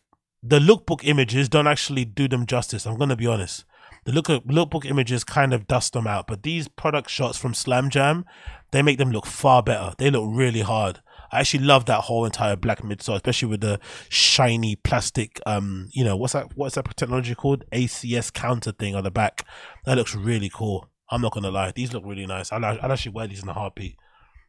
the 0.47 0.59
lookbook 0.59 1.01
images 1.03 1.49
don't 1.49 1.67
actually 1.67 2.05
do 2.05 2.27
them 2.27 2.45
justice. 2.45 2.85
I'm 2.85 2.97
to 2.97 3.15
be 3.15 3.25
honest 3.25 3.65
The 4.05 4.11
look 4.11 4.27
lookbook 4.27 4.85
images 4.85 5.23
kind 5.23 5.53
of 5.53 5.67
dust 5.67 5.93
them 5.93 6.05
out, 6.05 6.27
but 6.27 6.43
these 6.43 6.67
product 6.67 7.09
shots 7.09 7.37
from 7.37 7.55
Slam 7.55 7.89
Jam, 7.89 8.25
they 8.71 8.83
make 8.83 8.99
them 8.99 9.11
look 9.11 9.25
far 9.25 9.63
better. 9.63 9.93
They 9.97 10.11
look 10.11 10.25
really 10.27 10.61
hard. 10.61 10.99
I 11.31 11.39
actually 11.39 11.63
love 11.63 11.85
that 11.85 12.01
whole 12.01 12.23
entire 12.25 12.55
black 12.55 12.81
midsole, 12.81 13.15
especially 13.15 13.49
with 13.49 13.61
the 13.61 13.79
shiny 14.09 14.75
plastic. 14.75 15.41
Um, 15.47 15.89
you 15.91 16.03
know 16.03 16.15
what's 16.15 16.33
that? 16.33 16.55
What's 16.55 16.75
that 16.75 16.95
technology 16.95 17.33
called? 17.33 17.63
ACS 17.71 18.31
counter 18.31 18.71
thing 18.71 18.95
on 18.95 19.03
the 19.03 19.11
back. 19.11 19.45
That 19.85 19.97
looks 19.97 20.15
really 20.15 20.51
cool. 20.53 20.87
I'm 21.09 21.21
not 21.21 21.33
gonna 21.33 21.51
lie, 21.51 21.71
these 21.71 21.93
look 21.93 22.03
really 22.05 22.27
nice. 22.27 22.51
I'll, 22.51 22.63
I'll 22.63 22.91
actually 22.91 23.13
wear 23.13 23.27
these 23.27 23.41
in 23.41 23.49
a 23.49 23.53
heartbeat. 23.53 23.95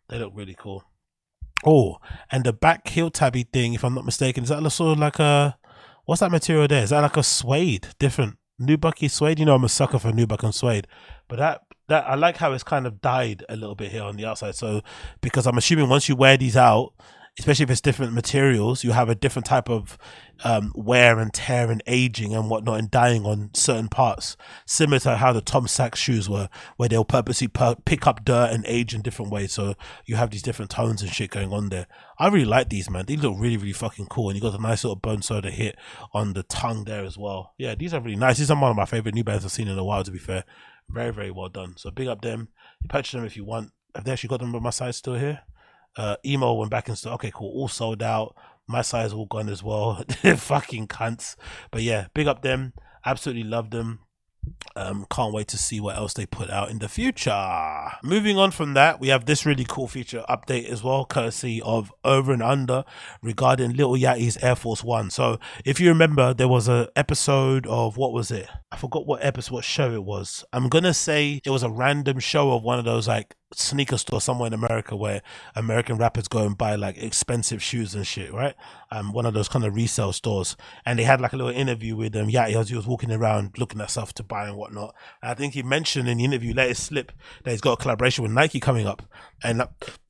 They 0.09 0.18
look 0.18 0.32
really 0.34 0.57
cool. 0.59 0.84
Oh, 1.64 1.97
and 2.30 2.44
the 2.44 2.53
back 2.53 2.86
heel 2.88 3.11
tabby 3.11 3.44
thing, 3.44 3.72
if 3.72 3.82
I'm 3.82 3.94
not 3.94 4.05
mistaken, 4.05 4.44
is 4.44 4.51
that 4.51 4.70
sort 4.70 4.92
of 4.92 4.99
like 4.99 5.18
a 5.18 5.57
what's 6.07 6.20
that 6.20 6.30
material 6.30 6.66
there? 6.66 6.84
Is 6.84 6.90
that 6.90 7.00
like 7.00 7.16
a 7.16 7.22
suede? 7.22 7.88
Different 7.98 8.38
nubucky 8.61 9.11
suede? 9.11 9.38
You 9.38 9.44
know, 9.44 9.54
I'm 9.54 9.64
a 9.64 9.68
sucker 9.68 9.98
for 9.98 10.11
nubuck 10.12 10.42
and 10.42 10.54
suede, 10.54 10.86
but 11.28 11.38
that 11.38 11.62
that 11.88 12.04
I 12.09 12.14
like 12.14 12.38
how 12.38 12.52
it's 12.52 12.64
kind 12.64 12.86
of 12.86 13.00
dyed 13.00 13.44
a 13.48 13.57
little 13.57 13.74
bit 13.74 13.92
here 13.92 14.02
on 14.02 14.16
the 14.16 14.24
outside. 14.24 14.54
So 14.54 14.82
because 15.20 15.46
I'm 15.46 15.59
assuming 15.59 15.88
once 15.88 16.09
you 16.09 16.16
wear 16.16 16.36
these 16.36 16.57
out, 16.57 16.94
especially 17.39 17.64
if 17.64 17.70
it's 17.70 17.80
different 17.82 18.14
materials, 18.14 18.82
you 18.82 18.93
have 18.93 19.11
a 19.11 19.14
different 19.14 19.45
type 19.45 19.68
of 19.68 19.99
um, 20.43 20.72
wear 20.74 21.18
and 21.18 21.32
tear 21.34 21.70
and 21.70 21.82
aging 21.87 22.34
and 22.34 22.49
whatnot 22.49 22.78
and 22.78 22.91
dying 22.91 23.26
on 23.26 23.51
certain 23.55 23.89
parts, 23.89 24.37
similar 24.64 24.99
to 24.99 25.16
how 25.16 25.32
the 25.32 25.43
Tom 25.43 25.68
Sachs 25.68 26.01
shoes 26.01 26.30
were, 26.30 26.49
where 26.76 26.89
they'll 26.89 27.05
purposely 27.05 27.49
per- 27.49 27.74
pick 27.84 28.07
up 28.07 28.24
dirt 28.24 28.53
and 28.53 28.64
age 28.66 28.95
in 28.95 29.03
different 29.03 29.30
ways. 29.30 29.53
So 29.53 29.74
you 30.07 30.16
have 30.16 30.30
these 30.30 30.43
different 30.43 30.70
tones 30.70 31.03
and 31.03 31.12
shit 31.12 31.30
going 31.30 31.53
on 31.53 31.68
there. 31.68 31.87
I 32.18 32.28
really 32.28 32.47
like 32.47 32.70
these, 32.70 32.89
man. 32.89 33.05
These 33.05 33.22
look 33.22 33.37
really, 33.39 33.59
really 33.59 33.72
fucking 33.72 34.07
cool. 34.07 34.30
And 34.30 34.37
you 34.37 34.43
got 34.43 34.59
a 34.59 34.62
nice 34.62 34.84
little 34.84 34.97
bone 34.97 35.20
soda 35.20 35.51
hit 35.51 35.76
on 36.14 36.32
the 36.32 36.43
tongue 36.43 36.84
there 36.84 37.05
as 37.05 37.18
well. 37.18 37.55
Yeah, 37.59 37.74
these 37.74 37.93
are 37.93 38.01
really 38.01 38.16
nice. 38.16 38.39
These 38.39 38.51
are 38.51 38.61
one 38.61 38.70
of 38.70 38.76
my 38.76 38.87
favorite 38.87 39.14
New 39.14 39.24
bands 39.24 39.45
I've 39.45 39.53
seen 39.53 39.68
in 39.68 39.78
a 39.78 39.84
while, 39.84 40.05
to 40.05 40.11
be 40.11 40.18
fair. 40.18 40.45
Very, 40.89 41.12
very 41.12 41.30
well 41.30 41.49
done. 41.49 41.74
So 41.76 41.91
big 41.91 42.09
up 42.09 42.22
them. 42.22 42.49
You 42.80 42.89
purchase 42.89 43.12
them 43.12 43.24
if 43.24 43.37
you 43.37 43.45
want. 43.45 43.72
Have 43.95 44.05
they 44.05 44.12
actually 44.12 44.28
got 44.28 44.41
them 44.41 44.55
on 44.55 44.62
my 44.62 44.70
side 44.70 44.95
still 44.95 45.14
here? 45.14 45.43
Uh, 45.97 46.16
emo 46.24 46.55
went 46.55 46.70
back 46.70 46.88
and 46.88 46.99
said, 46.99 47.12
okay, 47.14 47.30
cool, 47.34 47.51
all 47.51 47.68
sold 47.68 48.03
out. 48.03 48.36
My 48.68 48.82
size 48.82 49.12
all 49.12 49.26
gone 49.26 49.49
as 49.49 49.62
well. 49.62 50.03
fucking 50.36 50.88
cunts. 50.88 51.36
But 51.70 51.82
yeah, 51.82 52.09
big 52.14 52.26
up 52.26 52.42
them. 52.42 52.72
Absolutely 53.05 53.44
love 53.44 53.70
them. 53.70 54.01
Um, 54.74 55.07
can't 55.11 55.32
wait 55.32 55.49
to 55.49 55.59
see 55.59 55.80
what 55.80 55.97
else 55.97 56.12
they 56.12 56.26
put 56.26 56.51
out 56.51 56.70
in 56.70 56.78
the 56.78 56.88
future. 56.88 57.88
Moving 58.03 58.36
on 58.36 58.51
from 58.51 58.74
that, 58.74 59.01
we 59.01 59.09
have 59.09 59.24
this 59.24 59.47
really 59.47 59.64
cool 59.64 59.88
feature 59.88 60.24
update 60.28 60.66
as 60.68 60.82
well, 60.84 61.05
courtesy 61.05 61.62
of 61.62 61.92
Over 62.05 62.32
and 62.32 62.42
Under 62.42 62.84
regarding 63.22 63.72
Lil 63.72 63.92
Yachty's 63.92 64.36
Air 64.42 64.55
Force 64.55 64.84
One. 64.84 65.11
So, 65.11 65.38
if 65.64 65.80
you 65.80 65.88
remember, 65.88 66.34
there 66.34 66.49
was 66.49 66.68
a 66.68 66.90
episode 66.94 67.66
of 67.66 67.97
what 67.97 68.12
was 68.12 68.30
it? 68.30 68.49
I 68.70 68.76
forgot 68.76 69.07
what 69.07 69.24
episode, 69.24 69.55
what 69.55 69.64
show 69.64 69.92
it 69.92 70.05
was. 70.05 70.44
I'm 70.53 70.68
gonna 70.68 70.94
say 70.94 71.40
it 71.44 71.51
was 71.51 71.62
a 71.62 71.70
random 71.70 72.18
show 72.18 72.53
of 72.53 72.62
one 72.62 72.78
of 72.78 72.84
those 72.84 73.09
like 73.09 73.34
sneaker 73.59 73.98
store 73.98 74.20
somewhere 74.20 74.46
in 74.46 74.54
America 74.54 74.94
where 74.94 75.22
American 75.54 75.96
rappers 75.96 76.28
go 76.28 76.44
and 76.46 76.57
buy 76.57 76.74
like 76.74 76.96
expensive 76.98 77.62
shoes 77.62 77.94
and 77.94 78.07
shit, 78.07 78.32
right? 78.32 78.54
Um, 78.90 79.12
one 79.12 79.26
of 79.26 79.34
those 79.34 79.48
kind 79.48 79.64
of 79.64 79.74
resale 79.74 80.12
stores, 80.12 80.57
and 80.84 80.98
they 80.98 81.04
had 81.04 81.20
like 81.20 81.32
a 81.32 81.36
little 81.36 81.52
interview 81.52 81.96
with 81.96 82.14
Yachty 82.14 82.54
as 82.54 82.68
he 82.68 82.76
was 82.76 82.86
walking 82.86 83.11
around 83.11 83.59
looking 83.59 83.80
at 83.80 83.90
stuff 83.90 84.12
to 84.14 84.22
buy 84.22 84.48
and 84.48 84.57
whatnot. 84.57 84.94
And 85.22 85.30
I 85.30 85.34
think 85.34 85.54
he 85.54 85.62
mentioned 85.62 86.09
in 86.09 86.18
the 86.18 86.24
interview, 86.24 86.54
let 86.54 86.70
it 86.70 86.76
slip, 86.76 87.12
that 87.44 87.50
he's 87.50 87.61
got 87.61 87.72
a 87.72 87.82
collaboration 87.82 88.22
with 88.22 88.32
Nike 88.32 88.61
coming 88.61 88.86
up, 88.86 89.02
and. 89.42 89.62
Uh, 89.62 89.66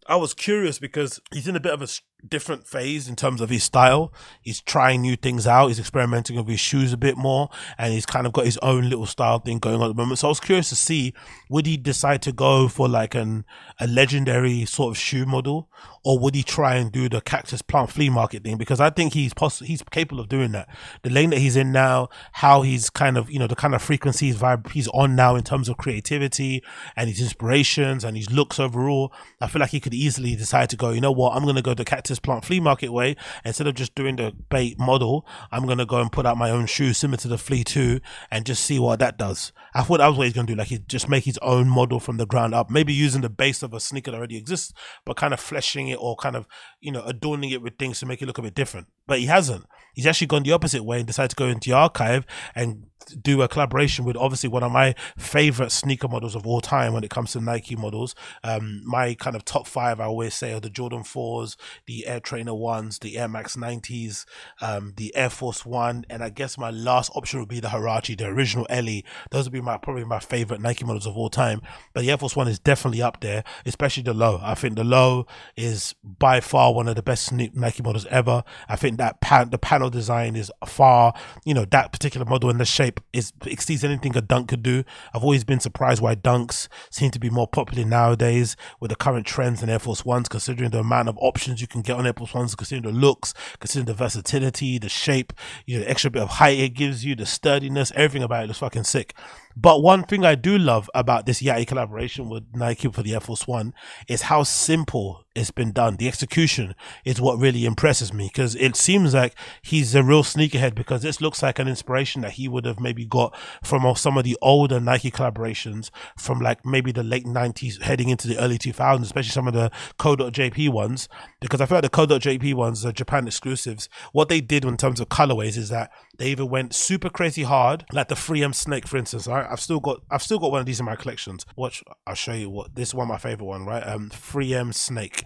I 0.08 0.16
was 0.16 0.34
curious 0.34 0.78
because 0.78 1.20
he's 1.32 1.48
in 1.48 1.56
a 1.56 1.60
bit 1.60 1.72
of 1.72 1.82
a 1.82 1.88
different 2.28 2.66
phase 2.66 3.08
in 3.08 3.16
terms 3.16 3.40
of 3.40 3.50
his 3.50 3.64
style. 3.64 4.12
He's 4.40 4.60
trying 4.60 5.02
new 5.02 5.16
things 5.16 5.46
out. 5.46 5.68
He's 5.68 5.78
experimenting 5.78 6.36
with 6.36 6.48
his 6.48 6.60
shoes 6.60 6.92
a 6.92 6.96
bit 6.96 7.16
more, 7.16 7.48
and 7.78 7.92
he's 7.92 8.06
kind 8.06 8.26
of 8.26 8.32
got 8.32 8.44
his 8.44 8.58
own 8.58 8.88
little 8.88 9.06
style 9.06 9.38
thing 9.38 9.58
going 9.58 9.76
on 9.76 9.90
at 9.90 9.96
the 9.96 10.02
moment. 10.02 10.18
So 10.18 10.28
I 10.28 10.30
was 10.30 10.40
curious 10.40 10.68
to 10.70 10.76
see 10.76 11.14
would 11.48 11.66
he 11.66 11.76
decide 11.76 12.22
to 12.22 12.32
go 12.32 12.68
for 12.68 12.88
like 12.88 13.14
an 13.14 13.44
a 13.80 13.86
legendary 13.86 14.64
sort 14.64 14.94
of 14.94 14.98
shoe 14.98 15.26
model, 15.26 15.68
or 16.04 16.18
would 16.18 16.34
he 16.34 16.42
try 16.42 16.76
and 16.76 16.90
do 16.90 17.08
the 17.08 17.20
cactus 17.20 17.62
plant 17.62 17.90
flea 17.90 18.10
market 18.10 18.44
thing? 18.44 18.56
Because 18.56 18.80
I 18.80 18.90
think 18.90 19.12
he's 19.12 19.34
poss- 19.34 19.60
he's 19.60 19.82
capable 19.82 20.20
of 20.20 20.28
doing 20.28 20.52
that. 20.52 20.68
The 21.02 21.10
lane 21.10 21.30
that 21.30 21.38
he's 21.38 21.56
in 21.56 21.72
now, 21.72 22.08
how 22.32 22.62
he's 22.62 22.90
kind 22.90 23.16
of 23.16 23.30
you 23.30 23.38
know 23.38 23.46
the 23.46 23.56
kind 23.56 23.74
of 23.74 23.82
frequencies 23.82 24.36
vibe 24.36 24.70
he's 24.70 24.88
on 24.88 25.14
now 25.14 25.36
in 25.36 25.42
terms 25.42 25.68
of 25.68 25.76
creativity 25.76 26.62
and 26.96 27.08
his 27.08 27.20
inspirations 27.20 28.04
and 28.04 28.16
his 28.16 28.30
looks 28.30 28.58
overall. 28.58 29.12
I 29.40 29.48
feel 29.48 29.60
like 29.60 29.70
he 29.70 29.80
could 29.80 29.94
easily 29.96 30.36
decide 30.36 30.70
to 30.70 30.76
go. 30.76 30.90
You 30.90 31.00
know 31.00 31.12
what? 31.12 31.34
I'm 31.34 31.44
going 31.44 31.56
to 31.56 31.62
go 31.62 31.74
the 31.74 31.84
cactus 31.84 32.18
plant 32.18 32.44
flea 32.44 32.60
market 32.60 32.92
way. 32.92 33.16
Instead 33.44 33.66
of 33.66 33.74
just 33.74 33.94
doing 33.94 34.16
the 34.16 34.32
bait 34.48 34.78
model, 34.78 35.26
I'm 35.50 35.66
gonna 35.66 35.86
go 35.86 36.00
and 36.00 36.10
put 36.10 36.26
out 36.26 36.36
my 36.36 36.50
own 36.50 36.66
shoe 36.66 36.92
similar 36.92 37.18
to 37.18 37.28
the 37.28 37.38
flea 37.38 37.64
two 37.64 38.00
and 38.30 38.44
just 38.44 38.64
see 38.64 38.78
what 38.78 38.98
that 39.00 39.18
does. 39.18 39.52
I 39.74 39.82
thought 39.82 39.98
that 39.98 40.08
was 40.08 40.18
what 40.18 40.24
he's 40.24 40.34
gonna 40.34 40.46
do, 40.46 40.54
like 40.54 40.68
he 40.68 40.78
just 40.78 41.08
make 41.08 41.24
his 41.24 41.38
own 41.38 41.68
model 41.68 42.00
from 42.00 42.16
the 42.16 42.26
ground 42.26 42.54
up, 42.54 42.70
maybe 42.70 42.92
using 42.92 43.22
the 43.22 43.28
base 43.28 43.62
of 43.62 43.74
a 43.74 43.80
sneaker 43.80 44.10
that 44.10 44.16
already 44.16 44.36
exists, 44.36 44.72
but 45.04 45.16
kind 45.16 45.34
of 45.34 45.40
fleshing 45.40 45.88
it 45.88 45.98
or 46.00 46.16
kind 46.16 46.36
of 46.36 46.46
you 46.80 46.92
know 46.92 47.02
adorning 47.02 47.50
it 47.50 47.62
with 47.62 47.78
things 47.78 48.00
to 48.00 48.06
make 48.06 48.22
it 48.22 48.26
look 48.26 48.38
a 48.38 48.42
bit 48.42 48.54
different. 48.54 48.88
But 49.06 49.18
he 49.18 49.26
hasn't. 49.26 49.66
He's 49.96 50.06
actually 50.06 50.28
gone 50.28 50.44
the 50.44 50.52
opposite 50.52 50.84
way 50.84 50.98
and 50.98 51.06
decided 51.06 51.30
to 51.30 51.36
go 51.36 51.48
into 51.48 51.70
the 51.70 51.74
archive 51.74 52.24
and 52.54 52.86
do 53.22 53.42
a 53.42 53.48
collaboration 53.48 54.04
with 54.04 54.16
obviously 54.16 54.48
one 54.48 54.62
of 54.62 54.72
my 54.72 54.94
favorite 55.16 55.70
sneaker 55.70 56.08
models 56.08 56.34
of 56.34 56.46
all 56.46 56.60
time 56.60 56.92
when 56.92 57.04
it 57.04 57.10
comes 57.10 57.32
to 57.32 57.40
Nike 57.40 57.76
models. 57.76 58.14
Um, 58.42 58.82
my 58.84 59.14
kind 59.14 59.36
of 59.36 59.44
top 59.44 59.66
five, 59.66 60.00
I 60.00 60.04
always 60.04 60.34
say, 60.34 60.52
are 60.52 60.60
the 60.60 60.70
Jordan 60.70 61.02
4s, 61.02 61.56
the 61.86 62.06
Air 62.06 62.20
Trainer 62.20 62.52
1s, 62.52 63.00
the 63.00 63.18
Air 63.18 63.28
Max 63.28 63.56
90s, 63.56 64.24
um, 64.60 64.94
the 64.96 65.14
Air 65.14 65.30
Force 65.30 65.64
One, 65.64 66.04
and 66.10 66.22
I 66.22 66.30
guess 66.30 66.58
my 66.58 66.70
last 66.70 67.10
option 67.14 67.40
would 67.40 67.48
be 67.48 67.60
the 67.60 67.68
Huarache, 67.68 68.16
the 68.16 68.26
original 68.26 68.66
Ellie. 68.68 69.04
Those 69.30 69.44
would 69.44 69.52
be 69.52 69.60
my 69.60 69.76
probably 69.76 70.04
my 70.04 70.18
favorite 70.18 70.60
Nike 70.60 70.84
models 70.84 71.06
of 71.06 71.16
all 71.16 71.30
time. 71.30 71.62
But 71.94 72.02
the 72.02 72.10
Air 72.10 72.18
Force 72.18 72.36
One 72.36 72.48
is 72.48 72.58
definitely 72.58 73.02
up 73.02 73.20
there, 73.20 73.44
especially 73.64 74.02
the 74.02 74.14
low. 74.14 74.40
I 74.42 74.54
think 74.54 74.76
the 74.76 74.84
low 74.84 75.26
is 75.56 75.94
by 76.02 76.40
far 76.40 76.74
one 76.74 76.88
of 76.88 76.96
the 76.96 77.02
best 77.02 77.32
Nike 77.32 77.82
models 77.82 78.06
ever. 78.06 78.42
I 78.68 78.76
think 78.76 78.98
that 78.98 79.20
pan- 79.20 79.50
the 79.50 79.58
panel 79.58 79.85
design 79.90 80.36
is 80.36 80.50
far, 80.66 81.14
you 81.44 81.54
know, 81.54 81.64
that 81.66 81.92
particular 81.92 82.26
model 82.26 82.50
and 82.50 82.60
the 82.60 82.64
shape 82.64 83.00
is 83.12 83.32
exceeds 83.44 83.84
anything 83.84 84.16
a 84.16 84.20
dunk 84.20 84.48
could 84.48 84.62
do. 84.62 84.84
I've 85.14 85.22
always 85.22 85.44
been 85.44 85.60
surprised 85.60 86.00
why 86.02 86.14
dunks 86.14 86.68
seem 86.90 87.10
to 87.12 87.18
be 87.18 87.30
more 87.30 87.48
popular 87.48 87.84
nowadays 87.84 88.56
with 88.80 88.90
the 88.90 88.96
current 88.96 89.26
trends 89.26 89.62
in 89.62 89.68
Air 89.68 89.78
Force 89.78 90.04
Ones, 90.04 90.28
considering 90.28 90.70
the 90.70 90.80
amount 90.80 91.08
of 91.08 91.18
options 91.18 91.60
you 91.60 91.66
can 91.66 91.82
get 91.82 91.96
on 91.96 92.06
Air 92.06 92.12
Force 92.12 92.34
Ones, 92.34 92.54
considering 92.54 92.94
the 92.94 92.98
looks, 92.98 93.34
considering 93.60 93.86
the 93.86 93.94
versatility, 93.94 94.78
the 94.78 94.88
shape, 94.88 95.32
you 95.66 95.78
know, 95.78 95.84
the 95.84 95.90
extra 95.90 96.10
bit 96.10 96.22
of 96.22 96.28
height 96.28 96.58
it 96.58 96.70
gives 96.70 97.04
you, 97.04 97.14
the 97.14 97.26
sturdiness, 97.26 97.92
everything 97.94 98.22
about 98.22 98.44
it 98.44 98.46
looks 98.46 98.60
fucking 98.60 98.84
sick. 98.84 99.14
But 99.56 99.82
one 99.82 100.04
thing 100.04 100.24
I 100.24 100.34
do 100.34 100.58
love 100.58 100.90
about 100.94 101.26
this 101.26 101.42
Yachty 101.42 101.66
collaboration 101.66 102.28
with 102.28 102.44
Nike 102.54 102.90
for 102.90 103.02
the 103.02 103.14
Air 103.14 103.20
Force 103.20 103.46
One 103.46 103.74
is 104.08 104.22
how 104.22 104.42
simple 104.42 105.25
it's 105.36 105.50
been 105.50 105.72
done. 105.72 105.96
The 105.96 106.08
execution 106.08 106.74
is 107.04 107.20
what 107.20 107.38
really 107.38 107.64
impresses 107.64 108.12
me 108.12 108.28
because 108.28 108.54
it 108.56 108.74
seems 108.74 109.14
like 109.14 109.34
he's 109.62 109.94
a 109.94 110.02
real 110.02 110.22
sneakerhead 110.22 110.74
because 110.74 111.02
this 111.02 111.20
looks 111.20 111.42
like 111.42 111.58
an 111.58 111.68
inspiration 111.68 112.22
that 112.22 112.32
he 112.32 112.48
would 112.48 112.64
have 112.64 112.80
maybe 112.80 113.04
got 113.04 113.36
from 113.62 113.94
some 113.96 114.16
of 114.16 114.24
the 114.24 114.36
older 114.40 114.80
Nike 114.80 115.10
collaborations 115.10 115.90
from 116.16 116.40
like 116.40 116.64
maybe 116.64 116.90
the 116.90 117.02
late 117.02 117.26
90s 117.26 117.82
heading 117.82 118.08
into 118.08 118.26
the 118.26 118.38
early 118.38 118.58
2000s, 118.58 119.02
especially 119.02 119.30
some 119.30 119.46
of 119.46 119.54
the 119.54 119.70
CO.JP 119.98 120.70
ones. 120.70 121.08
Because 121.40 121.60
I 121.60 121.66
feel 121.66 121.76
like 121.76 121.82
the 121.82 121.90
CO.JP 121.90 122.54
ones, 122.54 122.84
are 122.84 122.92
Japan 122.92 123.26
exclusives, 123.26 123.88
what 124.12 124.28
they 124.28 124.40
did 124.40 124.64
in 124.64 124.76
terms 124.76 125.00
of 125.00 125.08
colorways 125.08 125.56
is 125.56 125.68
that 125.68 125.90
they 126.18 126.30
either 126.30 126.46
went 126.46 126.74
super 126.74 127.10
crazy 127.10 127.42
hard, 127.42 127.84
like 127.92 128.08
the 128.08 128.14
3M 128.14 128.54
Snake, 128.54 128.88
for 128.88 128.96
instance. 128.96 129.26
Right? 129.26 129.46
I've 129.48 129.60
still 129.60 129.80
got 129.80 130.00
I've 130.10 130.22
still 130.22 130.38
got 130.38 130.50
one 130.50 130.60
of 130.60 130.66
these 130.66 130.80
in 130.80 130.86
my 130.86 130.96
collections. 130.96 131.44
Watch, 131.56 131.84
I'll 132.06 132.14
show 132.14 132.32
you 132.32 132.48
what 132.48 132.74
this 132.74 132.88
is 132.88 132.94
one 132.94 133.08
my 133.08 133.18
favorite 133.18 133.46
one, 133.46 133.66
right? 133.66 133.86
Um, 133.86 134.10
3M 134.10 134.74
Snake 134.74 135.25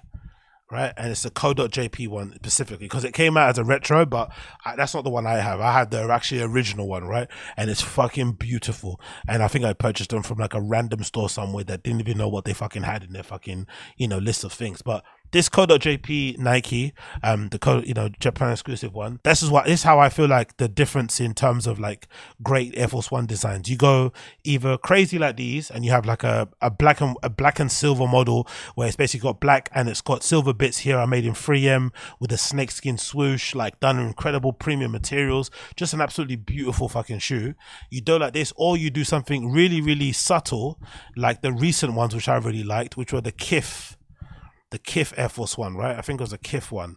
right? 0.70 0.92
And 0.96 1.10
it's 1.10 1.22
the 1.22 1.30
CO.JP 1.30 2.08
one 2.08 2.34
specifically 2.34 2.86
because 2.86 3.04
it 3.04 3.12
came 3.12 3.36
out 3.36 3.50
as 3.50 3.58
a 3.58 3.64
retro, 3.64 4.06
but 4.06 4.32
I, 4.64 4.76
that's 4.76 4.94
not 4.94 5.04
the 5.04 5.10
one 5.10 5.26
I 5.26 5.36
have. 5.38 5.60
I 5.60 5.72
had 5.72 5.90
the 5.90 6.02
actually 6.10 6.42
original 6.42 6.88
one, 6.88 7.04
right? 7.04 7.28
And 7.56 7.70
it's 7.70 7.82
fucking 7.82 8.32
beautiful. 8.32 9.00
And 9.26 9.42
I 9.42 9.48
think 9.48 9.64
I 9.64 9.72
purchased 9.72 10.10
them 10.10 10.22
from 10.22 10.38
like 10.38 10.54
a 10.54 10.60
random 10.60 11.02
store 11.04 11.28
somewhere 11.28 11.64
that 11.64 11.82
didn't 11.82 12.00
even 12.00 12.18
know 12.18 12.28
what 12.28 12.44
they 12.44 12.54
fucking 12.54 12.82
had 12.82 13.02
in 13.02 13.12
their 13.12 13.22
fucking, 13.22 13.66
you 13.96 14.08
know, 14.08 14.18
list 14.18 14.44
of 14.44 14.52
things. 14.52 14.82
But 14.82 15.04
this 15.32 15.48
CO.JP 15.48 16.38
Nike, 16.38 16.92
um, 17.22 17.48
the 17.48 17.58
code, 17.58 17.86
you 17.86 17.94
know, 17.94 18.08
Japan 18.20 18.52
exclusive 18.52 18.94
one. 18.94 19.20
This 19.22 19.42
is 19.42 19.50
what 19.50 19.66
this 19.66 19.80
is 19.80 19.82
how 19.84 19.98
I 19.98 20.08
feel 20.08 20.26
like 20.26 20.56
the 20.56 20.68
difference 20.68 21.20
in 21.20 21.34
terms 21.34 21.66
of 21.66 21.78
like 21.78 22.08
great 22.42 22.76
Air 22.76 22.88
Force 22.88 23.10
One 23.10 23.26
designs. 23.26 23.68
You 23.68 23.76
go 23.76 24.12
either 24.44 24.76
crazy 24.76 25.18
like 25.18 25.36
these, 25.36 25.70
and 25.70 25.84
you 25.84 25.90
have 25.92 26.06
like 26.06 26.24
a, 26.24 26.48
a 26.60 26.70
black 26.70 27.00
and 27.00 27.16
a 27.22 27.30
black 27.30 27.60
and 27.60 27.70
silver 27.70 28.06
model 28.06 28.48
where 28.74 28.86
it's 28.86 28.96
basically 28.96 29.28
got 29.28 29.40
black 29.40 29.68
and 29.74 29.88
it's 29.88 30.00
got 30.00 30.22
silver 30.22 30.52
bits 30.52 30.78
here 30.78 30.98
I 30.98 31.06
made 31.06 31.24
in 31.24 31.34
3M 31.34 31.90
with 32.18 32.32
a 32.32 32.38
snakeskin 32.38 32.98
swoosh, 32.98 33.54
like 33.54 33.78
done 33.80 33.98
in 33.98 34.06
incredible 34.06 34.52
premium 34.52 34.92
materials. 34.92 35.50
Just 35.76 35.94
an 35.94 36.00
absolutely 36.00 36.36
beautiful 36.36 36.88
fucking 36.88 37.20
shoe. 37.20 37.54
You 37.90 38.00
do 38.00 38.18
like 38.18 38.32
this, 38.32 38.52
or 38.56 38.76
you 38.76 38.90
do 38.90 39.04
something 39.04 39.52
really, 39.52 39.80
really 39.80 40.12
subtle, 40.12 40.80
like 41.16 41.42
the 41.42 41.52
recent 41.52 41.94
ones 41.94 42.14
which 42.14 42.28
I 42.28 42.36
really 42.36 42.64
liked, 42.64 42.96
which 42.96 43.12
were 43.12 43.20
the 43.20 43.32
Kith 43.32 43.96
the 44.70 44.78
Kith 44.78 45.12
Air 45.16 45.28
Force 45.28 45.58
One, 45.58 45.76
right? 45.76 45.96
I 45.96 46.00
think 46.00 46.20
it 46.20 46.24
was 46.24 46.32
a 46.32 46.38
Kith 46.38 46.72
one, 46.72 46.96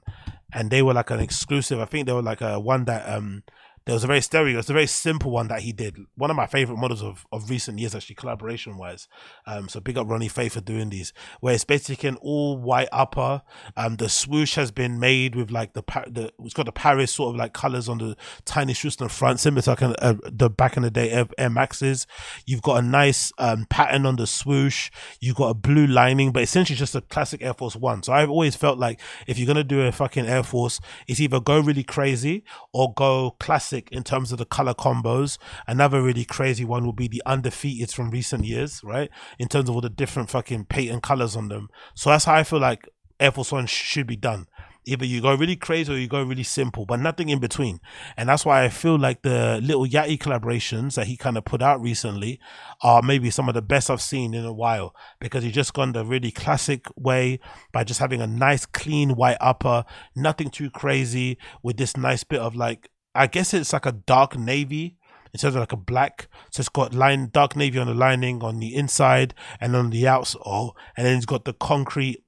and 0.53 0.69
they 0.69 0.81
were 0.81 0.93
like 0.93 1.09
an 1.09 1.19
exclusive. 1.19 1.79
I 1.79 1.85
think 1.85 2.07
they 2.07 2.13
were 2.13 2.21
like 2.21 2.41
a 2.41 2.59
one 2.59 2.85
that 2.85 3.07
um 3.09 3.43
there 3.85 3.93
was 3.93 4.03
a 4.05 4.07
very 4.07 4.21
stereo, 4.21 4.59
it's 4.59 4.69
a 4.69 4.73
very 4.73 4.87
simple 4.87 5.29
one 5.29 5.49
that 5.49 5.61
he 5.61 5.73
did. 5.73 5.97
One 6.15 6.29
of 6.29 6.37
my 6.37 6.45
favorite 6.45 6.77
models 6.77 7.03
of, 7.03 7.25
of 7.33 7.49
recent 7.49 7.79
years, 7.79 7.93
actually, 7.93 8.15
collaboration 8.15 8.77
wise. 8.77 9.09
Um, 9.45 9.67
so 9.67 9.81
big 9.81 9.97
up 9.97 10.09
Ronnie 10.09 10.29
Fieg 10.29 10.51
for 10.53 10.61
doing 10.61 10.89
these, 10.89 11.11
where 11.41 11.53
it's 11.53 11.65
basically 11.65 12.07
an 12.07 12.15
all 12.17 12.57
white 12.57 12.87
upper. 12.93 13.41
Um, 13.75 13.97
the 13.97 14.07
swoosh 14.07 14.55
has 14.55 14.71
been 14.71 14.99
made 14.99 15.35
with 15.35 15.51
like 15.51 15.73
the, 15.73 15.83
the 16.07 16.31
it's 16.39 16.53
got 16.53 16.65
the 16.65 16.71
Paris 16.71 17.11
sort 17.11 17.31
of 17.33 17.35
like 17.35 17.51
colors 17.51 17.89
on 17.89 17.97
the 17.97 18.15
tiny 18.45 18.73
swoosh 18.73 19.01
on 19.01 19.07
the 19.07 19.13
front, 19.13 19.41
similar 19.41 19.61
to 19.63 19.71
like 19.71 19.95
uh, 19.99 20.13
the 20.31 20.49
back 20.49 20.77
in 20.77 20.83
the 20.83 20.91
day 20.91 21.11
Air, 21.11 21.27
Air 21.37 21.49
Maxes. 21.49 22.07
You've 22.45 22.61
got 22.61 22.81
a 22.81 22.87
nice 22.87 23.33
um, 23.37 23.65
pattern 23.69 24.05
on 24.05 24.15
the 24.15 24.27
swoosh. 24.27 24.91
You've 25.19 25.35
got 25.35 25.49
a 25.49 25.53
blue 25.53 25.87
lining, 25.87 26.31
but 26.31 26.43
essentially 26.43 26.77
just 26.77 26.95
a 26.95 27.01
classic 27.01 27.43
Air 27.43 27.53
Force 27.53 27.75
One. 27.75 28.01
So 28.01 28.13
I've 28.13 28.29
always 28.29 28.55
felt 28.55 28.79
like 28.79 29.01
if 29.27 29.37
you're 29.37 29.47
gonna 29.47 29.65
do 29.65 29.81
a 29.81 29.91
fucking 29.91 30.25
Air 30.25 30.43
Force, 30.43 30.79
it's 31.05 31.19
either 31.19 31.41
go 31.41 31.59
really 31.59 31.83
crazy 31.83 32.45
or 32.71 32.93
go 32.93 33.31
classic 33.39 33.72
in 33.73 34.03
terms 34.03 34.31
of 34.31 34.37
the 34.37 34.45
color 34.45 34.73
combos. 34.73 35.37
Another 35.67 36.01
really 36.01 36.25
crazy 36.25 36.65
one 36.65 36.85
will 36.85 36.93
be 36.93 37.07
the 37.07 37.23
undefeated 37.25 37.91
from 37.91 38.11
recent 38.11 38.45
years, 38.45 38.81
right? 38.83 39.09
In 39.39 39.47
terms 39.47 39.69
of 39.69 39.75
all 39.75 39.81
the 39.81 39.89
different 39.89 40.29
fucking 40.29 40.65
patent 40.65 41.03
colors 41.03 41.35
on 41.35 41.49
them. 41.49 41.69
So 41.95 42.09
that's 42.09 42.25
how 42.25 42.35
I 42.35 42.43
feel 42.43 42.59
like 42.59 42.87
Air 43.19 43.31
Force 43.31 43.51
One 43.51 43.65
should 43.65 44.07
be 44.07 44.15
done. 44.15 44.47
Either 44.85 45.05
you 45.05 45.21
go 45.21 45.33
really 45.33 45.55
crazy 45.55 45.93
or 45.93 45.97
you 45.97 46.09
go 46.09 46.21
really 46.21 46.43
simple, 46.43 46.85
but 46.85 46.99
nothing 46.99 47.29
in 47.29 47.39
between. 47.39 47.79
And 48.17 48.27
that's 48.27 48.45
why 48.45 48.65
I 48.65 48.69
feel 48.69 48.99
like 48.99 49.21
the 49.21 49.61
Lil 49.63 49.85
Yachty 49.85 50.17
collaborations 50.17 50.95
that 50.95 51.07
he 51.07 51.15
kind 51.15 51.37
of 51.37 51.45
put 51.45 51.61
out 51.61 51.81
recently 51.81 52.37
are 52.81 53.01
maybe 53.01 53.29
some 53.29 53.47
of 53.47 53.55
the 53.55 53.61
best 53.61 53.89
I've 53.89 54.01
seen 54.01 54.33
in 54.33 54.43
a 54.43 54.51
while 54.51 54.93
because 55.21 55.43
he 55.43 55.51
just 55.51 55.73
gone 55.73 55.93
the 55.93 56.03
really 56.03 56.31
classic 56.31 56.87
way 56.97 57.39
by 57.71 57.85
just 57.85 58.01
having 58.01 58.21
a 58.21 58.27
nice 58.27 58.65
clean 58.65 59.11
white 59.15 59.37
upper, 59.39 59.85
nothing 60.17 60.49
too 60.49 60.69
crazy 60.69 61.37
with 61.61 61.77
this 61.77 61.95
nice 61.95 62.25
bit 62.25 62.41
of 62.41 62.53
like, 62.53 62.89
I 63.15 63.27
guess 63.27 63.53
it's 63.53 63.73
like 63.73 63.85
a 63.85 63.91
dark 63.91 64.37
navy 64.37 64.97
instead 65.33 65.49
of 65.49 65.55
like 65.55 65.71
a 65.71 65.77
black. 65.77 66.27
So 66.51 66.61
it's 66.61 66.69
got 66.69 66.93
line 66.93 67.29
dark 67.31 67.55
navy 67.55 67.79
on 67.79 67.87
the 67.87 67.93
lining 67.93 68.43
on 68.43 68.59
the 68.59 68.75
inside 68.75 69.33
and 69.59 69.75
on 69.75 69.89
the 69.89 70.07
outside. 70.07 70.41
Oh, 70.45 70.73
and 70.95 71.05
then 71.05 71.17
it's 71.17 71.25
got 71.25 71.45
the 71.45 71.53
concrete 71.53 72.23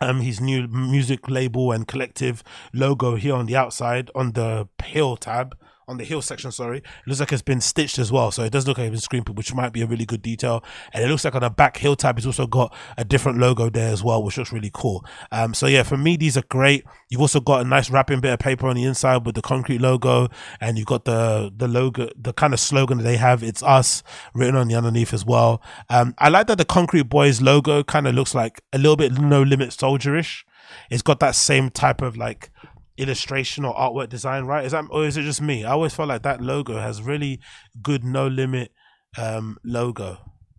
um 0.00 0.20
his 0.20 0.40
new 0.40 0.66
music 0.66 1.28
label 1.28 1.70
and 1.70 1.86
collective 1.86 2.42
logo 2.72 3.14
here 3.14 3.34
on 3.34 3.46
the 3.46 3.54
outside 3.56 4.10
on 4.14 4.32
the 4.32 4.68
hill 4.82 5.16
tab 5.16 5.56
on 5.86 5.96
the 5.96 6.04
heel 6.04 6.22
section, 6.22 6.50
sorry. 6.52 6.78
It 6.78 6.84
looks 7.06 7.20
like 7.20 7.32
it's 7.32 7.42
been 7.42 7.60
stitched 7.60 7.98
as 7.98 8.10
well. 8.10 8.30
So 8.30 8.42
it 8.44 8.52
does 8.52 8.66
look 8.66 8.78
like 8.78 8.86
it's 8.86 9.06
been 9.06 9.22
screen 9.22 9.34
which 9.34 9.54
might 9.54 9.72
be 9.72 9.82
a 9.82 9.86
really 9.86 10.04
good 10.04 10.22
detail. 10.22 10.64
And 10.92 11.04
it 11.04 11.08
looks 11.08 11.24
like 11.24 11.34
on 11.34 11.42
the 11.42 11.50
back 11.50 11.76
heel 11.76 11.96
tab, 11.96 12.18
it's 12.18 12.26
also 12.26 12.46
got 12.46 12.74
a 12.96 13.04
different 13.04 13.38
logo 13.38 13.70
there 13.70 13.92
as 13.92 14.02
well, 14.02 14.22
which 14.22 14.38
looks 14.38 14.52
really 14.52 14.70
cool. 14.72 15.04
Um, 15.32 15.54
so 15.54 15.66
yeah, 15.66 15.82
for 15.82 15.96
me, 15.96 16.16
these 16.16 16.36
are 16.36 16.44
great. 16.48 16.84
You've 17.08 17.20
also 17.20 17.40
got 17.40 17.60
a 17.60 17.68
nice 17.68 17.90
wrapping 17.90 18.20
bit 18.20 18.32
of 18.32 18.38
paper 18.38 18.66
on 18.68 18.76
the 18.76 18.84
inside 18.84 19.26
with 19.26 19.34
the 19.34 19.42
concrete 19.42 19.80
logo, 19.80 20.28
and 20.60 20.78
you've 20.78 20.86
got 20.86 21.04
the 21.04 21.52
the 21.54 21.68
logo, 21.68 22.08
the 22.16 22.32
kind 22.32 22.52
of 22.52 22.60
slogan 22.60 22.98
that 22.98 23.04
they 23.04 23.16
have. 23.16 23.42
It's 23.42 23.62
us 23.62 24.02
written 24.34 24.56
on 24.56 24.68
the 24.68 24.74
underneath 24.74 25.12
as 25.12 25.24
well. 25.24 25.62
Um, 25.90 26.14
I 26.18 26.28
like 26.28 26.46
that 26.48 26.58
the 26.58 26.64
Concrete 26.64 27.08
Boys 27.08 27.40
logo 27.40 27.82
kind 27.82 28.06
of 28.06 28.14
looks 28.14 28.34
like 28.34 28.62
a 28.72 28.78
little 28.78 28.96
bit 28.96 29.18
no 29.18 29.42
limit 29.42 29.70
soldierish. 29.70 30.44
It's 30.90 31.02
got 31.02 31.20
that 31.20 31.34
same 31.34 31.70
type 31.70 32.02
of 32.02 32.16
like 32.16 32.50
illustration 32.96 33.64
or 33.64 33.74
artwork 33.74 34.08
design, 34.08 34.44
right? 34.44 34.64
Is 34.64 34.72
that 34.72 34.84
or 34.90 35.04
is 35.04 35.16
it 35.16 35.22
just 35.22 35.42
me? 35.42 35.64
I 35.64 35.72
always 35.72 35.94
felt 35.94 36.08
like 36.08 36.22
that 36.22 36.40
logo 36.40 36.78
has 36.78 37.02
really 37.02 37.40
good 37.82 38.04
no 38.04 38.26
limit 38.26 38.72
um 39.18 39.58
logo. 39.64 40.18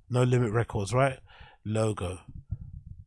No 0.09 0.23
limit 0.23 0.51
records, 0.51 0.93
right? 0.93 1.19
Logo. 1.65 2.19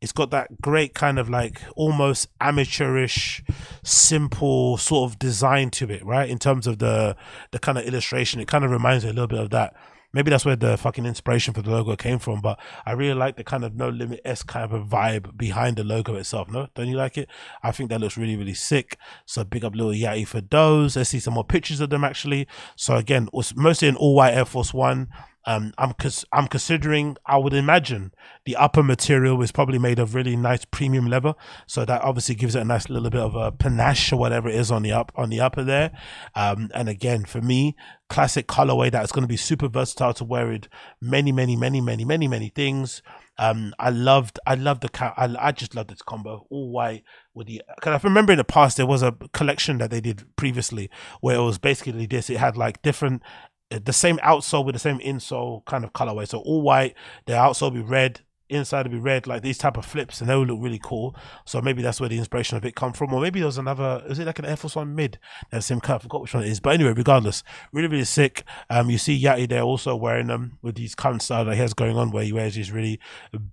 It's 0.01 0.13
got 0.13 0.31
that 0.31 0.61
great 0.61 0.95
kind 0.95 1.19
of 1.19 1.29
like 1.29 1.61
almost 1.75 2.29
amateurish, 2.41 3.43
simple 3.83 4.77
sort 4.77 5.11
of 5.11 5.19
design 5.19 5.71
to 5.71 5.91
it, 5.91 6.05
right? 6.05 6.29
In 6.29 6.39
terms 6.39 6.67
of 6.67 6.79
the 6.79 7.17
the 7.51 7.59
kind 7.59 7.79
of 7.79 7.85
illustration, 7.85 8.41
it 8.41 8.49
kind 8.49 8.65
of 8.65 8.71
reminds 8.71 9.05
me 9.05 9.11
a 9.11 9.13
little 9.13 9.29
bit 9.29 9.41
of 9.41 9.51
that 9.51 9.75
maybe 10.13 10.31
that's 10.31 10.45
where 10.45 10.57
the 10.57 10.77
fucking 10.77 11.07
inspiration 11.07 11.55
for 11.55 11.63
the 11.63 11.71
logo 11.71 11.97
came 11.97 12.19
from. 12.19 12.41
But 12.41 12.59
I 12.87 12.93
really 12.93 13.15
like 13.15 13.37
the 13.37 13.45
kind 13.45 13.65
of 13.65 13.75
no 13.75 13.89
limit 13.89 14.21
s 14.25 14.43
kind 14.43 14.71
of 14.71 14.89
vibe 14.89 15.37
behind 15.37 15.77
the 15.77 15.85
logo 15.85 16.15
itself. 16.17 16.49
No, 16.49 16.69
don't 16.75 16.89
you 16.89 16.97
like 16.97 17.19
it? 17.19 17.29
I 17.63 17.73
think 17.73 17.91
that 17.91 18.01
looks 18.01 18.17
really 18.17 18.37
really 18.37 18.55
sick. 18.55 18.97
So 19.27 19.45
big 19.45 19.65
up 19.65 19.75
Lil 19.75 19.93
Yachty 19.93 20.27
for 20.27 20.41
those. 20.41 20.97
Let's 20.97 21.11
see 21.11 21.21
some 21.21 21.35
more 21.35 21.45
pictures 21.45 21.81
of 21.81 21.91
them 21.91 22.05
actually. 22.05 22.47
So 22.77 22.97
again, 22.97 23.29
mostly 23.55 23.89
an 23.89 23.97
all 23.97 24.15
white 24.15 24.35
Air 24.35 24.45
Force 24.45 24.73
One. 24.75 25.09
Um, 25.49 25.73
I'm 25.79 25.95
cons- 25.95 26.27
I'm 26.31 26.47
considering. 26.47 27.17
I 27.25 27.39
would 27.39 27.55
imagine 27.55 28.13
the 28.45 28.55
upper 28.57 28.83
material 28.83 29.41
is 29.41 29.51
probably 29.51 29.79
made 29.79 29.99
of 29.99 30.15
really 30.15 30.37
nice 30.37 30.67
premium 30.67 31.07
leather, 31.07 31.35
so 31.67 31.87
that 31.87 32.03
obviously 32.03 32.35
gives 32.35 32.55
it 32.55 32.61
a 32.61 32.67
nice 32.67 32.91
little 32.91 33.09
bit 33.09 33.23
of 33.23 33.35
a 33.35 33.51
panache 33.51 34.13
or 34.13 34.19
whatever 34.19 34.51
it 34.51 34.57
is 34.57 34.71
on 34.71 34.83
the 34.83 34.93
up 34.93 35.11
on 35.17 35.31
the 35.31 35.41
upper 35.41 35.65
there. 35.65 35.91
Um, 36.35 36.71
and 36.75 36.87
again, 36.87 37.25
for 37.25 37.41
me, 37.41 37.77
classic 38.11 38.47
colorway 38.47 38.93
that 38.93 39.03
is 39.05 39.11
going 39.11 39.23
to 39.23 39.29
be 39.29 39.39
super 39.39 39.69
versatile 39.69 40.13
to 40.15 40.25
wear 40.25 40.53
it 40.53 40.69
many, 41.01 41.33
many, 41.33 41.57
many, 41.57 41.81
many, 41.81 42.05
many, 42.05 42.29
many 42.29 42.51
things. 42.51 43.03
Um, 43.39 43.73
I 43.79 43.91
loved, 43.91 44.41
I 44.47 44.55
loved 44.57 44.83
the, 44.83 44.91
I, 45.17 45.35
I 45.39 45.53
just 45.53 45.75
loved 45.75 45.91
this 45.91 46.03
combo, 46.03 46.47
all 46.51 46.71
white 46.71 47.05
with 47.35 47.47
the. 47.47 47.63
Because 47.77 48.03
I 48.03 48.07
remember 48.07 48.33
in 48.33 48.39
the 48.39 48.45
past 48.45 48.77
there 48.77 48.87
was 48.87 49.03
a 49.03 49.13
collection 49.33 49.79
that 49.79 49.91
they 49.91 50.01
did 50.01 50.25
previously 50.37 50.91
where 51.21 51.37
it 51.37 51.43
was 51.43 51.59
basically 51.59 52.07
this. 52.07 52.29
It 52.31 52.39
had 52.39 52.57
like 52.57 52.83
different 52.83 53.23
the 53.71 53.93
same 53.93 54.19
outsole 54.19 54.65
with 54.65 54.75
the 54.75 54.79
same 54.79 54.99
insole 55.01 55.65
kind 55.67 55.85
of 55.85 55.93
colorway. 55.93 56.27
So 56.27 56.39
all 56.39 56.63
white, 56.63 56.95
the 57.27 57.35
outsole 57.35 57.73
be 57.73 57.81
red, 57.81 58.21
inside 58.49 58.85
to 58.85 58.89
be 58.89 58.99
red, 58.99 59.27
like 59.27 59.43
these 59.43 59.59
type 59.59 59.77
of 59.77 59.85
flips, 59.85 60.21
and 60.21 60.29
they 60.29 60.37
would 60.37 60.49
look 60.49 60.59
really 60.61 60.81
cool. 60.83 61.15
So 61.45 61.61
maybe 61.61 61.83
that's 61.83 62.01
where 62.01 62.09
the 62.09 62.19
inspiration 62.19 62.57
of 62.57 62.65
it 62.65 62.75
come 62.75 62.93
from, 62.93 63.13
or 63.13 63.21
maybe 63.21 63.41
there 63.41 63.47
was 63.47 63.59
another. 63.59 64.03
Is 64.09 64.19
it 64.19 64.27
like 64.27 64.39
an 64.39 64.45
Air 64.45 64.57
Force 64.57 64.77
One 64.77 64.95
mid? 64.95 65.19
That 65.51 65.63
same 65.65 65.81
cut. 65.81 65.97
I 65.97 65.99
forgot 65.99 66.23
which 66.23 66.35
one 66.35 66.45
it 66.45 66.51
is, 66.51 66.61
but 66.61 66.75
anyway, 66.75 66.93
regardless, 66.93 67.43
really 67.73 67.89
really 67.89 68.05
sick. 68.05 68.45
Um, 68.71 68.91
you 68.91 68.99
see 68.99 69.21
Yachty 69.21 69.49
there 69.49 69.63
also 69.63 69.95
wearing 69.97 70.29
them 70.29 70.59
with 70.63 70.77
these 70.77 70.95
current 70.95 71.23
style 71.23 71.45
that 71.45 71.55
he 71.55 71.61
has 71.61 71.75
going 71.75 71.97
on, 71.97 72.11
where 72.11 72.25
he 72.25 72.33
wears 72.33 72.55
these 72.55 72.73
really 72.73 73.01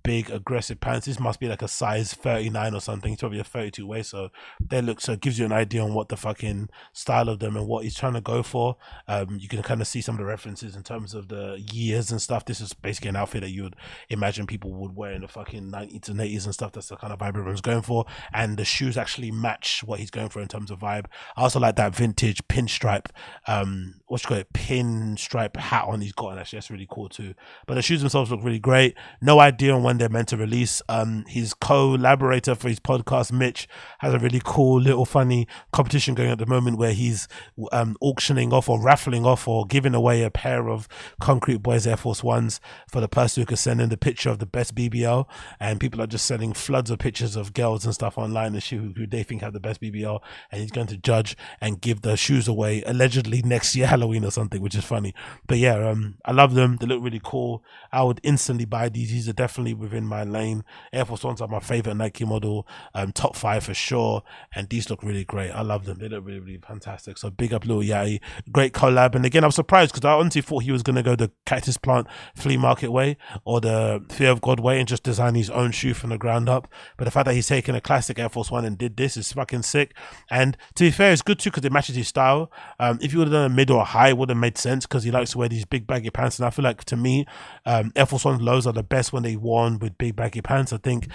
big 0.02 0.30
aggressive 0.30 0.80
pants. 0.80 1.06
This 1.06 1.20
must 1.20 1.40
be 1.40 1.48
like 1.48 1.62
a 1.62 1.68
size 1.68 2.14
thirty 2.14 2.50
nine 2.50 2.74
or 2.74 2.80
something. 2.80 3.12
It's 3.12 3.22
probably 3.22 3.40
a 3.40 3.44
thirty 3.44 3.70
two 3.70 3.86
waist, 3.86 4.10
so 4.10 4.30
they 4.60 4.80
look 4.80 5.00
so 5.00 5.12
it 5.12 5.20
gives 5.20 5.38
you 5.38 5.44
an 5.44 5.52
idea 5.52 5.82
on 5.82 5.94
what 5.94 6.08
the 6.08 6.16
fucking 6.16 6.68
style 6.92 7.28
of 7.28 7.38
them 7.38 7.56
and 7.56 7.66
what 7.66 7.84
he's 7.84 7.96
trying 7.96 8.14
to 8.14 8.20
go 8.20 8.42
for. 8.42 8.76
Um, 9.08 9.38
you 9.40 9.48
can 9.48 9.62
kind 9.62 9.80
of 9.80 9.86
see 9.86 10.00
some 10.00 10.14
of 10.14 10.18
the 10.18 10.24
references 10.24 10.76
in 10.76 10.82
terms 10.82 11.14
of 11.14 11.28
the 11.28 11.64
years 11.72 12.10
and 12.10 12.20
stuff. 12.20 12.44
This 12.44 12.60
is 12.60 12.72
basically 12.72 13.10
an 13.10 13.16
outfit 13.16 13.42
that 13.42 13.50
you 13.50 13.64
would 13.64 13.76
imagine 14.08 14.46
people 14.46 14.72
would 14.72 14.85
would 14.86 14.96
wear 14.96 15.12
in 15.12 15.22
the 15.22 15.28
fucking 15.28 15.70
90s 15.70 16.08
and 16.08 16.20
80s 16.20 16.44
and 16.44 16.54
stuff. 16.54 16.72
That's 16.72 16.88
the 16.88 16.96
kind 16.96 17.12
of 17.12 17.18
vibe 17.18 17.28
everyone's 17.28 17.60
going 17.60 17.82
for. 17.82 18.06
And 18.32 18.56
the 18.56 18.64
shoes 18.64 18.96
actually 18.96 19.30
match 19.30 19.82
what 19.84 20.00
he's 20.00 20.10
going 20.10 20.28
for 20.28 20.40
in 20.40 20.48
terms 20.48 20.70
of 20.70 20.78
vibe. 20.78 21.06
I 21.36 21.42
also 21.42 21.60
like 21.60 21.76
that 21.76 21.94
vintage 21.94 22.46
pinstripe, 22.48 23.06
um, 23.46 24.00
what's 24.06 24.24
you 24.24 24.28
call 24.28 24.38
it, 24.38 24.52
pinstripe 24.52 25.56
hat 25.56 25.84
on 25.86 26.00
he's 26.00 26.12
got. 26.12 26.30
And 26.30 26.40
actually, 26.40 26.58
that's 26.58 26.70
really 26.70 26.86
cool 26.88 27.08
too. 27.08 27.34
But 27.66 27.74
the 27.74 27.82
shoes 27.82 28.00
themselves 28.00 28.30
look 28.30 28.42
really 28.42 28.58
great. 28.58 28.96
No 29.20 29.40
idea 29.40 29.74
on 29.74 29.82
when 29.82 29.98
they're 29.98 30.08
meant 30.08 30.28
to 30.28 30.36
release. 30.36 30.82
Um, 30.88 31.24
his 31.26 31.54
collaborator 31.54 32.54
for 32.54 32.68
his 32.68 32.80
podcast, 32.80 33.32
Mitch, 33.32 33.68
has 33.98 34.14
a 34.14 34.18
really 34.18 34.40
cool 34.44 34.80
little 34.80 35.04
funny 35.04 35.48
competition 35.72 36.14
going 36.14 36.30
at 36.30 36.38
the 36.38 36.46
moment 36.46 36.78
where 36.78 36.92
he's 36.92 37.26
um, 37.72 37.96
auctioning 38.00 38.52
off 38.52 38.68
or 38.68 38.80
raffling 38.80 39.26
off 39.26 39.48
or 39.48 39.66
giving 39.66 39.94
away 39.94 40.22
a 40.22 40.30
pair 40.30 40.68
of 40.68 40.88
Concrete 41.20 41.62
Boys 41.62 41.86
Air 41.86 41.96
Force 41.96 42.22
Ones 42.22 42.60
for 42.88 43.00
the 43.00 43.08
person 43.08 43.42
who 43.42 43.46
can 43.46 43.56
send 43.56 43.80
in 43.80 43.88
the 43.88 43.96
picture 43.96 44.30
of 44.30 44.38
the 44.38 44.46
best 44.46 44.74
BBL, 44.76 45.26
and 45.58 45.80
people 45.80 46.00
are 46.00 46.06
just 46.06 46.26
sending 46.26 46.52
floods 46.52 46.90
of 46.90 46.98
pictures 46.98 47.34
of 47.34 47.54
girls 47.54 47.84
and 47.84 47.94
stuff 47.94 48.18
online 48.18 48.54
and 48.54 48.62
who, 48.62 48.92
who 48.96 49.06
they 49.06 49.22
think 49.22 49.42
have 49.42 49.52
the 49.52 49.60
best 49.60 49.80
BBL, 49.80 50.20
and 50.52 50.60
he's 50.60 50.70
going 50.70 50.86
to 50.88 50.96
judge 50.96 51.36
and 51.60 51.80
give 51.80 52.02
the 52.02 52.16
shoes 52.16 52.46
away 52.46 52.82
allegedly 52.86 53.42
next 53.42 53.74
year 53.74 53.86
Halloween 53.96 54.24
or 54.24 54.30
something, 54.30 54.60
which 54.60 54.74
is 54.74 54.84
funny. 54.84 55.14
But 55.46 55.58
yeah, 55.58 55.88
um, 55.88 56.16
I 56.24 56.32
love 56.32 56.54
them. 56.54 56.76
They 56.76 56.86
look 56.86 57.02
really 57.02 57.20
cool. 57.22 57.64
I 57.92 58.02
would 58.02 58.20
instantly 58.22 58.64
buy 58.64 58.88
these. 58.88 59.10
These 59.10 59.28
are 59.28 59.32
definitely 59.32 59.74
within 59.74 60.06
my 60.06 60.24
lane. 60.24 60.64
Air 60.92 61.04
Force 61.04 61.24
Ones 61.24 61.40
are 61.40 61.48
my 61.48 61.60
favorite 61.60 61.94
Nike 61.94 62.24
model, 62.24 62.66
um, 62.94 63.12
top 63.12 63.36
five 63.36 63.64
for 63.64 63.74
sure, 63.74 64.22
and 64.54 64.68
these 64.68 64.90
look 64.90 65.02
really 65.02 65.24
great. 65.24 65.50
I 65.50 65.62
love 65.62 65.84
them. 65.84 65.98
They 65.98 66.08
look 66.08 66.24
really, 66.24 66.40
really 66.40 66.58
fantastic. 66.58 67.18
So 67.18 67.30
big 67.30 67.54
up 67.54 67.64
Lil 67.64 67.80
Yachty, 67.80 68.20
great 68.52 68.72
collab. 68.72 69.14
And 69.14 69.24
again, 69.24 69.44
I'm 69.44 69.50
surprised 69.50 69.92
because 69.92 70.06
I 70.06 70.12
honestly 70.12 70.42
thought 70.42 70.62
he 70.62 70.72
was 70.72 70.82
going 70.82 70.96
to 70.96 71.02
go 71.02 71.16
the 71.16 71.30
cactus 71.44 71.76
plant 71.76 72.06
flea 72.34 72.56
market 72.56 72.90
way 72.90 73.16
or 73.44 73.60
the 73.60 74.04
fear 74.10 74.30
of 74.30 74.40
God 74.40 74.60
way 74.66 74.78
and 74.78 74.88
just 74.88 75.02
design 75.02 75.34
his 75.34 75.48
own 75.50 75.70
shoe 75.70 75.94
from 75.94 76.10
the 76.10 76.18
ground 76.18 76.48
up. 76.48 76.68
But 76.96 77.04
the 77.04 77.10
fact 77.10 77.26
that 77.26 77.34
he's 77.34 77.46
taken 77.48 77.74
a 77.74 77.80
classic 77.80 78.18
Air 78.18 78.28
Force 78.28 78.50
One 78.50 78.64
and 78.64 78.76
did 78.76 78.96
this 78.96 79.16
is 79.16 79.32
fucking 79.32 79.62
sick. 79.62 79.96
And 80.30 80.56
to 80.74 80.84
be 80.84 80.90
fair, 80.90 81.12
it's 81.12 81.22
good 81.22 81.38
too 81.38 81.50
because 81.50 81.64
it 81.64 81.72
matches 81.72 81.96
his 81.96 82.08
style. 82.08 82.50
Um, 82.78 82.98
if 83.00 83.12
you 83.12 83.20
would 83.20 83.28
have 83.28 83.32
done 83.32 83.50
a 83.50 83.54
mid 83.54 83.70
or 83.70 83.82
a 83.82 83.84
high, 83.84 84.08
it 84.08 84.18
would 84.18 84.28
have 84.28 84.38
made 84.38 84.58
sense 84.58 84.84
because 84.84 85.04
he 85.04 85.10
likes 85.10 85.30
to 85.32 85.38
wear 85.38 85.48
these 85.48 85.64
big 85.64 85.86
baggy 85.86 86.10
pants. 86.10 86.38
And 86.38 86.46
I 86.46 86.50
feel 86.50 86.64
like 86.64 86.84
to 86.84 86.96
me, 86.96 87.26
um, 87.64 87.92
Air 87.96 88.06
Force 88.06 88.24
One 88.24 88.44
lows 88.44 88.66
are 88.66 88.72
the 88.72 88.82
best 88.82 89.12
when 89.12 89.22
they 89.22 89.36
worn 89.36 89.78
with 89.78 89.96
big 89.98 90.16
baggy 90.16 90.42
pants. 90.42 90.72
I 90.72 90.78
think 90.78 91.08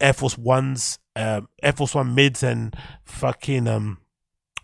Air 0.00 0.12
Force 0.12 0.36
Ones, 0.36 0.98
uh, 1.16 1.42
Air 1.62 1.72
Force 1.72 1.94
One 1.94 2.14
mids 2.14 2.42
and 2.42 2.76
fucking 3.04 3.68
um 3.68 3.98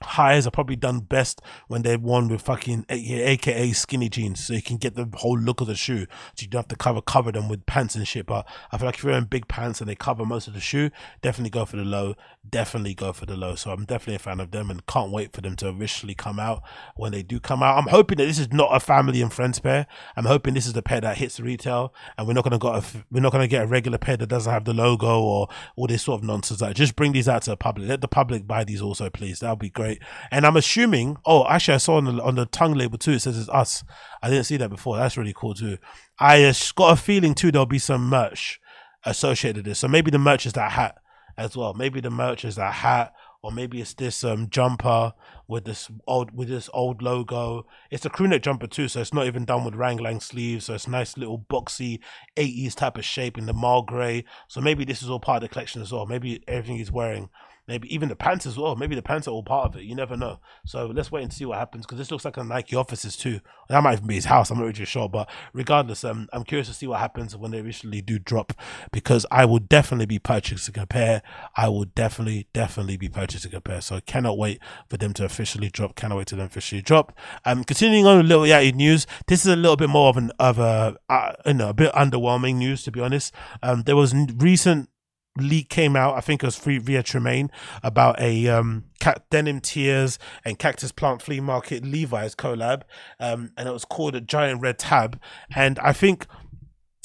highs 0.05 0.47
are 0.47 0.51
probably 0.51 0.77
done 0.77 1.01
best 1.01 1.41
when 1.69 1.83
they're 1.83 1.99
worn 1.99 2.29
with 2.29 2.43
fucking 2.43 2.87
aka 2.89 3.73
skinny 3.73 4.09
jeans 4.09 4.45
so 4.45 4.53
you 4.55 4.63
can 4.63 4.77
get 4.77 4.95
the 4.95 5.09
whole 5.15 5.39
look 5.39 5.61
of 5.61 5.67
the 5.67 5.75
shoe. 5.75 6.07
So 6.35 6.43
you 6.43 6.49
don't 6.49 6.61
have 6.61 6.69
to 6.69 6.77
cover 6.77 7.01
cover 7.01 7.33
them 7.33 7.49
with 7.49 7.67
pants 7.67 7.95
and 7.95 8.07
shit 8.07 8.27
but 8.27 8.47
i 8.73 8.79
feel 8.79 8.87
like 8.87 8.97
if 8.97 9.03
you're 9.03 9.13
wearing 9.13 9.27
big 9.27 9.49
pants 9.49 9.81
and 9.81 9.89
they 9.89 9.95
cover 9.95 10.25
most 10.25 10.47
of 10.49 10.55
the 10.55 10.61
shoe 10.61 10.91
definitely 11.23 11.51
go 11.51 11.65
for 11.65 11.77
the 11.77 11.85
low 11.85 12.15
definitely 12.49 12.95
go 12.95 13.13
for 13.13 13.27
the 13.27 13.37
low. 13.37 13.55
So 13.55 13.71
i'm 13.71 13.85
definitely 13.85 14.17
a 14.17 14.19
fan 14.19 14.41
of 14.41 14.51
them 14.51 14.71
and 14.71 14.85
can't 14.87 15.11
wait 15.11 15.33
for 15.33 15.41
them 15.41 15.57
to 15.57 15.69
officially 15.69 16.15
come 16.15 16.39
out 16.39 16.63
when 16.97 17.13
they 17.13 17.23
do 17.23 17.41
come 17.41 17.63
out. 17.63 17.79
I'm 17.79 17.89
hoping 17.89 18.19
that 18.19 18.27
this 18.27 18.39
is 18.39 18.53
not 18.53 18.75
a 18.75 18.81
family 18.81 19.23
and 19.23 19.33
friends 19.33 19.59
pair. 19.61 19.87
I'm 20.17 20.27
hoping 20.27 20.55
this 20.55 20.67
is 20.67 20.73
the 20.73 20.83
pair 20.83 21.01
that 21.01 21.19
hits 21.19 21.41
retail 21.41 21.95
and 22.17 22.27
we're 22.27 22.35
not 22.35 22.45
to 22.45 22.59
got 22.59 22.85
a, 22.85 23.05
we're 23.11 23.21
not 23.21 23.31
to 23.31 23.47
get 23.47 23.65
a 23.65 23.67
regular 23.67 23.99
pair 23.99 24.17
that 24.17 24.27
doesn't 24.27 24.53
have 24.53 24.65
the 24.65 24.75
logo 24.75 25.21
or 25.21 25.49
all 25.77 25.87
this 25.87 26.03
sort 26.03 26.21
of 26.21 26.27
nonsense. 26.27 26.61
Like 26.61 26.77
just 26.77 26.97
bring 26.97 27.13
these 27.13 27.29
out 27.29 27.43
to 27.43 27.51
the 27.51 27.57
public. 27.57 27.89
Let 27.89 28.01
the 28.01 28.09
public 28.09 28.47
buy 28.47 28.65
these 28.65 28.83
also 28.83 29.11
please. 29.11 29.41
That 29.41 29.51
would 29.51 29.59
be 29.59 29.71
great 29.71 29.94
and 30.31 30.47
I'm 30.47 30.57
assuming. 30.57 31.17
Oh, 31.25 31.47
actually, 31.47 31.75
I 31.75 31.79
saw 31.79 31.97
on 31.97 32.05
the 32.05 32.23
on 32.23 32.35
the 32.35 32.47
tongue 32.47 32.75
label 32.75 32.99
too. 32.99 33.13
It 33.13 33.21
says 33.21 33.39
it's 33.39 33.49
us. 33.49 33.85
I 34.23 34.31
didn't 34.31 34.45
see 34.45 34.57
that 34.59 34.71
before. 34.71 34.97
That's 34.97 35.17
really 35.17 35.35
cool 35.35 35.55
too. 35.55 35.79
I 36.19 36.45
uh, 36.45 36.55
got 36.75 36.93
a 36.93 37.01
feeling 37.01 37.35
too 37.35 37.51
there'll 37.51 37.67
be 37.67 37.79
some 37.79 38.09
merch 38.09 38.61
associated 39.05 39.59
with 39.59 39.67
this. 39.67 39.79
So 39.79 39.89
maybe 39.89 40.11
the 40.11 40.19
merch 40.19 40.47
is 40.47 40.53
that 40.55 40.73
hat 40.73 40.99
as 41.37 41.57
well. 41.57 41.75
Maybe 41.75 42.01
the 42.01 42.11
merch 42.11 42.45
is 42.45 42.57
that 42.57 42.73
hat, 42.73 43.13
or 43.43 43.53
maybe 43.53 43.81
it's 43.81 43.95
this 43.95 44.25
um 44.25 44.49
jumper 44.49 45.13
with 45.47 45.65
this 45.65 45.91
old 46.07 46.37
with 46.37 46.49
this 46.49 46.71
old 46.73 47.03
logo. 47.03 47.67
It's 47.91 48.05
a 48.05 48.11
crewneck 48.11 48.43
jumper 48.43 48.67
too, 48.67 48.89
so 48.89 49.01
it's 49.01 49.13
not 49.13 49.27
even 49.27 49.45
done 49.45 49.65
with 49.65 49.75
raglan 49.75 50.21
sleeves. 50.21 50.67
So 50.67 50.75
it's 50.75 50.89
nice 50.89 51.17
little 51.17 51.39
boxy 51.51 52.01
80s 52.37 52.75
type 52.75 52.97
of 52.97 53.05
shape 53.05 53.37
in 53.37 53.47
the 53.47 53.53
marl 53.53 53.83
grey. 53.83 54.25
So 54.49 54.61
maybe 54.61 54.85
this 54.85 55.03
is 55.03 55.11
all 55.11 55.21
part 55.21 55.43
of 55.43 55.49
the 55.49 55.53
collection 55.53 55.83
as 55.83 55.93
well. 55.93 56.07
Maybe 56.07 56.43
everything 56.49 56.77
he's 56.77 56.93
wearing 56.93 57.29
maybe 57.67 57.93
even 57.95 58.09
the 58.09 58.17
pants 58.17 58.47
as 58.47 58.59
well. 58.59 58.77
Maybe 58.77 58.95
the 58.95 59.03
pants 59.03 59.27
are 59.27 59.31
all 59.31 59.43
part 59.43 59.67
of 59.67 59.77
it. 59.77 59.85
You 59.85 59.95
never 59.95 60.17
know. 60.17 60.41
So 60.67 60.87
let's 60.87 61.11
wait 61.11 61.23
and 61.23 61.33
see 61.33 61.45
what 61.45 61.59
happens 61.59 61.87
because 61.87 61.99
this 61.99 62.11
looks 62.11 62.25
like 62.25 62.37
a 62.37 62.45
Nike 62.45 62.77
offices 62.77 63.17
too. 63.17 63.41
That 63.69 63.83
might 63.83 63.95
even 63.95 64.07
be 64.07 64.17
his 64.17 64.27
house. 64.27 64.51
I'm 64.51 64.59
not 64.59 64.65
really 64.65 64.85
sure, 64.85 65.09
but 65.09 65.29
regardless, 65.53 66.05
um, 66.05 66.29
I'm 66.33 66.45
curious 66.45 66.69
to 66.69 66.75
see 66.75 66.87
what 66.87 67.01
happens 67.01 67.37
when 67.37 67.51
they 67.51 67.61
officially 67.61 68.03
do 68.03 68.19
drop 68.19 68.53
because 68.93 69.25
I 69.31 69.45
will 69.47 69.59
definitely 69.59 70.07
be 70.07 70.19
purchasing 70.19 70.79
a 70.79 70.87
pair. 70.87 71.23
I 71.57 71.69
will 71.69 71.87
definitely, 71.87 72.49
definitely 72.53 72.97
be 72.97 73.09
purchasing 73.09 73.55
a 73.55 73.61
pair. 73.61 73.81
So 73.81 73.97
I 73.97 74.01
cannot 74.01 74.37
wait 74.37 74.61
for 74.89 74.97
them 74.97 75.15
to 75.15 75.25
officially 75.25 75.71
drop. 75.71 75.95
Cannot 75.97 76.19
wait 76.19 76.27
to 76.29 76.37
them 76.37 76.47
officially 76.47 76.83
drop. 76.83 77.17
Um, 77.45 77.65
continuing 77.65 78.07
on 78.07 78.21
a 78.21 78.23
Lil 78.23 78.43
Yachty 78.43 78.75
news. 78.75 79.07
This 79.27 79.47
is 79.47 79.53
a 79.53 79.57
little 79.57 79.77
bit 79.77 79.89
more 79.89 80.11
of 80.11 80.17
an 80.17 80.31
of 80.39 80.59
a 80.59 80.97
uh, 81.09 81.33
you 81.47 81.55
know 81.55 81.71
a 81.71 81.75
bit 81.75 81.93
underwhelming 81.93 82.57
news 82.57 82.83
to 82.85 82.91
be 82.91 83.01
honest. 83.01 83.33
Um, 83.63 83.83
there 83.83 83.97
was 83.97 84.15
recent 84.37 84.91
leak 85.37 85.69
came 85.69 85.97
out, 85.97 86.17
I 86.17 86.21
think 86.21 86.43
it 86.43 86.47
was 86.47 86.57
free 86.57 86.79
via 86.79 87.03
Tremaine, 87.03 87.51
about 87.83 88.21
a 88.21 88.49
um, 88.49 88.85
cat 89.01 89.25
denim 89.31 89.61
tears 89.61 90.19
and 90.45 90.59
cactus 90.59 90.93
plant 90.93 91.23
flea 91.23 91.41
market 91.41 91.85
Levi's 91.85 92.35
collab, 92.35 92.83
um, 93.19 93.51
and 93.57 93.69
it 93.69 93.73
was 93.73 93.85
called 93.85 94.15
a 94.15 94.21
giant 94.21 94.61
red 94.61 94.79
tab. 94.79 95.21
And 95.55 95.79
I 95.81 95.93
think 95.93 96.27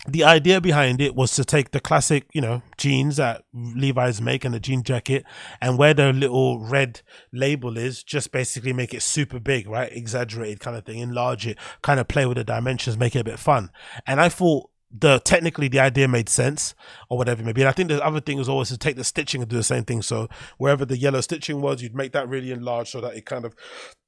the 0.07 0.23
idea 0.23 0.61
behind 0.61 1.01
it 1.01 1.15
was 1.15 1.31
to 1.35 1.43
take 1.43 1.71
the 1.71 1.79
classic, 1.79 2.27
you 2.33 2.41
know, 2.41 2.61
jeans 2.77 3.17
that 3.17 3.43
Levi's 3.53 4.21
make 4.21 4.45
and 4.45 4.53
the 4.53 4.59
jean 4.59 4.83
jacket 4.83 5.25
and 5.59 5.77
where 5.77 5.93
the 5.93 6.13
little 6.13 6.59
red 6.59 7.01
label 7.33 7.77
is, 7.77 8.03
just 8.03 8.31
basically 8.31 8.73
make 8.73 8.93
it 8.93 9.01
super 9.01 9.39
big, 9.39 9.67
right? 9.67 9.91
Exaggerated 9.91 10.61
kind 10.61 10.77
of 10.77 10.85
thing, 10.85 10.99
enlarge 10.99 11.45
it, 11.45 11.57
kind 11.81 11.99
of 11.99 12.07
play 12.07 12.25
with 12.25 12.37
the 12.37 12.43
dimensions, 12.43 12.97
make 12.97 13.15
it 13.15 13.19
a 13.19 13.23
bit 13.25 13.39
fun. 13.39 13.71
And 14.07 14.21
I 14.21 14.29
thought 14.29 14.69
the 14.91 15.19
technically 15.19 15.67
the 15.67 15.79
idea 15.79 16.07
made 16.07 16.29
sense 16.29 16.73
or 17.09 17.17
whatever 17.17 17.43
maybe. 17.43 17.61
And 17.61 17.69
I 17.69 17.71
think 17.71 17.89
the 17.89 18.03
other 18.03 18.19
thing 18.19 18.37
was 18.37 18.49
always 18.49 18.69
to 18.69 18.77
take 18.77 18.95
the 18.95 19.03
stitching 19.03 19.41
and 19.41 19.49
do 19.49 19.55
the 19.55 19.63
same 19.63 19.85
thing. 19.85 20.01
So 20.01 20.27
wherever 20.57 20.85
the 20.85 20.97
yellow 20.97 21.21
stitching 21.21 21.61
was, 21.61 21.81
you'd 21.81 21.95
make 21.95 22.11
that 22.13 22.27
really 22.27 22.51
enlarged 22.51 22.91
so 22.91 23.01
that 23.01 23.15
it 23.15 23.25
kind 23.25 23.45
of 23.45 23.55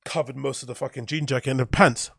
covered 0.06 0.36
most 0.36 0.64
of 0.64 0.68
the 0.68 0.76
fucking 0.76 1.06
jean 1.06 1.26
jacket 1.26 1.52
and 1.52 1.60
the 1.60 1.66
pants. 1.66 2.12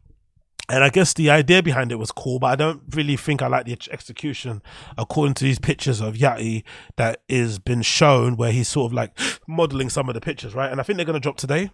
And 0.69 0.85
I 0.85 0.91
guess 0.91 1.13
the 1.13 1.29
idea 1.29 1.63
behind 1.63 1.91
it 1.91 1.99
was 1.99 2.13
cool, 2.13 2.39
but 2.39 2.47
I 2.47 2.57
don't 2.57 2.83
really 2.95 3.17
think 3.17 3.43
I 3.43 3.49
like 3.49 3.67
the 3.67 3.77
execution 3.91 4.63
according 4.97 5.35
to 5.35 5.45
these 5.45 5.59
pictures 5.59 6.01
of 6.01 6.15
Yachty 6.15 6.63
that 6.97 7.23
is 7.29 7.59
been 7.59 7.83
shown 7.83 8.37
where 8.37 8.53
he's 8.53 8.69
sort 8.69 8.91
of 8.91 8.95
like 8.95 9.19
modeling 9.49 9.91
some 9.91 10.09
of 10.09 10.15
the 10.15 10.21
pictures, 10.21 10.55
right? 10.55 10.71
And 10.71 10.81
I 10.81 10.85
think 10.85 10.97
they're 10.97 11.05
going 11.05 11.15
to 11.15 11.21
drop 11.21 11.37
today. 11.37 11.71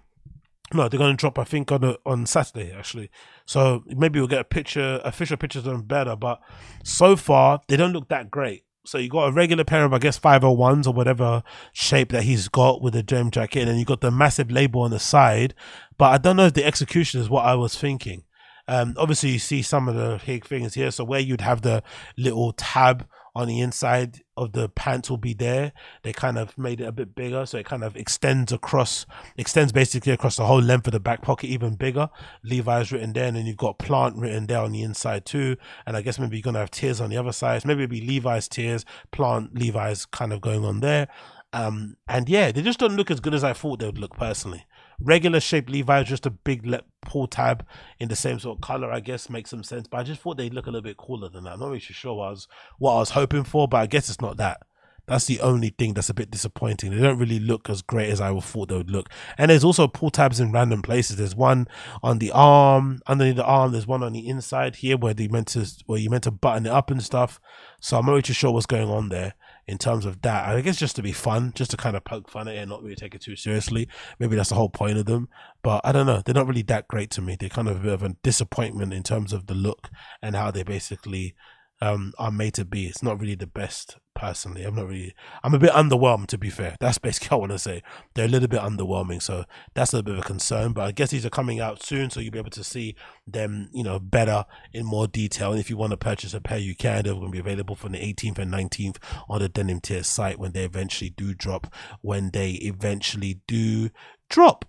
No, 0.74 0.88
they're 0.88 0.98
going 0.98 1.16
to 1.16 1.20
drop. 1.20 1.38
I 1.38 1.44
think 1.44 1.72
on 1.72 1.82
a, 1.82 1.96
on 2.04 2.26
Saturday 2.26 2.72
actually. 2.72 3.10
So 3.46 3.84
maybe 3.86 4.18
we'll 4.18 4.28
get 4.28 4.40
a 4.40 4.44
picture, 4.44 5.00
official 5.04 5.36
pictures 5.36 5.66
of 5.66 5.72
them 5.72 5.82
better. 5.82 6.14
But 6.14 6.40
so 6.84 7.16
far, 7.16 7.60
they 7.68 7.76
don't 7.76 7.92
look 7.92 8.08
that 8.08 8.30
great. 8.30 8.64
So 8.84 8.96
you 8.96 9.10
got 9.10 9.28
a 9.28 9.32
regular 9.32 9.64
pair 9.64 9.84
of 9.84 9.92
I 9.92 9.98
guess 9.98 10.16
five 10.16 10.42
hundred 10.42 10.56
ones 10.56 10.86
or 10.86 10.94
whatever 10.94 11.42
shape 11.72 12.10
that 12.12 12.22
he's 12.22 12.48
got 12.48 12.80
with 12.80 12.94
the 12.94 13.02
gem 13.02 13.30
jacket, 13.30 13.68
and 13.68 13.78
you 13.78 13.84
got 13.84 14.00
the 14.00 14.10
massive 14.10 14.50
label 14.50 14.82
on 14.82 14.90
the 14.90 14.98
side. 14.98 15.54
But 15.98 16.12
I 16.12 16.18
don't 16.18 16.36
know 16.36 16.46
if 16.46 16.54
the 16.54 16.64
execution 16.64 17.20
is 17.20 17.28
what 17.28 17.44
I 17.44 17.54
was 17.54 17.76
thinking. 17.76 18.24
Um, 18.66 18.94
obviously 18.98 19.30
you 19.30 19.38
see 19.38 19.62
some 19.62 19.88
of 19.88 19.94
the 19.94 20.20
big 20.24 20.46
things 20.46 20.74
here. 20.74 20.90
So 20.90 21.02
where 21.02 21.20
you'd 21.20 21.40
have 21.40 21.62
the 21.62 21.82
little 22.16 22.52
tab 22.52 23.06
on 23.38 23.46
the 23.46 23.60
inside 23.60 24.20
of 24.36 24.50
the 24.50 24.68
pants 24.68 25.08
will 25.08 25.16
be 25.16 25.32
there. 25.32 25.72
They 26.02 26.12
kind 26.12 26.36
of 26.36 26.58
made 26.58 26.80
it 26.80 26.88
a 26.88 26.92
bit 26.92 27.14
bigger, 27.14 27.46
so 27.46 27.56
it 27.56 27.66
kind 27.66 27.84
of 27.84 27.96
extends 27.96 28.50
across, 28.50 29.06
extends 29.36 29.70
basically 29.70 30.10
across 30.10 30.34
the 30.34 30.44
whole 30.44 30.60
length 30.60 30.88
of 30.88 30.92
the 30.92 30.98
back 30.98 31.22
pocket, 31.22 31.46
even 31.46 31.76
bigger. 31.76 32.10
Levi's 32.42 32.90
written 32.90 33.12
there, 33.12 33.26
and 33.26 33.36
then 33.36 33.46
you've 33.46 33.56
got 33.56 33.78
plant 33.78 34.16
written 34.16 34.48
there 34.48 34.58
on 34.58 34.72
the 34.72 34.82
inside 34.82 35.24
too. 35.24 35.56
And 35.86 35.96
I 35.96 36.02
guess 36.02 36.18
maybe 36.18 36.36
you're 36.36 36.42
gonna 36.42 36.58
have 36.58 36.72
tears 36.72 37.00
on 37.00 37.10
the 37.10 37.16
other 37.16 37.30
side. 37.30 37.64
maybe 37.64 37.84
it'd 37.84 37.90
be 37.90 38.04
Levi's 38.04 38.48
tears, 38.48 38.84
plant 39.12 39.56
Levi's 39.56 40.04
kind 40.04 40.32
of 40.32 40.40
going 40.40 40.64
on 40.64 40.80
there. 40.80 41.06
Um, 41.52 41.96
and 42.08 42.28
yeah, 42.28 42.50
they 42.50 42.62
just 42.62 42.80
don't 42.80 42.96
look 42.96 43.12
as 43.12 43.20
good 43.20 43.34
as 43.34 43.44
I 43.44 43.52
thought 43.52 43.78
they 43.78 43.86
would 43.86 43.98
look 43.98 44.16
personally. 44.16 44.66
Regular 45.00 45.40
shape 45.40 45.70
Levi 45.70 46.02
just 46.02 46.26
a 46.26 46.30
big 46.30 46.66
le- 46.66 46.82
pull 47.02 47.26
tab 47.26 47.64
in 48.00 48.08
the 48.08 48.16
same 48.16 48.38
sort 48.38 48.58
of 48.58 48.62
color, 48.62 48.90
I 48.90 49.00
guess 49.00 49.30
makes 49.30 49.50
some 49.50 49.62
sense. 49.62 49.86
But 49.86 49.98
I 49.98 50.02
just 50.02 50.20
thought 50.20 50.36
they'd 50.36 50.54
look 50.54 50.66
a 50.66 50.70
little 50.70 50.82
bit 50.82 50.96
cooler 50.96 51.28
than 51.28 51.44
that. 51.44 51.54
I'm 51.54 51.60
not 51.60 51.68
really 51.68 51.80
sure 51.80 52.14
what 52.14 52.26
I 52.26 52.30
was 52.30 52.48
what 52.78 52.94
I 52.94 52.98
was 52.98 53.10
hoping 53.10 53.44
for, 53.44 53.68
but 53.68 53.78
I 53.78 53.86
guess 53.86 54.08
it's 54.08 54.20
not 54.20 54.36
that. 54.38 54.62
That's 55.08 55.24
the 55.24 55.40
only 55.40 55.70
thing 55.70 55.94
that's 55.94 56.10
a 56.10 56.14
bit 56.14 56.30
disappointing. 56.30 56.90
They 56.90 57.00
don't 57.00 57.18
really 57.18 57.40
look 57.40 57.70
as 57.70 57.80
great 57.80 58.10
as 58.10 58.20
I 58.20 58.38
thought 58.40 58.68
they 58.68 58.76
would 58.76 58.90
look. 58.90 59.08
And 59.38 59.50
there's 59.50 59.64
also 59.64 59.88
pull 59.88 60.10
tabs 60.10 60.38
in 60.38 60.52
random 60.52 60.82
places. 60.82 61.16
There's 61.16 61.34
one 61.34 61.66
on 62.02 62.18
the 62.18 62.30
arm, 62.30 63.00
underneath 63.06 63.36
the 63.36 63.44
arm. 63.44 63.72
There's 63.72 63.86
one 63.86 64.02
on 64.02 64.12
the 64.12 64.28
inside 64.28 64.76
here 64.76 64.98
where 64.98 65.14
they 65.14 65.26
meant 65.26 65.48
to 65.48 65.66
where 65.86 65.98
you 65.98 66.10
meant 66.10 66.24
to 66.24 66.30
button 66.30 66.66
it 66.66 66.72
up 66.72 66.90
and 66.90 67.02
stuff. 67.02 67.40
So 67.80 67.98
I'm 67.98 68.04
not 68.04 68.12
really 68.12 68.22
sure 68.22 68.52
what's 68.52 68.66
going 68.66 68.90
on 68.90 69.08
there 69.08 69.34
in 69.68 69.76
terms 69.76 70.06
of 70.06 70.22
that. 70.22 70.48
I 70.48 70.60
guess 70.62 70.78
just 70.78 70.96
to 70.96 71.02
be 71.02 71.12
fun, 71.12 71.52
just 71.54 71.70
to 71.72 71.76
kind 71.76 71.94
of 71.94 72.02
poke 72.02 72.30
fun 72.30 72.48
at 72.48 72.54
it 72.54 72.58
and 72.58 72.70
not 72.70 72.82
really 72.82 72.96
take 72.96 73.14
it 73.14 73.20
too 73.20 73.36
seriously. 73.36 73.86
Maybe 74.18 74.34
that's 74.34 74.48
the 74.48 74.54
whole 74.54 74.70
point 74.70 74.96
of 74.96 75.04
them. 75.04 75.28
But 75.62 75.82
I 75.84 75.92
don't 75.92 76.06
know. 76.06 76.22
They're 76.24 76.34
not 76.34 76.46
really 76.46 76.62
that 76.62 76.88
great 76.88 77.10
to 77.12 77.22
me. 77.22 77.36
They're 77.38 77.50
kind 77.50 77.68
of 77.68 77.76
a 77.76 77.80
bit 77.80 77.92
of 77.92 78.02
a 78.02 78.16
disappointment 78.22 78.94
in 78.94 79.02
terms 79.02 79.34
of 79.34 79.46
the 79.46 79.54
look 79.54 79.90
and 80.22 80.34
how 80.34 80.50
they 80.50 80.62
basically 80.62 81.34
um, 81.80 82.12
are 82.18 82.30
made 82.30 82.54
to 82.54 82.64
be. 82.64 82.86
It's 82.86 83.02
not 83.02 83.20
really 83.20 83.34
the 83.34 83.46
best 83.46 83.98
personally. 84.14 84.64
I'm 84.64 84.74
not 84.74 84.88
really. 84.88 85.14
I'm 85.44 85.54
a 85.54 85.58
bit 85.58 85.70
underwhelmed 85.70 86.26
to 86.28 86.38
be 86.38 86.50
fair. 86.50 86.76
That's 86.80 86.98
basically 87.08 87.36
what 87.36 87.36
I 87.36 87.40
want 87.40 87.52
to 87.52 87.58
say. 87.58 87.82
They're 88.14 88.26
a 88.26 88.28
little 88.28 88.48
bit 88.48 88.60
underwhelming, 88.60 89.22
so 89.22 89.44
that's 89.74 89.94
a 89.94 90.02
bit 90.02 90.14
of 90.14 90.20
a 90.20 90.26
concern. 90.26 90.72
But 90.72 90.86
I 90.86 90.92
guess 90.92 91.10
these 91.10 91.24
are 91.24 91.30
coming 91.30 91.60
out 91.60 91.82
soon, 91.82 92.10
so 92.10 92.20
you'll 92.20 92.32
be 92.32 92.38
able 92.38 92.50
to 92.50 92.64
see 92.64 92.96
them, 93.26 93.70
you 93.72 93.84
know, 93.84 93.98
better 93.98 94.44
in 94.72 94.84
more 94.84 95.06
detail. 95.06 95.52
And 95.52 95.60
if 95.60 95.70
you 95.70 95.76
want 95.76 95.92
to 95.92 95.96
purchase 95.96 96.34
a 96.34 96.40
pair, 96.40 96.58
you 96.58 96.74
can. 96.74 97.04
They're 97.04 97.14
going 97.14 97.26
to 97.26 97.32
be 97.32 97.38
available 97.38 97.76
from 97.76 97.92
the 97.92 97.98
18th 97.98 98.38
and 98.38 98.52
19th 98.52 98.96
on 99.28 99.40
the 99.40 99.48
Denim 99.48 99.80
Tears 99.80 100.08
site 100.08 100.38
when 100.38 100.52
they 100.52 100.64
eventually 100.64 101.10
do 101.10 101.34
drop. 101.34 101.72
When 102.00 102.30
they 102.30 102.52
eventually 102.52 103.40
do 103.46 103.90
drop. 104.28 104.64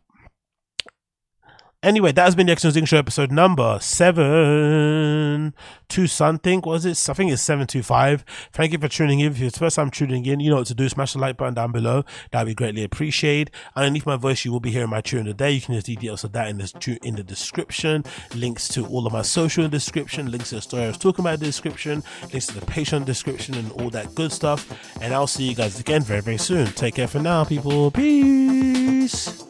Anyway, 1.82 2.12
that 2.12 2.26
has 2.26 2.36
been 2.36 2.48
the 2.48 2.52
X 2.52 2.64
Zing 2.64 2.84
Show 2.84 2.98
episode 2.98 3.32
number 3.32 3.78
seven 3.80 5.54
to 5.88 6.08
something. 6.08 6.60
Was 6.66 6.86
it? 6.86 7.10
I 7.10 7.14
think 7.14 7.32
it's 7.32 7.42
seven 7.42 7.68
two 7.68 7.82
five. 7.84 8.26
Thank 8.52 8.74
you 8.74 8.80
for 8.80 8.90
tuning 8.90 9.22
in. 9.22 9.32
If 9.32 9.42
it's 9.42 9.54
the 9.54 9.60
first 9.60 9.78
time 9.78 9.90
tuning 9.90 10.26
in, 10.26 10.42
you 10.42 10.50
know 10.50 10.58
what 10.58 10.68
to 10.68 10.76
do. 10.76 10.90
Smash 10.90 11.14
the 11.14 11.20
like 11.20 11.38
button 11.38 11.54
down 11.54 11.72
below. 11.72 12.04
That'd 12.32 12.48
be 12.48 12.54
greatly 12.54 12.84
appreciated. 12.84 13.52
Underneath 13.78 14.06
my 14.06 14.18
voice, 14.18 14.44
you 14.44 14.52
will 14.52 14.60
be 14.60 14.72
hearing 14.72 14.90
my 14.90 15.00
tune 15.00 15.22
of 15.22 15.28
the 15.28 15.34
day. 15.36 15.52
You 15.52 15.62
can 15.62 15.82
see 15.82 15.96
details 15.96 16.26
of 16.26 16.34
that 16.34 16.50
in 16.50 16.58
the 16.58 17.00
in 17.02 17.16
the 17.16 17.24
description. 17.24 18.04
Links 18.36 18.68
to 18.70 18.86
all 18.86 19.08
of 19.08 19.14
my 19.14 19.22
social 19.22 19.64
in 19.64 19.72
the 19.72 19.78
description. 19.78 20.30
Links 20.30 20.50
to 20.50 20.56
the 20.56 20.62
story 20.62 20.84
I 20.84 20.88
was 20.88 20.98
talking 20.98 21.24
about 21.24 21.36
in 21.36 21.40
the 21.40 21.46
description. 21.46 22.04
Links 22.24 22.48
to 22.48 22.60
the 22.60 22.66
Patreon 22.66 23.06
description 23.06 23.56
and 23.56 23.72
all 23.82 23.90
that 23.92 24.14
good 24.16 24.34
stuff. 24.34 24.70
And 25.02 25.14
I'll 25.14 25.28
see 25.28 25.48
you 25.48 25.56
guys 25.56 25.80
again 25.80 26.02
very 26.02 26.20
very 26.20 26.40
soon. 26.40 26.68
Take 26.74 26.96
care 26.96 27.08
for 27.08 27.20
now, 27.20 27.46
people. 27.46 27.90
Peace. 27.90 29.46